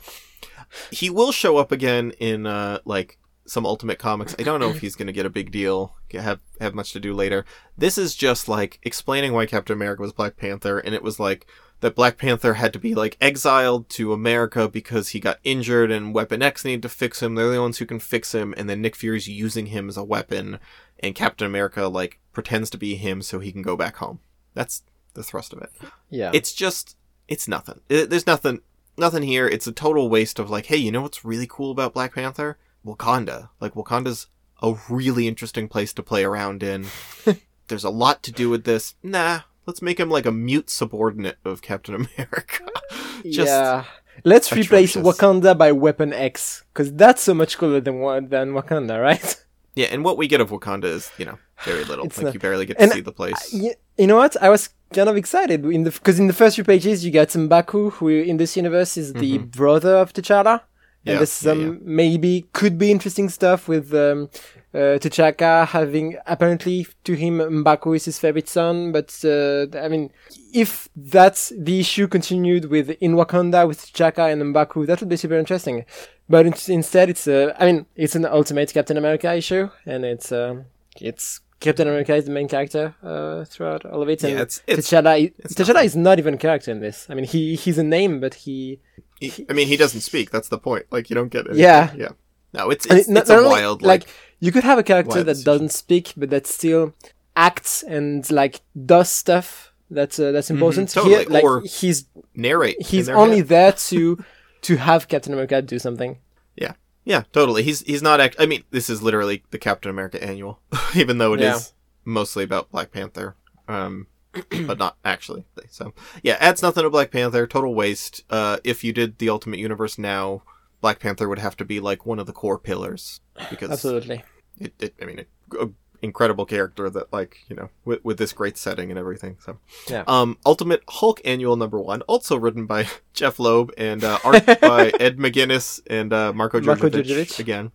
He 0.89 1.09
will 1.09 1.31
show 1.31 1.57
up 1.57 1.71
again 1.71 2.11
in 2.19 2.45
uh 2.45 2.79
like 2.85 3.17
some 3.45 3.65
Ultimate 3.65 3.99
Comics. 3.99 4.35
I 4.39 4.43
don't 4.43 4.61
know 4.61 4.69
if 4.69 4.79
he's 4.79 4.95
going 4.95 5.07
to 5.07 5.13
get 5.13 5.25
a 5.25 5.29
big 5.29 5.51
deal, 5.51 5.95
have 6.13 6.39
have 6.61 6.73
much 6.73 6.93
to 6.93 6.99
do 6.99 7.13
later. 7.13 7.43
This 7.77 7.97
is 7.97 8.15
just 8.15 8.47
like 8.47 8.79
explaining 8.83 9.33
why 9.33 9.45
Captain 9.45 9.75
America 9.75 10.01
was 10.01 10.13
Black 10.13 10.37
Panther, 10.37 10.79
and 10.79 10.95
it 10.95 11.03
was 11.03 11.19
like 11.19 11.45
that 11.81 11.95
Black 11.95 12.17
Panther 12.17 12.53
had 12.53 12.73
to 12.73 12.79
be 12.79 12.95
like 12.95 13.17
exiled 13.19 13.89
to 13.89 14.13
America 14.13 14.67
because 14.67 15.09
he 15.09 15.19
got 15.19 15.39
injured 15.43 15.91
and 15.91 16.13
Weapon 16.13 16.41
X 16.41 16.63
needed 16.63 16.83
to 16.83 16.89
fix 16.89 17.21
him. 17.21 17.35
They're 17.35 17.51
the 17.51 17.61
ones 17.61 17.79
who 17.79 17.85
can 17.85 17.99
fix 17.99 18.33
him, 18.33 18.53
and 18.55 18.69
then 18.69 18.81
Nick 18.81 18.95
Fury's 18.95 19.27
using 19.27 19.67
him 19.67 19.89
as 19.89 19.97
a 19.97 20.03
weapon, 20.03 20.59
and 20.99 21.15
Captain 21.15 21.45
America 21.45 21.87
like 21.87 22.19
pretends 22.31 22.69
to 22.69 22.77
be 22.77 22.95
him 22.95 23.21
so 23.21 23.39
he 23.39 23.51
can 23.51 23.61
go 23.61 23.75
back 23.75 23.97
home. 23.97 24.19
That's 24.53 24.83
the 25.13 25.23
thrust 25.23 25.53
of 25.53 25.61
it. 25.61 25.71
Yeah. 26.09 26.31
It's 26.33 26.53
just 26.53 26.95
it's 27.27 27.47
nothing. 27.47 27.81
It, 27.89 28.09
there's 28.09 28.27
nothing 28.27 28.61
nothing 28.97 29.23
here. 29.23 29.47
It's 29.47 29.67
a 29.67 29.71
total 29.71 30.09
waste 30.09 30.39
of 30.39 30.49
like, 30.49 30.67
hey, 30.67 30.77
you 30.77 30.91
know 30.91 31.01
what's 31.01 31.25
really 31.25 31.47
cool 31.49 31.71
about 31.71 31.93
Black 31.93 32.13
Panther? 32.13 32.57
Wakanda. 32.85 33.49
Like 33.59 33.73
Wakanda's 33.73 34.27
a 34.61 34.75
really 34.89 35.27
interesting 35.27 35.67
place 35.67 35.93
to 35.93 36.03
play 36.03 36.23
around 36.23 36.63
in. 36.63 36.85
There's 37.67 37.83
a 37.83 37.89
lot 37.89 38.21
to 38.23 38.31
do 38.31 38.49
with 38.49 38.65
this. 38.65 38.95
Nah, 39.01 39.41
let's 39.65 39.81
make 39.81 39.99
him 39.99 40.09
like 40.09 40.25
a 40.25 40.31
mute 40.31 40.69
subordinate 40.69 41.37
of 41.45 41.61
Captain 41.61 41.95
America. 41.95 42.65
Just 43.23 43.47
yeah. 43.47 43.85
Let's 44.23 44.51
replace. 44.51 44.95
Wakanda 44.95 45.57
by 45.57 45.71
Weapon 45.71 46.13
X, 46.13 46.63
because 46.73 46.93
that's 46.93 47.21
so 47.21 47.33
much 47.33 47.57
cooler 47.57 47.79
than 47.79 48.01
than 48.29 48.53
Wakanda, 48.53 49.01
right? 49.01 49.43
yeah, 49.75 49.87
and 49.91 50.03
what 50.03 50.17
we 50.17 50.27
get 50.27 50.41
of 50.41 50.49
Wakanda 50.49 50.85
is, 50.85 51.11
you 51.17 51.25
know, 51.25 51.37
very 51.63 51.83
little. 51.85 52.05
Like 52.05 52.21
not- 52.21 52.33
you 52.33 52.39
barely 52.39 52.65
get 52.65 52.77
to 52.77 52.83
and 52.83 52.91
see 52.91 53.01
the 53.01 53.11
place. 53.11 53.51
Y- 53.53 53.75
you 53.97 54.07
know 54.07 54.17
what? 54.17 54.35
I 54.41 54.49
was 54.49 54.69
kind 54.93 55.09
of 55.09 55.15
excited 55.15 55.65
in 55.65 55.83
the 55.83 55.91
because 55.91 56.19
in 56.19 56.27
the 56.27 56.33
first 56.33 56.55
few 56.55 56.63
pages 56.63 57.05
you 57.05 57.11
got 57.11 57.29
M'Baku, 57.29 57.93
who 57.93 58.09
in 58.09 58.37
this 58.37 58.57
universe 58.57 58.97
is 58.97 59.13
the 59.13 59.37
mm-hmm. 59.37 59.45
brother 59.45 59.95
of 59.95 60.13
T'Challa, 60.13 60.61
and. 61.05 61.13
Yeah, 61.13 61.17
there's 61.19 61.43
yeah, 61.43 61.51
some 61.51 61.61
yeah. 61.73 61.79
maybe 61.81 62.45
could 62.53 62.77
be 62.77 62.91
interesting 62.91 63.29
stuff 63.29 63.67
with 63.67 63.93
um, 63.93 64.29
uh, 64.73 64.97
T'Chaka 65.01 65.67
having 65.67 66.15
apparently 66.25 66.87
to 67.03 67.13
him 67.13 67.39
M'Baku 67.39 67.95
is 67.95 68.05
his 68.05 68.19
favorite 68.19 68.47
son, 68.47 68.91
but 68.91 69.09
uh, 69.25 69.65
I 69.77 69.87
mean, 69.87 70.11
if 70.53 70.87
that's 70.95 71.51
the 71.57 71.79
issue 71.79 72.07
continued 72.07 72.65
with 72.65 72.89
in 73.01 73.13
Wakanda 73.15 73.67
with 73.67 73.79
T'Chaka 73.81 74.31
and 74.31 74.41
M'Baku, 74.41 74.85
that 74.87 74.99
would 74.99 75.09
be 75.09 75.17
super 75.17 75.37
interesting. 75.37 75.85
But 76.29 76.45
in- 76.45 76.53
instead, 76.73 77.09
it's 77.09 77.27
a, 77.27 77.53
I 77.61 77.65
mean, 77.65 77.85
it's 77.95 78.15
an 78.15 78.25
Ultimate 78.25 78.71
Captain 78.73 78.95
America 78.97 79.33
issue, 79.33 79.69
and 79.85 80.05
it's 80.05 80.31
um, 80.31 80.65
it's 81.01 81.41
Captain 81.59 81.87
America 81.87 82.15
is 82.15 82.25
the 82.25 82.31
main 82.31 82.47
character 82.47 82.95
uh, 83.03 83.43
throughout 83.45 83.85
all 83.85 84.01
of 84.01 84.07
it. 84.09 84.23
And 84.23 84.33
Yeah, 84.33 84.41
it's- 84.43 84.61
it's- 84.67 84.87
T'Challa, 84.87 85.33
it's 85.39 85.53
T'Challa 85.55 85.73
nothing. 85.73 85.85
is 85.85 85.95
not 85.97 86.19
even 86.19 86.33
a 86.35 86.37
character 86.37 86.71
in 86.71 86.79
this. 86.79 87.07
I 87.09 87.13
mean, 87.15 87.25
he 87.25 87.55
he's 87.55 87.77
a 87.77 87.83
name, 87.83 88.19
but 88.21 88.33
he 88.45 88.79
He- 89.21 89.45
I 89.49 89.53
mean, 89.53 89.67
he 89.67 89.77
doesn't 89.77 90.01
speak. 90.01 90.29
That's 90.31 90.49
the 90.49 90.57
point. 90.57 90.85
Like 90.91 91.09
you 91.09 91.15
don't 91.15 91.29
get 91.29 91.45
it. 91.47 91.55
Yeah. 91.55 91.93
yeah. 91.95 92.09
No, 92.53 92.69
it's 92.69 92.85
I 92.89 92.95
mean, 92.95 92.99
it's, 92.99 93.07
not- 93.09 93.21
it's 93.21 93.29
a 93.29 93.43
wild 93.43 93.81
like, 93.81 94.01
like 94.01 94.09
you 94.39 94.51
could 94.51 94.63
have 94.65 94.77
a 94.79 94.83
character 94.83 95.23
that 95.23 95.43
doesn't 95.45 95.71
speak, 95.71 96.13
but 96.17 96.29
that 96.31 96.45
still 96.47 96.93
acts 97.35 97.83
and 97.83 98.29
like 98.29 98.59
does 98.85 99.09
stuff 99.09 99.71
that's 99.89 100.19
uh, 100.19 100.31
that's 100.31 100.49
important. 100.49 100.89
Mm-hmm. 100.89 100.99
totally. 100.99 101.23
Here, 101.23 101.29
like 101.29 101.43
Or 101.43 101.61
he's 101.61 102.05
narrate. 102.35 102.81
he's 102.81 103.07
only 103.09 103.37
head. 103.37 103.47
there 103.47 103.71
to 103.73 104.23
to 104.63 104.75
have 104.77 105.07
Captain 105.07 105.33
America 105.33 105.61
do 105.61 105.79
something. 105.79 106.17
Yeah, 106.55 106.73
yeah, 107.05 107.23
totally. 107.31 107.63
He's 107.63 107.81
he's 107.81 108.01
not. 108.01 108.19
Act- 108.19 108.35
I 108.39 108.45
mean, 108.45 108.63
this 108.71 108.89
is 108.89 109.01
literally 109.01 109.43
the 109.51 109.57
Captain 109.57 109.89
America 109.89 110.21
annual, 110.23 110.59
even 110.95 111.17
though 111.19 111.33
it 111.33 111.41
is 111.41 111.45
Yeah. 111.45 111.59
mostly 112.05 112.43
about 112.43 112.71
Black 112.71 112.91
Panther, 112.91 113.35
um, 113.67 114.07
but 114.67 114.77
not 114.77 114.97
actually. 115.03 115.43
So 115.69 115.93
yeah, 116.23 116.37
adds 116.39 116.61
nothing 116.61 116.83
to 116.83 116.89
Black 116.89 117.11
Panther. 117.11 117.45
Total 117.47 117.73
waste. 117.73 118.23
Uh, 118.29 118.57
if 118.63 118.83
you 118.83 118.93
did 118.93 119.17
the 119.17 119.29
Ultimate 119.29 119.59
Universe 119.59 119.97
now, 119.97 120.43
Black 120.79 120.99
Panther 120.99 121.27
would 121.29 121.39
have 121.39 121.57
to 121.57 121.65
be 121.65 121.79
like 121.79 122.05
one 122.05 122.19
of 122.19 122.25
the 122.25 122.33
core 122.33 122.57
pillars 122.59 123.21
because 123.49 123.69
Absolutely. 123.71 124.23
it, 124.59 124.73
it 124.79 124.95
I 125.01 125.05
mean, 125.05 125.19
it, 125.19 125.27
a 125.59 125.69
incredible 126.01 126.45
character 126.45 126.89
that 126.89 127.13
like 127.13 127.37
you 127.47 127.55
know 127.55 127.69
with, 127.85 128.03
with 128.03 128.17
this 128.17 128.33
great 128.33 128.57
setting 128.57 128.89
and 128.89 128.97
everything. 128.97 129.37
So 129.39 129.57
Yeah. 129.89 130.03
um, 130.07 130.37
Ultimate 130.45 130.81
Hulk 130.89 131.21
Annual 131.25 131.57
Number 131.57 131.79
One, 131.79 132.01
also 132.03 132.37
written 132.37 132.65
by 132.65 132.87
Jeph 133.13 133.37
Loeb 133.39 133.71
and 133.77 134.03
uh, 134.03 134.17
art 134.23 134.45
by 134.61 134.91
Ed 134.99 135.17
McGuinness 135.17 135.81
and 135.87 136.11
uh, 136.13 136.33
Marco 136.33 136.59
Djurdjevic. 136.59 137.37
again. 137.39 137.71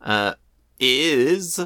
Uh, 0.00 0.34
is 0.80 1.60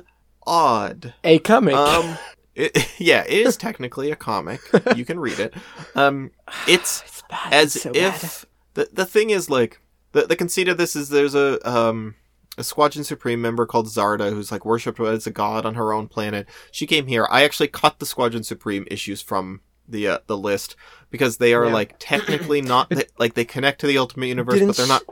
odd. 0.47 1.15
A 1.25 1.39
comic. 1.39 1.75
Um, 1.75 2.17
it, 2.55 2.89
yeah, 2.99 3.25
it 3.27 3.47
is 3.47 3.57
technically 3.57 4.11
a 4.11 4.17
comic. 4.17 4.61
You 4.97 5.05
can 5.05 5.19
read 5.21 5.39
it. 5.39 5.55
Um, 5.95 6.31
it's 6.67 7.03
it's 7.07 7.23
bad. 7.29 7.53
as 7.53 7.77
it's 7.77 7.83
so 7.83 7.91
if 7.95 8.47
bad. 8.75 8.85
the 8.89 8.95
the 8.95 9.07
thing 9.07 9.31
is 9.31 9.51
like 9.51 9.81
the 10.13 10.23
the 10.27 10.37
conceit 10.37 10.69
of 10.69 10.79
this 10.79 10.97
is 10.97 11.09
there's 11.11 11.35
a 11.35 11.59
um 11.69 12.15
a 12.59 12.65
Squadron 12.65 13.05
Supreme 13.05 13.41
member 13.41 13.65
called 13.67 13.87
Zarda 13.87 14.31
who's 14.31 14.53
like 14.53 14.65
worshipped 14.67 15.01
as 15.01 15.27
a 15.27 15.31
god 15.31 15.65
on 15.67 15.75
her 15.75 15.93
own 15.93 16.07
planet. 16.09 16.47
She 16.71 16.87
came 16.87 17.07
here. 17.07 17.27
I 17.31 17.45
actually 17.45 17.69
cut 17.69 17.99
the 17.99 18.07
Squadron 18.07 18.43
Supreme 18.45 18.87
issues 18.91 19.23
from 19.23 19.61
the 19.89 20.07
uh, 20.09 20.19
the 20.27 20.37
list 20.37 20.77
because 21.11 21.39
they 21.39 21.55
are 21.55 21.67
Yeah. 21.67 21.73
like 21.73 21.97
technically 21.99 22.61
not 22.75 22.89
they, 22.91 23.05
like 23.19 23.35
they 23.35 23.45
connect 23.45 23.81
to 23.81 23.87
the 23.87 23.99
Ultimate 23.99 24.27
Universe, 24.29 24.55
Didn't 24.55 24.69
but 24.69 24.77
they're 24.77 24.87
not 24.87 25.03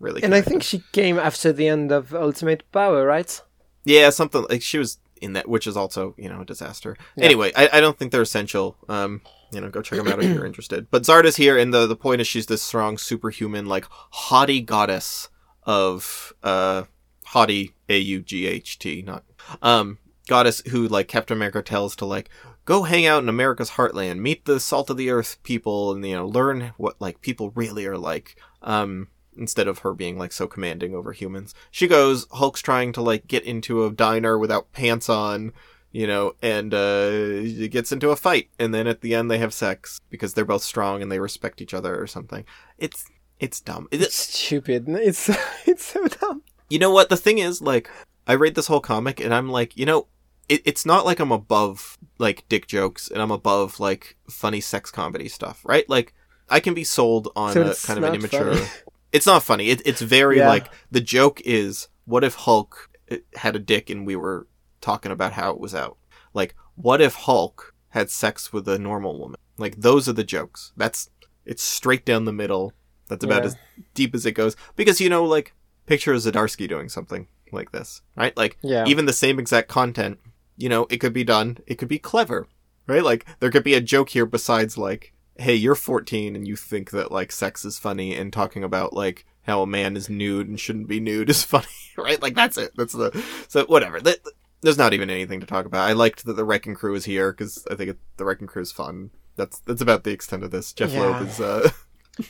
really. 0.00 0.22
And 0.22 0.34
I 0.34 0.40
think 0.40 0.62
she 0.62 0.82
came 0.92 1.18
after 1.18 1.52
the 1.52 1.68
end 1.68 1.90
of 1.92 2.14
Ultimate 2.14 2.70
Power, 2.72 3.04
right? 3.06 3.40
Yeah, 3.84 4.10
something 4.10 4.44
like 4.50 4.62
she 4.62 4.78
was 4.78 4.98
in 5.20 5.34
that, 5.34 5.48
which 5.48 5.66
is 5.66 5.76
also 5.76 6.14
you 6.16 6.28
know 6.28 6.40
a 6.40 6.44
disaster. 6.44 6.96
Anyway, 7.16 7.52
I, 7.56 7.68
I 7.74 7.80
don't 7.80 7.98
think 7.98 8.12
they're 8.12 8.22
essential. 8.22 8.76
Um, 8.88 9.22
you 9.52 9.60
know, 9.60 9.70
go 9.70 9.82
check 9.82 9.98
them 9.98 10.08
out 10.08 10.22
if 10.22 10.30
you're 10.34 10.46
interested. 10.52 10.90
But 10.90 11.04
Zarda's 11.04 11.36
here, 11.36 11.56
and 11.56 11.72
the 11.72 11.86
the 11.86 11.96
point 11.96 12.20
is 12.20 12.26
she's 12.26 12.46
this 12.46 12.62
strong, 12.62 12.98
superhuman, 12.98 13.66
like 13.66 13.86
haughty 13.88 14.60
goddess 14.60 15.28
of 15.64 16.32
uh 16.42 16.84
haughty 17.26 17.74
a 17.88 17.98
u 17.98 18.20
g 18.20 18.46
h 18.46 18.78
t, 18.78 19.02
not 19.02 19.24
um 19.62 19.98
goddess 20.26 20.62
who 20.68 20.86
like 20.86 21.08
Captain 21.08 21.36
America 21.36 21.62
tells 21.62 21.96
to 21.96 22.04
like 22.04 22.30
go 22.64 22.82
hang 22.82 23.06
out 23.06 23.22
in 23.22 23.28
America's 23.28 23.72
heartland, 23.72 24.18
meet 24.18 24.44
the 24.44 24.60
salt 24.60 24.90
of 24.90 24.96
the 24.96 25.10
earth 25.10 25.38
people, 25.42 25.92
and 25.92 26.06
you 26.06 26.14
know 26.14 26.26
learn 26.26 26.72
what 26.76 27.00
like 27.00 27.20
people 27.20 27.50
really 27.54 27.86
are 27.86 27.98
like. 27.98 28.36
Um, 28.62 29.08
instead 29.38 29.68
of 29.68 29.78
her 29.80 29.94
being 29.94 30.18
like 30.18 30.32
so 30.32 30.46
commanding 30.46 30.94
over 30.94 31.12
humans. 31.12 31.54
She 31.70 31.86
goes, 31.86 32.26
Hulk's 32.32 32.60
trying 32.62 32.92
to 32.94 33.02
like 33.02 33.26
get 33.26 33.44
into 33.44 33.84
a 33.84 33.90
diner 33.92 34.38
without 34.38 34.72
pants 34.72 35.08
on, 35.08 35.52
you 35.92 36.06
know, 36.06 36.34
and 36.42 36.74
uh 36.74 37.42
gets 37.68 37.92
into 37.92 38.10
a 38.10 38.16
fight 38.16 38.48
and 38.58 38.74
then 38.74 38.86
at 38.86 39.00
the 39.00 39.14
end 39.14 39.30
they 39.30 39.38
have 39.38 39.54
sex 39.54 40.00
because 40.10 40.34
they're 40.34 40.44
both 40.44 40.62
strong 40.62 41.00
and 41.02 41.10
they 41.10 41.18
respect 41.20 41.60
each 41.60 41.74
other 41.74 42.00
or 42.00 42.06
something. 42.06 42.44
It's 42.78 43.04
it's 43.40 43.60
dumb. 43.60 43.88
It- 43.90 44.02
It's 44.02 44.14
stupid. 44.16 44.86
It's 44.88 45.30
it's 45.66 45.84
so 45.84 46.06
dumb. 46.08 46.42
you 46.68 46.78
know 46.78 46.90
what 46.90 47.08
the 47.08 47.16
thing 47.16 47.38
is 47.38 47.62
like 47.62 47.88
I 48.26 48.34
read 48.34 48.54
this 48.54 48.66
whole 48.66 48.80
comic 48.80 49.20
and 49.20 49.32
I'm 49.32 49.48
like, 49.48 49.76
you 49.76 49.86
know, 49.86 50.06
it, 50.50 50.60
it's 50.66 50.84
not 50.84 51.06
like 51.06 51.20
I'm 51.20 51.32
above 51.32 51.96
like 52.18 52.44
dick 52.48 52.66
jokes 52.66 53.10
and 53.10 53.22
I'm 53.22 53.30
above 53.30 53.80
like 53.80 54.16
funny 54.28 54.60
sex 54.60 54.90
comedy 54.90 55.28
stuff, 55.28 55.60
right? 55.64 55.88
Like 55.88 56.12
I 56.50 56.60
can 56.60 56.74
be 56.74 56.84
sold 56.84 57.28
on 57.36 57.52
So 57.52 57.62
a 57.62 57.74
kind 57.74 57.98
of 57.98 58.04
an 58.04 58.14
immature. 58.14 58.54
it's 59.12 59.26
not 59.26 59.42
funny. 59.42 59.68
It, 59.68 59.82
it's 59.86 60.00
very 60.02 60.38
Yeah. 60.38 60.48
like 60.48 60.70
the 60.90 61.00
joke 61.00 61.40
is 61.44 61.88
what 62.04 62.24
if 62.24 62.34
Hulk 62.34 62.90
uh, 63.10 63.16
had 63.36 63.56
a 63.56 63.58
dick 63.60 63.90
and 63.90 64.06
we 64.06 64.16
were 64.16 64.46
talking 64.80 65.12
about 65.12 65.32
how 65.32 65.50
it 65.50 65.60
was 65.60 65.74
out. 65.74 65.96
Like 66.34 66.54
what 66.74 67.00
if 67.00 67.14
Hulk 67.14 67.74
had 67.90 68.10
sex 68.10 68.52
with 68.52 68.68
a 68.68 68.78
normal 68.78 69.18
woman? 69.18 69.38
Like 69.56 69.76
those 69.76 70.08
are 70.08 70.12
the 70.12 70.24
jokes. 70.24 70.72
That's 70.76 71.10
it's 71.44 71.62
straight 71.62 72.04
down 72.04 72.24
the 72.26 72.32
middle. 72.32 72.72
That's 73.08 73.24
about 73.24 73.42
Yeah. 73.42 73.46
as 73.48 73.56
deep 73.94 74.14
as 74.14 74.26
it 74.26 74.32
goes 74.32 74.56
because 74.76 75.00
you 75.00 75.08
know 75.08 75.24
like 75.24 75.54
picture 75.86 76.12
Zdarsky 76.14 76.68
doing 76.68 76.88
something 76.90 77.26
like 77.50 77.72
this, 77.72 78.02
right? 78.16 78.36
Like 78.36 78.58
Yeah. 78.62 78.84
even 78.86 79.06
the 79.06 79.12
same 79.14 79.38
exact 79.38 79.68
content, 79.68 80.18
you 80.56 80.68
know, 80.68 80.86
it 80.90 80.98
could 80.98 81.14
be 81.14 81.24
done. 81.24 81.58
It 81.66 81.76
could 81.76 81.88
be 81.88 81.98
clever, 81.98 82.46
right? 82.86 83.02
Like 83.02 83.24
there 83.40 83.50
could 83.50 83.64
be 83.64 83.72
a 83.74 83.80
joke 83.80 84.10
here 84.10 84.26
besides 84.26 84.76
like, 84.76 85.14
hey, 85.38 85.54
you're 85.54 85.74
14 85.74 86.36
and 86.36 86.46
you 86.46 86.56
think 86.56 86.90
that 86.90 87.12
like 87.12 87.32
sex 87.32 87.64
is 87.64 87.78
funny 87.78 88.14
and 88.16 88.32
talking 88.32 88.64
about 88.64 88.92
like 88.92 89.24
how 89.42 89.62
a 89.62 89.66
man 89.66 89.96
is 89.96 90.10
nude 90.10 90.48
and 90.48 90.58
shouldn't 90.60 90.88
be 90.88 91.00
nude 91.00 91.30
is 91.30 91.42
funny, 91.54 91.66
right? 91.96 92.20
Like 92.20 92.34
that's 92.34 92.58
it. 92.58 92.72
That's 92.76 92.92
the 92.92 93.24
so 93.48 93.64
whatever. 93.66 94.00
That, 94.00 94.18
there's 94.60 94.78
not 94.78 94.92
even 94.92 95.08
anything 95.08 95.38
to 95.40 95.46
talk 95.46 95.66
about. 95.66 95.88
I 95.88 95.92
liked 95.92 96.24
that 96.24 96.32
the 96.34 96.44
Wrecking 96.44 96.74
Crew 96.74 96.94
is 96.94 97.04
here 97.04 97.32
because 97.32 97.64
I 97.70 97.76
think 97.76 97.90
it, 97.90 97.98
the 98.16 98.24
Wrecking 98.24 98.48
Crew 98.48 98.62
is 98.62 98.72
fun. 98.72 99.10
That's 99.36 99.60
that's 99.60 99.80
about 99.80 100.02
the 100.04 100.10
extent 100.10 100.42
of 100.42 100.50
this. 100.50 100.72
Jeph 100.72 100.92
Yeah. 100.92 101.00
Loeb 101.02 101.28
is 101.28 101.40
uh. 101.40 101.70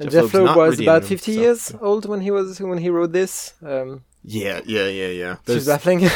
Jeph 0.00 0.10
Jeph 0.12 0.34
Loeb 0.34 0.54
was 0.56 0.78
about 0.78 1.04
50 1.04 1.32
himself. 1.32 1.36
years 1.72 1.82
old 1.82 2.04
when 2.06 2.20
he 2.20 2.30
was 2.30 2.60
when 2.60 2.76
he 2.76 2.90
wrote 2.90 3.12
this. 3.12 3.54
Um, 3.62 4.04
Yeah, 4.22 4.60
yeah, 4.66 4.86
yeah, 4.88 5.06
yeah. 5.08 5.36
she's 5.46 5.64
There's 5.64 5.66
baffling. 5.66 6.10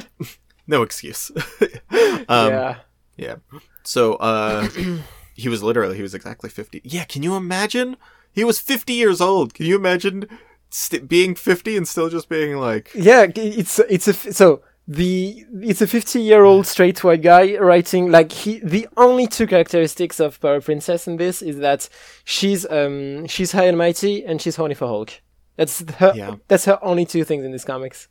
no 0.68 0.82
excuse. 0.82 1.32
um, 1.90 2.50
yeah. 2.52 2.76
Yeah. 3.16 3.36
So, 3.82 4.14
uh, 4.14 4.68
he 5.38 5.48
was 5.48 5.62
literally, 5.62 5.96
he 5.96 6.02
was 6.02 6.14
exactly 6.14 6.50
50. 6.50 6.82
Yeah, 6.84 7.04
can 7.04 7.22
you 7.22 7.34
imagine? 7.36 7.96
He 8.32 8.44
was 8.44 8.58
50 8.60 8.92
years 8.92 9.20
old. 9.20 9.54
Can 9.54 9.64
you 9.66 9.76
imagine 9.76 10.26
st- 10.70 11.08
being 11.08 11.34
50 11.34 11.76
and 11.78 11.86
still 11.88 12.08
just 12.10 12.28
being 12.28 12.56
like, 12.56 12.90
Yeah, 12.94 13.26
it's 13.34 13.78
it's 13.78 14.08
a 14.08 14.16
f- 14.20 14.32
so 14.32 14.62
the 14.86 15.44
it's 15.62 15.82
a 15.82 15.86
50 15.86 16.20
year 16.20 16.44
old 16.44 16.66
straight 16.66 17.04
white 17.04 17.20
guy 17.22 17.56
writing 17.58 18.10
like 18.10 18.32
he 18.32 18.58
the 18.60 18.88
only 18.96 19.26
two 19.26 19.46
characteristics 19.46 20.18
of 20.18 20.40
Power 20.40 20.60
Princess 20.62 21.06
in 21.06 21.16
this 21.18 21.42
is 21.42 21.58
that 21.58 21.88
she's 22.24 22.64
um 22.70 23.26
she's 23.26 23.52
high 23.52 23.66
and 23.66 23.76
mighty 23.78 24.24
and 24.24 24.40
she's 24.42 24.56
horny 24.56 24.74
for 24.74 24.86
Hulk. 24.88 25.10
That's 25.56 25.82
her 26.00 26.12
Yeah. 26.16 26.36
that's 26.48 26.64
her 26.64 26.78
only 26.82 27.04
two 27.06 27.24
things 27.24 27.44
in 27.44 27.52
these 27.52 27.64
comics. 27.66 28.08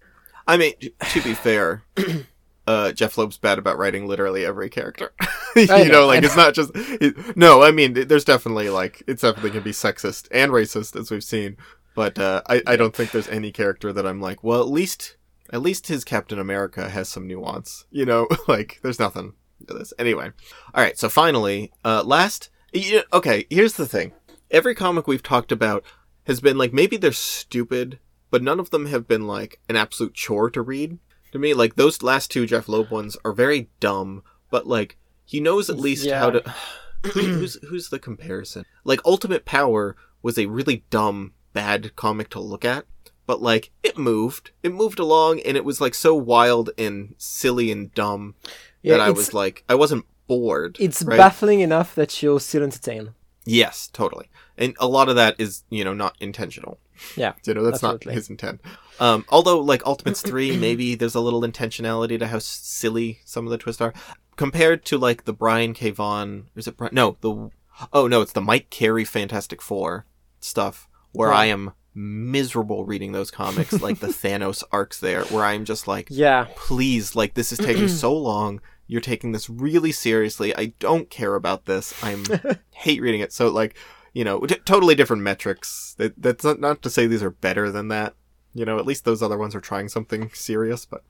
I 0.48 0.56
mean, 0.58 0.74
to 1.14 1.22
be 1.22 1.34
fair, 1.34 1.84
uh, 2.68 2.92
Jeph 2.92 3.18
Loeb's 3.18 3.38
bad 3.38 3.58
about 3.58 3.78
writing 3.78 4.08
literally 4.08 4.46
every 4.46 4.70
character. 4.70 5.14
you 5.56 5.66
know, 5.66 5.84
know, 5.86 6.08
like 6.08 6.24
I 6.24 6.26
it's 6.26 6.36
not 6.36 6.54
just. 6.54 6.72
It, 6.76 7.38
no, 7.38 7.64
I 7.64 7.72
mean, 7.72 7.94
there's 7.94 8.26
definitely 8.26 8.70
like 8.70 9.02
it's 9.08 9.22
definitely 9.22 9.52
gonna 9.52 9.62
be 9.62 9.72
sexist 9.72 10.28
and 10.32 10.52
racist 10.52 11.00
as 11.00 11.10
we've 11.10 11.24
seen, 11.24 11.56
but 11.96 12.20
uh, 12.20 12.42
I 12.48 12.62
I 12.68 12.76
don't 12.76 12.96
think 12.96 13.12
there's 13.12 13.30
any 13.30 13.52
character 13.52 13.94
that 13.94 14.06
I'm 14.06 14.22
like, 14.22 14.44
well, 14.44 14.62
at 14.62 14.68
least 14.68 15.16
at 15.52 15.62
least 15.62 15.88
his 15.88 16.04
Captain 16.04 16.40
America 16.40 16.90
has 16.90 17.08
some 17.08 17.26
nuance. 17.26 17.86
You 17.90 18.06
know, 18.06 18.28
like 18.48 18.80
there's 18.84 19.00
nothing 19.00 19.34
to 19.66 19.74
this. 19.74 19.94
Anyway, 19.98 20.32
all 20.74 20.84
right. 20.84 20.98
So 21.00 21.10
finally, 21.10 21.72
uh, 21.86 22.04
last. 22.04 22.50
You 22.74 23.04
okay, 23.14 23.48
here's 23.50 23.74
the 23.74 23.88
thing. 23.88 24.12
Every 24.52 24.76
comic 24.76 25.08
we've 25.08 25.24
talked 25.24 25.54
about 25.54 25.86
has 26.26 26.42
been 26.42 26.58
like 26.58 26.74
maybe 26.74 26.98
they're 26.98 27.14
stupid, 27.14 28.00
but 28.30 28.44
none 28.44 28.60
of 28.60 28.72
them 28.72 28.88
have 28.88 29.08
been 29.08 29.26
like 29.26 29.62
an 29.70 29.78
absolute 29.78 30.14
chore 30.14 30.50
to 30.50 30.62
read. 30.62 31.00
To 31.32 31.40
me, 31.40 31.54
like 31.54 31.76
those 31.76 32.02
last 32.02 32.32
two 32.32 32.46
Jeph 32.46 32.68
Loeb 32.68 32.90
ones 32.90 33.18
are 33.26 33.34
very 33.34 33.70
dumb, 33.80 34.24
but 34.50 34.68
like 34.68 34.98
he 35.26 35.40
knows 35.40 35.70
at 35.70 35.80
least 35.80 36.10
how 36.10 36.32
to. 36.32 36.56
Who's 37.14 37.58
who's 37.70 37.90
the 37.90 38.00
comparison? 38.00 38.66
Like 38.84 39.00
Ultimate 39.06 39.46
Power 39.46 39.96
was 40.24 40.38
a 40.38 40.48
really 40.48 40.84
dumb, 40.90 41.34
bad 41.54 41.96
comic 41.96 42.30
to 42.32 42.40
look 42.40 42.66
at, 42.66 42.86
but 43.28 43.42
like 43.42 43.70
it 43.84 43.98
moved, 43.98 44.50
it 44.64 44.74
moved 44.74 45.00
along, 45.00 45.40
and 45.42 45.56
it 45.56 45.64
was 45.64 45.80
like 45.80 45.94
so 45.94 46.16
wild 46.16 46.72
and 46.78 47.14
silly 47.18 47.72
and 47.72 47.94
dumb 47.94 48.36
Yeah, 48.82 48.94
that 48.94 49.02
I 49.02 49.12
was 49.12 49.34
like, 49.34 49.64
I 49.70 49.76
wasn't 49.76 50.06
bored. 50.28 50.78
It's 50.80 51.04
right? 51.04 51.18
baffling 51.18 51.60
enough 51.60 51.94
that 51.96 52.22
you're 52.22 52.40
still 52.40 52.64
entertained. 52.64 53.12
Yes, 53.46 53.90
totally. 53.94 54.30
And 54.58 54.76
a 54.80 54.88
lot 54.88 55.08
of 55.08 55.16
that 55.16 55.36
is, 55.40 55.64
you 55.70 55.86
know, 55.86 55.94
not 55.94 56.16
intentional. 56.20 56.80
Yeah, 57.16 57.34
You 57.46 57.54
know, 57.54 57.64
that's 57.64 57.84
Absolutely. 57.84 58.12
not 58.12 58.16
his 58.16 58.30
intent. 58.30 58.62
Um, 59.00 59.26
although, 59.30 59.60
like, 59.60 59.86
Ultimates 59.86 60.22
3, 60.22 60.58
maybe 60.60 60.96
there's 60.96 61.16
a 61.16 61.20
little 61.20 61.42
intentionality 61.42 62.18
to 62.20 62.28
how 62.28 62.40
silly 62.40 63.20
some 63.26 63.46
of 63.46 63.52
the 63.52 63.58
twists 63.58 63.82
are. 63.82 63.94
Compared 64.36 64.86
to, 64.86 64.98
like, 64.98 65.26
the 65.26 65.34
Brian 65.34 65.74
K. 65.74 65.92
Vaughan, 65.92 66.50
is 66.56 66.68
it 66.68 66.78
Brian? 66.78 66.94
No, 66.94 67.18
the, 67.22 67.50
oh 67.94 68.08
no, 68.08 68.22
it's 68.22 68.34
the 68.34 68.42
Mike 68.42 68.70
Carey 68.70 69.04
Fantastic 69.06 69.62
Four 69.62 70.06
stuff, 70.40 70.88
where 71.12 71.30
Yeah. 71.30 71.38
I 71.38 71.46
am 71.46 71.72
miserable 71.94 72.86
reading 72.86 73.12
those 73.12 73.32
comics, 73.32 73.74
like 73.82 74.00
the 74.00 74.08
Thanos 74.08 74.64
arcs 74.72 75.00
there, 75.00 75.24
where 75.26 75.44
I'm 75.44 75.66
just 75.66 75.88
like, 75.88 76.08
yeah, 76.12 76.48
please, 76.56 77.16
like, 77.16 77.34
this 77.34 77.52
is 77.52 77.58
taking 77.58 77.88
so 77.88 78.14
long. 78.18 78.62
You're 78.90 79.02
taking 79.02 79.32
this 79.34 79.50
really 79.50 79.92
seriously. 79.92 80.56
I 80.56 80.74
don't 80.80 81.10
care 81.10 81.36
about 81.36 81.66
this. 81.66 81.94
I'm 82.04 82.24
hate 82.72 83.02
reading 83.02 83.20
it. 83.22 83.34
So, 83.34 83.50
like, 83.50 83.76
you 84.14 84.24
know, 84.24 84.40
t- 84.42 84.56
totally 84.66 84.96
different 84.96 85.24
metrics. 85.24 85.96
That, 85.98 86.22
that's 86.22 86.44
not, 86.44 86.60
not 86.60 86.82
to 86.84 86.90
say 86.90 87.08
these 87.08 87.24
are 87.24 87.32
better 87.32 87.72
than 87.72 87.88
that. 87.90 88.16
You 88.54 88.66
know, 88.66 88.80
at 88.80 88.86
least 88.86 89.06
those 89.06 89.22
other 89.22 89.38
ones 89.38 89.56
are 89.56 89.62
trying 89.62 89.90
something 89.90 90.32
serious. 90.34 90.86
But, 90.86 91.04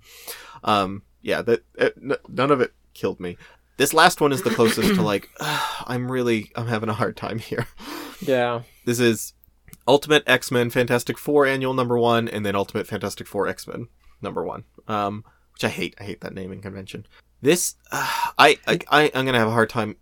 um, 0.63 1.03
yeah, 1.21 1.41
that 1.43 1.63
uh, 1.79 1.89
n- 2.01 2.17
none 2.27 2.51
of 2.51 2.61
it 2.61 2.73
killed 2.93 3.19
me. 3.19 3.37
This 3.77 3.93
last 3.93 4.19
one 4.19 4.31
is 4.31 4.41
the 4.41 4.49
closest 4.49 4.95
to 4.95 5.01
like, 5.01 5.29
I'm 5.39 6.11
really, 6.11 6.51
I'm 6.55 6.67
having 6.67 6.89
a 6.89 6.93
hard 6.93 7.15
time 7.15 7.39
here. 7.39 7.67
yeah. 8.21 8.63
This 8.85 8.99
is 8.99 9.33
Ultimate 9.87 10.23
X 10.27 10.51
Men 10.51 10.69
Fantastic 10.69 11.17
Four 11.17 11.45
Annual 11.45 11.73
Number 11.73 11.97
One, 11.97 12.27
and 12.27 12.45
then 12.45 12.55
Ultimate 12.55 12.87
Fantastic 12.87 13.27
Four 13.27 13.47
X 13.47 13.67
Men 13.67 13.87
Number 14.21 14.43
One. 14.43 14.65
Um, 14.87 15.23
which 15.53 15.63
I 15.63 15.69
hate. 15.69 15.95
I 15.99 16.03
hate 16.03 16.21
that 16.21 16.33
naming 16.33 16.61
convention. 16.61 17.05
This, 17.41 17.75
uh, 17.91 18.07
I, 18.37 18.57
I, 18.67 18.79
I, 18.89 19.11
I'm 19.15 19.25
gonna 19.25 19.39
have 19.39 19.47
a 19.47 19.51
hard 19.51 19.69
time 19.69 19.95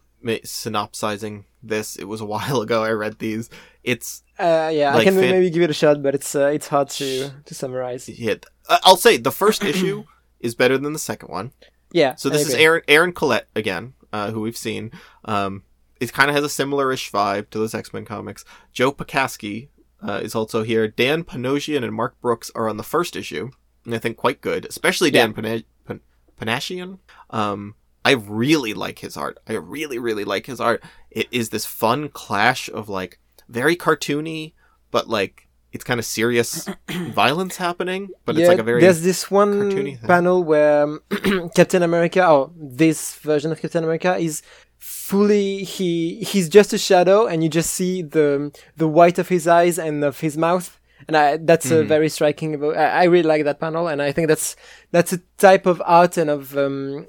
synopsizing 0.44 1.46
this. 1.64 1.96
It 1.96 2.06
was 2.06 2.22
a 2.22 2.26
while 2.34 2.62
ago 2.62 2.84
I 2.84 2.92
read 2.92 3.20
these. 3.20 3.50
It's 3.84 4.24
Uh, 4.40 4.70
yeah, 4.74 4.96
I 4.96 5.04
can 5.04 5.16
maybe 5.16 5.50
give 5.50 5.64
it 5.64 5.70
a 5.70 5.74
shot, 5.74 6.02
but 6.04 6.16
it's 6.16 6.36
uh, 6.36 6.48
it's 6.48 6.68
hard 6.68 6.90
to 6.90 7.32
to 7.46 7.54
summarize. 7.56 8.06
hit. 8.08 8.46
Uh, 8.68 8.80
I'll 8.84 8.98
say 8.98 9.18
the 9.18 9.32
first 9.32 9.64
issue 9.72 10.04
is 10.40 10.56
better 10.56 10.78
than 10.78 10.94
the 10.94 11.00
second 11.00 11.30
one. 11.30 11.52
Yeah. 11.92 12.16
So 12.16 12.30
this 12.30 12.48
is. 12.48 12.54
Aron 12.56 12.82
Aron 12.88 13.14
Coleite 13.14 13.46
again, 13.56 13.94
uh, 14.12 14.32
who 14.32 14.42
we've 14.42 14.58
seen. 14.58 14.92
Um, 15.26 15.64
it 16.02 16.12
kind 16.12 16.30
of 16.30 16.36
has 16.36 16.44
a 16.44 16.50
similar-ish 16.50 17.10
vibe 17.12 17.50
to 17.52 17.58
those 17.60 17.74
X 17.74 17.94
Men 17.94 18.04
comics. 18.06 18.44
Joe 18.74 18.92
Pokaski 18.92 19.70
uh, 20.06 20.20
is 20.22 20.36
also 20.36 20.64
here. 20.64 20.88
Dan 20.90 21.24
Panosian 21.24 21.84
and 21.84 21.94
Mark 21.94 22.20
Brooks 22.20 22.52
are 22.54 22.68
on 22.68 22.76
the 22.78 22.84
first 22.84 23.16
issue, 23.16 23.50
and 23.86 23.96
I 23.96 24.00
think 24.00 24.18
quite 24.18 24.42
good, 24.42 24.66
especially 24.66 25.10
Dan 25.12 25.34
Pana- 25.34 25.64
Pan- 25.86 26.02
Panosian. 26.38 27.00
Um, 27.30 27.76
I 28.06 28.12
really 28.12 28.74
like 28.76 29.00
his 29.00 29.18
art. 29.18 29.40
I 29.48 29.54
really, 29.54 29.98
really 30.00 30.24
like 30.24 30.46
his 30.46 30.60
art. 30.62 30.84
It 31.10 31.28
is 31.32 31.50
this 31.50 31.66
fun 31.66 32.10
clash 32.10 32.70
of 32.70 32.88
like 32.88 33.20
very 33.50 33.76
cartoony, 33.76 34.54
but 34.92 35.10
like 35.10 35.48
it's 35.74 35.84
kind 35.84 36.00
of 36.00 36.06
serious 36.06 36.70
violence 37.08 37.58
happening. 37.58 38.10
But 38.26 38.38
it's 38.38 38.48
like 38.48 38.60
a 38.60 38.64
very 38.64 38.82
there's 38.82 39.02
this 39.02 39.30
one 39.32 39.98
panel 40.08 40.44
where 40.44 40.84
um, 40.84 41.02
Captain 41.56 41.82
America, 41.84 42.26
or 42.30 42.52
this 42.56 43.16
version 43.16 43.52
of 43.52 43.60
Captain 43.60 43.84
America, 43.84 44.16
is 44.18 44.42
fully 44.78 45.64
he 45.64 46.20
he's 46.24 46.48
just 46.48 46.74
a 46.74 46.78
shadow, 46.78 47.26
and 47.26 47.44
you 47.44 47.50
just 47.50 47.72
see 47.74 48.04
the 48.04 48.52
the 48.78 48.88
white 48.88 49.18
of 49.20 49.30
his 49.30 49.48
eyes 49.48 49.80
and 49.80 50.04
of 50.04 50.20
his 50.20 50.38
mouth. 50.38 50.80
And 51.08 51.18
I, 51.18 51.38
that's 51.38 51.70
a 51.72 51.84
Mhm. 51.84 51.88
very 51.88 52.10
striking. 52.10 52.64
I, 52.64 53.02
I 53.02 53.04
really 53.06 53.28
like 53.28 53.44
that 53.46 53.60
panel, 53.60 53.88
and 53.88 54.00
I 54.02 54.12
think 54.12 54.28
that's 54.28 54.56
that's 54.92 55.12
a 55.14 55.20
type 55.38 55.66
of 55.66 55.82
art 55.86 56.18
and 56.18 56.30
of 56.30 56.56
um, 56.58 57.06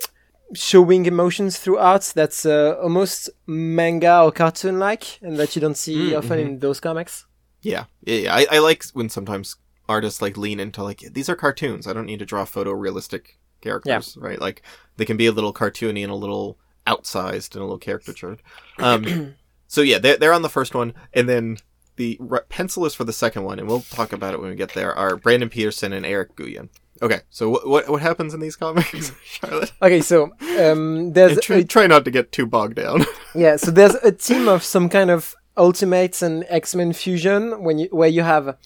showing 0.55 1.07
emotions 1.07 1.59
through 1.59 1.79
art 1.79 2.13
that's 2.15 2.47
uh, 2.47 2.77
almost 2.83 3.31
manga 3.47 4.23
or 4.23 4.33
cartoon 4.33 4.79
like, 4.79 5.21
and 5.23 5.37
that 5.39 5.55
you 5.57 5.61
don't 5.61 5.77
see 5.77 6.11
Mm, 6.13 6.19
often 6.19 6.39
in 6.39 6.59
those 6.61 6.81
comics. 6.81 7.27
Yeah, 7.63 7.85
yeah, 8.03 8.17
yeah. 8.17 8.35
I, 8.35 8.47
I 8.53 8.59
like 8.59 8.85
when 8.93 9.09
sometimes 9.09 9.57
artists 9.89 10.21
like 10.23 10.37
lean 10.37 10.61
into 10.61 10.83
like 10.83 11.01
these 11.01 11.29
are 11.29 11.37
cartoons. 11.37 11.87
I 11.87 11.93
don't 11.93 12.07
need 12.07 12.19
to 12.21 12.27
draw 12.27 12.45
photorealistic 12.45 13.37
characters, 13.61 14.17
right? 14.21 14.41
Like 14.41 14.63
they 14.97 15.05
can 15.05 15.17
be 15.17 15.27
a 15.27 15.33
little 15.33 15.53
cartoony 15.53 16.03
and 16.03 16.13
a 16.13 16.17
little 16.17 16.59
outsized 16.87 17.55
and 17.55 17.63
a 17.63 17.65
little 17.65 17.79
caricatured. 17.79 18.41
Um, 18.79 19.35
so 19.67 19.81
yeah, 19.81 19.99
they're 19.99 20.17
they're 20.17 20.33
on 20.33 20.43
the 20.43 20.49
first 20.49 20.75
one, 20.75 20.95
and 21.13 21.29
then 21.29 21.59
the 21.97 22.17
re- 22.21 22.41
pencilers 22.49 22.95
for 22.95 23.05
the 23.05 23.13
second 23.13 23.43
one, 23.45 23.59
and 23.59 23.67
we'll 23.67 23.81
talk 23.81 24.13
about 24.13 24.35
it 24.35 24.41
when 24.41 24.51
we 24.51 24.57
get 24.57 24.75
there. 24.75 24.95
Are 24.95 25.17
Brandon 25.17 25.49
Peterson 25.49 25.93
and 25.93 26.07
Eric 26.07 26.37
Nguyen. 26.37 26.69
Okay, 27.03 27.21
so 27.31 27.51
what 27.51 27.67
what, 27.67 27.89
what 27.89 28.03
happens 28.03 28.35
in 28.35 28.41
these 28.41 28.57
comics, 28.57 29.13
Charlotte? 29.25 29.73
Okay, 29.83 30.01
so 30.01 30.31
um, 30.59 31.13
there's 31.13 31.33
And 31.33 31.43
try, 31.43 31.63
try 31.63 31.87
not 31.87 32.05
to 32.05 32.11
get 32.11 32.33
too 32.33 32.47
bogged 32.47 32.77
down. 32.77 33.05
Yeah, 33.35 33.57
so 33.57 33.71
there's 33.71 33.95
a 33.97 34.13
team 34.13 34.49
of 34.49 34.63
some 34.63 34.89
kind 34.89 35.11
of 35.11 35.35
Ultimates 35.59 36.23
and 36.23 36.47
X 36.49 36.75
Men 36.75 36.95
fusion 36.95 37.63
when 37.63 37.79
you 37.79 37.89
where 37.91 38.09
you 38.09 38.23
have 38.23 38.57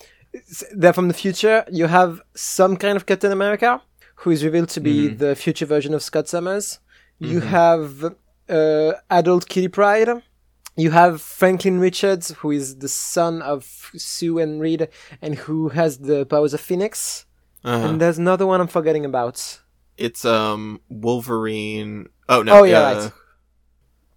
they're 0.72 0.92
from 0.92 1.08
the 1.08 1.14
future. 1.14 1.64
You 1.70 1.86
have 1.86 2.20
some 2.36 2.76
kind 2.76 2.96
of 2.96 3.04
Captain 3.04 3.32
America 3.32 3.82
who 4.16 4.30
is 4.30 4.44
revealed 4.44 4.68
to 4.70 4.80
be 4.80 5.08
the 5.08 5.34
future 5.34 5.66
version 5.66 5.94
of 5.94 6.02
Scott 6.02 6.28
Summers. 6.28 6.78
You 7.18 7.40
have 7.40 8.14
uh, 8.48 8.92
adult 9.10 9.48
Kitty 9.48 9.68
Pryde. 9.68 10.22
You 10.76 10.90
have 10.92 11.20
Franklin 11.20 11.80
Richards, 11.80 12.30
who 12.38 12.50
is 12.50 12.78
the 12.78 12.88
son 12.88 13.42
of 13.42 13.90
Sue 13.96 14.38
and 14.38 14.60
Reed, 14.60 14.88
and 15.20 15.34
who 15.34 15.70
has 15.70 15.98
the 15.98 16.26
powers 16.26 16.54
of 16.54 16.60
Phoenix. 16.60 17.26
Uh-huh. 17.64 17.88
And 17.88 18.00
there's 18.00 18.18
another 18.18 18.46
one 18.46 18.60
I'm 18.60 18.68
forgetting 18.68 19.04
about. 19.04 19.60
It's 19.96 20.24
um 20.24 20.80
Wolverine. 20.88 22.08
Oh 22.28 22.42
no. 22.42 22.60
Oh, 22.60 22.62
yeah, 22.64 22.80
uh, 22.80 22.94
right. 23.02 23.12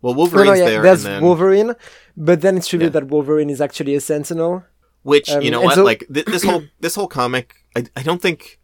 Well, 0.01 0.13
No, 0.13 0.17
Wolverine's 0.17 0.47
no, 0.59 0.65
yeah, 0.65 0.69
there, 0.71 0.81
there's 0.81 1.03
then 1.03 1.23
Wolverine, 1.23 1.73
but 2.17 2.41
then 2.41 2.57
it's 2.57 2.71
revealed 2.73 2.93
Yeah. 2.93 2.99
that 3.01 3.07
Wolverine 3.09 3.49
is 3.49 3.61
actually 3.61 3.95
a 3.95 4.01
Sentinel. 4.01 4.63
Which 5.03 5.29
Um, 5.29 5.41
you 5.41 5.51
know 5.51 5.61
what? 5.61 5.75
so- 5.75 5.83
like 5.83 6.05
th- 6.13 6.25
this 6.25 6.43
whole 6.43 6.63
this 6.79 6.95
whole 6.95 7.07
comic, 7.07 7.55
I 7.75 7.85
I 7.95 8.03
don't 8.03 8.21
think 8.21 8.59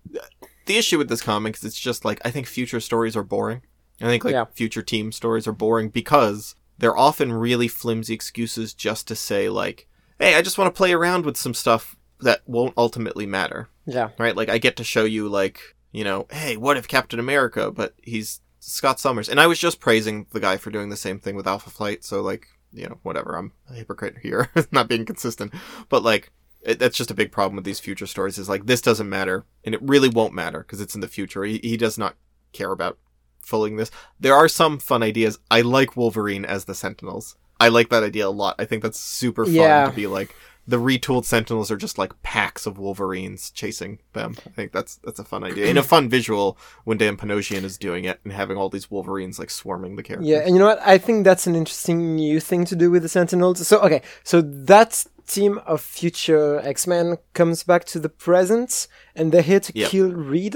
the 0.65 0.77
issue 0.77 0.97
with 0.97 1.09
this 1.09 1.21
comic 1.21 1.55
is 1.57 1.63
it's 1.63 1.79
just 1.79 2.05
like 2.05 2.19
I 2.23 2.31
think 2.31 2.47
future 2.47 2.79
stories 2.79 3.15
are 3.15 3.23
boring. 3.23 3.61
I 4.01 4.05
think 4.05 4.23
like 4.23 4.31
Yeah. 4.33 4.45
future 4.53 4.81
team 4.81 5.11
stories 5.11 5.47
are 5.47 5.51
boring 5.53 5.89
because 5.89 6.55
they're 6.77 6.97
often 6.97 7.33
really 7.33 7.67
flimsy 7.67 8.13
excuses 8.13 8.73
just 8.73 9.07
to 9.09 9.15
say 9.15 9.49
like, 9.49 9.87
hey, 10.19 10.35
I 10.35 10.41
just 10.41 10.57
want 10.57 10.73
to 10.73 10.77
play 10.77 10.93
around 10.93 11.25
with 11.25 11.35
some 11.35 11.53
stuff 11.53 11.97
that 12.21 12.41
won't 12.45 12.73
ultimately 12.77 13.25
matter, 13.25 13.69
Yeah. 13.85 14.09
right? 14.17 14.35
Like 14.35 14.49
I 14.49 14.57
get 14.57 14.75
to 14.77 14.83
show 14.83 15.05
you 15.05 15.27
like 15.29 15.59
you 15.91 16.03
know, 16.03 16.27
hey, 16.31 16.55
what 16.55 16.77
if 16.77 16.87
Captain 16.87 17.19
America, 17.19 17.71
but 17.71 17.95
he's 18.03 18.41
Scott 18.59 18.99
Summers, 18.99 19.27
and 19.29 19.39
I 19.39 19.47
was 19.47 19.57
just 19.57 19.79
praising 19.79 20.27
the 20.31 20.39
guy 20.39 20.57
for 20.57 20.69
doing 20.69 20.89
the 20.89 20.97
same 20.97 21.17
thing 21.19 21.35
with 21.35 21.47
Alpha 21.47 21.69
Flight, 21.71 22.03
so 22.03 22.21
like 22.21 22.47
you 22.71 22.87
know 22.87 22.99
whatever, 23.03 23.35
I'm 23.35 23.53
a 23.69 23.73
hypocrite 23.73 24.17
here, 24.21 24.49
not 24.71 24.87
being 24.87 25.05
consistent, 25.05 25.53
but 25.89 26.03
like 26.03 26.31
it, 26.61 26.77
that's 26.77 26.97
just 26.97 27.09
a 27.09 27.15
big 27.15 27.31
problem 27.31 27.55
with 27.55 27.65
these 27.65 27.79
future 27.79 28.05
stories 28.05 28.37
is 28.37 28.49
like 28.49 28.65
this 28.65 28.81
doesn't 28.81 29.09
matter 29.09 29.45
and 29.63 29.73
it 29.73 29.81
really 29.81 30.09
won't 30.09 30.33
matter 30.33 30.59
because 30.59 30.81
it's 30.81 30.93
in 30.93 30.99
the 31.01 31.07
future. 31.07 31.43
He, 31.45 31.57
he 31.63 31.77
does 31.77 31.97
not 31.97 32.15
care 32.51 32.71
about 32.71 32.97
fulling 33.41 33.77
this. 33.77 33.89
There 34.19 34.35
are 34.35 34.49
some 34.49 34.77
fun 34.77 35.01
ideas. 35.01 35.39
I 35.49 35.61
like 35.61 35.95
wolverine 35.95 36.43
as 36.45 36.65
the 36.65 36.75
sentinels. 36.75 37.37
I 37.61 37.69
like 37.69 37.89
that 37.89 38.03
idea 38.03 38.27
a 38.27 38.29
lot. 38.29 38.55
I 38.59 38.65
think 38.65 38.83
that's 38.83 38.99
super 38.99 39.45
fun 39.45 39.53
Yeah. 39.55 39.89
to 39.89 39.95
be 39.95 40.05
like 40.05 40.35
the 40.69 40.77
retooled 40.77 41.25
sentinels 41.25 41.69
are 41.71 41.77
just 41.77 41.97
like 41.97 42.11
packs 42.21 42.65
of 42.65 42.77
wolverines 42.77 43.49
chasing 43.51 43.99
them 44.13 44.35
i 44.45 44.49
think 44.51 44.71
that's 44.71 44.97
that's 45.03 45.19
a 45.19 45.23
fun 45.23 45.43
idea 45.43 45.67
and 45.67 45.77
a 45.77 45.83
fun 45.83 46.07
visual 46.09 46.57
when 46.85 46.97
dan 46.97 47.15
panosian 47.17 47.63
is 47.63 47.77
doing 47.77 48.03
it 48.05 48.19
and 48.23 48.31
having 48.33 48.57
all 48.57 48.69
these 48.69 48.89
wolverines 48.91 49.39
like 49.39 49.49
swarming 49.49 49.95
the 49.95 50.03
characters 50.03 50.27
Yeah, 50.29 50.39
and 50.45 50.53
you 50.53 50.59
know 50.59 50.67
what? 50.67 50.81
I 50.95 50.97
think 50.97 51.23
that's 51.23 51.47
an 51.47 51.55
interesting 51.55 52.15
new 52.15 52.39
thing 52.39 52.65
to 52.65 52.75
do 52.75 52.91
with 52.91 53.01
the 53.03 53.09
Sentinels. 53.09 53.65
So, 53.67 53.79
okay, 53.81 54.01
so 54.23 54.41
that 54.41 55.05
team 55.27 55.53
of 55.65 55.81
future 55.81 56.59
X 56.75 56.85
Men 56.87 57.17
comes 57.33 57.63
back 57.63 57.83
to 57.85 57.99
the 57.99 58.09
present, 58.09 58.87
and 59.15 59.31
they're 59.31 59.41
here 59.51 59.59
to 59.67 59.71
Yep. 59.75 59.89
kill 59.89 60.11
Reed. 60.11 60.55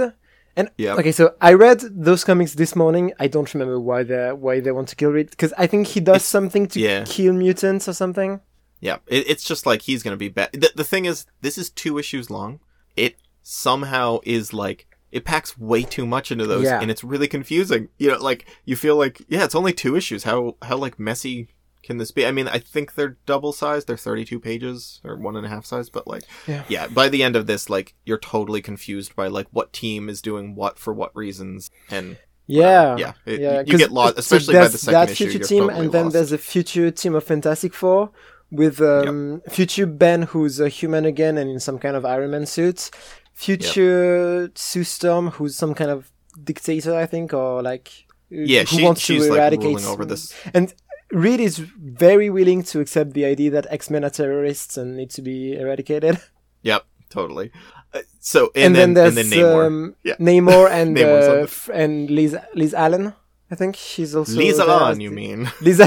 And 0.55 0.69
Yep. 0.77 0.99
okay, 0.99 1.11
so 1.11 1.33
I 1.41 1.53
read 1.53 1.79
those 2.07 2.23
comics 2.23 2.53
this 2.53 2.75
morning. 2.75 3.11
I 3.19 3.27
don't 3.27 3.51
remember 3.53 3.79
why 3.79 4.03
they 4.03 4.31
why 4.45 4.59
they 4.59 4.71
want 4.71 4.87
to 4.89 4.95
kill 4.95 5.11
Reed 5.11 5.29
because 5.31 5.53
I 5.57 5.65
think 5.67 5.87
he 5.87 5.99
does 5.99 6.17
It's- 6.17 6.25
something 6.37 6.67
to 6.73 6.79
yeah. 6.79 7.03
kill 7.05 7.33
mutants 7.33 7.87
or 7.87 7.93
something. 7.93 8.39
Yeah, 8.83 8.97
it, 9.07 9.25
it's 9.29 9.43
just 9.45 9.65
like 9.65 9.83
he's 9.83 10.03
gonna 10.03 10.17
be 10.17 10.27
bad. 10.29 10.51
The, 10.51 10.71
the 10.75 10.83
thing 10.83 11.05
is, 11.05 11.25
this 11.41 11.57
is 11.57 11.69
two 11.69 11.97
issues 11.97 12.29
long. 12.29 12.59
It 12.97 13.15
somehow 13.41 14.19
is 14.23 14.53
like 14.53 14.87
it 15.11 15.23
packs 15.25 15.57
way 15.57 15.83
too 15.83 16.05
much 16.05 16.31
into 16.31 16.45
those, 16.47 16.65
Yeah. 16.65 16.81
and 16.81 16.89
it's 16.91 17.03
really 17.03 17.27
confusing. 17.27 17.89
You 17.97 18.11
know, 18.11 18.17
like 18.17 18.45
you 18.65 18.75
feel 18.75 18.95
like 18.97 19.21
yeah, 19.29 19.43
it's 19.45 19.55
only 19.55 19.71
two 19.73 19.95
issues. 19.95 20.23
How 20.23 20.57
how 20.61 20.75
like 20.77 20.99
messy 20.99 21.47
can 21.83 21.97
this 21.97 22.11
be? 22.11 22.25
I 22.25 22.31
mean, 22.31 22.47
I 22.47 22.59
think 22.59 22.95
they're 22.95 23.17
double 23.25 23.53
sized. 23.53 23.87
They're 23.87 23.95
thirty 23.97 24.25
two 24.25 24.39
pages 24.39 24.99
or 25.03 25.15
one 25.17 25.35
and 25.37 25.45
a 25.45 25.49
half 25.49 25.65
size, 25.65 25.89
but 25.89 26.05
like 26.07 26.23
Yeah. 26.47 26.63
yeah, 26.67 26.87
by 26.87 27.07
the 27.09 27.23
end 27.23 27.35
of 27.37 27.47
this, 27.47 27.69
like 27.69 27.93
you're 28.05 28.17
totally 28.17 28.61
confused 28.61 29.15
by 29.15 29.27
like 29.27 29.47
what 29.51 29.71
team 29.71 30.09
is 30.09 30.21
doing 30.21 30.55
what 30.55 30.77
for 30.77 30.93
what 30.93 31.15
reasons, 31.15 31.71
and 31.89 32.17
Yeah, 32.47 32.97
yeah, 32.97 33.13
it- 33.25 33.39
yeah. 33.39 33.63
You 33.65 33.77
get 33.77 33.91
lost, 33.91 34.15
so 34.15 34.19
especially 34.19 34.55
by 34.55 34.67
the 34.67 34.77
second 34.77 34.93
that 34.99 35.09
issue. 35.11 35.29
future 35.29 35.37
you're 35.39 35.47
team, 35.47 35.69
and 35.69 35.91
then 35.93 36.05
lost. 36.05 36.13
there's 36.13 36.31
a 36.33 36.37
future 36.37 36.91
team 36.91 37.15
of 37.15 37.23
Fantastic 37.23 37.73
Four 37.73 38.11
with 38.53 38.79
um, 38.81 39.41
future 39.49 39.85
Ben, 39.85 40.23
who's 40.23 40.59
a 40.59 40.69
human 40.69 41.05
again 41.05 41.37
and 41.37 41.49
in 41.49 41.59
some 41.59 41.79
kind 41.79 41.95
of 41.95 42.05
Iron 42.05 42.31
Man 42.31 42.45
suit. 42.45 42.91
Future 43.33 44.51
Sue 44.53 44.83
Storm, 44.83 45.31
who's 45.31 45.55
some 45.55 45.73
kind 45.73 45.89
of 45.89 46.11
dictator, 46.41 46.95
I 46.95 47.07
think, 47.07 47.33
or 47.33 47.63
like 47.63 48.05
yeah, 48.29 48.61
who 48.61 48.77
she, 48.77 48.83
wants 48.83 49.05
to 49.07 49.21
eradicate 49.23 49.65
ruling 49.65 49.85
over 49.85 50.05
this. 50.05 50.33
And 50.53 50.73
Reed 51.11 51.39
is 51.39 51.57
very 51.57 52.29
willing 52.29 52.63
to 52.63 52.79
accept 52.79 53.13
the 53.13 53.25
idea 53.25 53.51
that 53.51 53.67
X 53.69 53.89
Men 53.89 54.05
are 54.05 54.09
terrorists 54.09 54.77
and 54.77 54.95
need 54.95 55.09
to 55.11 55.21
be 55.21 55.53
eradicated. 55.53 56.19
Yep, 56.65 56.85
totally. 57.09 57.51
Uh, 57.93 58.03
so 58.21 58.49
And, 58.55 58.67
and, 58.67 58.75
then, 58.77 58.93
then, 58.93 59.07
and 59.07 59.17
there's 59.17 59.29
then 59.29 59.39
Namor. 59.39 59.67
Um, 59.67 59.95
Yeah. 60.01 60.15
Namor 60.15 60.71
and 60.71 60.97
uh, 60.97 61.73
and 61.73 62.09
Liz 62.09 62.37
Liz 62.55 62.73
Allen. 62.73 63.11
I 63.53 63.55
think 63.55 63.75
she's 63.75 64.15
also 64.15 64.33
Liz 64.35 64.59
Allen, 64.59 64.99
you 64.99 65.11
mean? 65.11 65.47
Liz 65.61 65.79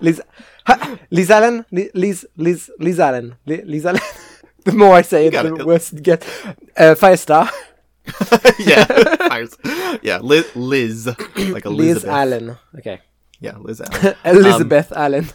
Liz 0.00 0.20
ha, 0.66 0.98
Liz 1.10 1.30
Allen 1.30 1.64
Liz 1.70 2.26
Liz 2.36 2.68
Liz 2.80 2.98
Allen 2.98 3.36
Liz 3.46 3.86
Allen. 3.86 4.00
the 4.64 4.72
more 4.72 4.94
I 4.96 5.02
say 5.02 5.28
it, 5.28 5.30
the 5.30 5.54
it. 5.54 5.64
worse 5.66 5.92
it 5.92 6.02
gets. 6.02 6.26
Uh, 6.76 6.96
Firestar. 6.98 7.48
yeah, 8.58 8.84
Fires. 9.28 9.56
yeah, 10.02 10.18
Liz, 10.18 10.46
Liz, 10.56 11.06
like 11.06 11.64
Elizabeth. 11.64 12.02
Liz 12.02 12.04
Allen. 12.04 12.56
Okay. 12.78 13.00
Yeah, 13.40 13.56
Liz 13.58 13.80
Allen. 13.80 14.14
Elizabeth 14.24 14.92
Allen. 14.96 15.26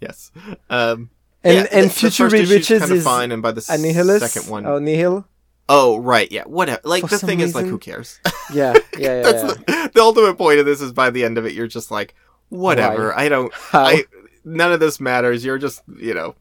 Yes. 0.00 0.32
Um, 0.68 1.10
And 1.44 1.54
yeah, 1.56 1.66
and 1.70 1.92
future 1.92 2.26
Reed 2.28 2.42
issue's 2.42 2.50
Richards 2.70 2.80
kinda 2.86 2.96
is 2.96 3.04
fine, 3.04 3.30
and 3.32 3.40
by 3.42 3.52
the 3.52 3.64
a 3.70 3.78
nihilist. 3.78 4.26
second 4.26 4.50
one, 4.50 4.66
Oh, 4.66 4.78
nihil. 4.78 5.26
oh 5.68 5.98
right, 5.98 6.30
yeah, 6.32 6.44
whatever. 6.44 6.80
Like 6.84 7.02
For 7.02 7.08
the 7.08 7.18
thing 7.18 7.40
is, 7.40 7.54
like, 7.54 7.66
who 7.66 7.78
cares? 7.78 8.18
Yeah, 8.52 8.74
yeah, 8.98 9.20
yeah. 9.20 9.22
Yeah. 9.22 9.32
the, 9.32 9.79
the 9.94 10.00
ultimate 10.00 10.36
point 10.36 10.60
of 10.60 10.66
this. 10.66 10.80
Is 10.80 10.92
by 10.92 11.10
the 11.10 11.24
end 11.24 11.38
of 11.38 11.46
it, 11.46 11.52
you're 11.52 11.66
just 11.66 11.90
like, 11.90 12.14
whatever. 12.48 13.16
I 13.16 13.28
don't. 13.28 13.52
How? 13.70 13.84
I 13.84 14.04
none 14.44 14.72
of 14.72 14.80
this 14.80 15.00
matters. 15.00 15.44
You're 15.44 15.58
just, 15.58 15.82
you 15.98 16.14
know, 16.14 16.34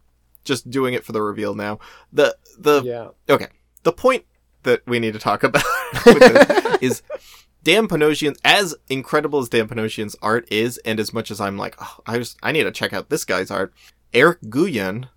just 0.43 0.69
doing 0.69 0.93
it 0.93 1.03
for 1.03 1.11
the 1.11 1.21
reveal 1.21 1.55
now. 1.55 1.79
The 2.11 2.35
the 2.57 2.81
yeah. 2.83 3.09
Okay. 3.29 3.47
The 3.83 3.93
point 3.93 4.25
that 4.63 4.85
we 4.85 4.99
need 4.99 5.13
to 5.13 5.19
talk 5.19 5.43
about 5.43 5.63
is 6.81 7.01
Dan 7.63 7.87
Panosian's 7.87 8.39
as 8.43 8.75
incredible 8.89 9.39
as 9.39 9.49
Dan 9.49 9.67
Panosian's 9.67 10.15
art 10.21 10.47
is, 10.51 10.77
and 10.79 10.99
as 10.99 11.13
much 11.13 11.31
as 11.31 11.39
I'm 11.39 11.57
like, 11.57 11.75
oh, 11.79 11.99
I 12.05 12.17
just 12.17 12.37
I 12.43 12.51
need 12.51 12.63
to 12.63 12.71
check 12.71 12.93
out 12.93 13.09
this 13.09 13.25
guy's 13.25 13.51
art. 13.51 13.73
Eric 14.13 14.41
Nguyen 14.41 15.07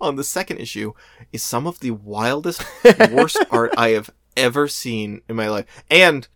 on 0.00 0.16
the 0.16 0.24
second 0.24 0.58
issue 0.58 0.92
is 1.32 1.42
some 1.42 1.66
of 1.66 1.80
the 1.80 1.92
wildest, 1.92 2.64
worst 3.10 3.42
art 3.50 3.72
I 3.76 3.90
have 3.90 4.10
ever 4.36 4.68
seen 4.68 5.22
in 5.28 5.36
my 5.36 5.48
life. 5.48 5.84
And 5.90 6.26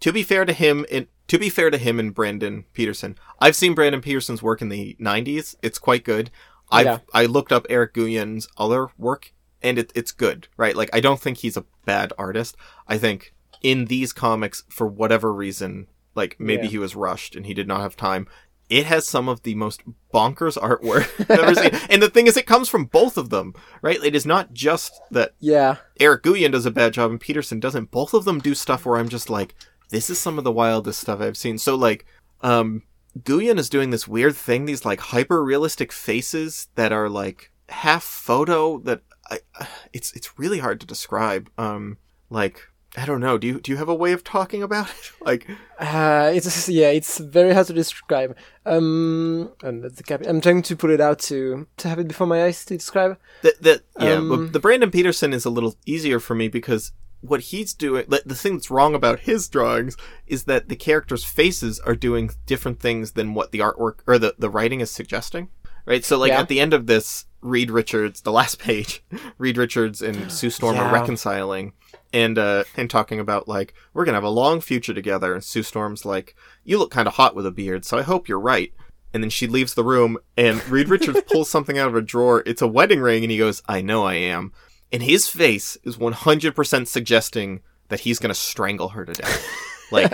to 0.00 0.12
be 0.12 0.22
fair 0.22 0.44
to 0.44 0.52
him, 0.52 0.84
it 0.88 1.08
to 1.28 1.38
be 1.38 1.48
fair 1.48 1.70
to 1.70 1.78
him 1.78 2.00
and 2.00 2.14
Brandon 2.14 2.64
Peterson, 2.72 3.16
I've 3.38 3.54
seen 3.56 3.74
Brandon 3.74 4.00
Peterson's 4.00 4.42
work 4.42 4.60
in 4.62 4.68
the 4.68 4.96
'90s. 5.00 5.54
It's 5.62 5.78
quite 5.78 6.04
good. 6.04 6.30
I've 6.70 6.86
Yeah. 6.86 6.98
I 7.14 7.26
looked 7.26 7.52
up 7.52 7.66
Eric 7.70 7.94
Nguyen's 7.94 8.48
other 8.56 8.88
work, 8.98 9.32
and 9.62 9.78
it, 9.78 9.92
it's 9.94 10.12
good, 10.12 10.48
right? 10.56 10.74
Like 10.76 10.90
I 10.92 11.00
don't 11.00 11.20
think 11.20 11.38
he's 11.38 11.56
a 11.56 11.64
bad 11.84 12.12
artist. 12.18 12.56
I 12.88 12.98
think 12.98 13.34
in 13.62 13.86
these 13.86 14.12
comics, 14.12 14.64
for 14.68 14.86
whatever 14.86 15.32
reason, 15.32 15.86
like 16.14 16.36
maybe 16.38 16.64
Yeah. 16.64 16.70
he 16.70 16.78
was 16.78 16.96
rushed 16.96 17.36
and 17.36 17.46
he 17.46 17.54
did 17.54 17.68
not 17.68 17.80
have 17.82 17.96
time. 17.96 18.26
It 18.70 18.86
has 18.86 19.06
some 19.06 19.28
of 19.28 19.42
the 19.42 19.56
most 19.56 19.82
bonkers 20.14 20.56
artwork 20.56 21.08
I've 21.30 21.40
ever 21.40 21.54
seen. 21.56 21.72
And 21.90 22.00
the 22.00 22.08
thing 22.08 22.28
is, 22.28 22.36
it 22.36 22.46
comes 22.46 22.68
from 22.68 22.84
both 22.84 23.18
of 23.18 23.28
them, 23.30 23.52
right? 23.82 23.98
It 24.02 24.14
is 24.14 24.24
not 24.24 24.52
just 24.54 24.92
that 25.10 25.34
Yeah. 25.40 25.76
Eric 25.98 26.22
Guyan 26.22 26.52
does 26.52 26.66
a 26.66 26.70
bad 26.70 26.92
job 26.92 27.10
and 27.10 27.20
Peterson 27.20 27.58
doesn't. 27.58 27.90
Both 27.90 28.14
of 28.14 28.24
them 28.24 28.38
do 28.38 28.54
stuff 28.54 28.86
where 28.86 28.96
I'm 28.96 29.08
just 29.08 29.28
like, 29.28 29.56
this 29.90 30.10
is 30.10 30.18
some 30.18 30.38
of 30.38 30.44
the 30.44 30.52
wildest 30.52 31.00
stuff 31.00 31.20
I've 31.20 31.36
seen. 31.36 31.58
So 31.58 31.74
like, 31.74 32.06
um, 32.42 32.82
Nguyen 33.18 33.58
is 33.58 33.68
doing 33.68 33.90
this 33.90 34.08
weird 34.08 34.36
thing, 34.36 34.64
these 34.64 34.84
like 34.84 35.00
hyper 35.00 35.42
realistic 35.44 35.92
faces 35.92 36.68
that 36.76 36.92
are 36.92 37.08
like 37.08 37.50
half 37.68 38.02
photo 38.04 38.78
that 38.80 39.02
I, 39.30 39.40
it's, 39.92 40.12
it's 40.12 40.38
really 40.38 40.58
hard 40.60 40.80
to 40.80 40.86
describe. 40.86 41.50
Um, 41.58 41.98
like, 42.30 42.62
I 42.96 43.06
don't 43.06 43.20
know. 43.20 43.38
Do 43.38 43.46
you, 43.46 43.60
do 43.60 43.70
you 43.70 43.78
have 43.78 43.88
a 43.88 43.94
way 43.94 44.10
of 44.12 44.24
talking 44.24 44.62
about 44.64 44.88
it? 44.90 45.12
like, 45.20 45.46
Uh, 45.78 46.32
it's 46.34 46.68
yeah, 46.80 46.88
it's 46.88 47.18
very 47.18 47.52
hard 47.52 47.66
to 47.68 47.72
describe. 47.72 48.36
Um, 48.66 49.52
and 49.62 49.84
the 49.84 50.02
cap- 50.02 50.26
I'm 50.26 50.40
trying 50.40 50.62
to 50.62 50.76
pull 50.76 50.90
it 50.90 51.00
out 51.00 51.18
to 51.30 51.66
to 51.78 51.88
have 51.88 51.98
it 51.98 52.08
before 52.08 52.26
my 52.26 52.44
eyes 52.44 52.64
to 52.64 52.76
describe. 52.76 53.16
That 53.42 53.62
that 53.62 53.82
yeah, 53.98 54.14
Um, 54.14 54.50
the 54.52 54.60
Brandon 54.60 54.90
Peterson 54.90 55.32
is 55.32 55.44
a 55.44 55.50
little 55.50 55.76
easier 55.86 56.18
for 56.20 56.34
me 56.34 56.48
because 56.48 56.92
what 57.20 57.40
he's 57.40 57.74
doing, 57.74 58.06
the, 58.08 58.34
thing 58.34 58.54
that's 58.54 58.70
wrong 58.70 58.94
about 58.94 59.20
his 59.20 59.48
drawings 59.48 59.96
is 60.26 60.44
that 60.44 60.68
the 60.68 60.76
characters' 60.76 61.24
faces 61.24 61.78
are 61.80 61.94
doing 61.94 62.30
different 62.46 62.80
things 62.80 63.12
than 63.12 63.34
what 63.34 63.52
the 63.52 63.58
artwork 63.58 63.98
or 64.06 64.18
the 64.18 64.34
the 64.38 64.50
writing 64.50 64.80
is 64.80 64.90
suggesting. 64.90 65.48
Right, 65.86 66.04
so 66.04 66.16
like 66.18 66.30
Yeah. 66.30 66.40
at 66.40 66.48
the 66.48 66.60
end 66.60 66.72
of 66.74 66.86
this, 66.86 67.26
Reed 67.40 67.70
Richards, 67.70 68.20
the 68.20 68.32
last 68.32 68.58
page, 68.62 69.02
Reed 69.38 69.56
Richards 69.56 70.02
and 70.02 70.30
Sue 70.30 70.50
Storm 70.50 70.76
are 70.76 70.92
reconciling 70.92 71.72
and 72.12 72.38
uh 72.38 72.64
and 72.76 72.88
talking 72.90 73.20
about 73.20 73.48
like 73.48 73.74
we're 73.94 74.04
gonna 74.04 74.16
have 74.16 74.24
a 74.24 74.30
long 74.30 74.60
future 74.60 74.94
together. 74.94 75.34
And 75.34 75.44
Sue 75.44 75.62
Storm's 75.62 76.04
like, 76.04 76.34
"You 76.64 76.78
look 76.78 76.90
kind 76.90 77.08
of 77.08 77.14
hot 77.14 77.34
with 77.34 77.46
a 77.46 77.50
beard, 77.50 77.84
so 77.84 77.98
I 77.98 78.02
hope 78.02 78.28
you're 78.28 78.40
right." 78.40 78.72
And 79.12 79.22
then 79.24 79.30
she 79.30 79.48
leaves 79.48 79.74
the 79.74 79.82
room, 79.84 80.18
and 80.36 80.64
Reed 80.68 80.88
Richards 80.88 81.22
pulls 81.32 81.50
something 81.50 81.76
out 81.78 81.88
of 81.88 81.96
a 81.96 82.00
drawer. 82.02 82.44
It's 82.46 82.62
a 82.62 82.68
wedding 82.68 83.00
ring, 83.00 83.24
and 83.24 83.30
he 83.30 83.38
goes, 83.38 83.62
"I 83.68 83.80
know 83.80 84.04
I 84.04 84.14
am." 84.14 84.52
And 84.92 85.02
his 85.02 85.28
face 85.28 85.76
is 85.84 85.96
100% 85.96 86.86
suggesting 86.88 87.60
that 87.88 88.00
he's 88.00 88.18
gonna 88.18 88.34
strangle 88.34 88.90
her 88.90 89.04
to 89.04 89.12
death. 89.12 89.46
like 89.90 90.12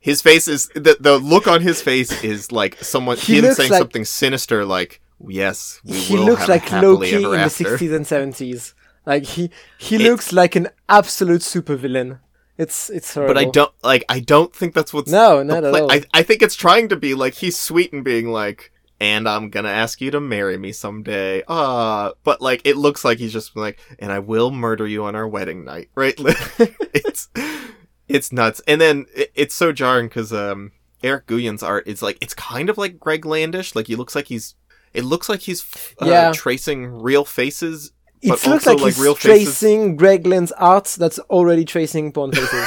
his 0.00 0.22
face 0.22 0.48
is 0.48 0.68
the 0.74 0.96
the 0.98 1.18
look 1.18 1.46
on 1.46 1.60
his 1.60 1.82
face 1.82 2.24
is 2.24 2.50
like 2.52 2.76
someone 2.82 3.16
He 3.16 3.38
him 3.38 3.52
saying 3.54 3.70
like- 3.70 3.78
something 3.78 4.04
sinister, 4.04 4.64
like 4.64 5.00
"Yes, 5.26 5.80
we 5.84 5.98
he 5.98 6.16
will 6.16 6.24
looks 6.24 6.40
have 6.40 6.48
like 6.48 6.72
Loki 6.72 7.14
in 7.16 7.22
the 7.22 7.36
60s 7.36 7.94
and 7.94 8.06
70s. 8.06 8.74
Like 9.06 9.24
he 9.24 9.50
he 9.78 9.98
looks 9.98 10.32
like 10.32 10.54
an 10.54 10.68
absolute 10.88 11.40
supervillain. 11.40 12.20
It's 12.58 12.90
it's 12.90 13.14
horrible. 13.14 13.34
But 13.34 13.40
I 13.40 13.50
don't 13.50 13.72
like. 13.82 14.04
I 14.08 14.20
don't 14.20 14.54
think 14.54 14.74
that's 14.74 14.92
what's 14.92 15.10
No, 15.10 15.42
not 15.42 15.64
at 15.64 15.74
all. 15.74 15.90
I 15.90 16.02
I 16.12 16.22
think 16.22 16.42
it's 16.42 16.56
trying 16.56 16.88
to 16.88 16.96
be 16.96 17.14
like 17.14 17.34
he's 17.34 17.58
sweet 17.58 17.92
and 17.92 18.04
being 18.04 18.28
like, 18.28 18.72
and 19.00 19.28
I'm 19.28 19.50
gonna 19.50 19.68
ask 19.68 20.00
you 20.00 20.10
to 20.12 20.20
marry 20.20 20.56
me 20.58 20.72
someday. 20.72 21.42
Ah, 21.48 22.12
but 22.24 22.40
like 22.40 22.62
it 22.64 22.76
looks 22.76 23.04
like 23.04 23.18
he's 23.18 23.32
just 23.32 23.56
like, 23.56 23.78
and 23.98 24.10
I 24.12 24.18
will 24.18 24.50
murder 24.50 24.86
you 24.86 25.04
on 25.04 25.14
our 25.14 25.26
wedding 25.28 25.64
night, 25.64 25.90
right? 25.94 26.14
it's 26.18 27.28
it's 28.08 28.32
nuts. 28.32 28.60
And 28.66 28.80
then 28.80 29.06
it, 29.14 29.30
it's 29.34 29.54
so 29.54 29.72
jarring 29.72 30.08
because 30.08 30.32
um 30.32 30.72
Eric 31.02 31.26
Nguyen's 31.26 31.62
art 31.62 31.86
is 31.86 32.02
like 32.02 32.18
it's 32.20 32.34
kind 32.34 32.68
of 32.70 32.78
like 32.78 32.98
Greg 32.98 33.22
Landish. 33.22 33.74
Like 33.76 33.86
he 33.86 33.96
looks 33.96 34.14
like 34.14 34.26
he's. 34.26 34.54
It 34.94 35.04
looks 35.04 35.28
like 35.28 35.40
he's 35.40 35.64
uh, 36.00 36.06
Yeah. 36.06 36.32
tracing 36.32 36.86
real 36.86 37.24
faces. 37.24 37.92
It 38.22 38.30
but 38.30 38.46
looks 38.46 38.66
also, 38.66 38.70
like 38.72 38.80
like, 38.80 38.94
he's 38.94 39.02
real 39.02 39.14
faces. 39.14 39.60
tracing 39.60 39.96
Greg 39.96 40.26
Land's 40.26 40.50
art 40.52 40.96
that's 40.98 41.18
already 41.30 41.64
tracing 41.66 42.10
porn 42.10 42.32
faces. 42.32 42.66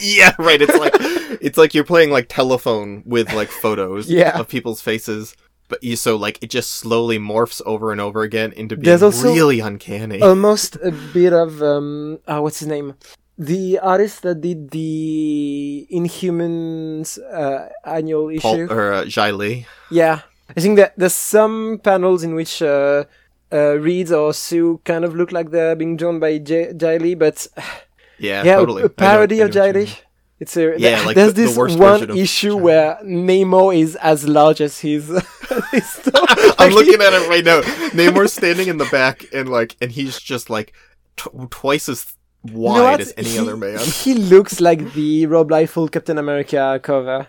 yeah, 0.02 0.32
right. 0.38 0.60
It's 0.60 0.76
like 0.76 0.92
it's 1.40 1.56
like 1.56 1.72
you're 1.72 1.84
playing 1.84 2.10
like 2.10 2.26
telephone 2.28 3.02
with 3.06 3.32
like 3.32 3.48
photos 3.48 4.10
Yeah. 4.10 4.38
of 4.38 4.48
people's 4.48 4.82
faces, 4.82 5.34
but 5.68 5.82
you 5.82 5.96
so 5.96 6.16
like 6.16 6.38
it 6.42 6.50
just 6.50 6.70
slowly 6.72 7.18
morphs 7.18 7.60
over 7.66 7.90
and 7.92 8.00
over 8.00 8.22
again 8.22 8.52
into 8.52 8.76
being 8.76 8.84
There's 8.84 9.02
also- 9.02 9.32
really 9.32 9.60
uncanny. 9.60 10.20
Almost 10.20 10.76
a 10.82 10.92
bit 11.12 11.32
of 11.32 11.62
um 11.62 12.18
uh, 12.26 12.40
what's 12.40 12.58
his 12.60 12.68
name? 12.68 12.94
The 13.36 13.80
artist 13.80 14.22
that 14.22 14.40
did 14.40 14.70
the 14.70 15.88
Inhumans 15.90 17.18
uh, 17.32 17.68
annual 17.84 18.28
issue. 18.30 18.40
Paul, 18.40 18.72
or 18.72 18.92
uh, 18.92 19.02
Jae 19.04 19.36
Lee. 19.36 19.66
Yeah, 19.90 20.20
I 20.56 20.60
think 20.60 20.76
that 20.76 20.94
there's 20.96 21.14
some 21.14 21.80
panels 21.82 22.22
in 22.22 22.34
which 22.36 22.62
uh, 22.62 23.04
uh, 23.52 23.74
Reed 23.78 24.12
or 24.12 24.32
Sue 24.32 24.80
kind 24.84 25.04
of 25.04 25.14
look 25.16 25.32
like 25.32 25.50
they're 25.50 25.74
being 25.76 25.96
drawn 25.96 26.20
by 26.20 26.38
J- 26.38 26.72
Jae 26.74 27.00
Lee, 27.00 27.14
but 27.14 27.46
Yeah, 28.18 28.44
yeah, 28.44 28.54
a- 28.54 28.56
totally. 28.58 28.82
a, 28.82 28.84
know- 28.84 28.88
parody 28.90 29.40
of 29.40 29.50
Jae 29.50 29.74
Lee. 29.74 29.90
It's 30.40 30.56
a 30.56 30.74
Yeah, 30.76 30.96
th- 30.96 31.06
like 31.06 31.14
there's 31.14 31.34
the- 31.34 31.42
the 31.42 31.46
this 31.48 31.56
worst 31.56 31.78
one 31.78 32.16
issue 32.18 32.54
Lee. 32.56 32.60
where 32.62 32.98
Namor 33.04 33.76
is 33.78 33.96
as 33.96 34.28
large 34.28 34.60
as 34.60 34.80
his. 34.80 35.06
his. 35.70 36.00
I'm 36.58 36.72
looking 36.72 37.00
at 37.00 37.12
it 37.12 37.28
right 37.28 37.44
now. 37.44 37.60
Namor's 37.92 38.32
standing 38.32 38.68
in 38.68 38.78
the 38.78 38.86
back, 38.86 39.24
and 39.32 39.48
like, 39.48 39.76
and 39.80 39.92
he's 39.92 40.18
just 40.20 40.50
like 40.50 40.72
tw- 41.16 41.50
twice 41.50 41.88
as 41.88 42.16
You 42.44 42.52
know 42.54 42.58
wide 42.60 43.00
as 43.00 43.14
any 43.16 43.28
He- 43.30 43.38
other 43.38 43.56
man. 43.56 43.78
He 43.78 44.14
looks 44.14 44.60
like 44.60 44.92
the 44.94 45.26
Rob 45.26 45.50
Liefeld 45.50 45.92
Captain 45.92 46.18
America 46.18 46.80
cover. 46.82 47.28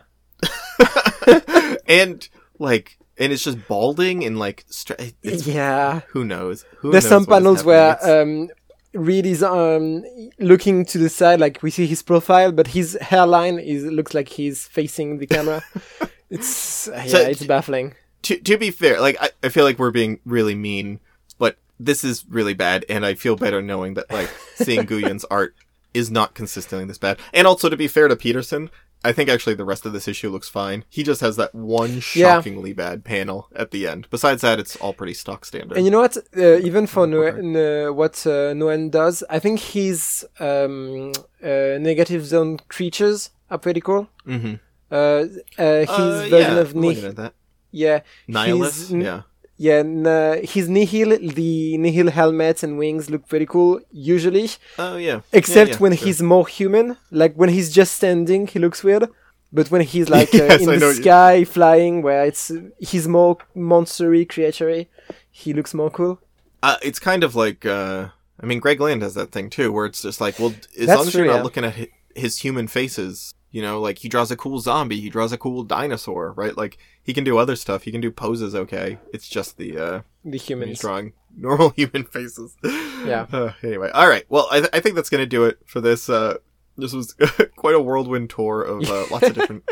and 1.88 2.27
like, 2.60 2.98
and 3.18 3.32
it's 3.32 3.44
just 3.44 3.68
balding 3.68 4.23
and 4.26 4.38
like, 4.40 4.65
stra- 4.69 4.98
it's, 5.23 5.48
yeah. 5.48 6.02
who 6.10 6.26
knows? 6.26 6.65
Who 6.80 6.91
There's 6.91 7.03
knows 7.06 7.10
some 7.10 7.26
panels 7.26 7.64
where 7.64 7.98
um, 8.22 8.49
Reed 8.96 9.26
is 9.26 9.44
um, 9.44 10.04
looking 10.40 10.86
to 10.86 10.98
the 10.98 11.10
side, 11.10 11.40
like 11.40 11.62
we 11.62 11.70
see 11.70 11.86
his 11.86 12.02
profile, 12.02 12.52
but 12.52 12.68
his 12.68 12.98
hairline 13.02 13.60
is 13.60 13.84
looks 13.86 14.14
like 14.14 14.30
he's 14.30 14.66
facing 14.68 15.18
the 15.20 15.28
camera. 15.28 15.64
it's 16.30 16.88
yeah, 16.88 17.06
So- 17.06 17.20
it's 17.20 17.46
baffling. 17.46 17.94
to 18.24 18.38
to 18.40 18.58
be 18.58 18.72
fair, 18.72 19.00
like 19.00 19.18
I, 19.22 19.30
I 19.44 19.50
feel 19.50 19.64
like 19.64 19.78
we're 19.80 19.92
being 19.92 20.20
really 20.26 20.56
mean, 20.56 21.00
but 21.38 21.58
this 21.80 22.04
is 22.04 22.26
really 22.30 22.54
bad, 22.54 22.86
and 22.90 23.06
I 23.06 23.14
feel 23.16 23.36
better 23.36 23.62
knowing 23.62 23.94
that 23.96 24.12
like 24.12 24.30
seeing 24.56 24.82
Nguyen's 24.88 25.26
art 25.30 25.56
is 25.94 26.10
not 26.12 26.34
consistently 26.34 26.86
this 26.86 26.98
bad. 26.98 27.18
And 27.34 27.48
also 27.48 27.70
to 27.70 27.78
be 27.78 27.88
fair 27.88 28.08
to 28.08 28.16
Peterson, 28.16 28.70
I 29.10 29.11
think 29.15 29.30
actually 29.30 29.56
the 29.56 29.65
rest 29.73 29.86
of 29.86 29.94
this 29.94 30.07
issue 30.07 30.30
looks 30.36 30.49
fine. 30.49 30.80
He 30.90 31.02
just 31.03 31.22
has 31.22 31.36
that 31.41 31.53
one 31.53 31.94
Yeah. 31.95 31.99
shockingly 32.36 32.73
bad 32.73 32.98
panel 33.03 33.40
at 33.56 33.69
the 33.72 33.82
end. 33.88 34.07
Besides 34.10 34.41
that, 34.41 34.57
it's 34.60 34.76
all 34.77 34.94
pretty 34.94 35.14
stock 35.14 35.45
standard. 35.45 35.76
And 35.77 35.86
you 35.86 35.91
know 35.91 36.02
what? 36.06 36.18
Uh, 36.36 36.57
even 36.69 36.88
for 36.88 37.06
no- 37.07 37.23
Okay. 37.23 37.41
no- 37.41 37.94
what 37.94 38.15
uh, 38.27 38.53
Nguyen 38.57 38.90
does, 38.91 39.23
I 39.30 39.40
think 39.40 39.60
his 39.60 40.26
um, 40.40 41.11
uh, 41.44 41.77
negative 41.90 42.26
zone 42.26 42.60
creatures 42.76 43.30
are 43.52 43.60
pretty 43.65 43.82
cool. 43.82 44.07
mm-hmm. 44.27 44.56
Uh, 44.91 44.95
uh, 44.95 45.80
his 45.80 45.90
uh, 45.90 46.27
version 46.30 46.56
yeah, 46.56 46.65
of 46.65 46.76
Nihil, 46.76 47.14
that. 47.14 47.34
yeah, 47.72 47.99
Nihilus, 48.30 48.77
yeah. 49.03 49.22
Yeah, 49.57 49.76
n- 49.80 50.06
uh, 50.06 50.38
his 50.44 50.68
Nihil, 50.69 51.18
the 51.19 51.77
Nihil 51.77 52.11
helmets 52.11 52.64
and 52.64 52.77
wings 52.77 53.10
look 53.10 53.27
pretty 53.27 53.45
cool 53.45 53.80
usually, 53.91 54.49
Oh 54.77 54.98
yeah. 54.98 55.22
except 55.32 55.69
Yeah, 55.69 55.76
yeah, 55.76 55.80
when 55.80 55.95
sure. 55.95 56.06
he's 56.06 56.22
more 56.22 56.48
human. 56.48 56.98
Like 57.11 57.36
when 57.36 57.49
he's 57.49 57.72
just 57.73 57.95
standing, 57.95 58.48
he 58.48 58.60
looks 58.60 58.84
weird. 58.84 59.07
But 59.53 59.72
when 59.72 59.82
he's 59.82 60.10
like 60.10 60.30
uh, 60.34 60.38
Yes, 60.38 60.61
in 60.61 60.69
I 60.69 60.77
the 60.77 60.86
what 60.88 60.95
you- 60.98 61.03
sky 61.03 61.44
flying, 61.45 62.02
where 62.02 62.26
it's 62.26 62.52
he's 62.80 63.07
more 63.07 63.38
monstery, 63.56 64.27
creaturey, 64.27 64.88
he 65.32 65.53
looks 65.53 65.73
more 65.73 65.90
cool. 65.90 66.19
Uh, 66.61 66.77
it's 66.82 66.99
kind 66.99 67.23
of 67.23 67.36
like, 67.36 67.65
uh, 67.65 68.07
I 68.41 68.45
mean, 68.45 68.60
Greg 68.60 68.82
Land 68.82 69.02
has 69.03 69.14
that 69.14 69.32
thing 69.32 69.49
too, 69.49 69.72
where 69.72 69.86
it's 69.86 70.02
just 70.02 70.19
like, 70.19 70.40
well, 70.40 70.53
as 70.80 70.88
That's 70.88 70.98
long 70.98 71.07
as 71.07 71.14
you're 71.14 71.26
not 71.27 71.36
yeah. 71.38 71.44
looking 71.44 71.64
at 71.64 71.76
his 72.15 72.40
human 72.40 72.68
faces, 72.68 73.34
you 73.56 73.61
know, 73.61 73.80
like 73.80 73.99
he 73.99 74.10
draws 74.10 74.32
a 74.32 74.36
cool 74.36 74.60
zombie, 74.60 74.99
he 74.99 75.10
draws 75.10 75.32
a 75.32 75.38
cool 75.38 75.64
dinosaur, 75.64 76.34
right? 76.34 76.57
Like 76.57 76.77
he 77.02 77.14
can 77.14 77.23
do 77.23 77.38
other 77.38 77.56
stuff, 77.56 77.84
he 77.84 77.91
can 77.91 78.02
do 78.02 78.11
poses 78.11 78.53
okay. 78.53 78.98
It's 79.14 79.30
just 79.30 79.56
the 79.56 79.77
uh, 79.77 80.02
The 80.26 80.38
he's 80.38 80.80
drawing 80.82 81.14
normal 81.38 81.69
human 81.69 82.03
faces. 82.03 82.57
Yeah. 82.61 83.27
Uh, 83.32 83.53
anyway, 83.64 83.90
all 83.94 84.10
right. 84.10 84.26
Well, 84.27 84.49
I, 84.52 84.60
th- 84.60 84.72
I 84.73 84.82
think 84.82 84.95
that's 84.95 85.10
gonna 85.10 85.26
do 85.26 85.45
it 85.45 85.60
for 85.65 85.80
this. 85.80 86.10
Uh, 86.10 86.40
this 86.77 86.91
was 86.91 87.15
quite 87.56 87.76
a 87.76 87.80
whirlwind 87.80 88.30
tour 88.30 88.61
of 88.61 88.90
uh, 88.90 89.06
lots 89.10 89.27
of 89.27 89.36
different 89.36 89.64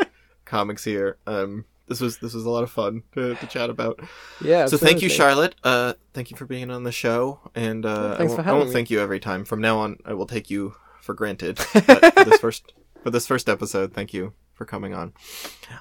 comics 0.46 0.84
here. 0.84 1.18
Um, 1.26 1.66
this 1.86 2.00
was 2.00 2.18
this 2.18 2.32
was 2.32 2.46
a 2.46 2.50
lot 2.50 2.62
of 2.62 2.70
fun 2.70 3.02
to, 3.12 3.34
to 3.34 3.46
chat 3.46 3.68
about. 3.68 4.00
Yeah. 4.42 4.64
So 4.64 4.78
thank 4.78 5.02
you. 5.02 5.10
Charlotte. 5.10 5.56
Uh, 5.62 5.92
thank 6.14 6.30
you 6.30 6.38
for 6.38 6.46
being 6.46 6.70
on 6.70 6.84
the 6.84 6.92
show, 6.92 7.50
and 7.54 7.84
uh, 7.84 8.16
Thanks 8.16 8.32
I, 8.32 8.36
won't, 8.36 8.48
I 8.48 8.52
won't 8.52 8.70
thank 8.72 8.88
you 8.88 9.00
every 9.00 9.20
time. 9.20 9.44
From 9.44 9.60
now 9.60 9.78
on, 9.80 9.98
I 10.06 10.14
will 10.14 10.26
take 10.26 10.48
you 10.48 10.74
for 11.02 11.12
granted. 11.12 11.58
But 11.74 12.14
for 12.14 12.24
this 12.24 12.40
first 12.40 12.72
for 13.04 13.10
this 13.10 13.26
first 13.26 13.50
episode, 13.50 13.92
thank 13.92 14.14
you 14.14 14.32
for 14.54 14.64
coming 14.64 14.94
on. 14.94 15.12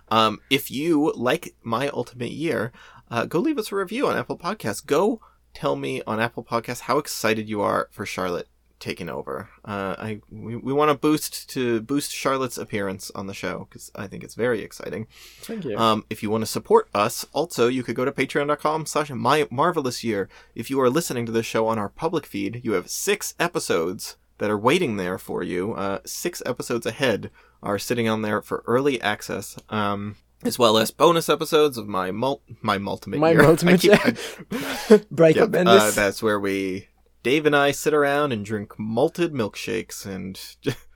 Um, 0.10 0.42
if 0.50 0.70
you 0.70 1.14
like 1.16 1.56
my 1.64 1.88
ultimate 1.88 2.32
year, 2.32 2.74
uh, 3.10 3.26
go 3.26 3.40
leave 3.40 3.58
us 3.58 3.72
a 3.72 3.76
review 3.76 4.08
on 4.08 4.18
Apple 4.18 4.38
Podcasts. 4.38 4.86
Go 4.86 5.22
tell 5.54 5.78
me 5.78 6.02
on 6.06 6.20
Apple 6.20 6.44
Podcasts 6.44 6.82
how 6.82 6.98
excited 6.98 7.48
you 7.48 7.62
are 7.62 7.88
for 7.92 8.06
Charlotte 8.06 8.50
taking 8.80 9.08
over. 9.08 9.48
Uh, 9.64 9.96
I 9.98 10.20
we, 10.30 10.58
we 10.58 10.74
want 10.74 10.92
to 10.92 10.98
boost 10.98 11.50
to 11.52 11.80
boost 11.80 12.12
Charlotte's 12.12 12.58
appearance 12.58 13.10
on 13.16 13.28
the 13.28 13.34
show 13.34 13.68
because 13.70 13.90
I 13.96 14.08
think 14.08 14.26
it's 14.26 14.36
very 14.36 14.62
exciting. 14.62 15.08
Thank 15.44 15.64
you. 15.64 15.78
Um, 15.78 16.04
if 16.10 16.22
you 16.22 16.30
want 16.30 16.42
to 16.42 16.48
support 16.48 16.90
us, 16.94 17.26
also 17.32 17.70
you 17.70 17.84
could 17.84 17.96
go 17.96 18.04
to 18.04 18.12
patreon.com 18.12 18.86
slash 18.86 19.10
my 19.12 19.48
marvelous 19.50 20.04
year. 20.04 20.28
If 20.56 20.70
you 20.70 20.82
are 20.82 20.90
listening 20.90 21.26
to 21.28 21.32
this 21.32 21.46
show 21.46 21.68
on 21.68 21.80
our 21.80 21.88
public 21.88 22.26
feed, 22.26 22.60
you 22.66 22.74
have 22.74 22.90
six 22.90 23.34
episodes 23.40 24.18
that 24.44 24.52
are 24.52 24.58
waiting 24.60 24.98
there 24.98 25.18
for 25.18 25.42
you. 25.42 25.72
Uh, 25.72 26.00
six 26.06 26.44
episodes 26.46 26.86
ahead 26.86 27.32
are 27.62 27.80
sitting 27.80 28.10
on 28.10 28.24
there 28.24 28.42
for 28.42 28.62
early 28.68 29.02
access. 29.02 29.58
Um, 29.70 30.18
as 30.44 30.60
well 30.60 30.78
as 30.78 30.92
bonus 30.92 31.30
episodes 31.30 31.78
of 31.78 31.88
my 31.88 32.12
mul- 32.12 32.42
my 32.62 32.76
ultimate 32.86 33.22
My 33.22 33.32
year. 33.32 33.42
Ultimate 33.46 33.80
keep- 33.80 33.94
I- 33.94 35.02
Break 35.12 35.38
Yep, 35.38 35.56
uh, 35.56 35.92
that's 35.92 36.22
where 36.22 36.42
we, 36.42 36.90
Dave 37.24 37.46
and 37.46 37.56
I, 37.56 37.72
sit 37.72 37.94
around 37.94 38.34
and 38.34 38.44
drink 38.44 38.78
malted 38.78 39.32
milkshakes, 39.32 40.06
and 40.06 40.38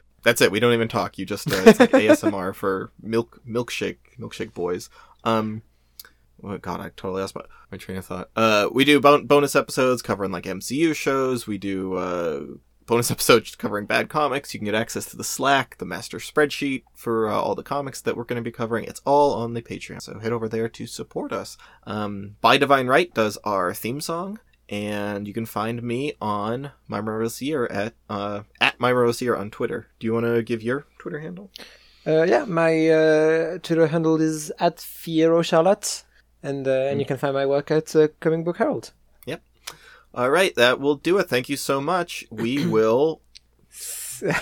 that's 0.24 0.42
it. 0.42 0.52
We 0.52 0.60
don't 0.60 0.74
even 0.74 0.90
talk. 0.90 1.18
You 1.18 1.26
just 1.26 1.50
uh, 1.50 1.56
it's 1.68 1.80
like 1.80 1.92
ASMR 1.92 2.54
for 2.54 2.92
milk 3.02 3.40
milkshake 3.48 4.18
milkshake 4.20 4.54
boys. 4.54 4.90
Um, 5.24 5.62
oh 6.44 6.58
God, 6.58 6.82
I 6.82 6.90
totally 6.98 7.22
lost 7.22 7.34
my, 7.34 7.44
my 7.72 7.78
train 7.78 7.98
of 7.98 8.06
thought. 8.06 8.30
Uh, 8.36 8.68
we 8.74 8.84
do 8.84 9.00
bon- 9.00 9.26
bonus 9.26 9.56
episodes 9.56 10.02
covering 10.02 10.34
like 10.34 10.44
MCU 10.44 10.94
shows. 10.94 11.48
We 11.48 11.58
do 11.58 11.94
uh 11.94 12.42
bonus 12.88 13.12
episodes 13.12 13.56
covering 13.56 13.86
bad 13.86 14.10
comics. 14.10 14.54
You 14.54 14.60
can 14.60 14.66
get 14.66 14.74
access 14.76 15.06
to 15.08 15.18
the 15.18 15.24
Slack, 15.24 15.78
the 15.78 15.86
master 15.86 16.18
spreadsheet 16.18 16.84
for 16.96 17.30
uh, 17.30 17.34
all 17.36 17.54
the 17.54 17.64
comics 17.64 18.02
that 18.02 18.18
we're 18.18 18.24
going 18.24 18.42
to 18.44 18.50
be 18.50 18.52
covering. 18.52 18.86
It's 18.86 19.02
all 19.06 19.34
on 19.34 19.54
the 19.54 19.62
Patreon. 19.62 20.02
So 20.02 20.18
head 20.20 20.32
over 20.32 20.50
there 20.50 20.70
to 20.70 20.88
support 20.88 21.32
us. 21.32 21.58
Um, 21.86 22.38
By 22.42 22.58
Divine 22.58 22.88
Right 22.88 23.14
does 23.14 23.38
our 23.44 23.74
theme 23.74 24.02
song. 24.02 24.40
And 24.70 25.28
you 25.28 25.34
can 25.34 25.46
find 25.46 25.82
me 25.82 26.14
on 26.20 26.72
My 26.90 27.00
Marvelous 27.00 27.42
Year 27.42 27.68
at 27.68 27.94
uh, 28.10 28.42
at 28.60 28.78
My 28.80 28.92
Marvelous 28.92 29.22
Year 29.22 29.36
on 29.36 29.50
Twitter. 29.50 29.88
Do 30.00 30.08
you 30.08 30.14
want 30.14 30.26
to 30.26 30.42
give 30.44 30.62
your 30.62 30.86
Twitter 31.00 31.20
handle? 31.20 31.52
Uh, 32.06 32.24
yeah, 32.24 32.44
my 32.44 32.90
uh, 32.90 33.58
Twitter 33.60 33.88
handle 33.88 34.20
is 34.20 34.52
at 34.60 34.78
Fiero 34.78 35.42
Charlotte, 35.44 36.04
and 36.44 36.68
uh, 36.68 36.72
and 36.90 37.00
you 37.00 37.06
Hmm. 37.06 37.08
can 37.08 37.18
find 37.18 37.34
my 37.34 37.46
work 37.46 37.72
at 37.72 37.96
uh, 37.96 38.10
Comic 38.20 38.44
Book 38.44 38.58
Herald. 38.58 38.92
All 40.18 40.32
right, 40.32 40.54
that 40.56 40.80
will 40.80 40.96
do 40.96 41.20
it. 41.20 41.30
Thank 41.30 41.48
you 41.48 41.56
so 41.58 41.80
much. 41.80 42.26
We 42.32 42.66
will 42.76 43.22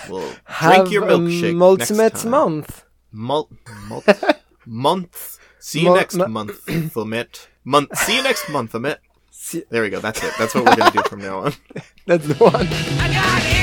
we'll 0.10 0.32
Have 0.46 0.74
drink 0.88 0.92
your 0.92 1.04
a 1.04 1.08
milkshake 1.08 1.62
ultimate 1.62 2.24
month. 2.26 2.86
Mul- 3.12 3.50
mul- 3.90 4.04
month. 4.66 5.38
See 5.60 5.80
you 5.82 5.86
Mul- 5.90 5.96
next 5.96 6.16
mu- 6.16 6.28
month, 6.28 6.66
Amit. 6.68 7.48
Month. 7.66 7.98
See 7.98 8.16
you 8.16 8.24
next 8.24 8.48
month, 8.50 8.72
Amit. 8.72 8.98
See- 9.32 9.64
There 9.70 9.82
we 9.82 9.90
go. 9.90 10.00
That's 10.00 10.24
it. 10.24 10.34
That's 10.40 10.56
what 10.56 10.64
we're 10.66 10.76
gonna 10.78 10.92
do 10.92 11.02
from 11.10 11.20
now 11.20 11.40
on. 11.40 11.54
That's 12.08 12.26
the 12.26 12.36
one. 12.36 12.56
I 12.56 13.14
got 13.14 13.55